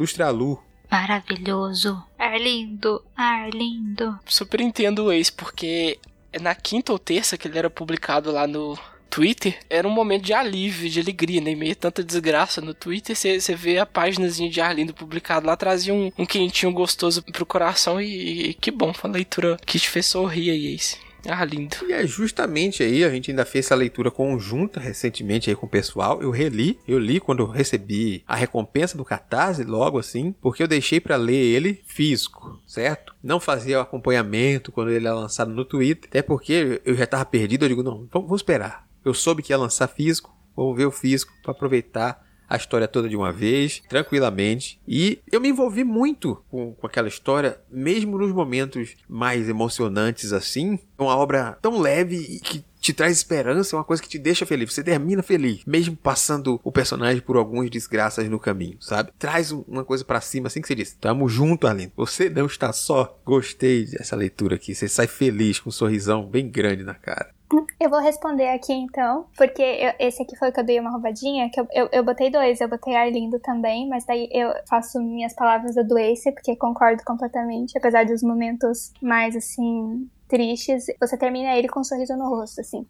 Ilustra 0.95 1.35
Lu. 1.35 1.35
Maravilhoso. 1.35 2.05
Arlindo, 2.19 3.05
Arlindo. 3.17 4.19
Super 4.27 4.61
entendo 4.61 5.05
o 5.05 5.13
ex, 5.13 5.31
porque 5.31 5.99
na 6.41 6.55
quinta 6.55 6.93
ou 6.93 6.99
terça 6.99 7.37
que 7.37 7.49
ele 7.49 7.59
era 7.59 7.71
publicado 7.71 8.31
lá 8.31 8.47
no 8.47 8.79
Twitter, 9.11 9.61
era 9.71 9.87
um 9.87 9.93
momento 9.93 10.25
de 10.25 10.33
alívio, 10.33 10.91
de 10.91 11.01
alegria, 11.01 11.41
né? 11.41 11.53
Em 11.53 11.57
meio 11.57 11.73
a 11.73 11.77
tanta 11.77 12.03
desgraça 12.03 12.61
no 12.61 12.75
Twitter, 12.75 13.15
você 13.15 13.55
vê 13.55 13.79
a 13.79 13.87
páginazinha 13.87 14.51
de 14.51 14.61
Arlindo 14.61 14.93
publicado 14.93 15.47
lá, 15.47 15.57
trazia 15.57 15.95
um, 15.95 16.11
um 16.19 16.27
quentinho 16.27 16.73
gostoso 16.73 17.23
pro 17.23 17.47
coração 17.47 18.01
e, 18.01 18.51
e 18.51 18.55
que 18.55 18.73
bom, 18.73 18.93
foi 18.93 19.09
uma 19.09 19.17
leitura 19.17 19.57
que 19.65 19.79
te 19.79 19.89
fez 19.89 20.07
sorrir 20.07 20.51
aí, 20.51 20.75
esse. 20.75 21.04
Ah, 21.29 21.45
lindo. 21.45 21.77
E 21.89 21.93
é 21.93 22.07
justamente 22.07 22.83
aí, 22.83 23.05
a 23.05 23.11
gente 23.11 23.31
ainda 23.31 23.45
fez 23.45 23.67
essa 23.67 23.75
leitura 23.75 24.11
conjunta 24.11 24.79
recentemente 24.79 25.49
aí 25.49 25.57
com 25.57 25.67
o 25.67 25.69
pessoal. 25.69 26.23
Eu 26.23 26.31
reli, 26.31 26.79
eu 26.87 26.99
li 26.99 27.21
quando 27.21 27.43
eu 27.43 27.47
recebi 27.47 28.23
a 28.27 28.37
recompensa 28.37 28.97
do 28.97 29.05
Catarse, 29.05 29.65
logo 29.65 29.99
assim, 29.99 30.35
porque 30.41 30.63
eu 30.63 30.69
deixei 30.69 31.01
para 31.01 31.17
ler 31.17 31.35
ele 31.35 31.83
físico, 31.87 32.61
certo? 32.67 33.15
Não 33.23 33.41
fazia 33.41 33.79
o 33.79 33.83
acompanhamento 33.83 34.71
quando 34.73 34.91
ele 34.91 35.07
era 35.07 35.15
lançado 35.15 35.51
no 35.51 35.65
Twitter, 35.65 36.09
até 36.09 36.23
porque 36.23 36.81
eu 36.85 36.95
já 36.95 37.07
tava 37.07 37.25
perdido. 37.25 37.65
Eu 37.65 37.69
digo, 37.69 37.83
não, 37.83 38.07
vamos 38.13 38.41
esperar. 38.41 38.87
Eu 39.05 39.15
soube 39.15 39.43
que 39.43 39.53
ia 39.53 39.59
lançar 39.59 39.89
físico, 39.89 40.35
vou 40.57 40.75
ver 40.75 40.87
o 40.87 40.91
físico 40.91 41.33
para 41.43 41.53
aproveitar 41.53 42.24
a 42.55 42.57
história 42.57 42.89
toda 42.89 43.09
de 43.09 43.17
uma 43.17 43.33
vez, 43.33 43.83
tranquilamente. 43.89 44.81
E 44.87 45.19
eu 45.31 45.41
me 45.41 45.49
envolvi 45.49 45.85
muito 45.85 46.43
com, 46.51 46.73
com 46.73 46.87
aquela 46.87 47.09
história, 47.09 47.59
mesmo 47.71 48.19
nos 48.19 48.33
momentos 48.33 48.95
mais 49.09 49.49
emocionantes 49.49 50.33
assim. 50.33 50.79
É 50.99 51.03
uma 51.03 51.17
obra 51.17 51.59
tão 51.61 51.81
leve 51.81 52.41
que 52.43 52.65
te 52.85 52.93
traz 52.93 53.17
esperança, 53.17 53.75
é 53.75 53.79
uma 53.79 53.85
coisa 53.85 54.03
que 54.03 54.09
te 54.09 54.19
deixa 54.19 54.45
feliz. 54.45 54.73
Você 54.73 54.85
termina 54.85 55.23
feliz, 55.23 55.63
mesmo 55.67 55.97
passando 55.97 56.61
o 56.63 56.71
personagem 56.71 57.23
por 57.23 57.37
algumas 57.37 57.71
desgraças 57.71 58.29
no 58.29 58.39
caminho, 58.39 58.77
sabe? 58.79 59.11
Traz 59.19 59.51
uma 59.51 59.85
coisa 59.85 60.05
para 60.05 60.21
cima, 60.21 60.49
assim 60.49 60.61
que 60.61 60.69
você 60.69 60.75
diz: 60.75 60.93
Tamo 60.93 61.27
junto, 61.27 61.67
Aline. 61.67 61.93
Você 61.97 62.29
não 62.29 62.45
está 62.45 62.75
só. 62.75 63.19
Gostei 63.25 63.87
dessa 63.87 64.15
leitura 64.15 64.57
aqui. 64.57 64.75
Você 64.75 64.87
sai 64.87 65.07
feliz 65.07 65.59
com 65.59 65.71
um 65.71 65.73
sorrisão 65.73 66.27
bem 66.27 66.47
grande 66.49 66.85
na 66.85 66.95
cara. 66.95 67.34
Eu 67.79 67.91
vou 67.91 68.01
responder 68.01 68.49
aqui 68.49 68.73
então, 68.73 69.27
porque 69.37 69.63
eu, 69.63 69.93
esse 69.99 70.23
aqui 70.23 70.37
foi 70.37 70.51
que 70.51 70.61
eu 70.61 70.65
dei 70.65 70.81
uma 70.81 70.91
roubadinha, 70.91 71.51
que 71.51 71.61
eu, 71.61 71.67
eu, 71.73 71.89
eu, 71.93 72.05
botei 72.05 72.31
dois, 72.31 72.61
eu 72.61 72.69
botei 72.69 72.97
Arlindo 72.97 73.39
também, 73.41 73.89
mas 73.89 74.05
daí 74.05 74.29
eu 74.33 74.53
faço 74.69 75.01
minhas 75.01 75.35
palavras 75.35 75.75
da 75.75 75.83
doença, 75.83 76.33
porque 76.33 76.57
concordo 76.57 77.03
completamente, 77.05 77.77
apesar 77.77 78.07
dos 78.07 78.23
momentos 78.23 78.93
mais 79.01 79.37
assim 79.37 80.09
tristes, 80.29 80.87
você 80.99 81.17
termina 81.17 81.57
ele 81.57 81.69
com 81.69 81.81
um 81.81 81.85
sorriso 81.85 82.17
no 82.17 82.29
rosto, 82.29 82.61
assim. 82.61 82.87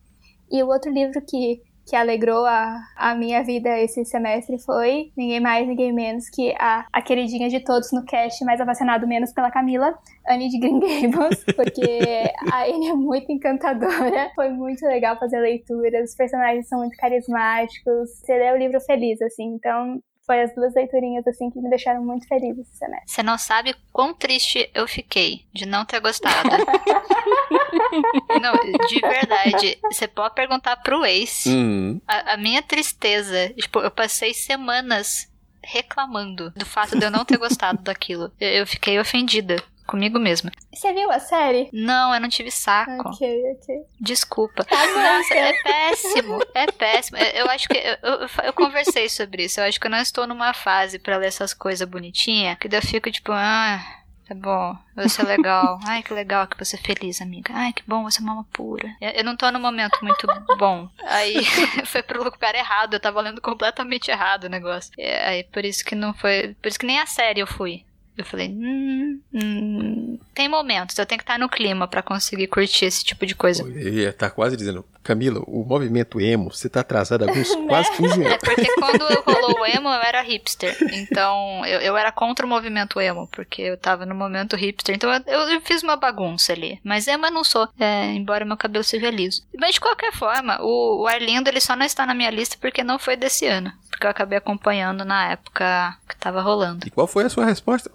E 0.50 0.62
o 0.62 0.68
outro 0.68 0.90
livro 0.90 1.20
que 1.20 1.60
que 1.86 1.94
alegrou 1.94 2.44
a, 2.46 2.80
a 2.96 3.14
minha 3.14 3.42
vida 3.42 3.78
esse 3.78 4.04
semestre 4.04 4.58
foi 4.58 5.12
ninguém 5.16 5.40
mais, 5.40 5.66
ninguém 5.66 5.92
menos 5.92 6.28
que 6.30 6.54
a, 6.58 6.86
a 6.92 7.02
queridinha 7.02 7.48
de 7.48 7.60
todos 7.60 7.92
no 7.92 8.04
cast, 8.04 8.44
mais 8.44 8.60
apaixonado 8.60 9.06
menos 9.06 9.32
pela 9.32 9.50
Camila, 9.50 9.94
Anne 10.28 10.48
de 10.48 10.58
Green 10.58 10.80
Gables, 10.80 11.44
porque 11.54 12.32
a 12.50 12.64
Anne 12.64 12.88
é 12.88 12.94
muito 12.94 13.30
encantadora, 13.30 14.30
foi 14.34 14.48
muito 14.50 14.84
legal 14.86 15.18
fazer 15.18 15.40
leituras, 15.40 16.10
os 16.10 16.16
personagens 16.16 16.68
são 16.68 16.80
muito 16.80 16.96
carismáticos, 16.96 18.10
você 18.18 18.36
lê 18.36 18.52
o 18.52 18.56
livro 18.56 18.80
feliz, 18.80 19.20
assim, 19.20 19.54
então 19.54 20.00
foi 20.26 20.42
as 20.42 20.54
duas 20.54 20.74
leiturinhas 20.74 21.26
assim 21.26 21.50
que 21.50 21.60
me 21.60 21.68
deixaram 21.68 22.04
muito 22.04 22.26
feliz 22.26 22.58
esse 22.58 22.76
semestre. 22.76 23.10
Você 23.10 23.22
não 23.22 23.38
sabe 23.38 23.74
quão 23.92 24.14
triste 24.14 24.70
eu 24.74 24.88
fiquei 24.88 25.44
de 25.52 25.66
não 25.66 25.84
ter 25.84 26.00
gostado. 26.00 26.48
não, 28.40 28.52
de 28.86 29.00
verdade. 29.00 29.78
Você 29.90 30.08
pode 30.08 30.34
perguntar 30.34 30.76
pro 30.76 31.04
Ace. 31.04 31.48
Uhum. 31.48 32.00
A, 32.06 32.34
a 32.34 32.36
minha 32.36 32.62
tristeza, 32.62 33.50
tipo, 33.50 33.80
eu 33.80 33.90
passei 33.90 34.32
semanas 34.32 35.30
reclamando 35.62 36.50
do 36.50 36.66
fato 36.66 36.98
de 36.98 37.04
eu 37.04 37.10
não 37.10 37.24
ter 37.24 37.38
gostado 37.38 37.82
daquilo. 37.82 38.32
Eu, 38.40 38.50
eu 38.50 38.66
fiquei 38.66 38.98
ofendida 38.98 39.62
comigo 39.86 40.18
mesma. 40.18 40.50
Você 40.72 40.92
viu 40.92 41.10
a 41.10 41.18
série? 41.18 41.68
Não, 41.72 42.14
eu 42.14 42.20
não 42.20 42.28
tive 42.28 42.50
saco. 42.50 43.08
Ok, 43.08 43.42
ok. 43.52 43.82
Desculpa. 44.00 44.64
Tá 44.64 44.76
Nossa, 44.76 45.34
é 45.34 45.52
péssimo. 45.62 46.38
É 46.54 46.66
péssimo. 46.70 47.18
Eu, 47.18 47.44
eu 47.44 47.50
acho 47.50 47.68
que. 47.68 47.76
Eu, 47.76 47.96
eu, 48.02 48.28
eu 48.44 48.52
conversei 48.52 49.08
sobre 49.08 49.44
isso. 49.44 49.60
Eu 49.60 49.64
acho 49.64 49.80
que 49.80 49.86
eu 49.86 49.90
não 49.90 49.98
estou 49.98 50.26
numa 50.26 50.54
fase 50.54 50.98
pra 50.98 51.16
ler 51.16 51.26
essas 51.26 51.52
coisas 51.52 51.88
bonitinhas. 51.88 52.56
Que 52.58 52.68
daí 52.68 52.78
eu 52.78 52.86
fico 52.86 53.10
tipo, 53.10 53.32
ah. 53.32 53.80
Tá 54.26 54.34
bom, 54.34 54.74
você 54.96 55.20
é 55.20 55.24
legal. 55.24 55.78
Ai, 55.86 56.02
que 56.02 56.14
legal 56.14 56.46
que 56.46 56.58
você 56.58 56.76
é 56.76 56.78
feliz, 56.78 57.20
amiga. 57.20 57.52
Ai, 57.54 57.74
que 57.74 57.82
bom, 57.86 58.04
você 58.04 58.20
é 58.20 58.22
uma 58.22 58.32
alma 58.32 58.46
pura. 58.52 58.96
Eu, 59.00 59.22
não 59.22 59.36
tô 59.36 59.50
num 59.50 59.60
momento 59.60 59.98
muito 60.02 60.26
bom. 60.56 60.88
Aí 61.06 61.44
foi 61.84 62.02
pro 62.02 62.24
lugar 62.24 62.54
errado, 62.54 62.94
eu 62.94 63.00
tava 63.00 63.20
lendo 63.20 63.40
completamente 63.42 64.10
errado 64.10 64.44
o 64.44 64.48
negócio. 64.48 64.92
Aí 65.26 65.44
por 65.44 65.62
isso 65.64 65.84
que 65.84 65.94
não 65.94 66.14
foi. 66.14 66.56
Por 66.60 66.68
isso 66.68 66.78
que 66.78 66.86
nem 66.86 67.00
a 67.00 67.06
série 67.06 67.40
eu 67.40 67.46
fui. 67.46 67.84
Eu 68.16 68.24
falei, 68.24 68.48
hum, 68.48 69.20
hum, 69.32 70.18
tem 70.34 70.48
momentos, 70.48 70.96
eu 70.96 71.04
tenho 71.06 71.18
que 71.18 71.24
estar 71.24 71.38
no 71.38 71.48
clima 71.48 71.86
pra 71.88 72.02
conseguir 72.02 72.46
curtir 72.46 72.84
esse 72.84 73.04
tipo 73.04 73.26
de 73.26 73.34
coisa. 73.34 73.62
Eu 73.62 73.92
ia 73.92 74.10
estar 74.10 74.30
quase 74.30 74.56
dizendo, 74.56 74.84
Camila, 75.02 75.40
o 75.46 75.64
movimento 75.64 76.20
emo, 76.20 76.50
você 76.52 76.68
tá 76.68 76.80
atrasado 76.80 77.24
há 77.24 77.28
alguns 77.28 77.54
quase 77.66 77.90
15 77.96 78.22
É 78.22 78.26
anos. 78.26 78.38
porque 78.38 78.72
quando 78.74 79.02
eu 79.02 79.22
rolou 79.22 79.60
o 79.60 79.66
emo, 79.66 79.88
eu 79.88 80.02
era 80.02 80.22
hipster. 80.22 80.76
Então, 80.92 81.64
eu, 81.66 81.80
eu 81.80 81.96
era 81.96 82.12
contra 82.12 82.46
o 82.46 82.48
movimento 82.48 83.00
emo, 83.00 83.26
porque 83.32 83.62
eu 83.62 83.76
tava 83.76 84.06
no 84.06 84.14
momento 84.14 84.56
hipster. 84.56 84.94
Então, 84.94 85.10
eu, 85.26 85.40
eu 85.50 85.60
fiz 85.60 85.82
uma 85.82 85.96
bagunça 85.96 86.52
ali. 86.52 86.80
Mas 86.84 87.08
emo 87.08 87.26
eu 87.26 87.32
não 87.32 87.44
sou, 87.44 87.68
é, 87.78 88.06
embora 88.12 88.44
meu 88.44 88.56
cabelo 88.56 88.84
seja 88.84 89.10
liso. 89.10 89.42
Mas, 89.58 89.74
de 89.74 89.80
qualquer 89.80 90.12
forma, 90.12 90.58
o, 90.62 91.02
o 91.02 91.06
Arlindo, 91.08 91.48
ele 91.50 91.60
só 91.60 91.74
não 91.76 91.84
está 91.84 92.06
na 92.06 92.14
minha 92.14 92.30
lista 92.30 92.56
porque 92.60 92.82
não 92.84 92.98
foi 92.98 93.16
desse 93.16 93.46
ano. 93.46 93.72
Porque 93.94 94.06
eu 94.06 94.10
acabei 94.10 94.36
acompanhando 94.36 95.04
na 95.04 95.30
época 95.30 95.96
que 96.08 96.16
tava 96.16 96.42
rolando. 96.42 96.84
E 96.84 96.90
qual 96.90 97.06
foi 97.06 97.24
a 97.24 97.28
sua 97.28 97.46
resposta? 97.46 97.88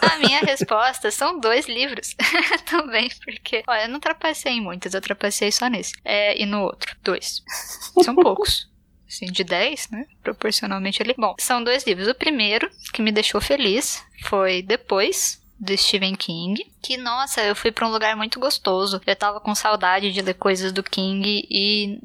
A 0.00 0.18
minha 0.18 0.38
resposta 0.40 1.10
são 1.10 1.40
dois 1.40 1.66
livros 1.66 2.14
também, 2.70 3.10
porque, 3.24 3.64
olha, 3.66 3.82
eu 3.82 3.88
não 3.88 3.98
trapacei 3.98 4.52
em 4.52 4.60
muitos, 4.60 4.94
eu 4.94 5.00
trapacei 5.00 5.50
só 5.50 5.66
nesse. 5.66 5.92
É, 6.04 6.40
e 6.40 6.46
no 6.46 6.62
outro, 6.62 6.96
dois. 7.02 7.42
São 8.02 8.14
poucos. 8.14 8.70
Assim, 9.08 9.26
de 9.26 9.42
10, 9.42 9.90
né? 9.90 10.06
Proporcionalmente 10.22 11.02
ali. 11.02 11.16
Bom, 11.18 11.34
são 11.40 11.64
dois 11.64 11.84
livros. 11.84 12.06
O 12.06 12.14
primeiro, 12.14 12.70
que 12.92 13.02
me 13.02 13.10
deixou 13.10 13.40
feliz, 13.40 14.04
foi 14.22 14.62
Depois, 14.62 15.42
do 15.60 15.76
Stephen 15.76 16.14
King. 16.16 16.66
Que, 16.80 16.96
nossa, 16.96 17.42
eu 17.42 17.54
fui 17.54 17.70
pra 17.70 17.86
um 17.86 17.90
lugar 17.90 18.16
muito 18.16 18.40
gostoso. 18.40 19.00
Eu 19.06 19.16
tava 19.16 19.40
com 19.40 19.54
saudade 19.54 20.10
de 20.10 20.22
ler 20.22 20.34
coisas 20.34 20.72
do 20.72 20.82
King 20.82 21.46
e 21.50 21.98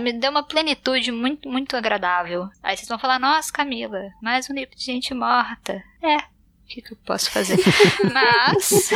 me 0.00 0.12
deu 0.12 0.30
uma 0.30 0.42
plenitude 0.42 1.10
muito, 1.10 1.48
muito 1.48 1.74
agradável. 1.74 2.48
Aí 2.62 2.76
vocês 2.76 2.88
vão 2.88 2.98
falar, 2.98 3.18
nossa, 3.18 3.50
Camila, 3.50 4.10
mais 4.22 4.50
um 4.50 4.54
livro 4.54 4.76
de 4.76 4.84
gente 4.84 5.14
morta. 5.14 5.82
É, 6.02 6.16
o 6.18 6.22
que, 6.68 6.82
que 6.82 6.92
eu 6.92 6.98
posso 7.06 7.30
fazer? 7.30 7.58
Mas. 8.12 8.90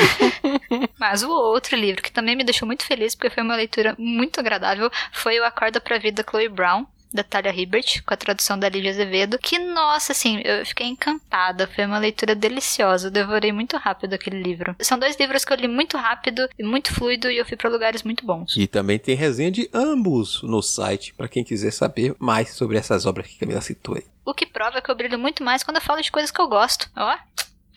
Mas 1.00 1.22
o 1.22 1.30
outro 1.30 1.74
livro 1.74 2.02
que 2.02 2.12
também 2.12 2.36
me 2.36 2.44
deixou 2.44 2.66
muito 2.66 2.84
feliz, 2.84 3.14
porque 3.14 3.30
foi 3.30 3.42
uma 3.42 3.56
leitura 3.56 3.96
muito 3.98 4.38
agradável, 4.38 4.90
foi 5.10 5.40
o 5.40 5.44
Acorda 5.44 5.80
pra 5.80 5.98
Vida 5.98 6.22
Chloe 6.28 6.50
Brown. 6.50 6.86
Da 7.12 7.22
Talia 7.22 7.54
Hibbert, 7.54 8.02
com 8.04 8.14
a 8.14 8.16
tradução 8.16 8.58
da 8.58 8.68
Lídia 8.68 8.90
Azevedo. 8.90 9.38
Que, 9.38 9.58
nossa, 9.58 10.12
assim, 10.12 10.40
eu 10.44 10.64
fiquei 10.64 10.86
encantada. 10.86 11.66
Foi 11.66 11.84
uma 11.84 11.98
leitura 11.98 12.34
deliciosa. 12.34 13.08
Eu 13.08 13.10
devorei 13.10 13.52
muito 13.52 13.76
rápido 13.76 14.14
aquele 14.14 14.42
livro. 14.42 14.74
São 14.80 14.98
dois 14.98 15.16
livros 15.18 15.44
que 15.44 15.52
eu 15.52 15.56
li 15.56 15.68
muito 15.68 15.96
rápido 15.96 16.48
e 16.58 16.62
muito 16.62 16.92
fluido 16.94 17.30
e 17.30 17.38
eu 17.38 17.44
fui 17.44 17.56
pra 17.56 17.68
lugares 17.68 18.02
muito 18.02 18.24
bons. 18.24 18.56
E 18.56 18.66
também 18.66 18.98
tem 18.98 19.14
resenha 19.14 19.50
de 19.50 19.68
ambos 19.72 20.42
no 20.42 20.62
site, 20.62 21.12
pra 21.14 21.28
quem 21.28 21.44
quiser 21.44 21.72
saber 21.72 22.14
mais 22.18 22.50
sobre 22.54 22.78
essas 22.78 23.06
obras 23.06 23.26
que 23.26 23.38
Camila 23.38 23.60
citou 23.60 23.96
aí. 23.96 24.04
O 24.24 24.32
que 24.32 24.46
prova 24.46 24.80
que 24.80 24.90
eu 24.90 24.94
brilho 24.94 25.18
muito 25.18 25.42
mais 25.42 25.62
quando 25.62 25.76
eu 25.76 25.82
falo 25.82 26.00
de 26.00 26.10
coisas 26.10 26.30
que 26.30 26.40
eu 26.40 26.48
gosto. 26.48 26.88
Ó, 26.96 27.16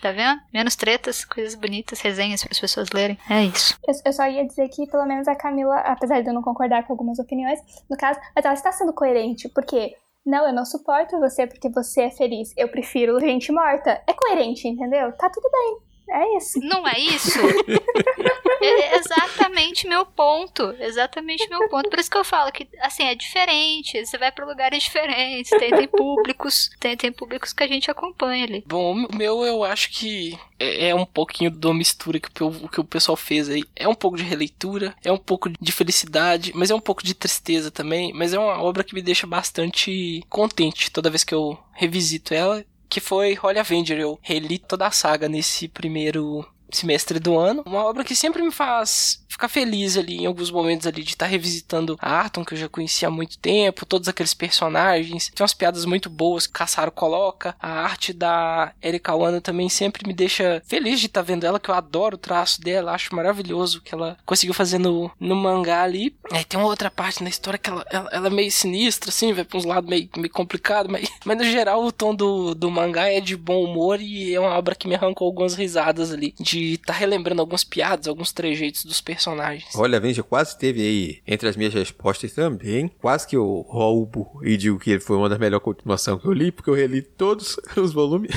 tá 0.01 0.11
vendo? 0.11 0.39
Menos 0.53 0.75
tretas, 0.75 1.25
coisas 1.25 1.55
bonitas, 1.55 2.01
resenhas 2.01 2.43
para 2.43 2.51
as 2.51 2.59
pessoas 2.59 2.89
lerem. 2.91 3.17
É 3.29 3.43
isso. 3.43 3.77
Eu, 3.87 3.93
eu 4.05 4.13
só 4.13 4.27
ia 4.27 4.45
dizer 4.45 4.67
que, 4.69 4.87
pelo 4.87 5.05
menos, 5.05 5.27
a 5.27 5.35
Camila, 5.35 5.77
apesar 5.79 6.21
de 6.21 6.29
eu 6.29 6.33
não 6.33 6.41
concordar 6.41 6.85
com 6.85 6.93
algumas 6.93 7.19
opiniões, 7.19 7.59
no 7.89 7.97
caso, 7.97 8.19
mas 8.35 8.45
ela 8.45 8.53
está 8.53 8.71
sendo 8.71 8.93
coerente, 8.93 9.49
porque. 9.49 9.95
Não, 10.25 10.47
eu 10.47 10.53
não 10.53 10.65
suporto 10.65 11.19
você 11.19 11.45
porque 11.45 11.69
você 11.69 12.01
é 12.01 12.09
feliz. 12.09 12.51
Eu 12.57 12.67
prefiro 12.67 13.19
gente 13.19 13.51
morta. 13.51 14.01
É 14.07 14.13
coerente, 14.13 14.67
entendeu? 14.67 15.11
Tá 15.11 15.29
tudo 15.29 15.47
bem. 15.51 15.84
É 16.09 16.37
isso. 16.37 16.59
Não 16.59 16.87
é 16.87 16.99
isso? 16.99 17.39
é 18.61 18.97
exatamente 18.97 19.87
meu 19.87 20.05
ponto. 20.05 20.75
Exatamente 20.79 21.47
meu 21.49 21.67
ponto. 21.69 21.89
Por 21.89 21.99
isso 21.99 22.09
que 22.09 22.17
eu 22.17 22.23
falo 22.23 22.51
que, 22.51 22.67
assim, 22.79 23.03
é 23.03 23.15
diferente. 23.15 24.05
Você 24.05 24.17
vai 24.17 24.31
para 24.31 24.45
lugares 24.45 24.83
diferentes. 24.83 25.49
Tem, 25.49 25.71
tem 25.71 25.87
públicos. 25.87 26.69
Tem, 26.79 26.95
tem 26.95 27.11
públicos 27.11 27.53
que 27.53 27.63
a 27.63 27.67
gente 27.67 27.89
acompanha 27.89 28.45
ali. 28.45 28.63
Bom, 28.67 29.05
o 29.05 29.15
meu 29.15 29.43
eu 29.43 29.63
acho 29.63 29.89
que 29.91 30.37
é, 30.59 30.89
é 30.89 30.95
um 30.95 31.05
pouquinho 31.05 31.51
da 31.51 31.73
mistura 31.73 32.19
que 32.19 32.43
o, 32.43 32.69
que 32.69 32.79
o 32.79 32.85
pessoal 32.85 33.15
fez 33.15 33.49
aí. 33.49 33.63
É 33.75 33.87
um 33.87 33.95
pouco 33.95 34.17
de 34.17 34.23
releitura, 34.23 34.95
é 35.03 35.11
um 35.11 35.17
pouco 35.17 35.49
de 35.49 35.71
felicidade, 35.71 36.51
mas 36.55 36.69
é 36.69 36.75
um 36.75 36.79
pouco 36.79 37.03
de 37.03 37.13
tristeza 37.13 37.71
também. 37.71 38.13
Mas 38.13 38.33
é 38.33 38.39
uma 38.39 38.61
obra 38.61 38.83
que 38.83 38.93
me 38.93 39.01
deixa 39.01 39.25
bastante 39.27 40.23
contente 40.29 40.91
toda 40.91 41.09
vez 41.09 41.23
que 41.23 41.33
eu 41.33 41.57
revisito 41.73 42.33
ela. 42.33 42.63
Que 42.95 43.01
foi 43.01 43.37
Holy 43.43 43.59
Avenger. 43.59 43.99
Eu 43.99 44.17
reli 44.21 44.57
toda 44.57 44.87
a 44.87 44.91
saga 44.91 45.27
nesse 45.27 45.67
primeiro 45.67 46.47
semestre 46.76 47.19
do 47.19 47.38
ano. 47.38 47.63
Uma 47.65 47.84
obra 47.84 48.03
que 48.03 48.15
sempre 48.15 48.41
me 48.41 48.51
faz 48.51 49.23
ficar 49.36 49.49
feliz 49.49 49.97
ali 49.97 50.21
em 50.21 50.26
alguns 50.26 50.49
momentos 50.49 50.88
ali 50.88 51.03
de 51.03 51.09
estar 51.09 51.26
tá 51.26 51.32
revisitando 51.32 51.97
a 52.01 52.09
Arton, 52.09 52.43
que 52.43 52.53
eu 52.53 52.57
já 52.57 52.69
conhecia 52.69 53.07
há 53.09 53.11
muito 53.11 53.38
tempo, 53.38 53.86
todos 53.86 54.07
aqueles 54.07 54.34
personagens. 54.34 55.30
Tem 55.30 55.43
umas 55.43 55.53
piadas 55.53 55.86
muito 55.86 56.09
boas 56.09 56.47
que 56.47 56.53
Caçaro 56.53 56.91
coloca. 56.91 57.55
A 57.59 57.69
arte 57.82 58.13
da 58.13 58.73
Erika 58.82 59.13
Wano 59.13 59.41
também 59.41 59.67
sempre 59.67 60.07
me 60.07 60.13
deixa 60.13 60.63
feliz 60.65 60.99
de 60.99 61.07
estar 61.07 61.21
tá 61.21 61.26
vendo 61.26 61.45
ela, 61.45 61.59
que 61.59 61.69
eu 61.69 61.76
adoro 61.76 62.15
o 62.15 62.19
traço 62.19 62.61
dela, 62.61 62.93
acho 62.93 63.13
maravilhoso 63.13 63.80
o 63.80 63.82
que 63.82 63.93
ela 63.93 64.17
conseguiu 64.26 64.53
fazer 64.53 64.78
no, 64.78 65.11
no 65.19 65.36
mangá 65.36 65.84
ali. 65.84 66.15
Aí 66.32 66.45
tem 66.45 66.59
uma 66.59 66.69
outra 66.69 66.89
parte 66.89 67.21
na 67.21 67.30
história 67.30 67.59
que 67.59 67.69
ela, 67.69 67.86
ela, 67.89 68.09
ela 68.11 68.28
é 68.28 68.30
meio 68.30 68.51
sinistra, 68.51 69.09
assim, 69.09 69.34
vai 69.34 69.43
pra 69.43 69.57
uns 69.57 69.65
lados 69.65 69.89
meio, 69.89 70.09
meio 70.15 70.32
complicado, 70.32 70.89
mas, 70.89 71.09
mas 71.26 71.38
no 71.38 71.43
geral 71.43 71.84
o 71.84 71.91
tom 71.91 72.15
do, 72.15 72.55
do 72.55 72.71
mangá 72.71 73.09
é 73.09 73.19
de 73.19 73.36
bom 73.36 73.63
humor 73.63 73.99
e 73.99 74.34
é 74.34 74.39
uma 74.39 74.57
obra 74.57 74.76
que 74.76 74.88
me 74.88 74.95
arrancou 74.95 75.28
algumas 75.28 75.55
risadas 75.55 76.11
ali, 76.11 76.34
de 76.39 76.64
estar 76.74 76.93
tá 76.93 76.99
relembrando 76.99 77.41
algumas 77.41 77.63
piadas, 77.63 78.07
alguns 78.07 78.32
trejeitos 78.32 78.86
dos 78.86 79.01
personagens. 79.01 79.76
Olha, 79.76 79.97
Avenger 79.97 80.24
quase 80.24 80.57
teve 80.57 80.82
aí, 80.82 81.22
entre 81.26 81.47
as 81.47 81.55
minhas 81.55 81.74
respostas 81.74 82.34
também, 82.34 82.89
quase 82.99 83.28
que 83.28 83.36
eu 83.36 83.66
roubo 83.68 84.39
e 84.43 84.57
digo 84.57 84.80
que 84.80 84.91
ele 84.91 84.99
foi 84.99 85.18
uma 85.18 85.30
das 85.30 85.39
melhores 85.39 85.63
continuações 85.63 86.22
que 86.22 86.28
eu 86.28 86.34
li, 86.34 86.51
porque 86.51 86.70
eu 86.70 86.74
reli 86.74 87.01
todos 87.01 87.57
os 87.78 87.93
volumes. 87.93 88.32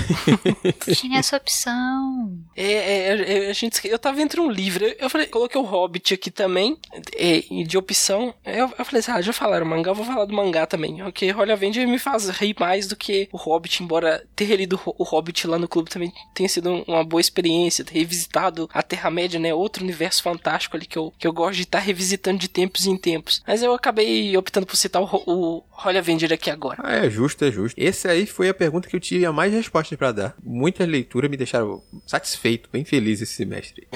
Tinha 0.99 1.19
essa 1.19 1.37
opção. 1.37 2.39
É, 2.57 2.73
é, 2.73 3.47
é, 3.47 3.51
a 3.51 3.53
gente, 3.53 3.87
eu 3.87 3.99
tava 3.99 4.21
entre 4.21 4.41
um 4.41 4.51
livro, 4.51 4.85
eu 4.85 5.11
falei, 5.11 5.27
coloquei 5.27 5.61
o 5.61 5.65
Hobbit 5.65 6.15
aqui 6.15 6.31
também, 6.31 6.79
é, 7.17 7.41
de 7.65 7.79
opção. 7.79 8.35
Eu, 8.45 8.73
eu 8.79 8.85
falei 8.85 9.01
assim, 9.01 9.11
ah, 9.13 9.21
já 9.21 9.33
falaram 9.33 9.67
mangá, 9.67 9.91
eu 9.91 9.95
vou 9.95 10.05
falar 10.05 10.25
do 10.25 10.35
mangá 10.35 10.67
também. 10.67 10.99
Porque 10.99 11.33
Olha 11.33 11.55
Avenger 11.55 11.87
me 11.87 11.99
faz 11.99 12.29
rir 12.29 12.57
mais 12.59 12.87
do 12.87 12.97
que 12.97 13.29
o 13.33 13.37
Hobbit, 13.37 13.83
embora 13.83 14.25
ter 14.35 14.45
relido 14.45 14.81
o 14.85 15.05
Hobbit 15.05 15.47
lá 15.47 15.59
no 15.59 15.69
clube 15.69 15.91
também 15.91 16.13
tenha 16.35 16.49
sido 16.49 16.85
uma 16.87 17.05
boa 17.05 17.21
experiência, 17.21 17.85
ter 17.85 17.99
revisitado 18.09 18.69
a 18.73 18.83
Terra-média, 18.83 19.39
né, 19.39 19.53
outro 19.53 19.85
universo 19.85 20.23
fantástico 20.23 20.77
ali 20.77 20.87
que 20.87 20.97
eu, 20.97 21.13
que 21.19 21.27
eu 21.27 21.33
gosto 21.33 21.57
de 21.57 21.63
estar 21.63 21.79
tá 21.79 21.85
revisitando 21.85 22.39
de 22.39 22.49
tempos 22.49 22.87
em 22.87 22.97
tempos. 22.97 23.43
Mas 23.47 23.63
eu 23.63 23.75
acabei 23.75 24.35
optando 24.37 24.67
por 24.67 24.77
citar 24.77 25.03
o, 25.03 25.07
o 25.27 25.63
Holy 25.85 25.99
Avenger 25.99 26.33
aqui 26.33 26.51
agora. 26.51 26.79
Ah, 26.83 26.97
é 26.97 27.11
justo, 27.11 27.45
é 27.45 27.53
justo. 27.53 27.79
Esse 27.79 28.09
aí 28.09 28.27
foi 28.27 28.49
a 28.49 28.55
pergunta 28.55 28.89
que 28.89 28.97
eu 28.97 29.01
tinha 29.01 29.31
mais 29.31 29.53
respostas 29.53 29.99
para 29.99 30.13
dar. 30.13 30.37
Muitas 30.43 30.89
leituras 30.89 31.31
me 31.31 31.37
deixaram 31.37 31.83
satisfeito, 32.07 32.71
bem 32.73 32.85
feliz 32.85 33.21
esse 33.21 33.35
semestre. 33.35 33.87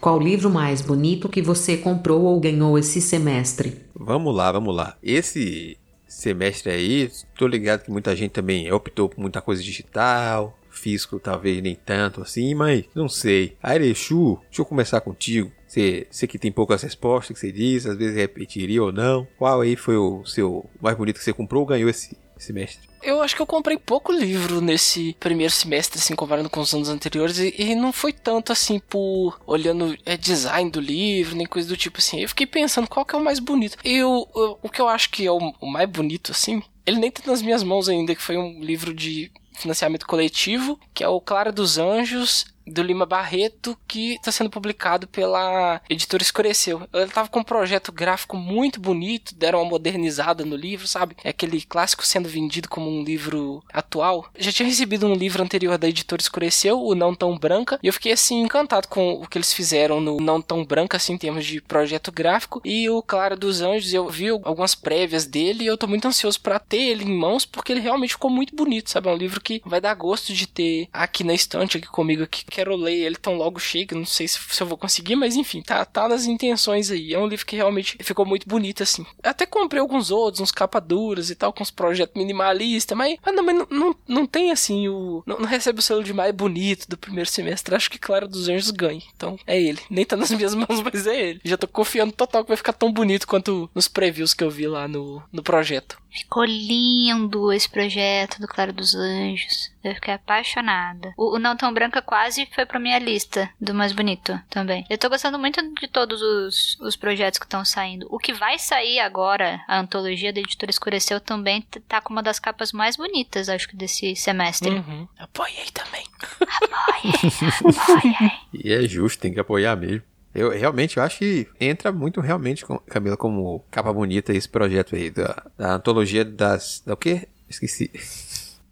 Qual 0.00 0.18
livro 0.18 0.48
mais 0.48 0.80
bonito 0.80 1.28
que 1.28 1.42
você 1.42 1.76
comprou 1.76 2.22
ou 2.22 2.40
ganhou 2.40 2.78
esse 2.78 3.00
semestre? 3.00 3.84
Vamos 3.94 4.34
lá, 4.34 4.50
vamos 4.52 4.74
lá. 4.74 4.96
Esse 5.02 5.76
semestre 6.06 6.72
aí, 6.72 7.10
tô 7.36 7.46
ligado 7.46 7.82
que 7.82 7.90
muita 7.90 8.14
gente 8.16 8.30
também 8.30 8.72
optou 8.72 9.08
por 9.08 9.20
muita 9.20 9.42
coisa 9.42 9.62
digital, 9.62 10.56
físico 10.88 11.20
talvez 11.20 11.62
nem 11.62 11.74
tanto 11.74 12.22
assim, 12.22 12.54
mas 12.54 12.84
não 12.94 13.08
sei. 13.08 13.56
Airechu, 13.62 14.38
deixa 14.44 14.62
eu 14.62 14.64
começar 14.64 15.00
contigo. 15.00 15.52
Você, 15.66 16.06
você 16.10 16.26
que 16.26 16.38
tem 16.38 16.50
poucas 16.50 16.82
respostas 16.82 17.34
que 17.34 17.40
você 17.40 17.52
diz, 17.52 17.84
às 17.84 17.96
vezes 17.96 18.16
repetiria 18.16 18.82
ou 18.82 18.90
não. 18.90 19.26
Qual 19.36 19.60
aí 19.60 19.76
foi 19.76 19.96
o 19.96 20.24
seu 20.24 20.68
mais 20.80 20.96
bonito 20.96 21.18
que 21.18 21.24
você 21.24 21.32
comprou 21.32 21.60
ou 21.60 21.66
ganhou 21.66 21.90
esse 21.90 22.16
semestre? 22.38 22.88
Eu 23.02 23.20
acho 23.20 23.36
que 23.36 23.42
eu 23.42 23.46
comprei 23.46 23.76
pouco 23.76 24.10
livro 24.12 24.60
nesse 24.60 25.14
primeiro 25.20 25.52
semestre, 25.52 25.98
assim, 25.98 26.16
comparando 26.16 26.48
com 26.48 26.60
os 26.60 26.74
anos 26.74 26.88
anteriores, 26.88 27.38
e, 27.38 27.54
e 27.56 27.74
não 27.74 27.92
foi 27.92 28.12
tanto 28.12 28.50
assim 28.50 28.80
por 28.80 29.40
olhando 29.46 29.96
é, 30.04 30.16
design 30.16 30.70
do 30.70 30.80
livro, 30.80 31.36
nem 31.36 31.46
coisa 31.46 31.68
do 31.68 31.76
tipo 31.76 31.98
assim. 31.98 32.20
Eu 32.20 32.28
fiquei 32.28 32.46
pensando 32.46 32.88
qual 32.88 33.04
que 33.04 33.14
é 33.14 33.18
o 33.18 33.24
mais 33.24 33.38
bonito. 33.38 33.76
E 33.84 33.96
eu, 33.96 34.26
eu, 34.34 34.58
o 34.62 34.68
que 34.68 34.80
eu 34.80 34.88
acho 34.88 35.10
que 35.10 35.26
é 35.26 35.30
o, 35.30 35.38
o 35.60 35.70
mais 35.70 35.88
bonito, 35.88 36.32
assim, 36.32 36.62
ele 36.86 36.98
nem 36.98 37.10
tá 37.10 37.22
nas 37.26 37.42
minhas 37.42 37.62
mãos 37.62 37.88
ainda, 37.88 38.14
que 38.14 38.22
foi 38.22 38.36
um 38.38 38.60
livro 38.60 38.94
de 38.94 39.30
financiamento 39.58 40.06
coletivo, 40.06 40.78
que 40.94 41.04
é 41.04 41.08
o 41.08 41.20
Clara 41.20 41.52
dos 41.52 41.78
Anjos 41.78 42.46
do 42.68 42.82
Lima 42.82 43.06
Barreto, 43.06 43.76
que 43.86 44.14
está 44.14 44.30
sendo 44.30 44.50
publicado 44.50 45.06
pela 45.06 45.80
editora 45.88 46.22
Escureceu. 46.22 46.88
Ele 46.92 47.10
tava 47.10 47.28
com 47.28 47.40
um 47.40 47.44
projeto 47.44 47.92
gráfico 47.92 48.36
muito 48.36 48.80
bonito, 48.80 49.34
deram 49.34 49.62
uma 49.62 49.70
modernizada 49.70 50.44
no 50.44 50.56
livro, 50.56 50.86
sabe? 50.86 51.16
É 51.24 51.30
aquele 51.30 51.60
clássico 51.62 52.06
sendo 52.06 52.28
vendido 52.28 52.68
como 52.68 52.90
um 52.90 53.02
livro 53.02 53.62
atual. 53.72 54.26
Já 54.38 54.52
tinha 54.52 54.68
recebido 54.68 55.06
um 55.06 55.14
livro 55.14 55.42
anterior 55.42 55.78
da 55.78 55.88
editora 55.88 56.20
Escureceu, 56.20 56.80
o 56.80 56.94
Não 56.94 57.14
Tão 57.14 57.38
Branca, 57.38 57.78
e 57.82 57.86
eu 57.86 57.92
fiquei 57.92 58.12
assim 58.12 58.40
encantado 58.40 58.88
com 58.88 59.14
o 59.14 59.26
que 59.26 59.38
eles 59.38 59.52
fizeram 59.52 60.00
no 60.00 60.18
Não 60.18 60.40
Tão 60.40 60.64
Branca, 60.64 60.96
assim, 60.96 61.14
em 61.14 61.18
termos 61.18 61.44
de 61.44 61.60
projeto 61.60 62.12
gráfico. 62.12 62.60
E 62.64 62.88
o 62.90 63.02
Clara 63.02 63.36
dos 63.36 63.60
Anjos, 63.60 63.92
eu 63.92 64.08
vi 64.08 64.28
algumas 64.28 64.74
prévias 64.74 65.26
dele 65.26 65.64
e 65.64 65.66
eu 65.66 65.78
tô 65.78 65.86
muito 65.86 66.06
ansioso 66.06 66.40
para 66.40 66.58
ter 66.58 66.78
ele 66.78 67.04
em 67.04 67.16
mãos, 67.16 67.44
porque 67.44 67.72
ele 67.72 67.80
realmente 67.80 68.14
ficou 68.14 68.30
muito 68.30 68.54
bonito, 68.54 68.90
sabe? 68.90 69.08
É 69.08 69.12
um 69.12 69.16
livro 69.16 69.40
que 69.40 69.62
vai 69.64 69.80
dar 69.80 69.94
gosto 69.94 70.32
de 70.32 70.46
ter 70.46 70.88
aqui 70.92 71.24
na 71.24 71.34
estante, 71.34 71.78
aqui 71.78 71.86
comigo, 71.86 72.22
aqui 72.22 72.44
quero 72.58 72.74
ler 72.74 72.96
ele 72.96 73.14
tão 73.14 73.36
logo 73.36 73.60
chega, 73.60 73.94
não 73.94 74.04
sei 74.04 74.26
se, 74.26 74.36
se, 74.40 74.60
eu 74.60 74.66
vou 74.66 74.76
conseguir, 74.76 75.14
mas 75.14 75.36
enfim, 75.36 75.62
tá, 75.62 75.84
tá 75.84 76.08
nas 76.08 76.26
intenções 76.26 76.90
aí. 76.90 77.14
É 77.14 77.18
um 77.18 77.26
livro 77.28 77.46
que 77.46 77.54
realmente 77.54 77.96
ficou 78.00 78.26
muito 78.26 78.48
bonito, 78.48 78.82
assim. 78.82 79.06
Até 79.22 79.46
comprei 79.46 79.80
alguns 79.80 80.10
outros, 80.10 80.40
uns 80.40 80.50
capa 80.50 80.80
duras 80.80 81.30
e 81.30 81.36
tal, 81.36 81.52
com 81.52 81.62
os 81.62 81.70
projetos 81.70 82.16
minimalistas, 82.16 82.98
mas, 82.98 83.16
mas, 83.24 83.34
não, 83.34 83.44
mas 83.44 83.56
não, 83.56 83.66
não, 83.70 83.96
não, 84.08 84.26
tem 84.26 84.50
assim 84.50 84.88
o. 84.88 85.22
Não, 85.24 85.38
não, 85.38 85.46
recebe 85.46 85.78
o 85.78 85.82
selo 85.82 86.02
de 86.02 86.12
mais 86.12 86.34
bonito 86.34 86.88
do 86.88 86.98
primeiro 86.98 87.30
semestre. 87.30 87.76
Acho 87.76 87.90
que 87.90 87.98
Claro 87.98 88.26
dos 88.26 88.48
Anjos 88.48 88.72
ganha. 88.72 89.02
Então 89.14 89.38
é 89.46 89.60
ele. 89.60 89.80
Nem 89.88 90.04
tá 90.04 90.16
nas 90.16 90.30
minhas 90.32 90.54
mãos, 90.54 90.82
mas 90.82 91.06
é 91.06 91.28
ele. 91.28 91.40
Já 91.44 91.56
tô 91.56 91.68
confiando 91.68 92.12
total 92.12 92.42
que 92.42 92.48
vai 92.48 92.56
ficar 92.56 92.72
tão 92.72 92.92
bonito 92.92 93.26
quanto 93.26 93.70
nos 93.72 93.86
previews 93.86 94.34
que 94.34 94.42
eu 94.42 94.50
vi 94.50 94.66
lá 94.66 94.88
no, 94.88 95.22
no 95.32 95.44
projeto. 95.44 95.96
Ficou 96.10 96.44
lindo 96.44 97.52
esse 97.52 97.68
projeto 97.68 98.40
do 98.40 98.48
Claro 98.48 98.72
dos 98.72 98.94
Anjos. 98.94 99.70
Eu 99.82 99.94
fiquei 99.94 100.14
apaixonada. 100.14 101.12
O, 101.16 101.36
o 101.36 101.38
Não 101.38 101.56
Tão 101.56 101.72
Branca 101.72 102.02
quase 102.02 102.46
foi 102.54 102.66
pra 102.66 102.78
minha 102.80 102.98
lista 102.98 103.48
do 103.60 103.74
mais 103.74 103.92
bonito 103.92 104.38
também. 104.50 104.84
Eu 104.90 104.98
tô 104.98 105.08
gostando 105.08 105.38
muito 105.38 105.62
de 105.74 105.88
todos 105.88 106.20
os, 106.20 106.78
os 106.80 106.96
projetos 106.96 107.38
que 107.38 107.46
estão 107.46 107.64
saindo. 107.64 108.06
O 108.10 108.18
que 108.18 108.32
vai 108.32 108.58
sair 108.58 109.00
agora, 109.00 109.62
a 109.68 109.78
antologia 109.78 110.32
da 110.32 110.40
editora 110.40 110.70
Escureceu, 110.70 111.20
também 111.20 111.62
tá 111.86 112.00
com 112.00 112.12
uma 112.12 112.22
das 112.22 112.38
capas 112.38 112.72
mais 112.72 112.96
bonitas, 112.96 113.48
acho 113.48 113.68
que, 113.68 113.76
desse 113.76 114.16
semestre. 114.16 114.70
Uhum. 114.70 115.08
Apoiei 115.18 115.66
também. 115.72 116.04
Apoiei, 116.40 117.12
apoiei. 117.58 118.38
E 118.52 118.72
é 118.72 118.82
justo, 118.82 119.20
tem 119.20 119.32
que 119.32 119.40
apoiar 119.40 119.76
mesmo. 119.76 120.02
Eu 120.34 120.50
realmente 120.50 120.96
eu 120.96 121.02
acho 121.02 121.18
que 121.18 121.48
entra 121.60 121.90
muito 121.90 122.20
realmente, 122.20 122.64
Camila, 122.86 123.16
como 123.16 123.64
capa 123.70 123.92
bonita 123.92 124.32
esse 124.32 124.48
projeto 124.48 124.94
aí, 124.94 125.10
da, 125.10 125.44
da 125.56 125.74
antologia 125.74 126.24
das. 126.24 126.82
Da 126.84 126.94
o 126.94 126.96
quê? 126.96 127.28
Esqueci. 127.48 127.90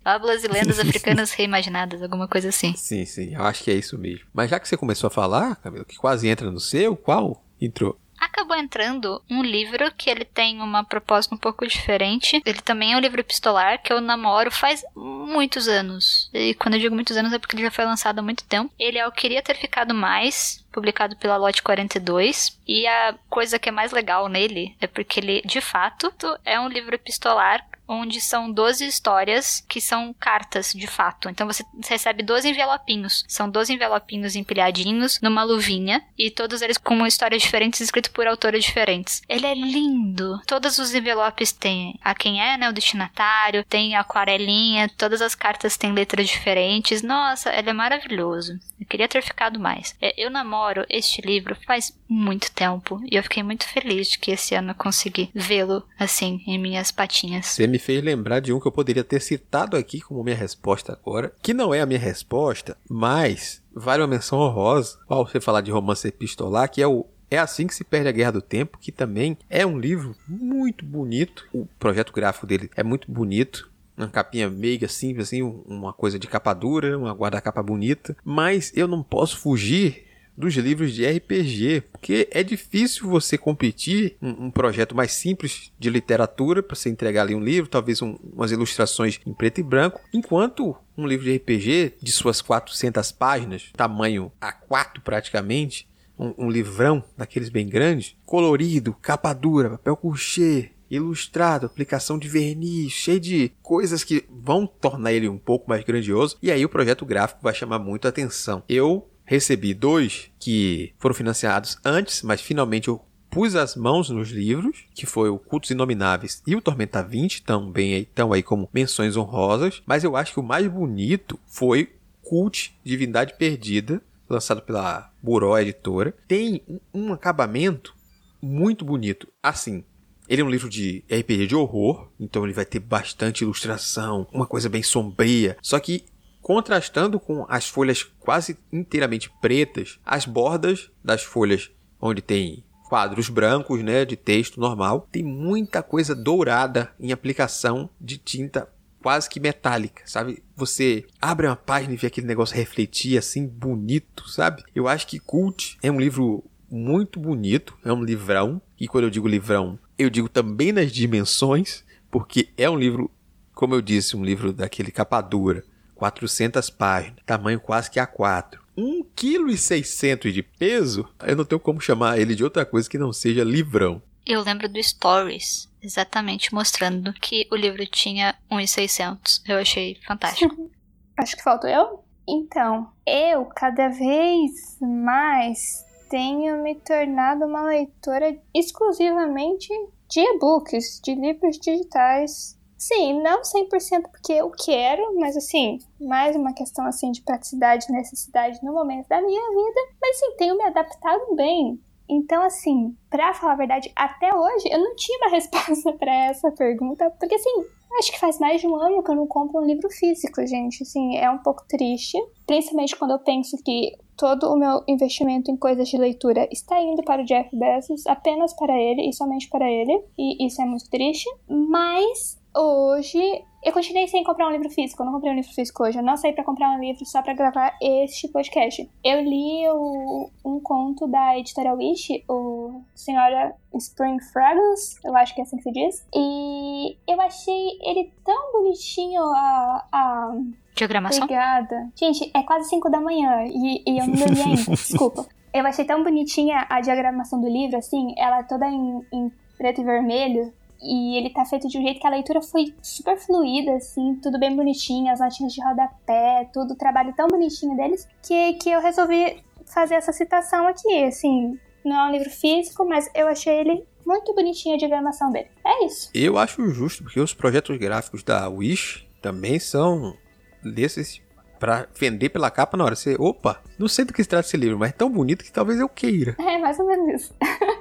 Fábulas 0.07 0.45
e 0.45 0.47
lendas 0.47 0.79
africanas 0.79 1.33
reimaginadas, 1.33 2.01
alguma 2.01 2.29
coisa 2.29 2.51
assim. 2.51 2.73
Sim, 2.77 3.05
sim, 3.05 3.35
eu 3.35 3.43
acho 3.43 3.65
que 3.65 3.73
é 3.73 3.75
isso 3.75 3.99
mesmo. 3.99 4.25
Mas 4.33 4.49
já 4.49 4.61
que 4.61 4.69
você 4.69 4.77
começou 4.77 5.09
a 5.09 5.11
falar, 5.11 5.57
Camila, 5.57 5.85
que 5.85 5.97
quase 5.97 6.29
entra 6.29 6.49
no 6.49 6.61
seu, 6.61 6.97
qual 6.97 7.45
entrou? 7.61 7.99
acabou 8.19 8.57
entrando 8.57 9.23
um 9.31 9.43
livro 9.43 9.93
que 9.93 10.09
ele 10.11 10.25
tem 10.25 10.61
uma 10.61 10.85
proposta 10.85 11.35
um 11.35 11.39
pouco 11.39 11.67
diferente. 11.67 12.41
Ele 12.45 12.61
também 12.61 12.93
é 12.93 12.97
um 12.97 13.01
livro 13.01 13.21
epistolar 13.21 13.83
que 13.83 13.93
eu 13.93 14.01
namoro 14.01 14.51
faz 14.51 14.85
muitos 14.95 15.69
anos. 15.69 16.31
E 16.33 16.55
quando 16.55 16.75
eu 16.75 16.81
digo 16.81 16.95
muitos 16.95 17.17
anos 17.17 17.33
é 17.33 17.39
porque 17.39 17.57
ele 17.57 17.65
já 17.65 17.71
foi 17.71 17.85
lançado 17.85 18.19
há 18.19 18.23
muito 18.23 18.45
tempo. 18.45 18.73
Ele 18.79 18.99
é 18.99 19.07
o 19.07 19.13
Queria 19.13 19.43
Ter 19.43 19.57
Ficado 19.57 19.95
Mais, 19.95 20.65
publicado 20.73 21.17
pela 21.17 21.37
Lote 21.37 21.63
42. 21.63 22.59
E 22.67 22.87
a 22.87 23.15
coisa 23.29 23.59
que 23.59 23.69
é 23.69 23.73
mais 23.73 23.93
legal 23.93 24.29
nele 24.29 24.75
é 24.81 24.87
porque 24.87 25.21
ele, 25.21 25.43
de 25.43 25.61
fato, 25.61 26.13
é 26.45 26.59
um 26.61 26.69
livro 26.69 26.95
epistolar 26.95 27.67
onde 27.89 28.21
são 28.21 28.51
12 28.51 28.87
histórias 28.87 29.65
que 29.69 29.81
são 29.81 30.15
cartas, 30.15 30.73
de 30.73 30.87
fato. 30.87 31.29
Então 31.29 31.47
você 31.47 31.65
recebe 31.89 32.23
12 32.23 32.49
envelopinhos. 32.49 33.25
São 33.29 33.49
12 33.49 33.75
envelopinhos 33.75 34.37
empilhadinhos 34.37 35.21
numa 35.21 35.43
luvinha 35.43 36.03
e 36.19 36.31
todos 36.31 36.63
eles 36.63 36.79
com 36.79 36.95
uma 36.95 37.09
história 37.09 37.39
diferente, 37.39 37.83
escrito 37.83 38.11
por 38.11 38.27
autores 38.27 38.65
diferentes. 38.65 39.23
Ele 39.29 39.47
é 39.47 39.55
lindo. 39.55 40.41
Todos 40.47 40.79
os 40.79 40.95
envelopes 40.95 41.53
têm 41.53 41.99
a 42.03 42.15
quem 42.15 42.43
é, 42.43 42.57
né, 42.57 42.69
o 42.69 42.73
destinatário, 42.73 43.65
tem 43.65 43.97
aquarelinha, 43.97 44.89
todas 44.97 45.21
as 45.23 45.35
cartas 45.35 45.77
têm 45.77 45.93
letras 45.93 46.29
diferentes. 46.29 47.03
Nossa, 47.03 47.55
ele 47.55 47.71
é 47.71 47.73
maravilhoso. 47.73 48.59
Eu 48.81 48.87
queria 48.87 49.09
ter 49.09 49.23
ficado 49.23 49.59
mais. 49.59 49.95
É, 50.01 50.15
eu 50.17 50.31
namoro 50.31 50.85
este 50.89 51.21
livro 51.23 51.57
faz 51.67 51.97
muito 52.09 52.51
tempo 52.53 53.01
e 53.11 53.17
eu 53.17 53.23
fiquei 53.23 53.43
muito 53.43 53.67
feliz 53.67 54.09
de 54.09 54.19
que 54.19 54.31
esse 54.31 54.55
ano 54.55 54.71
eu 54.71 54.75
consegui 54.75 55.31
vê-lo 55.35 55.83
assim 55.99 56.43
em 56.47 56.59
minhas 56.59 56.91
patinhas. 56.91 57.47
Você 57.47 57.67
me 57.67 57.76
fez 57.79 58.03
lembrar 58.03 58.41
de 58.41 58.53
um 58.53 58.61
que 58.61 58.67
eu 58.67 58.73
poderia 58.73 59.05
ter 59.05 59.21
citado 59.21 59.77
aqui 59.77 60.01
como 60.01 60.23
minha 60.23 60.37
resposta 60.37 60.93
agora, 60.93 61.33
que 61.43 61.55
não 61.55 61.75
é 61.75 61.81
a 61.81 61.87
minha 61.87 61.99
resposta, 61.99 62.77
mas 62.89 63.63
vale 63.75 64.03
uma 64.03 64.09
menção 64.09 64.39
honrosa 64.39 64.99
ao 65.09 65.27
você 65.27 65.41
falar 65.41 65.61
de 65.61 65.71
romance 65.71 66.07
epistolar, 66.07 66.71
que 66.71 66.83
é 66.83 66.87
o 66.87 67.07
é 67.29 67.39
assim 67.39 67.67
que 67.67 67.75
se 67.75 67.83
perde 67.83 68.09
a 68.09 68.13
Guerra 68.13 68.33
do 68.33 68.41
Tempo, 68.41 68.79
que 68.79 68.93
também 68.93 69.37
é 69.51 69.67
um 69.67 69.79
livro 69.79 70.15
muito 70.29 70.85
bonito. 70.85 71.45
O 71.53 71.67
projeto 71.79 72.13
gráfico 72.13 72.47
dele 72.47 72.71
é 72.77 72.85
muito 72.85 73.11
bonito 73.11 73.69
uma 73.97 74.09
capinha 74.09 74.49
meiga, 74.51 74.87
simples, 74.89 75.29
assim, 75.29 75.43
uma 75.43 75.93
coisa 75.93 76.19
de 76.19 76.27
capa 76.27 76.53
dura, 76.53 76.99
uma 76.99 77.13
guarda-capa 77.13 77.63
bonita. 77.63 78.17
Mas 78.25 78.73
eu 78.77 78.87
não 78.87 79.03
posso 79.03 79.39
fugir 79.39 80.06
dos 80.37 80.55
livros 80.55 80.93
de 80.93 81.07
RPG, 81.07 81.83
porque 81.93 82.29
é 82.31 82.43
difícil 82.43 83.09
você 83.09 83.39
competir 83.39 84.17
um, 84.21 84.47
um 84.47 84.51
projeto 84.51 84.95
mais 84.95 85.13
simples 85.13 85.73
de 85.79 85.89
literatura 85.89 86.63
para 86.63 86.77
você 86.77 86.91
entregar 86.91 87.23
ali 87.23 87.35
um 87.35 87.43
livro, 87.43 87.71
talvez 87.71 88.03
um, 88.03 88.17
umas 88.33 88.51
ilustrações 88.51 89.19
em 89.27 89.33
preto 89.33 89.61
e 89.61 89.63
branco, 89.63 90.01
enquanto 90.13 90.77
um 90.97 91.07
livro 91.07 91.25
de 91.25 91.37
RPG 91.37 91.95
de 92.03 92.13
suas 92.13 92.41
400 92.43 93.13
páginas, 93.13 93.71
tamanho 93.77 94.31
A4 94.41 95.01
praticamente, 95.03 95.89
um, 96.19 96.35
um 96.39 96.51
livrão 96.51 97.03
daqueles 97.17 97.49
bem 97.49 97.69
grandes, 97.69 98.17
colorido, 98.25 98.95
capa 99.01 99.33
dura, 99.33 99.71
papel 99.71 99.97
couché, 99.97 100.71
ilustrado, 100.91 101.67
aplicação 101.67 102.19
de 102.19 102.29
verniz, 102.29 102.93
cheio 102.93 103.21
de 103.21 103.53
coisas 103.63 104.05
que 104.05 104.25
vão 104.31 104.67
tornar 104.67 105.13
ele 105.13 105.29
um 105.29 105.39
pouco 105.39 105.69
mais 105.69 105.85
grandioso. 105.85 106.39
E 106.41 106.51
aí 106.51 106.65
o 106.65 106.69
projeto 106.69 107.05
gráfico 107.05 107.41
vai 107.43 107.55
chamar 107.55 107.79
muito 107.79 108.07
atenção. 108.07 108.63
Eu 108.69 109.09
recebi 109.27 109.75
dois 109.75 110.31
que 110.39 110.95
foram 110.99 111.15
financiados 111.15 111.77
antes, 111.85 112.23
mas 112.23 112.41
finalmente 112.41 112.89
eu 112.89 113.05
pus 113.29 113.55
as 113.55 113.77
mãos 113.77 114.09
nos 114.09 114.31
livros, 114.31 114.85
que 114.95 115.05
foi 115.05 115.29
o 115.29 115.39
Cultos 115.39 115.71
Inomináveis 115.71 116.43
e 116.47 116.57
o 116.57 116.63
Tormenta 116.63 117.03
20, 117.03 117.43
também 117.43 118.01
estão 118.01 118.33
aí 118.33 118.43
como 118.43 118.71
menções 118.73 119.17
honrosas, 119.17 119.83
mas 119.85 120.05
eu 120.05 120.17
acho 120.17 120.33
que 120.33 120.41
o 120.41 120.45
mais 120.45 120.67
bonito 120.67 121.39
foi 121.47 121.93
Cult 122.23 122.75
Divindade 122.83 123.35
Perdida, 123.37 124.01
lançado 124.29 124.63
pela 124.63 125.13
Buró 125.23 125.59
Editora. 125.59 126.15
Tem 126.27 126.63
um 126.95 127.13
acabamento 127.13 127.95
muito 128.41 128.85
bonito. 128.85 129.29
Assim, 129.43 129.85
ele 130.29 130.43
é 130.43 130.45
um 130.45 130.51
livro 130.51 130.69
de 130.69 131.05
RPG 131.11 131.47
de 131.47 131.55
horror, 131.55 132.09
então 132.19 132.45
ele 132.45 132.53
vai 132.53 132.65
ter 132.65 132.81
bastante 132.81 133.43
ilustração, 133.43 134.27
uma 134.33 134.47
coisa 134.47 134.69
bem 134.69 134.83
sombria. 134.83 135.57
Só 135.63 135.79
que 135.79 136.05
contrastando 136.47 137.19
com 137.19 137.45
as 137.49 137.69
folhas 137.69 138.05
quase 138.21 138.57
inteiramente 138.73 139.29
pretas, 139.41 139.99
as 140.07 140.25
bordas 140.25 140.93
das 141.03 141.25
folhas 141.25 141.73
onde 142.01 142.23
tem 142.23 142.63
quadros 142.89 143.29
brancos, 143.29 143.83
né, 143.83 144.05
de 144.05 144.15
texto 144.15 144.61
normal, 144.61 145.09
tem 145.11 145.25
muita 145.25 145.83
coisa 145.83 146.15
dourada 146.15 146.93
em 147.01 147.11
aplicação 147.11 147.91
de 148.01 148.17
tinta 148.17 148.73
quase 149.03 149.29
que 149.29 149.41
metálica, 149.41 150.05
sabe? 150.07 150.41
Você 150.55 151.05
abre 151.21 151.49
uma 151.49 151.57
página 151.57 151.95
e 151.95 151.97
vê 151.97 152.07
aquele 152.07 152.29
negócio 152.29 152.55
refletir 152.55 153.19
assim 153.19 153.45
bonito, 153.45 154.29
sabe? 154.29 154.63
Eu 154.73 154.87
acho 154.87 155.09
que 155.09 155.19
Cult 155.19 155.77
é 155.83 155.91
um 155.91 155.99
livro 155.99 156.45
muito 156.71 157.19
bonito, 157.19 157.77
é 157.85 157.93
um 157.93 158.05
livrão, 158.05 158.63
e 158.79 158.87
quando 158.87 159.03
eu 159.03 159.11
digo 159.11 159.27
livrão, 159.27 159.81
eu 159.99 160.09
digo 160.09 160.29
também 160.29 160.71
nas 160.71 160.93
dimensões, 160.93 161.83
porque 162.09 162.51
é 162.57 162.71
um 162.71 162.79
livro, 162.79 163.11
como 163.53 163.75
eu 163.75 163.83
disse, 163.83 164.17
um 164.17 164.25
livro 164.25 164.53
daquele 164.53 164.93
capa 164.93 165.21
dura, 165.21 165.65
400 165.97 166.71
páginas, 166.71 167.19
tamanho 167.27 167.59
quase 167.59 167.91
que 167.91 167.99
A4. 167.99 168.59
1,6 168.77 170.19
kg 170.19 170.33
de 170.33 170.43
peso, 170.43 171.09
eu 171.27 171.35
não 171.35 171.45
tenho 171.45 171.59
como 171.59 171.81
chamar 171.81 172.19
ele 172.19 172.35
de 172.35 172.45
outra 172.45 172.65
coisa 172.65 172.89
que 172.89 172.99
não 172.99 173.13
seja 173.13 173.43
livrão. 173.43 174.03
Eu 174.27 174.43
lembro 174.43 174.69
do 174.69 174.83
Stories, 174.83 175.69
exatamente 175.83 176.53
mostrando 176.53 177.13
que 177.15 177.47
o 177.51 177.57
livro 177.57 177.87
tinha 177.87 178.37
1,600. 178.51 179.43
Eu 179.49 179.59
achei 179.59 179.99
fantástico. 180.07 180.71
Acho 181.17 181.37
que 181.37 181.43
faltou 181.43 181.71
eu? 181.71 182.05
Então, 182.29 182.91
eu 183.07 183.45
cada 183.47 183.89
vez 183.89 184.79
mais 184.81 185.85
tenho 186.11 186.63
me 186.63 186.75
tornado 186.75 187.45
uma 187.45 187.63
leitora 187.63 188.37
exclusivamente 188.53 189.69
de 190.09 190.21
e-books, 190.21 191.01
de 191.03 191.15
livros 191.15 191.59
digitais. 191.59 192.56
Sim, 192.77 193.23
não 193.23 193.41
100% 193.41 194.11
porque 194.11 194.33
eu 194.33 194.51
quero, 194.51 195.19
mas 195.19 195.37
assim, 195.37 195.79
mais 196.01 196.37
uma 196.37 196.53
questão 196.53 196.87
assim 196.87 197.11
de 197.11 197.23
praticidade 197.23 197.87
e 197.89 197.93
necessidade 197.93 198.59
no 198.63 198.73
momento 198.73 199.09
da 199.09 199.23
minha 199.23 199.49
vida, 199.51 199.81
mas 200.01 200.19
sim, 200.19 200.37
tenho 200.37 200.57
me 200.57 200.65
adaptado 200.65 201.35
bem. 201.35 201.81
Então, 202.09 202.43
assim, 202.43 202.97
pra 203.11 203.35
falar 203.35 203.55
a 203.55 203.57
verdade, 203.57 203.91
até 203.97 204.33
hoje 204.33 204.69
eu 204.71 204.79
não 204.79 204.95
tinha 204.95 205.19
uma 205.19 205.31
resposta 205.35 205.93
para 205.95 206.15
essa 206.27 206.53
pergunta, 206.53 207.11
porque 207.19 207.35
assim, 207.35 207.65
acho 207.99 208.13
que 208.13 208.21
faz 208.21 208.39
mais 208.39 208.61
de 208.61 208.67
um 208.67 208.77
ano 208.77 209.03
que 209.03 209.11
eu 209.11 209.17
não 209.17 209.27
compro 209.27 209.61
um 209.61 209.67
livro 209.67 209.89
físico, 209.91 210.47
gente. 210.47 210.83
Assim, 210.83 211.17
é 211.17 211.31
um 211.31 211.39
pouco 211.39 211.65
triste, 211.69 212.19
principalmente 212.47 212.97
quando 212.97 213.13
eu 213.13 213.19
penso 213.19 213.57
que 213.65 213.97
todo 214.17 214.51
o 214.53 214.57
meu 214.57 214.83
investimento 214.89 215.51
em 215.51 215.57
coisas 215.57 215.89
de 215.89 215.99
leitura 215.99 216.49
está 216.51 216.81
indo 216.81 217.03
para 217.03 217.23
o 217.23 217.25
Jeff 217.25 217.55
Bezos, 217.55 218.07
apenas 218.07 218.55
para 218.55 218.79
ele 218.79 219.09
e 219.09 219.13
somente 219.13 219.49
para 219.49 219.71
ele, 219.71 220.03
e 220.17 220.47
isso 220.47 220.61
é 220.63 220.65
muito 220.65 220.89
triste. 220.89 221.29
Mas 221.49 222.36
hoje 222.57 223.45
eu 223.63 223.73
continuei 223.73 224.07
sem 224.07 224.23
comprar 224.23 224.47
um 224.47 224.53
livro 224.53 224.71
físico. 224.71 225.03
Eu 225.03 225.07
não 225.07 225.13
comprei 225.15 225.33
um 225.33 225.37
livro 225.37 225.53
físico 225.53 225.83
hoje. 225.83 225.99
Eu 225.99 226.03
não 226.03 226.17
saí 226.17 226.33
para 226.33 226.45
comprar 226.45 226.71
um 226.71 226.81
livro 226.81 227.05
só 227.05 227.21
para 227.21 227.35
gravar 227.35 227.77
este 227.83 228.29
podcast. 228.29 228.89
Eu 229.03 229.21
li 229.23 229.69
o, 229.69 230.31
um 230.45 230.61
conto 230.61 231.07
da 231.09 231.37
editora 231.37 231.75
Wish, 231.75 232.25
o 232.29 232.81
Senhora 232.95 233.55
Spring 233.75 234.21
Fragrance, 234.21 234.99
eu 235.05 235.17
acho 235.17 235.35
que 235.35 235.41
é 235.41 235.45
assim 235.45 235.57
que 235.57 235.65
se 235.65 235.73
diz. 235.73 236.07
E 236.15 236.97
eu 237.09 237.21
achei 237.21 237.79
ele 237.83 238.13
tão 238.25 238.53
bonitinho 238.53 239.23
a, 239.23 239.85
a 239.93 240.37
Diagramação? 240.77 241.25
Obrigada. 241.25 241.91
Gente, 241.97 242.31
é 242.35 242.43
quase 242.43 242.69
5 242.69 242.91
da 242.91 243.01
manhã 243.01 243.45
e, 243.47 243.83
e 243.87 243.99
eu 243.99 244.07
não 244.07 244.15
dormi 244.15 244.43
ainda, 244.43 244.71
desculpa. 244.77 245.27
Eu 245.53 245.67
achei 245.67 245.87
tão 245.87 246.05
bonitinha 246.05 246.67
a 246.69 246.81
diagramação 246.83 247.41
do 247.41 247.49
livro, 247.49 247.79
assim, 247.79 248.15
ela 248.19 248.43
toda 248.43 248.69
em, 248.69 249.01
em 249.11 249.33
preto 249.57 249.81
e 249.81 249.85
vermelho. 249.85 250.53
E 250.83 251.17
ele 251.17 251.31
tá 251.31 251.45
feito 251.45 251.69
de 251.69 251.79
um 251.79 251.83
jeito 251.83 252.01
que 252.01 252.07
a 252.07 252.11
leitura 252.11 252.43
foi 252.43 252.75
super 252.83 253.17
fluida, 253.19 253.73
assim, 253.75 254.15
tudo 254.23 254.39
bem 254.39 254.55
bonitinho, 254.55 255.11
as 255.11 255.21
notinhas 255.21 255.53
de 255.53 255.63
rodapé, 255.63 256.49
tudo, 256.53 256.75
o 256.75 256.77
trabalho 256.77 257.15
tão 257.15 257.29
bonitinho 257.29 257.77
deles, 257.77 258.07
que, 258.23 258.55
que 258.55 258.71
eu 258.71 258.81
resolvi 258.81 259.43
fazer 259.67 259.95
essa 259.95 260.13
citação 260.13 260.67
aqui, 260.67 261.05
assim. 261.05 261.59
Não 261.85 261.97
é 261.97 262.09
um 262.09 262.13
livro 262.13 262.31
físico, 262.31 262.85
mas 262.85 263.09
eu 263.15 263.29
achei 263.29 263.61
ele 263.61 263.87
muito 264.05 264.35
bonitinho 264.35 264.75
a 264.75 264.79
diagramação 264.79 265.31
dele. 265.31 265.49
É 265.65 265.85
isso. 265.85 266.11
Eu 266.15 266.39
acho 266.39 266.69
justo, 266.71 267.03
porque 267.03 267.21
os 267.21 267.35
projetos 267.35 267.77
gráficos 267.77 268.23
da 268.23 268.49
Wish 268.49 269.07
também 269.21 269.59
são 269.59 270.17
desses 270.63 271.21
pra 271.59 271.87
vender 271.99 272.29
pela 272.29 272.51
capa 272.51 272.77
na 272.77 272.85
hora. 272.85 272.95
Você, 272.95 273.17
opa, 273.19 273.61
não 273.79 273.89
sei 273.89 274.05
do 274.05 274.13
que 274.13 274.23
se 274.23 274.29
trata 274.29 274.47
esse 274.47 274.57
livro, 274.57 274.79
mas 274.79 274.91
é 274.91 274.93
tão 274.93 275.11
bonito 275.11 275.45
que 275.45 275.53
talvez 275.53 275.81
eu 275.81 275.89
queira. 275.89 276.37
É, 276.39 276.59
mais 276.59 276.79
ou 276.79 276.87
menos 276.87 277.23
isso. 277.23 277.35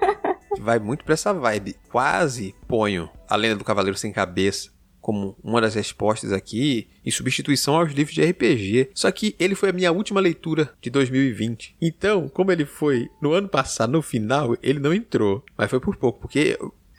Vai 0.60 0.80
muito 0.80 1.04
pra 1.04 1.14
essa 1.14 1.34
vibe. 1.34 1.76
Quase 1.90 2.56
ponho 2.68 3.10
a 3.28 3.36
Lenda 3.36 3.58
do 3.58 3.64
Cavaleiro 3.64 3.98
Sem 3.98 4.12
Cabeça 4.12 4.76
como 5.06 5.38
uma 5.44 5.62
das 5.62 5.76
respostas 5.76 6.32
aqui 6.32 6.88
em 7.06 7.12
substituição 7.12 7.76
aos 7.76 7.94
livros 7.94 8.16
de 8.16 8.26
RPG. 8.26 8.90
Só 8.96 9.12
que 9.12 9.36
ele 9.38 9.54
foi 9.54 9.70
a 9.70 9.74
minha 9.74 9.92
última 9.92 10.20
leitura 10.20 10.74
de 10.82 10.90
2020. 10.90 11.76
Então, 11.80 12.28
como 12.28 12.52
ele 12.52 12.66
foi 12.66 13.08
no 13.22 13.32
ano 13.32 13.48
passado, 13.48 13.92
no 13.92 14.02
final, 14.02 14.58
ele 14.64 14.80
não 14.80 14.92
entrou. 14.92 15.44
Mas 15.56 15.70
foi 15.70 15.80
por 15.80 15.96
pouco, 15.96 16.22
porque 16.22 16.58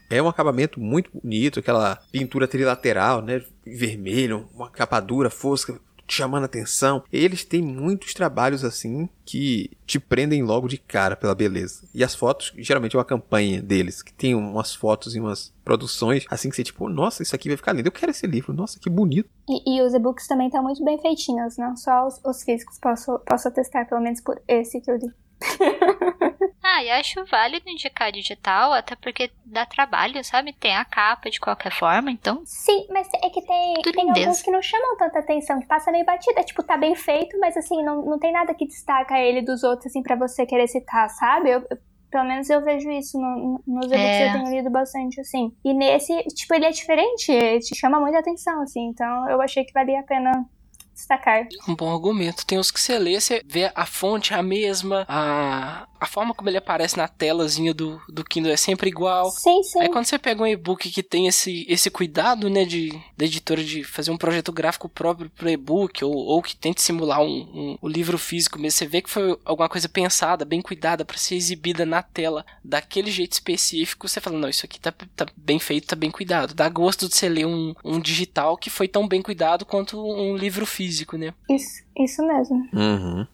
é 0.09 0.23
um 0.23 0.29
acabamento 0.29 0.79
muito 0.79 1.11
bonito, 1.13 1.59
aquela 1.59 1.97
pintura 2.13 2.47
trilateral, 2.47 3.21
né? 3.23 3.43
Vermelho, 3.67 4.49
uma 4.55 4.71
capa 4.71 5.01
dura, 5.01 5.29
fosca, 5.29 5.77
chamando 6.09 6.45
a 6.45 6.47
atenção. 6.47 7.03
Eles 7.13 7.45
têm 7.45 7.63
muitos 7.63 8.15
trabalhos 8.15 8.65
assim 8.65 9.09
que 9.25 9.71
te 9.85 9.99
prendem 9.99 10.43
logo 10.43 10.69
de 10.69 10.79
cara 10.79 11.17
pela 11.17 11.35
beleza. 11.35 11.89
E 11.93 12.05
as 12.05 12.15
fotos, 12.15 12.53
geralmente 12.57 12.95
é 12.95 12.99
uma 12.99 13.05
campanha 13.05 13.61
deles, 13.61 14.03
que 14.03 14.13
tem 14.13 14.35
umas 14.35 14.75
fotos 14.75 15.15
e 15.17 15.21
umas 15.21 15.53
produções 15.65 16.25
assim 16.31 16.49
que 16.49 16.57
você 16.57 16.63
tipo, 16.63 16.89
nossa, 16.89 17.23
isso 17.23 17.35
aqui 17.35 17.49
vai 17.49 17.57
ficar 17.57 17.73
lindo. 17.73 17.89
Eu 17.89 17.93
quero 17.93 18.11
esse 18.11 18.27
livro, 18.27 18.53
nossa, 18.53 18.79
que 18.79 18.89
bonito. 18.89 19.29
E, 19.49 19.77
e 19.77 19.83
os 19.83 19.95
e-books 19.95 20.27
também 20.27 20.47
estão 20.47 20.63
muito 20.63 20.85
bem 20.85 20.99
feitinhos, 20.99 21.57
não 21.57 21.77
só 21.77 22.07
os, 22.07 22.21
os 22.25 22.43
físicos. 22.43 22.79
Posso, 22.79 23.19
posso 23.21 23.49
atestar, 23.49 23.89
pelo 23.89 24.01
menos 24.01 24.21
por 24.21 24.41
esse 24.47 24.81
que 24.81 24.91
eu 24.91 24.97
li. 24.97 25.13
ah, 26.69 26.83
e 26.83 26.91
acho 26.91 27.25
válido 27.27 27.71
indicar 27.71 28.11
digital, 28.11 28.73
até 28.73 28.97
porque 28.97 29.31
dá 29.45 29.65
trabalho, 29.65 30.25
sabe? 30.25 30.53
Tem 30.53 30.75
a 30.75 30.85
capa 30.85 31.31
de 31.31 31.39
qualquer 31.39 31.71
forma, 31.71 32.11
então. 32.11 32.43
Sim, 32.45 32.89
mas 32.91 33.09
é 33.23 33.31
que 33.31 33.41
tem, 33.41 33.75
tem 33.83 34.11
alguns 34.11 34.43
que 34.43 34.51
não 34.51 34.61
chamam 34.61 34.97
tanta 34.97 35.21
atenção, 35.21 35.61
que 35.61 35.67
passa 35.67 35.93
meio 35.93 36.05
batida. 36.05 36.43
Tipo, 36.43 36.65
tá 36.65 36.77
bem 36.77 36.97
feito, 36.97 37.39
mas 37.39 37.57
assim, 37.57 37.85
não, 37.85 38.05
não 38.05 38.19
tem 38.19 38.33
nada 38.33 38.53
que 38.53 38.67
destaca 38.67 39.17
ele 39.17 39.43
dos 39.43 39.63
outros, 39.63 39.87
assim, 39.87 40.03
para 40.03 40.17
você 40.17 40.45
querer 40.45 40.67
citar, 40.67 41.09
sabe? 41.11 41.51
Eu, 41.51 41.65
eu, 41.71 41.79
pelo 42.11 42.25
menos 42.25 42.51
eu 42.51 42.61
vejo 42.61 42.91
isso 42.91 43.17
no, 43.17 43.63
nos 43.65 43.87
e-books 43.87 44.01
é. 44.01 44.19
que 44.19 44.29
eu 44.29 44.43
tenho 44.43 44.57
lido 44.57 44.71
bastante, 44.71 45.21
assim. 45.21 45.53
E 45.65 45.73
nesse, 45.73 46.21
tipo, 46.35 46.53
ele 46.53 46.67
é 46.67 46.71
diferente, 46.71 47.31
ele 47.31 47.61
te 47.61 47.77
chama 47.77 48.01
muita 48.01 48.19
atenção, 48.19 48.63
assim. 48.63 48.89
Então 48.89 49.31
eu 49.31 49.41
achei 49.41 49.65
que 49.65 49.73
valia 49.73 50.01
a 50.01 50.05
pena 50.05 50.45
destacar. 51.07 51.47
Um 51.69 51.75
bom 51.75 51.93
argumento. 51.93 52.45
Tem 52.45 52.59
os 52.59 52.71
que 52.71 52.81
você 52.81 52.99
lê, 52.99 53.21
você 53.21 53.41
vê 53.47 53.71
a 53.75 53.87
fonte 53.87 54.35
a 54.35 54.43
mesma, 54.43 55.07
a, 55.09 55.87
a 56.01 56.07
forma 56.07 56.35
como 56.35 56.49
ele 56.49 56.59
aparece 56.59 56.97
na 56.97 57.09
telazinha 57.09 57.73
do, 57.73 58.01
do 58.09 58.25
Kindle 58.25 58.53
é 58.53 58.57
sempre 58.57 58.89
igual. 58.89 59.31
Sim, 59.31 59.63
sim. 59.63 59.81
Aí 59.81 59.89
quando 59.89 60.05
você 60.05 60.19
pega 60.19 60.43
um 60.43 60.47
e-book 60.47 60.91
que 60.91 61.03
tem 61.03 61.27
esse, 61.27 61.65
esse 61.69 61.91
cuidado, 61.91 62.51
né, 62.51 62.65
de, 62.65 62.93
da 63.17 63.25
editora 63.25 63.63
de 63.63 63.85
fazer 63.85 64.11
um 64.11 64.17
projeto 64.17 64.53
gráfico 64.53 64.89
próprio 64.89 65.31
pro 65.31 65.49
e-book, 65.49 66.05
ou, 66.05 66.15
ou 66.15 66.43
que 66.43 66.57
tente 66.57 66.83
simular 66.83 67.21
um, 67.21 67.27
um, 67.27 67.79
um, 67.83 67.89
livro 67.89 68.19
físico 68.19 68.59
mesmo, 68.59 68.79
você 68.79 68.87
vê 68.87 69.01
que 69.01 69.11
foi 69.11 69.39
alguma 69.45 69.69
coisa 69.69 69.89
pensada, 69.89 70.45
bem 70.45 70.61
cuidada 70.61 71.05
para 71.05 71.17
ser 71.17 71.37
exibida 71.37 71.87
na 71.87 72.03
tela 72.03 72.45
daquele 72.63 73.11
jeito 73.11 73.33
específico, 73.33 74.09
você 74.09 74.21
fala, 74.21 74.39
não, 74.39 74.49
isso 74.49 74.67
aqui 74.67 74.81
tá, 74.81 74.93
tá 75.15 75.27
bem 75.37 75.59
feito, 75.59 75.87
tá 75.87 75.97
bem 75.97 76.11
cuidado. 76.11 76.55
Dá 76.55 76.69
gosto 76.69 77.09
de 77.09 77.17
você 77.17 77.29
ler 77.29 77.47
um, 77.47 77.75
um 77.85 78.01
digital 78.01 78.57
que 78.57 78.71
foi 78.71 78.89
tão 78.89 79.07
bem 79.07 79.23
cuidado 79.23 79.65
quanto 79.65 80.01
um 80.01 80.37
livro 80.37 80.67
físico, 80.67 80.96
né? 81.19 81.35
Isso, 81.51 81.83
isso 81.99 82.27
mesmo. 82.27 82.69
Uhum. 82.73 83.27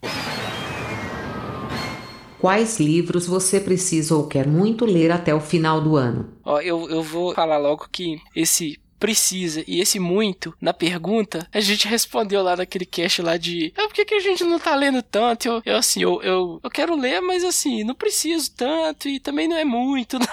Quais 2.40 2.80
livros 2.80 3.26
você 3.26 3.60
precisa 3.60 4.16
ou 4.16 4.26
quer 4.26 4.48
muito 4.48 4.84
ler 4.84 5.12
até 5.12 5.32
o 5.32 5.40
final 5.40 5.80
do 5.80 5.96
ano? 5.96 6.28
Ó, 6.44 6.60
eu, 6.60 6.90
eu 6.90 7.00
vou 7.00 7.32
falar 7.34 7.56
logo 7.56 7.86
que 7.92 8.20
esse 8.34 8.80
precisa 8.98 9.64
e 9.66 9.80
esse 9.80 9.98
muito 9.98 10.54
na 10.60 10.72
pergunta, 10.72 11.48
a 11.52 11.60
gente 11.60 11.86
respondeu 11.88 12.40
lá 12.40 12.56
naquele 12.56 12.86
cast 12.86 13.20
lá 13.20 13.36
de 13.36 13.72
ah, 13.76 13.82
por 13.88 13.94
que, 13.94 14.04
que 14.04 14.14
a 14.14 14.20
gente 14.20 14.44
não 14.44 14.60
tá 14.60 14.76
lendo 14.76 15.02
tanto? 15.02 15.48
Eu, 15.48 15.62
eu 15.64 15.76
assim, 15.76 16.02
eu, 16.02 16.22
eu, 16.22 16.60
eu 16.62 16.70
quero 16.70 16.96
ler, 16.96 17.20
mas 17.20 17.42
assim, 17.42 17.82
não 17.82 17.94
preciso 17.94 18.52
tanto 18.56 19.08
e 19.08 19.18
também 19.18 19.48
não 19.48 19.56
é 19.56 19.64
muito, 19.64 20.18
não. 20.20 20.26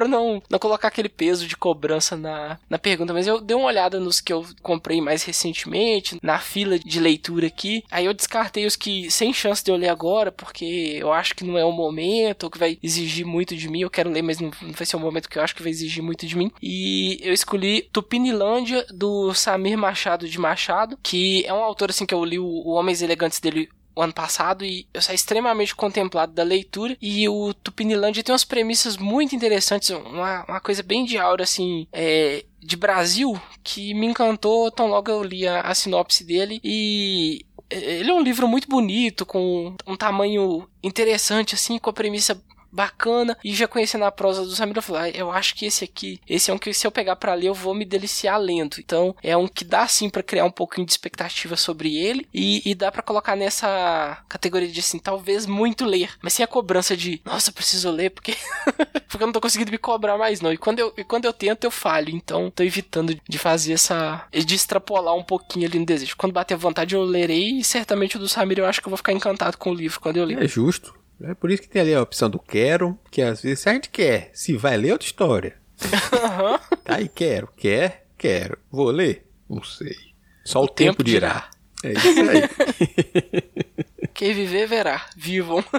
Pra 0.00 0.08
não, 0.08 0.42
não 0.48 0.58
colocar 0.58 0.88
aquele 0.88 1.10
peso 1.10 1.46
de 1.46 1.54
cobrança 1.54 2.16
na, 2.16 2.58
na 2.70 2.78
pergunta. 2.78 3.12
Mas 3.12 3.26
eu 3.26 3.38
dei 3.38 3.54
uma 3.54 3.66
olhada 3.66 4.00
nos 4.00 4.18
que 4.18 4.32
eu 4.32 4.46
comprei 4.62 4.98
mais 4.98 5.22
recentemente, 5.24 6.18
na 6.22 6.38
fila 6.38 6.78
de 6.78 6.98
leitura 6.98 7.48
aqui. 7.48 7.84
Aí 7.90 8.06
eu 8.06 8.14
descartei 8.14 8.64
os 8.64 8.76
que 8.76 9.10
sem 9.10 9.30
chance 9.34 9.62
de 9.62 9.70
eu 9.70 9.76
ler 9.76 9.90
agora, 9.90 10.32
porque 10.32 10.96
eu 10.98 11.12
acho 11.12 11.36
que 11.36 11.44
não 11.44 11.58
é 11.58 11.64
o 11.66 11.70
momento, 11.70 12.44
ou 12.44 12.50
que 12.50 12.58
vai 12.58 12.78
exigir 12.82 13.26
muito 13.26 13.54
de 13.54 13.68
mim. 13.68 13.82
Eu 13.82 13.90
quero 13.90 14.08
ler, 14.08 14.22
mas 14.22 14.40
não, 14.40 14.50
não 14.62 14.72
vai 14.72 14.86
ser 14.86 14.96
o 14.96 15.00
momento 15.00 15.28
que 15.28 15.38
eu 15.38 15.42
acho 15.42 15.54
que 15.54 15.62
vai 15.62 15.70
exigir 15.70 16.02
muito 16.02 16.26
de 16.26 16.34
mim. 16.34 16.50
E 16.62 17.18
eu 17.22 17.34
escolhi 17.34 17.82
Tupinilândia, 17.92 18.86
do 18.90 19.34
Samir 19.34 19.76
Machado 19.76 20.26
de 20.26 20.38
Machado, 20.38 20.98
que 21.02 21.44
é 21.44 21.52
um 21.52 21.62
autor 21.62 21.90
assim 21.90 22.06
que 22.06 22.14
eu 22.14 22.24
li 22.24 22.38
o, 22.38 22.46
o 22.46 22.70
Homens 22.70 23.02
Elegantes 23.02 23.38
dele 23.38 23.68
ano 24.02 24.12
passado 24.12 24.64
e 24.64 24.86
eu 24.92 25.02
saí 25.02 25.14
extremamente 25.14 25.74
contemplado 25.74 26.32
da 26.32 26.42
leitura. 26.42 26.96
E 27.00 27.28
o 27.28 27.52
Tupinilândia 27.54 28.22
tem 28.22 28.32
umas 28.32 28.44
premissas 28.44 28.96
muito 28.96 29.34
interessantes, 29.34 29.90
uma, 29.90 30.44
uma 30.46 30.60
coisa 30.60 30.82
bem 30.82 31.04
de 31.04 31.18
aura, 31.18 31.44
assim, 31.44 31.86
é, 31.92 32.44
de 32.58 32.76
Brasil, 32.76 33.40
que 33.62 33.94
me 33.94 34.06
encantou 34.06 34.70
tão 34.70 34.86
logo 34.88 35.10
eu 35.10 35.22
li 35.22 35.46
a, 35.46 35.60
a 35.60 35.74
sinopse 35.74 36.24
dele. 36.24 36.60
E 36.62 37.44
ele 37.70 38.10
é 38.10 38.14
um 38.14 38.22
livro 38.22 38.48
muito 38.48 38.68
bonito, 38.68 39.24
com 39.24 39.76
um 39.86 39.96
tamanho 39.96 40.68
interessante, 40.82 41.54
assim, 41.54 41.78
com 41.78 41.90
a 41.90 41.92
premissa 41.92 42.40
bacana. 42.70 43.36
E 43.44 43.54
já 43.54 43.66
conhecendo 43.66 44.04
a 44.04 44.12
prosa 44.12 44.44
do 44.44 44.54
Samir, 44.54 44.76
eu 44.76 44.82
falei, 44.82 45.12
ah, 45.12 45.16
eu 45.16 45.30
acho 45.30 45.54
que 45.54 45.66
esse 45.66 45.84
aqui, 45.84 46.20
esse 46.28 46.50
é 46.50 46.54
um 46.54 46.58
que 46.58 46.72
se 46.72 46.86
eu 46.86 46.90
pegar 46.90 47.16
para 47.16 47.34
ler, 47.34 47.48
eu 47.48 47.54
vou 47.54 47.74
me 47.74 47.84
deliciar 47.84 48.38
lendo. 48.38 48.76
Então, 48.78 49.14
é 49.22 49.36
um 49.36 49.48
que 49.48 49.64
dá 49.64 49.86
sim 49.86 50.08
para 50.08 50.22
criar 50.22 50.44
um 50.44 50.50
pouquinho 50.50 50.86
de 50.86 50.92
expectativa 50.92 51.56
sobre 51.56 51.96
ele 51.96 52.26
e, 52.32 52.62
e 52.64 52.74
dá 52.74 52.90
para 52.90 53.02
colocar 53.02 53.36
nessa 53.36 54.22
categoria 54.28 54.68
de 54.68 54.80
assim, 54.80 54.98
talvez 54.98 55.46
muito 55.46 55.84
ler, 55.84 56.10
mas 56.22 56.32
sem 56.34 56.44
a 56.44 56.48
cobrança 56.48 56.96
de, 56.96 57.20
nossa, 57.24 57.52
preciso 57.52 57.90
ler 57.90 58.10
porque 58.10 58.36
porque 59.08 59.22
eu 59.22 59.26
não 59.26 59.32
tô 59.32 59.40
conseguindo 59.40 59.70
me 59.70 59.78
cobrar 59.78 60.16
mais 60.16 60.40
não. 60.40 60.52
E 60.52 60.56
quando 60.56 60.78
eu 60.78 60.92
e 60.96 61.04
quando 61.04 61.24
eu 61.24 61.32
tento, 61.32 61.64
eu 61.64 61.70
falho. 61.70 62.10
Então, 62.10 62.50
tô 62.50 62.62
evitando 62.62 63.18
de 63.28 63.38
fazer 63.38 63.74
essa 63.74 64.26
de 64.32 64.54
extrapolar 64.54 65.14
um 65.14 65.22
pouquinho 65.22 65.66
ali 65.66 65.78
no 65.78 65.86
desejo. 65.86 66.16
Quando 66.16 66.32
bater 66.32 66.54
a 66.54 66.56
vontade, 66.56 66.94
eu 66.94 67.02
lerei 67.02 67.58
e 67.58 67.64
certamente 67.64 68.16
o 68.16 68.20
do 68.20 68.28
Samir 68.28 68.58
eu 68.58 68.66
acho 68.66 68.80
que 68.80 68.86
eu 68.86 68.90
vou 68.90 68.96
ficar 68.96 69.12
encantado 69.12 69.56
com 69.56 69.70
o 69.70 69.74
livro 69.74 70.00
quando 70.00 70.16
eu 70.16 70.24
ler. 70.24 70.42
É 70.42 70.48
justo. 70.48 70.99
É 71.22 71.34
por 71.34 71.50
isso 71.50 71.62
que 71.62 71.68
tem 71.68 71.82
ali 71.82 71.94
a 71.94 72.02
opção 72.02 72.30
do 72.30 72.38
quero, 72.38 72.98
que 73.10 73.20
às 73.20 73.42
vezes 73.42 73.60
se 73.60 73.68
a 73.68 73.72
gente 73.72 73.90
quer, 73.90 74.30
se 74.32 74.56
vai 74.56 74.76
ler 74.76 74.92
outra 74.92 75.06
história. 75.06 75.56
Uhum. 75.82 76.76
tá 76.84 76.96
aí, 76.96 77.08
quero, 77.08 77.48
quer, 77.56 78.06
quero. 78.16 78.58
Vou 78.70 78.90
ler? 78.90 79.26
Não 79.48 79.62
sei. 79.62 79.96
Só 80.44 80.60
o, 80.60 80.64
o 80.64 80.68
tempo, 80.68 80.98
tempo 80.98 81.04
dirá. 81.04 81.28
dirá. 81.28 81.50
É 81.82 81.92
isso 81.92 82.20
aí. 82.30 84.08
Quem 84.14 84.34
viver, 84.34 84.66
verá. 84.66 85.06
Vivam. 85.16 85.64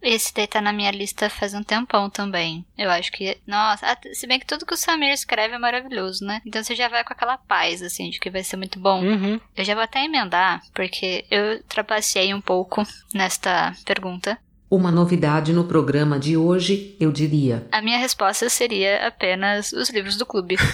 Esse 0.00 0.32
daí 0.32 0.46
tá 0.46 0.60
na 0.60 0.72
minha 0.72 0.90
lista 0.90 1.28
faz 1.28 1.54
um 1.54 1.62
tempão 1.62 2.08
também. 2.08 2.64
Eu 2.76 2.88
acho 2.90 3.10
que. 3.10 3.36
Nossa, 3.46 3.98
se 4.12 4.26
bem 4.26 4.38
que 4.38 4.46
tudo 4.46 4.64
que 4.64 4.74
o 4.74 4.76
Samir 4.76 5.12
escreve 5.12 5.54
é 5.54 5.58
maravilhoso, 5.58 6.24
né? 6.24 6.40
Então 6.46 6.62
você 6.62 6.74
já 6.76 6.88
vai 6.88 7.02
com 7.02 7.12
aquela 7.12 7.36
paz, 7.36 7.82
assim, 7.82 8.08
de 8.08 8.20
que 8.20 8.30
vai 8.30 8.44
ser 8.44 8.56
muito 8.56 8.78
bom. 8.78 9.02
Uhum. 9.02 9.40
Eu 9.56 9.64
já 9.64 9.74
vou 9.74 9.82
até 9.82 10.04
emendar, 10.04 10.62
porque 10.72 11.24
eu 11.30 11.62
trapaceei 11.64 12.32
um 12.32 12.40
pouco 12.40 12.84
nesta 13.12 13.74
pergunta. 13.84 14.38
Uma 14.70 14.92
novidade 14.92 15.52
no 15.52 15.64
programa 15.64 16.18
de 16.18 16.36
hoje, 16.36 16.94
eu 17.00 17.10
diria. 17.10 17.66
A 17.72 17.80
minha 17.80 17.98
resposta 17.98 18.50
seria 18.50 19.06
apenas 19.06 19.72
os 19.72 19.88
livros 19.88 20.16
do 20.16 20.26
clube. 20.26 20.56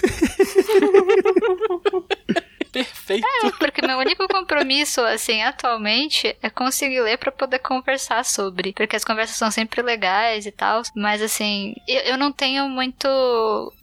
Perfeito. 2.75 3.25
É, 3.25 3.51
porque 3.51 3.87
meu 3.87 3.97
único 3.97 4.27
compromisso, 4.27 4.99
assim, 4.99 5.41
atualmente, 5.41 6.35
é 6.41 6.49
conseguir 6.49 6.99
ler 6.99 7.17
para 7.17 7.31
poder 7.31 7.59
conversar 7.59 8.25
sobre. 8.25 8.73
Porque 8.73 8.97
as 8.97 9.05
conversas 9.05 9.37
são 9.37 9.49
sempre 9.49 9.81
legais 9.81 10.45
e 10.45 10.51
tal. 10.51 10.81
Mas, 10.93 11.21
assim, 11.21 11.73
eu, 11.87 12.01
eu 12.01 12.17
não 12.17 12.33
tenho 12.33 12.67
muito 12.67 13.07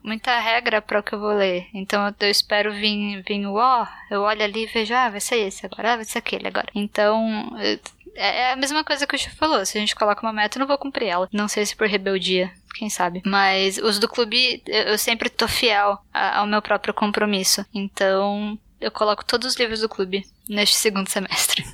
muita 0.04 0.38
regra 0.38 0.82
para 0.82 1.00
o 1.00 1.02
que 1.02 1.14
eu 1.14 1.20
vou 1.20 1.32
ler. 1.32 1.68
Então 1.72 2.14
eu 2.20 2.28
espero 2.28 2.70
vir, 2.70 3.22
vir 3.26 3.46
o 3.46 3.54
ó, 3.54 3.86
eu 4.10 4.20
olho 4.20 4.42
ali 4.42 4.64
e 4.64 4.66
vejo, 4.66 4.92
ah, 4.92 5.08
vai 5.08 5.20
ser 5.20 5.36
esse 5.36 5.64
agora, 5.64 5.94
ah, 5.94 5.96
vai 5.96 6.04
ser 6.04 6.18
aquele 6.18 6.48
agora. 6.48 6.68
Então. 6.74 7.56
Eu, 7.60 7.78
é, 8.14 8.42
é 8.42 8.52
a 8.52 8.56
mesma 8.56 8.84
coisa 8.84 9.06
que 9.06 9.14
o 9.14 9.18
Chico 9.18 9.36
falou. 9.36 9.64
Se 9.64 9.76
a 9.76 9.80
gente 9.80 9.94
coloca 9.94 10.22
uma 10.22 10.32
meta, 10.32 10.56
eu 10.56 10.60
não 10.60 10.66
vou 10.66 10.78
cumprir 10.78 11.08
ela. 11.08 11.28
Não 11.32 11.48
sei 11.48 11.64
se 11.66 11.76
por 11.76 11.86
rebeldia, 11.86 12.50
quem 12.74 12.88
sabe. 12.90 13.22
Mas 13.24 13.78
os 13.78 13.98
do 13.98 14.08
clube, 14.08 14.62
eu 14.66 14.98
sempre 14.98 15.28
tô 15.28 15.48
fiel 15.48 15.98
ao 16.12 16.46
meu 16.46 16.62
próprio 16.62 16.94
compromisso. 16.94 17.64
Então, 17.72 18.58
eu 18.80 18.90
coloco 18.90 19.24
todos 19.24 19.46
os 19.48 19.56
livros 19.56 19.80
do 19.80 19.88
clube 19.88 20.26
neste 20.48 20.76
segundo 20.76 21.08
semestre. 21.08 21.64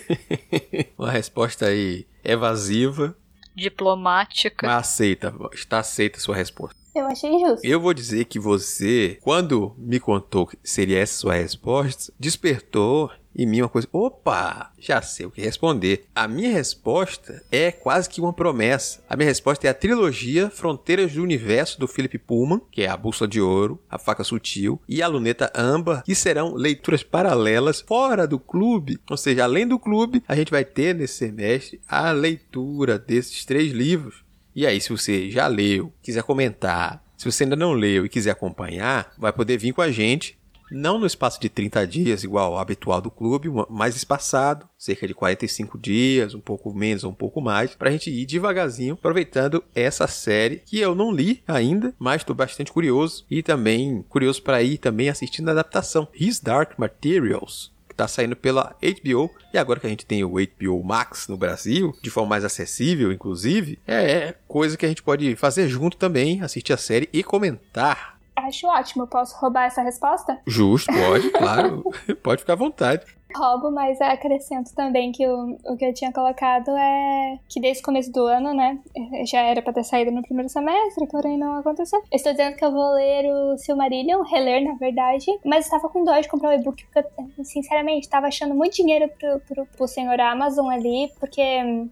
Uma 0.98 1.10
resposta 1.10 1.66
aí 1.66 2.06
evasiva. 2.24 3.16
Diplomática. 3.54 4.66
Mas 4.66 4.88
aceita, 4.88 5.34
está 5.52 5.78
aceita 5.78 6.18
a 6.18 6.20
sua 6.20 6.36
resposta. 6.36 6.78
Eu 6.94 7.06
achei 7.06 7.30
justo. 7.38 7.64
Eu 7.64 7.80
vou 7.80 7.94
dizer 7.94 8.24
que 8.24 8.38
você, 8.38 9.18
quando 9.22 9.74
me 9.78 10.00
contou 10.00 10.46
que 10.46 10.58
seria 10.62 10.98
essa 10.98 11.20
sua 11.20 11.34
resposta, 11.34 12.12
despertou 12.18 13.10
em 13.34 13.46
mim 13.46 13.62
uma 13.62 13.68
coisa. 13.68 13.88
Opa, 13.92 14.72
já 14.78 15.00
sei 15.02 15.26
o 15.26 15.30
que 15.30 15.40
responder. 15.40 16.06
A 16.14 16.26
minha 16.26 16.52
resposta 16.52 17.42
é 17.50 17.70
quase 17.70 18.08
que 18.08 18.20
uma 18.20 18.32
promessa. 18.32 19.02
A 19.08 19.16
minha 19.16 19.28
resposta 19.28 19.66
é 19.66 19.70
a 19.70 19.74
trilogia 19.74 20.50
Fronteiras 20.50 21.12
do 21.12 21.22
Universo 21.22 21.78
do 21.78 21.88
Philip 21.88 22.18
Pullman, 22.18 22.60
que 22.70 22.82
é 22.82 22.88
a 22.88 22.96
Bússola 22.96 23.28
de 23.28 23.40
Ouro, 23.40 23.80
a 23.88 23.98
Faca 23.98 24.24
Sutil 24.24 24.80
e 24.88 25.02
a 25.02 25.08
Luneta 25.08 25.52
Âmbar, 25.54 26.02
que 26.04 26.14
serão 26.14 26.54
leituras 26.54 27.02
paralelas 27.02 27.80
fora 27.80 28.26
do 28.26 28.38
clube. 28.38 28.98
Ou 29.08 29.16
seja, 29.16 29.44
além 29.44 29.66
do 29.66 29.78
clube, 29.78 30.22
a 30.26 30.34
gente 30.34 30.50
vai 30.50 30.64
ter 30.64 30.94
nesse 30.94 31.14
semestre 31.14 31.80
a 31.88 32.10
leitura 32.12 32.98
desses 32.98 33.44
três 33.44 33.72
livros. 33.72 34.24
E 34.54 34.66
aí, 34.66 34.80
se 34.80 34.90
você 34.90 35.30
já 35.30 35.46
leu, 35.46 35.92
quiser 36.02 36.22
comentar, 36.24 37.02
se 37.16 37.30
você 37.30 37.44
ainda 37.44 37.54
não 37.54 37.72
leu 37.72 38.04
e 38.04 38.08
quiser 38.08 38.30
acompanhar, 38.30 39.12
vai 39.18 39.32
poder 39.32 39.58
vir 39.58 39.72
com 39.72 39.82
a 39.82 39.90
gente 39.90 40.39
não 40.70 40.98
no 40.98 41.06
espaço 41.06 41.40
de 41.40 41.48
30 41.48 41.86
dias, 41.86 42.24
igual 42.24 42.52
ao 42.52 42.58
habitual 42.58 43.00
do 43.00 43.10
clube, 43.10 43.48
mais 43.68 43.96
espaçado, 43.96 44.68
cerca 44.78 45.06
de 45.06 45.14
45 45.14 45.78
dias, 45.78 46.34
um 46.34 46.40
pouco 46.40 46.72
menos 46.72 47.04
ou 47.04 47.10
um 47.10 47.14
pouco 47.14 47.40
mais, 47.40 47.74
para 47.74 47.88
a 47.88 47.92
gente 47.92 48.10
ir 48.10 48.26
devagarzinho, 48.26 48.94
aproveitando 48.94 49.62
essa 49.74 50.06
série 50.06 50.62
que 50.64 50.78
eu 50.78 50.94
não 50.94 51.12
li 51.12 51.42
ainda, 51.46 51.94
mas 51.98 52.22
estou 52.22 52.34
bastante 52.34 52.72
curioso 52.72 53.24
e 53.30 53.42
também 53.42 54.04
curioso 54.08 54.42
para 54.42 54.62
ir 54.62 54.78
também 54.78 55.08
assistindo 55.08 55.48
a 55.48 55.52
adaptação 55.52 56.08
His 56.14 56.40
Dark 56.40 56.78
Materials, 56.78 57.72
que 57.88 57.94
está 57.94 58.06
saindo 58.06 58.36
pela 58.36 58.76
HBO 58.80 59.30
e 59.52 59.58
agora 59.58 59.80
que 59.80 59.86
a 59.86 59.90
gente 59.90 60.06
tem 60.06 60.24
o 60.24 60.34
HBO 60.34 60.84
Max 60.84 61.26
no 61.28 61.36
Brasil, 61.36 61.94
de 62.02 62.10
forma 62.10 62.30
mais 62.30 62.44
acessível, 62.44 63.12
inclusive, 63.12 63.78
é 63.86 64.34
coisa 64.46 64.76
que 64.76 64.86
a 64.86 64.88
gente 64.88 65.02
pode 65.02 65.34
fazer 65.36 65.68
junto 65.68 65.96
também, 65.96 66.40
assistir 66.42 66.72
a 66.72 66.76
série 66.76 67.08
e 67.12 67.22
comentar 67.22 68.19
Acho 68.46 68.66
ótimo. 68.66 69.06
Posso 69.06 69.36
roubar 69.38 69.64
essa 69.64 69.82
resposta? 69.82 70.40
Justo, 70.46 70.92
pode, 70.92 71.30
claro. 71.30 71.84
pode 72.22 72.40
ficar 72.40 72.54
à 72.54 72.56
vontade. 72.56 73.04
Roubo, 73.36 73.70
mas 73.70 74.00
acrescento 74.00 74.74
também 74.74 75.12
que 75.12 75.26
o, 75.26 75.56
o 75.64 75.76
que 75.76 75.84
eu 75.84 75.94
tinha 75.94 76.12
colocado 76.12 76.70
é 76.70 77.38
que 77.48 77.60
desde 77.60 77.82
o 77.82 77.84
começo 77.84 78.12
do 78.12 78.24
ano, 78.26 78.54
né? 78.54 78.78
Já 79.26 79.40
era 79.42 79.62
pra 79.62 79.72
ter 79.72 79.84
saído 79.84 80.10
no 80.10 80.22
primeiro 80.22 80.48
semestre, 80.48 81.06
porém 81.06 81.38
não 81.38 81.58
aconteceu. 81.58 81.98
Eu 82.10 82.16
estou 82.16 82.32
dizendo 82.32 82.56
que 82.56 82.64
eu 82.64 82.72
vou 82.72 82.92
ler 82.94 83.26
o 83.30 83.58
Silmarillion, 83.58 84.22
reler 84.22 84.64
na 84.64 84.74
verdade, 84.74 85.26
mas 85.44 85.64
estava 85.64 85.88
com 85.88 86.04
dó 86.04 86.18
de 86.18 86.28
comprar 86.28 86.50
o 86.50 86.60
e-book, 86.60 86.84
porque 86.84 87.08
eu, 87.38 87.44
sinceramente, 87.44 88.06
estava 88.06 88.26
achando 88.26 88.54
muito 88.54 88.74
dinheiro 88.74 89.08
pro, 89.18 89.40
pro, 89.40 89.66
pro 89.66 89.88
senhor 89.88 90.20
Amazon 90.20 90.68
ali, 90.68 91.12
porque, 91.18 91.42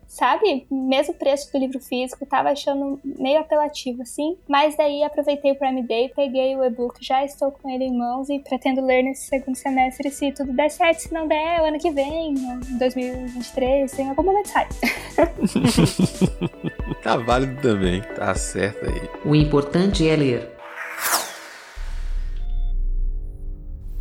sabe, 0.07 0.67
mesmo 0.71 1.15
preço 1.15 1.53
do 1.53 1.59
livro 1.59 1.81
físico, 1.81 2.25
estava 2.25 2.51
achando 2.51 3.01
meio 3.05 3.41
apelativo, 3.41 4.03
assim. 4.03 4.37
Mas 4.49 4.77
daí 4.77 5.03
aproveitei 5.03 5.53
o 5.53 5.57
Prime 5.57 5.83
Day, 5.83 6.11
peguei 6.15 6.57
o 6.57 6.65
e-book, 6.65 7.05
já 7.05 7.25
estou 7.25 7.53
com 7.53 7.69
ele 7.69 7.85
em 7.85 7.97
mãos 7.97 8.29
e 8.29 8.39
pretendo 8.39 8.85
ler 8.85 9.03
nesse 9.03 9.27
segundo 9.29 9.57
semestre 9.57 10.11
se 10.11 10.33
tudo 10.33 10.53
der 10.53 10.71
certo, 10.71 11.01
se 11.01 11.15
não 11.15 11.28
der, 11.29 11.61
o 11.61 11.67
ano 11.67 11.79
que 11.79 11.91
vem, 11.91 12.35
em 12.35 12.79
2023, 12.79 13.93
tem 13.93 14.09
algum 14.09 14.23
momento 14.23 14.49
sai. 14.49 14.67
tá 17.03 17.17
válido 17.17 17.61
também, 17.61 18.03
tá 18.17 18.35
certo 18.35 18.85
aí. 18.87 19.09
O 19.25 19.35
importante 19.35 20.09
é 20.09 20.17
ler. 20.17 20.59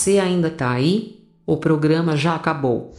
Você 0.00 0.18
ainda 0.18 0.48
tá 0.48 0.70
aí? 0.70 1.26
O 1.44 1.58
programa 1.58 2.16
já 2.16 2.34
acabou. 2.34 2.94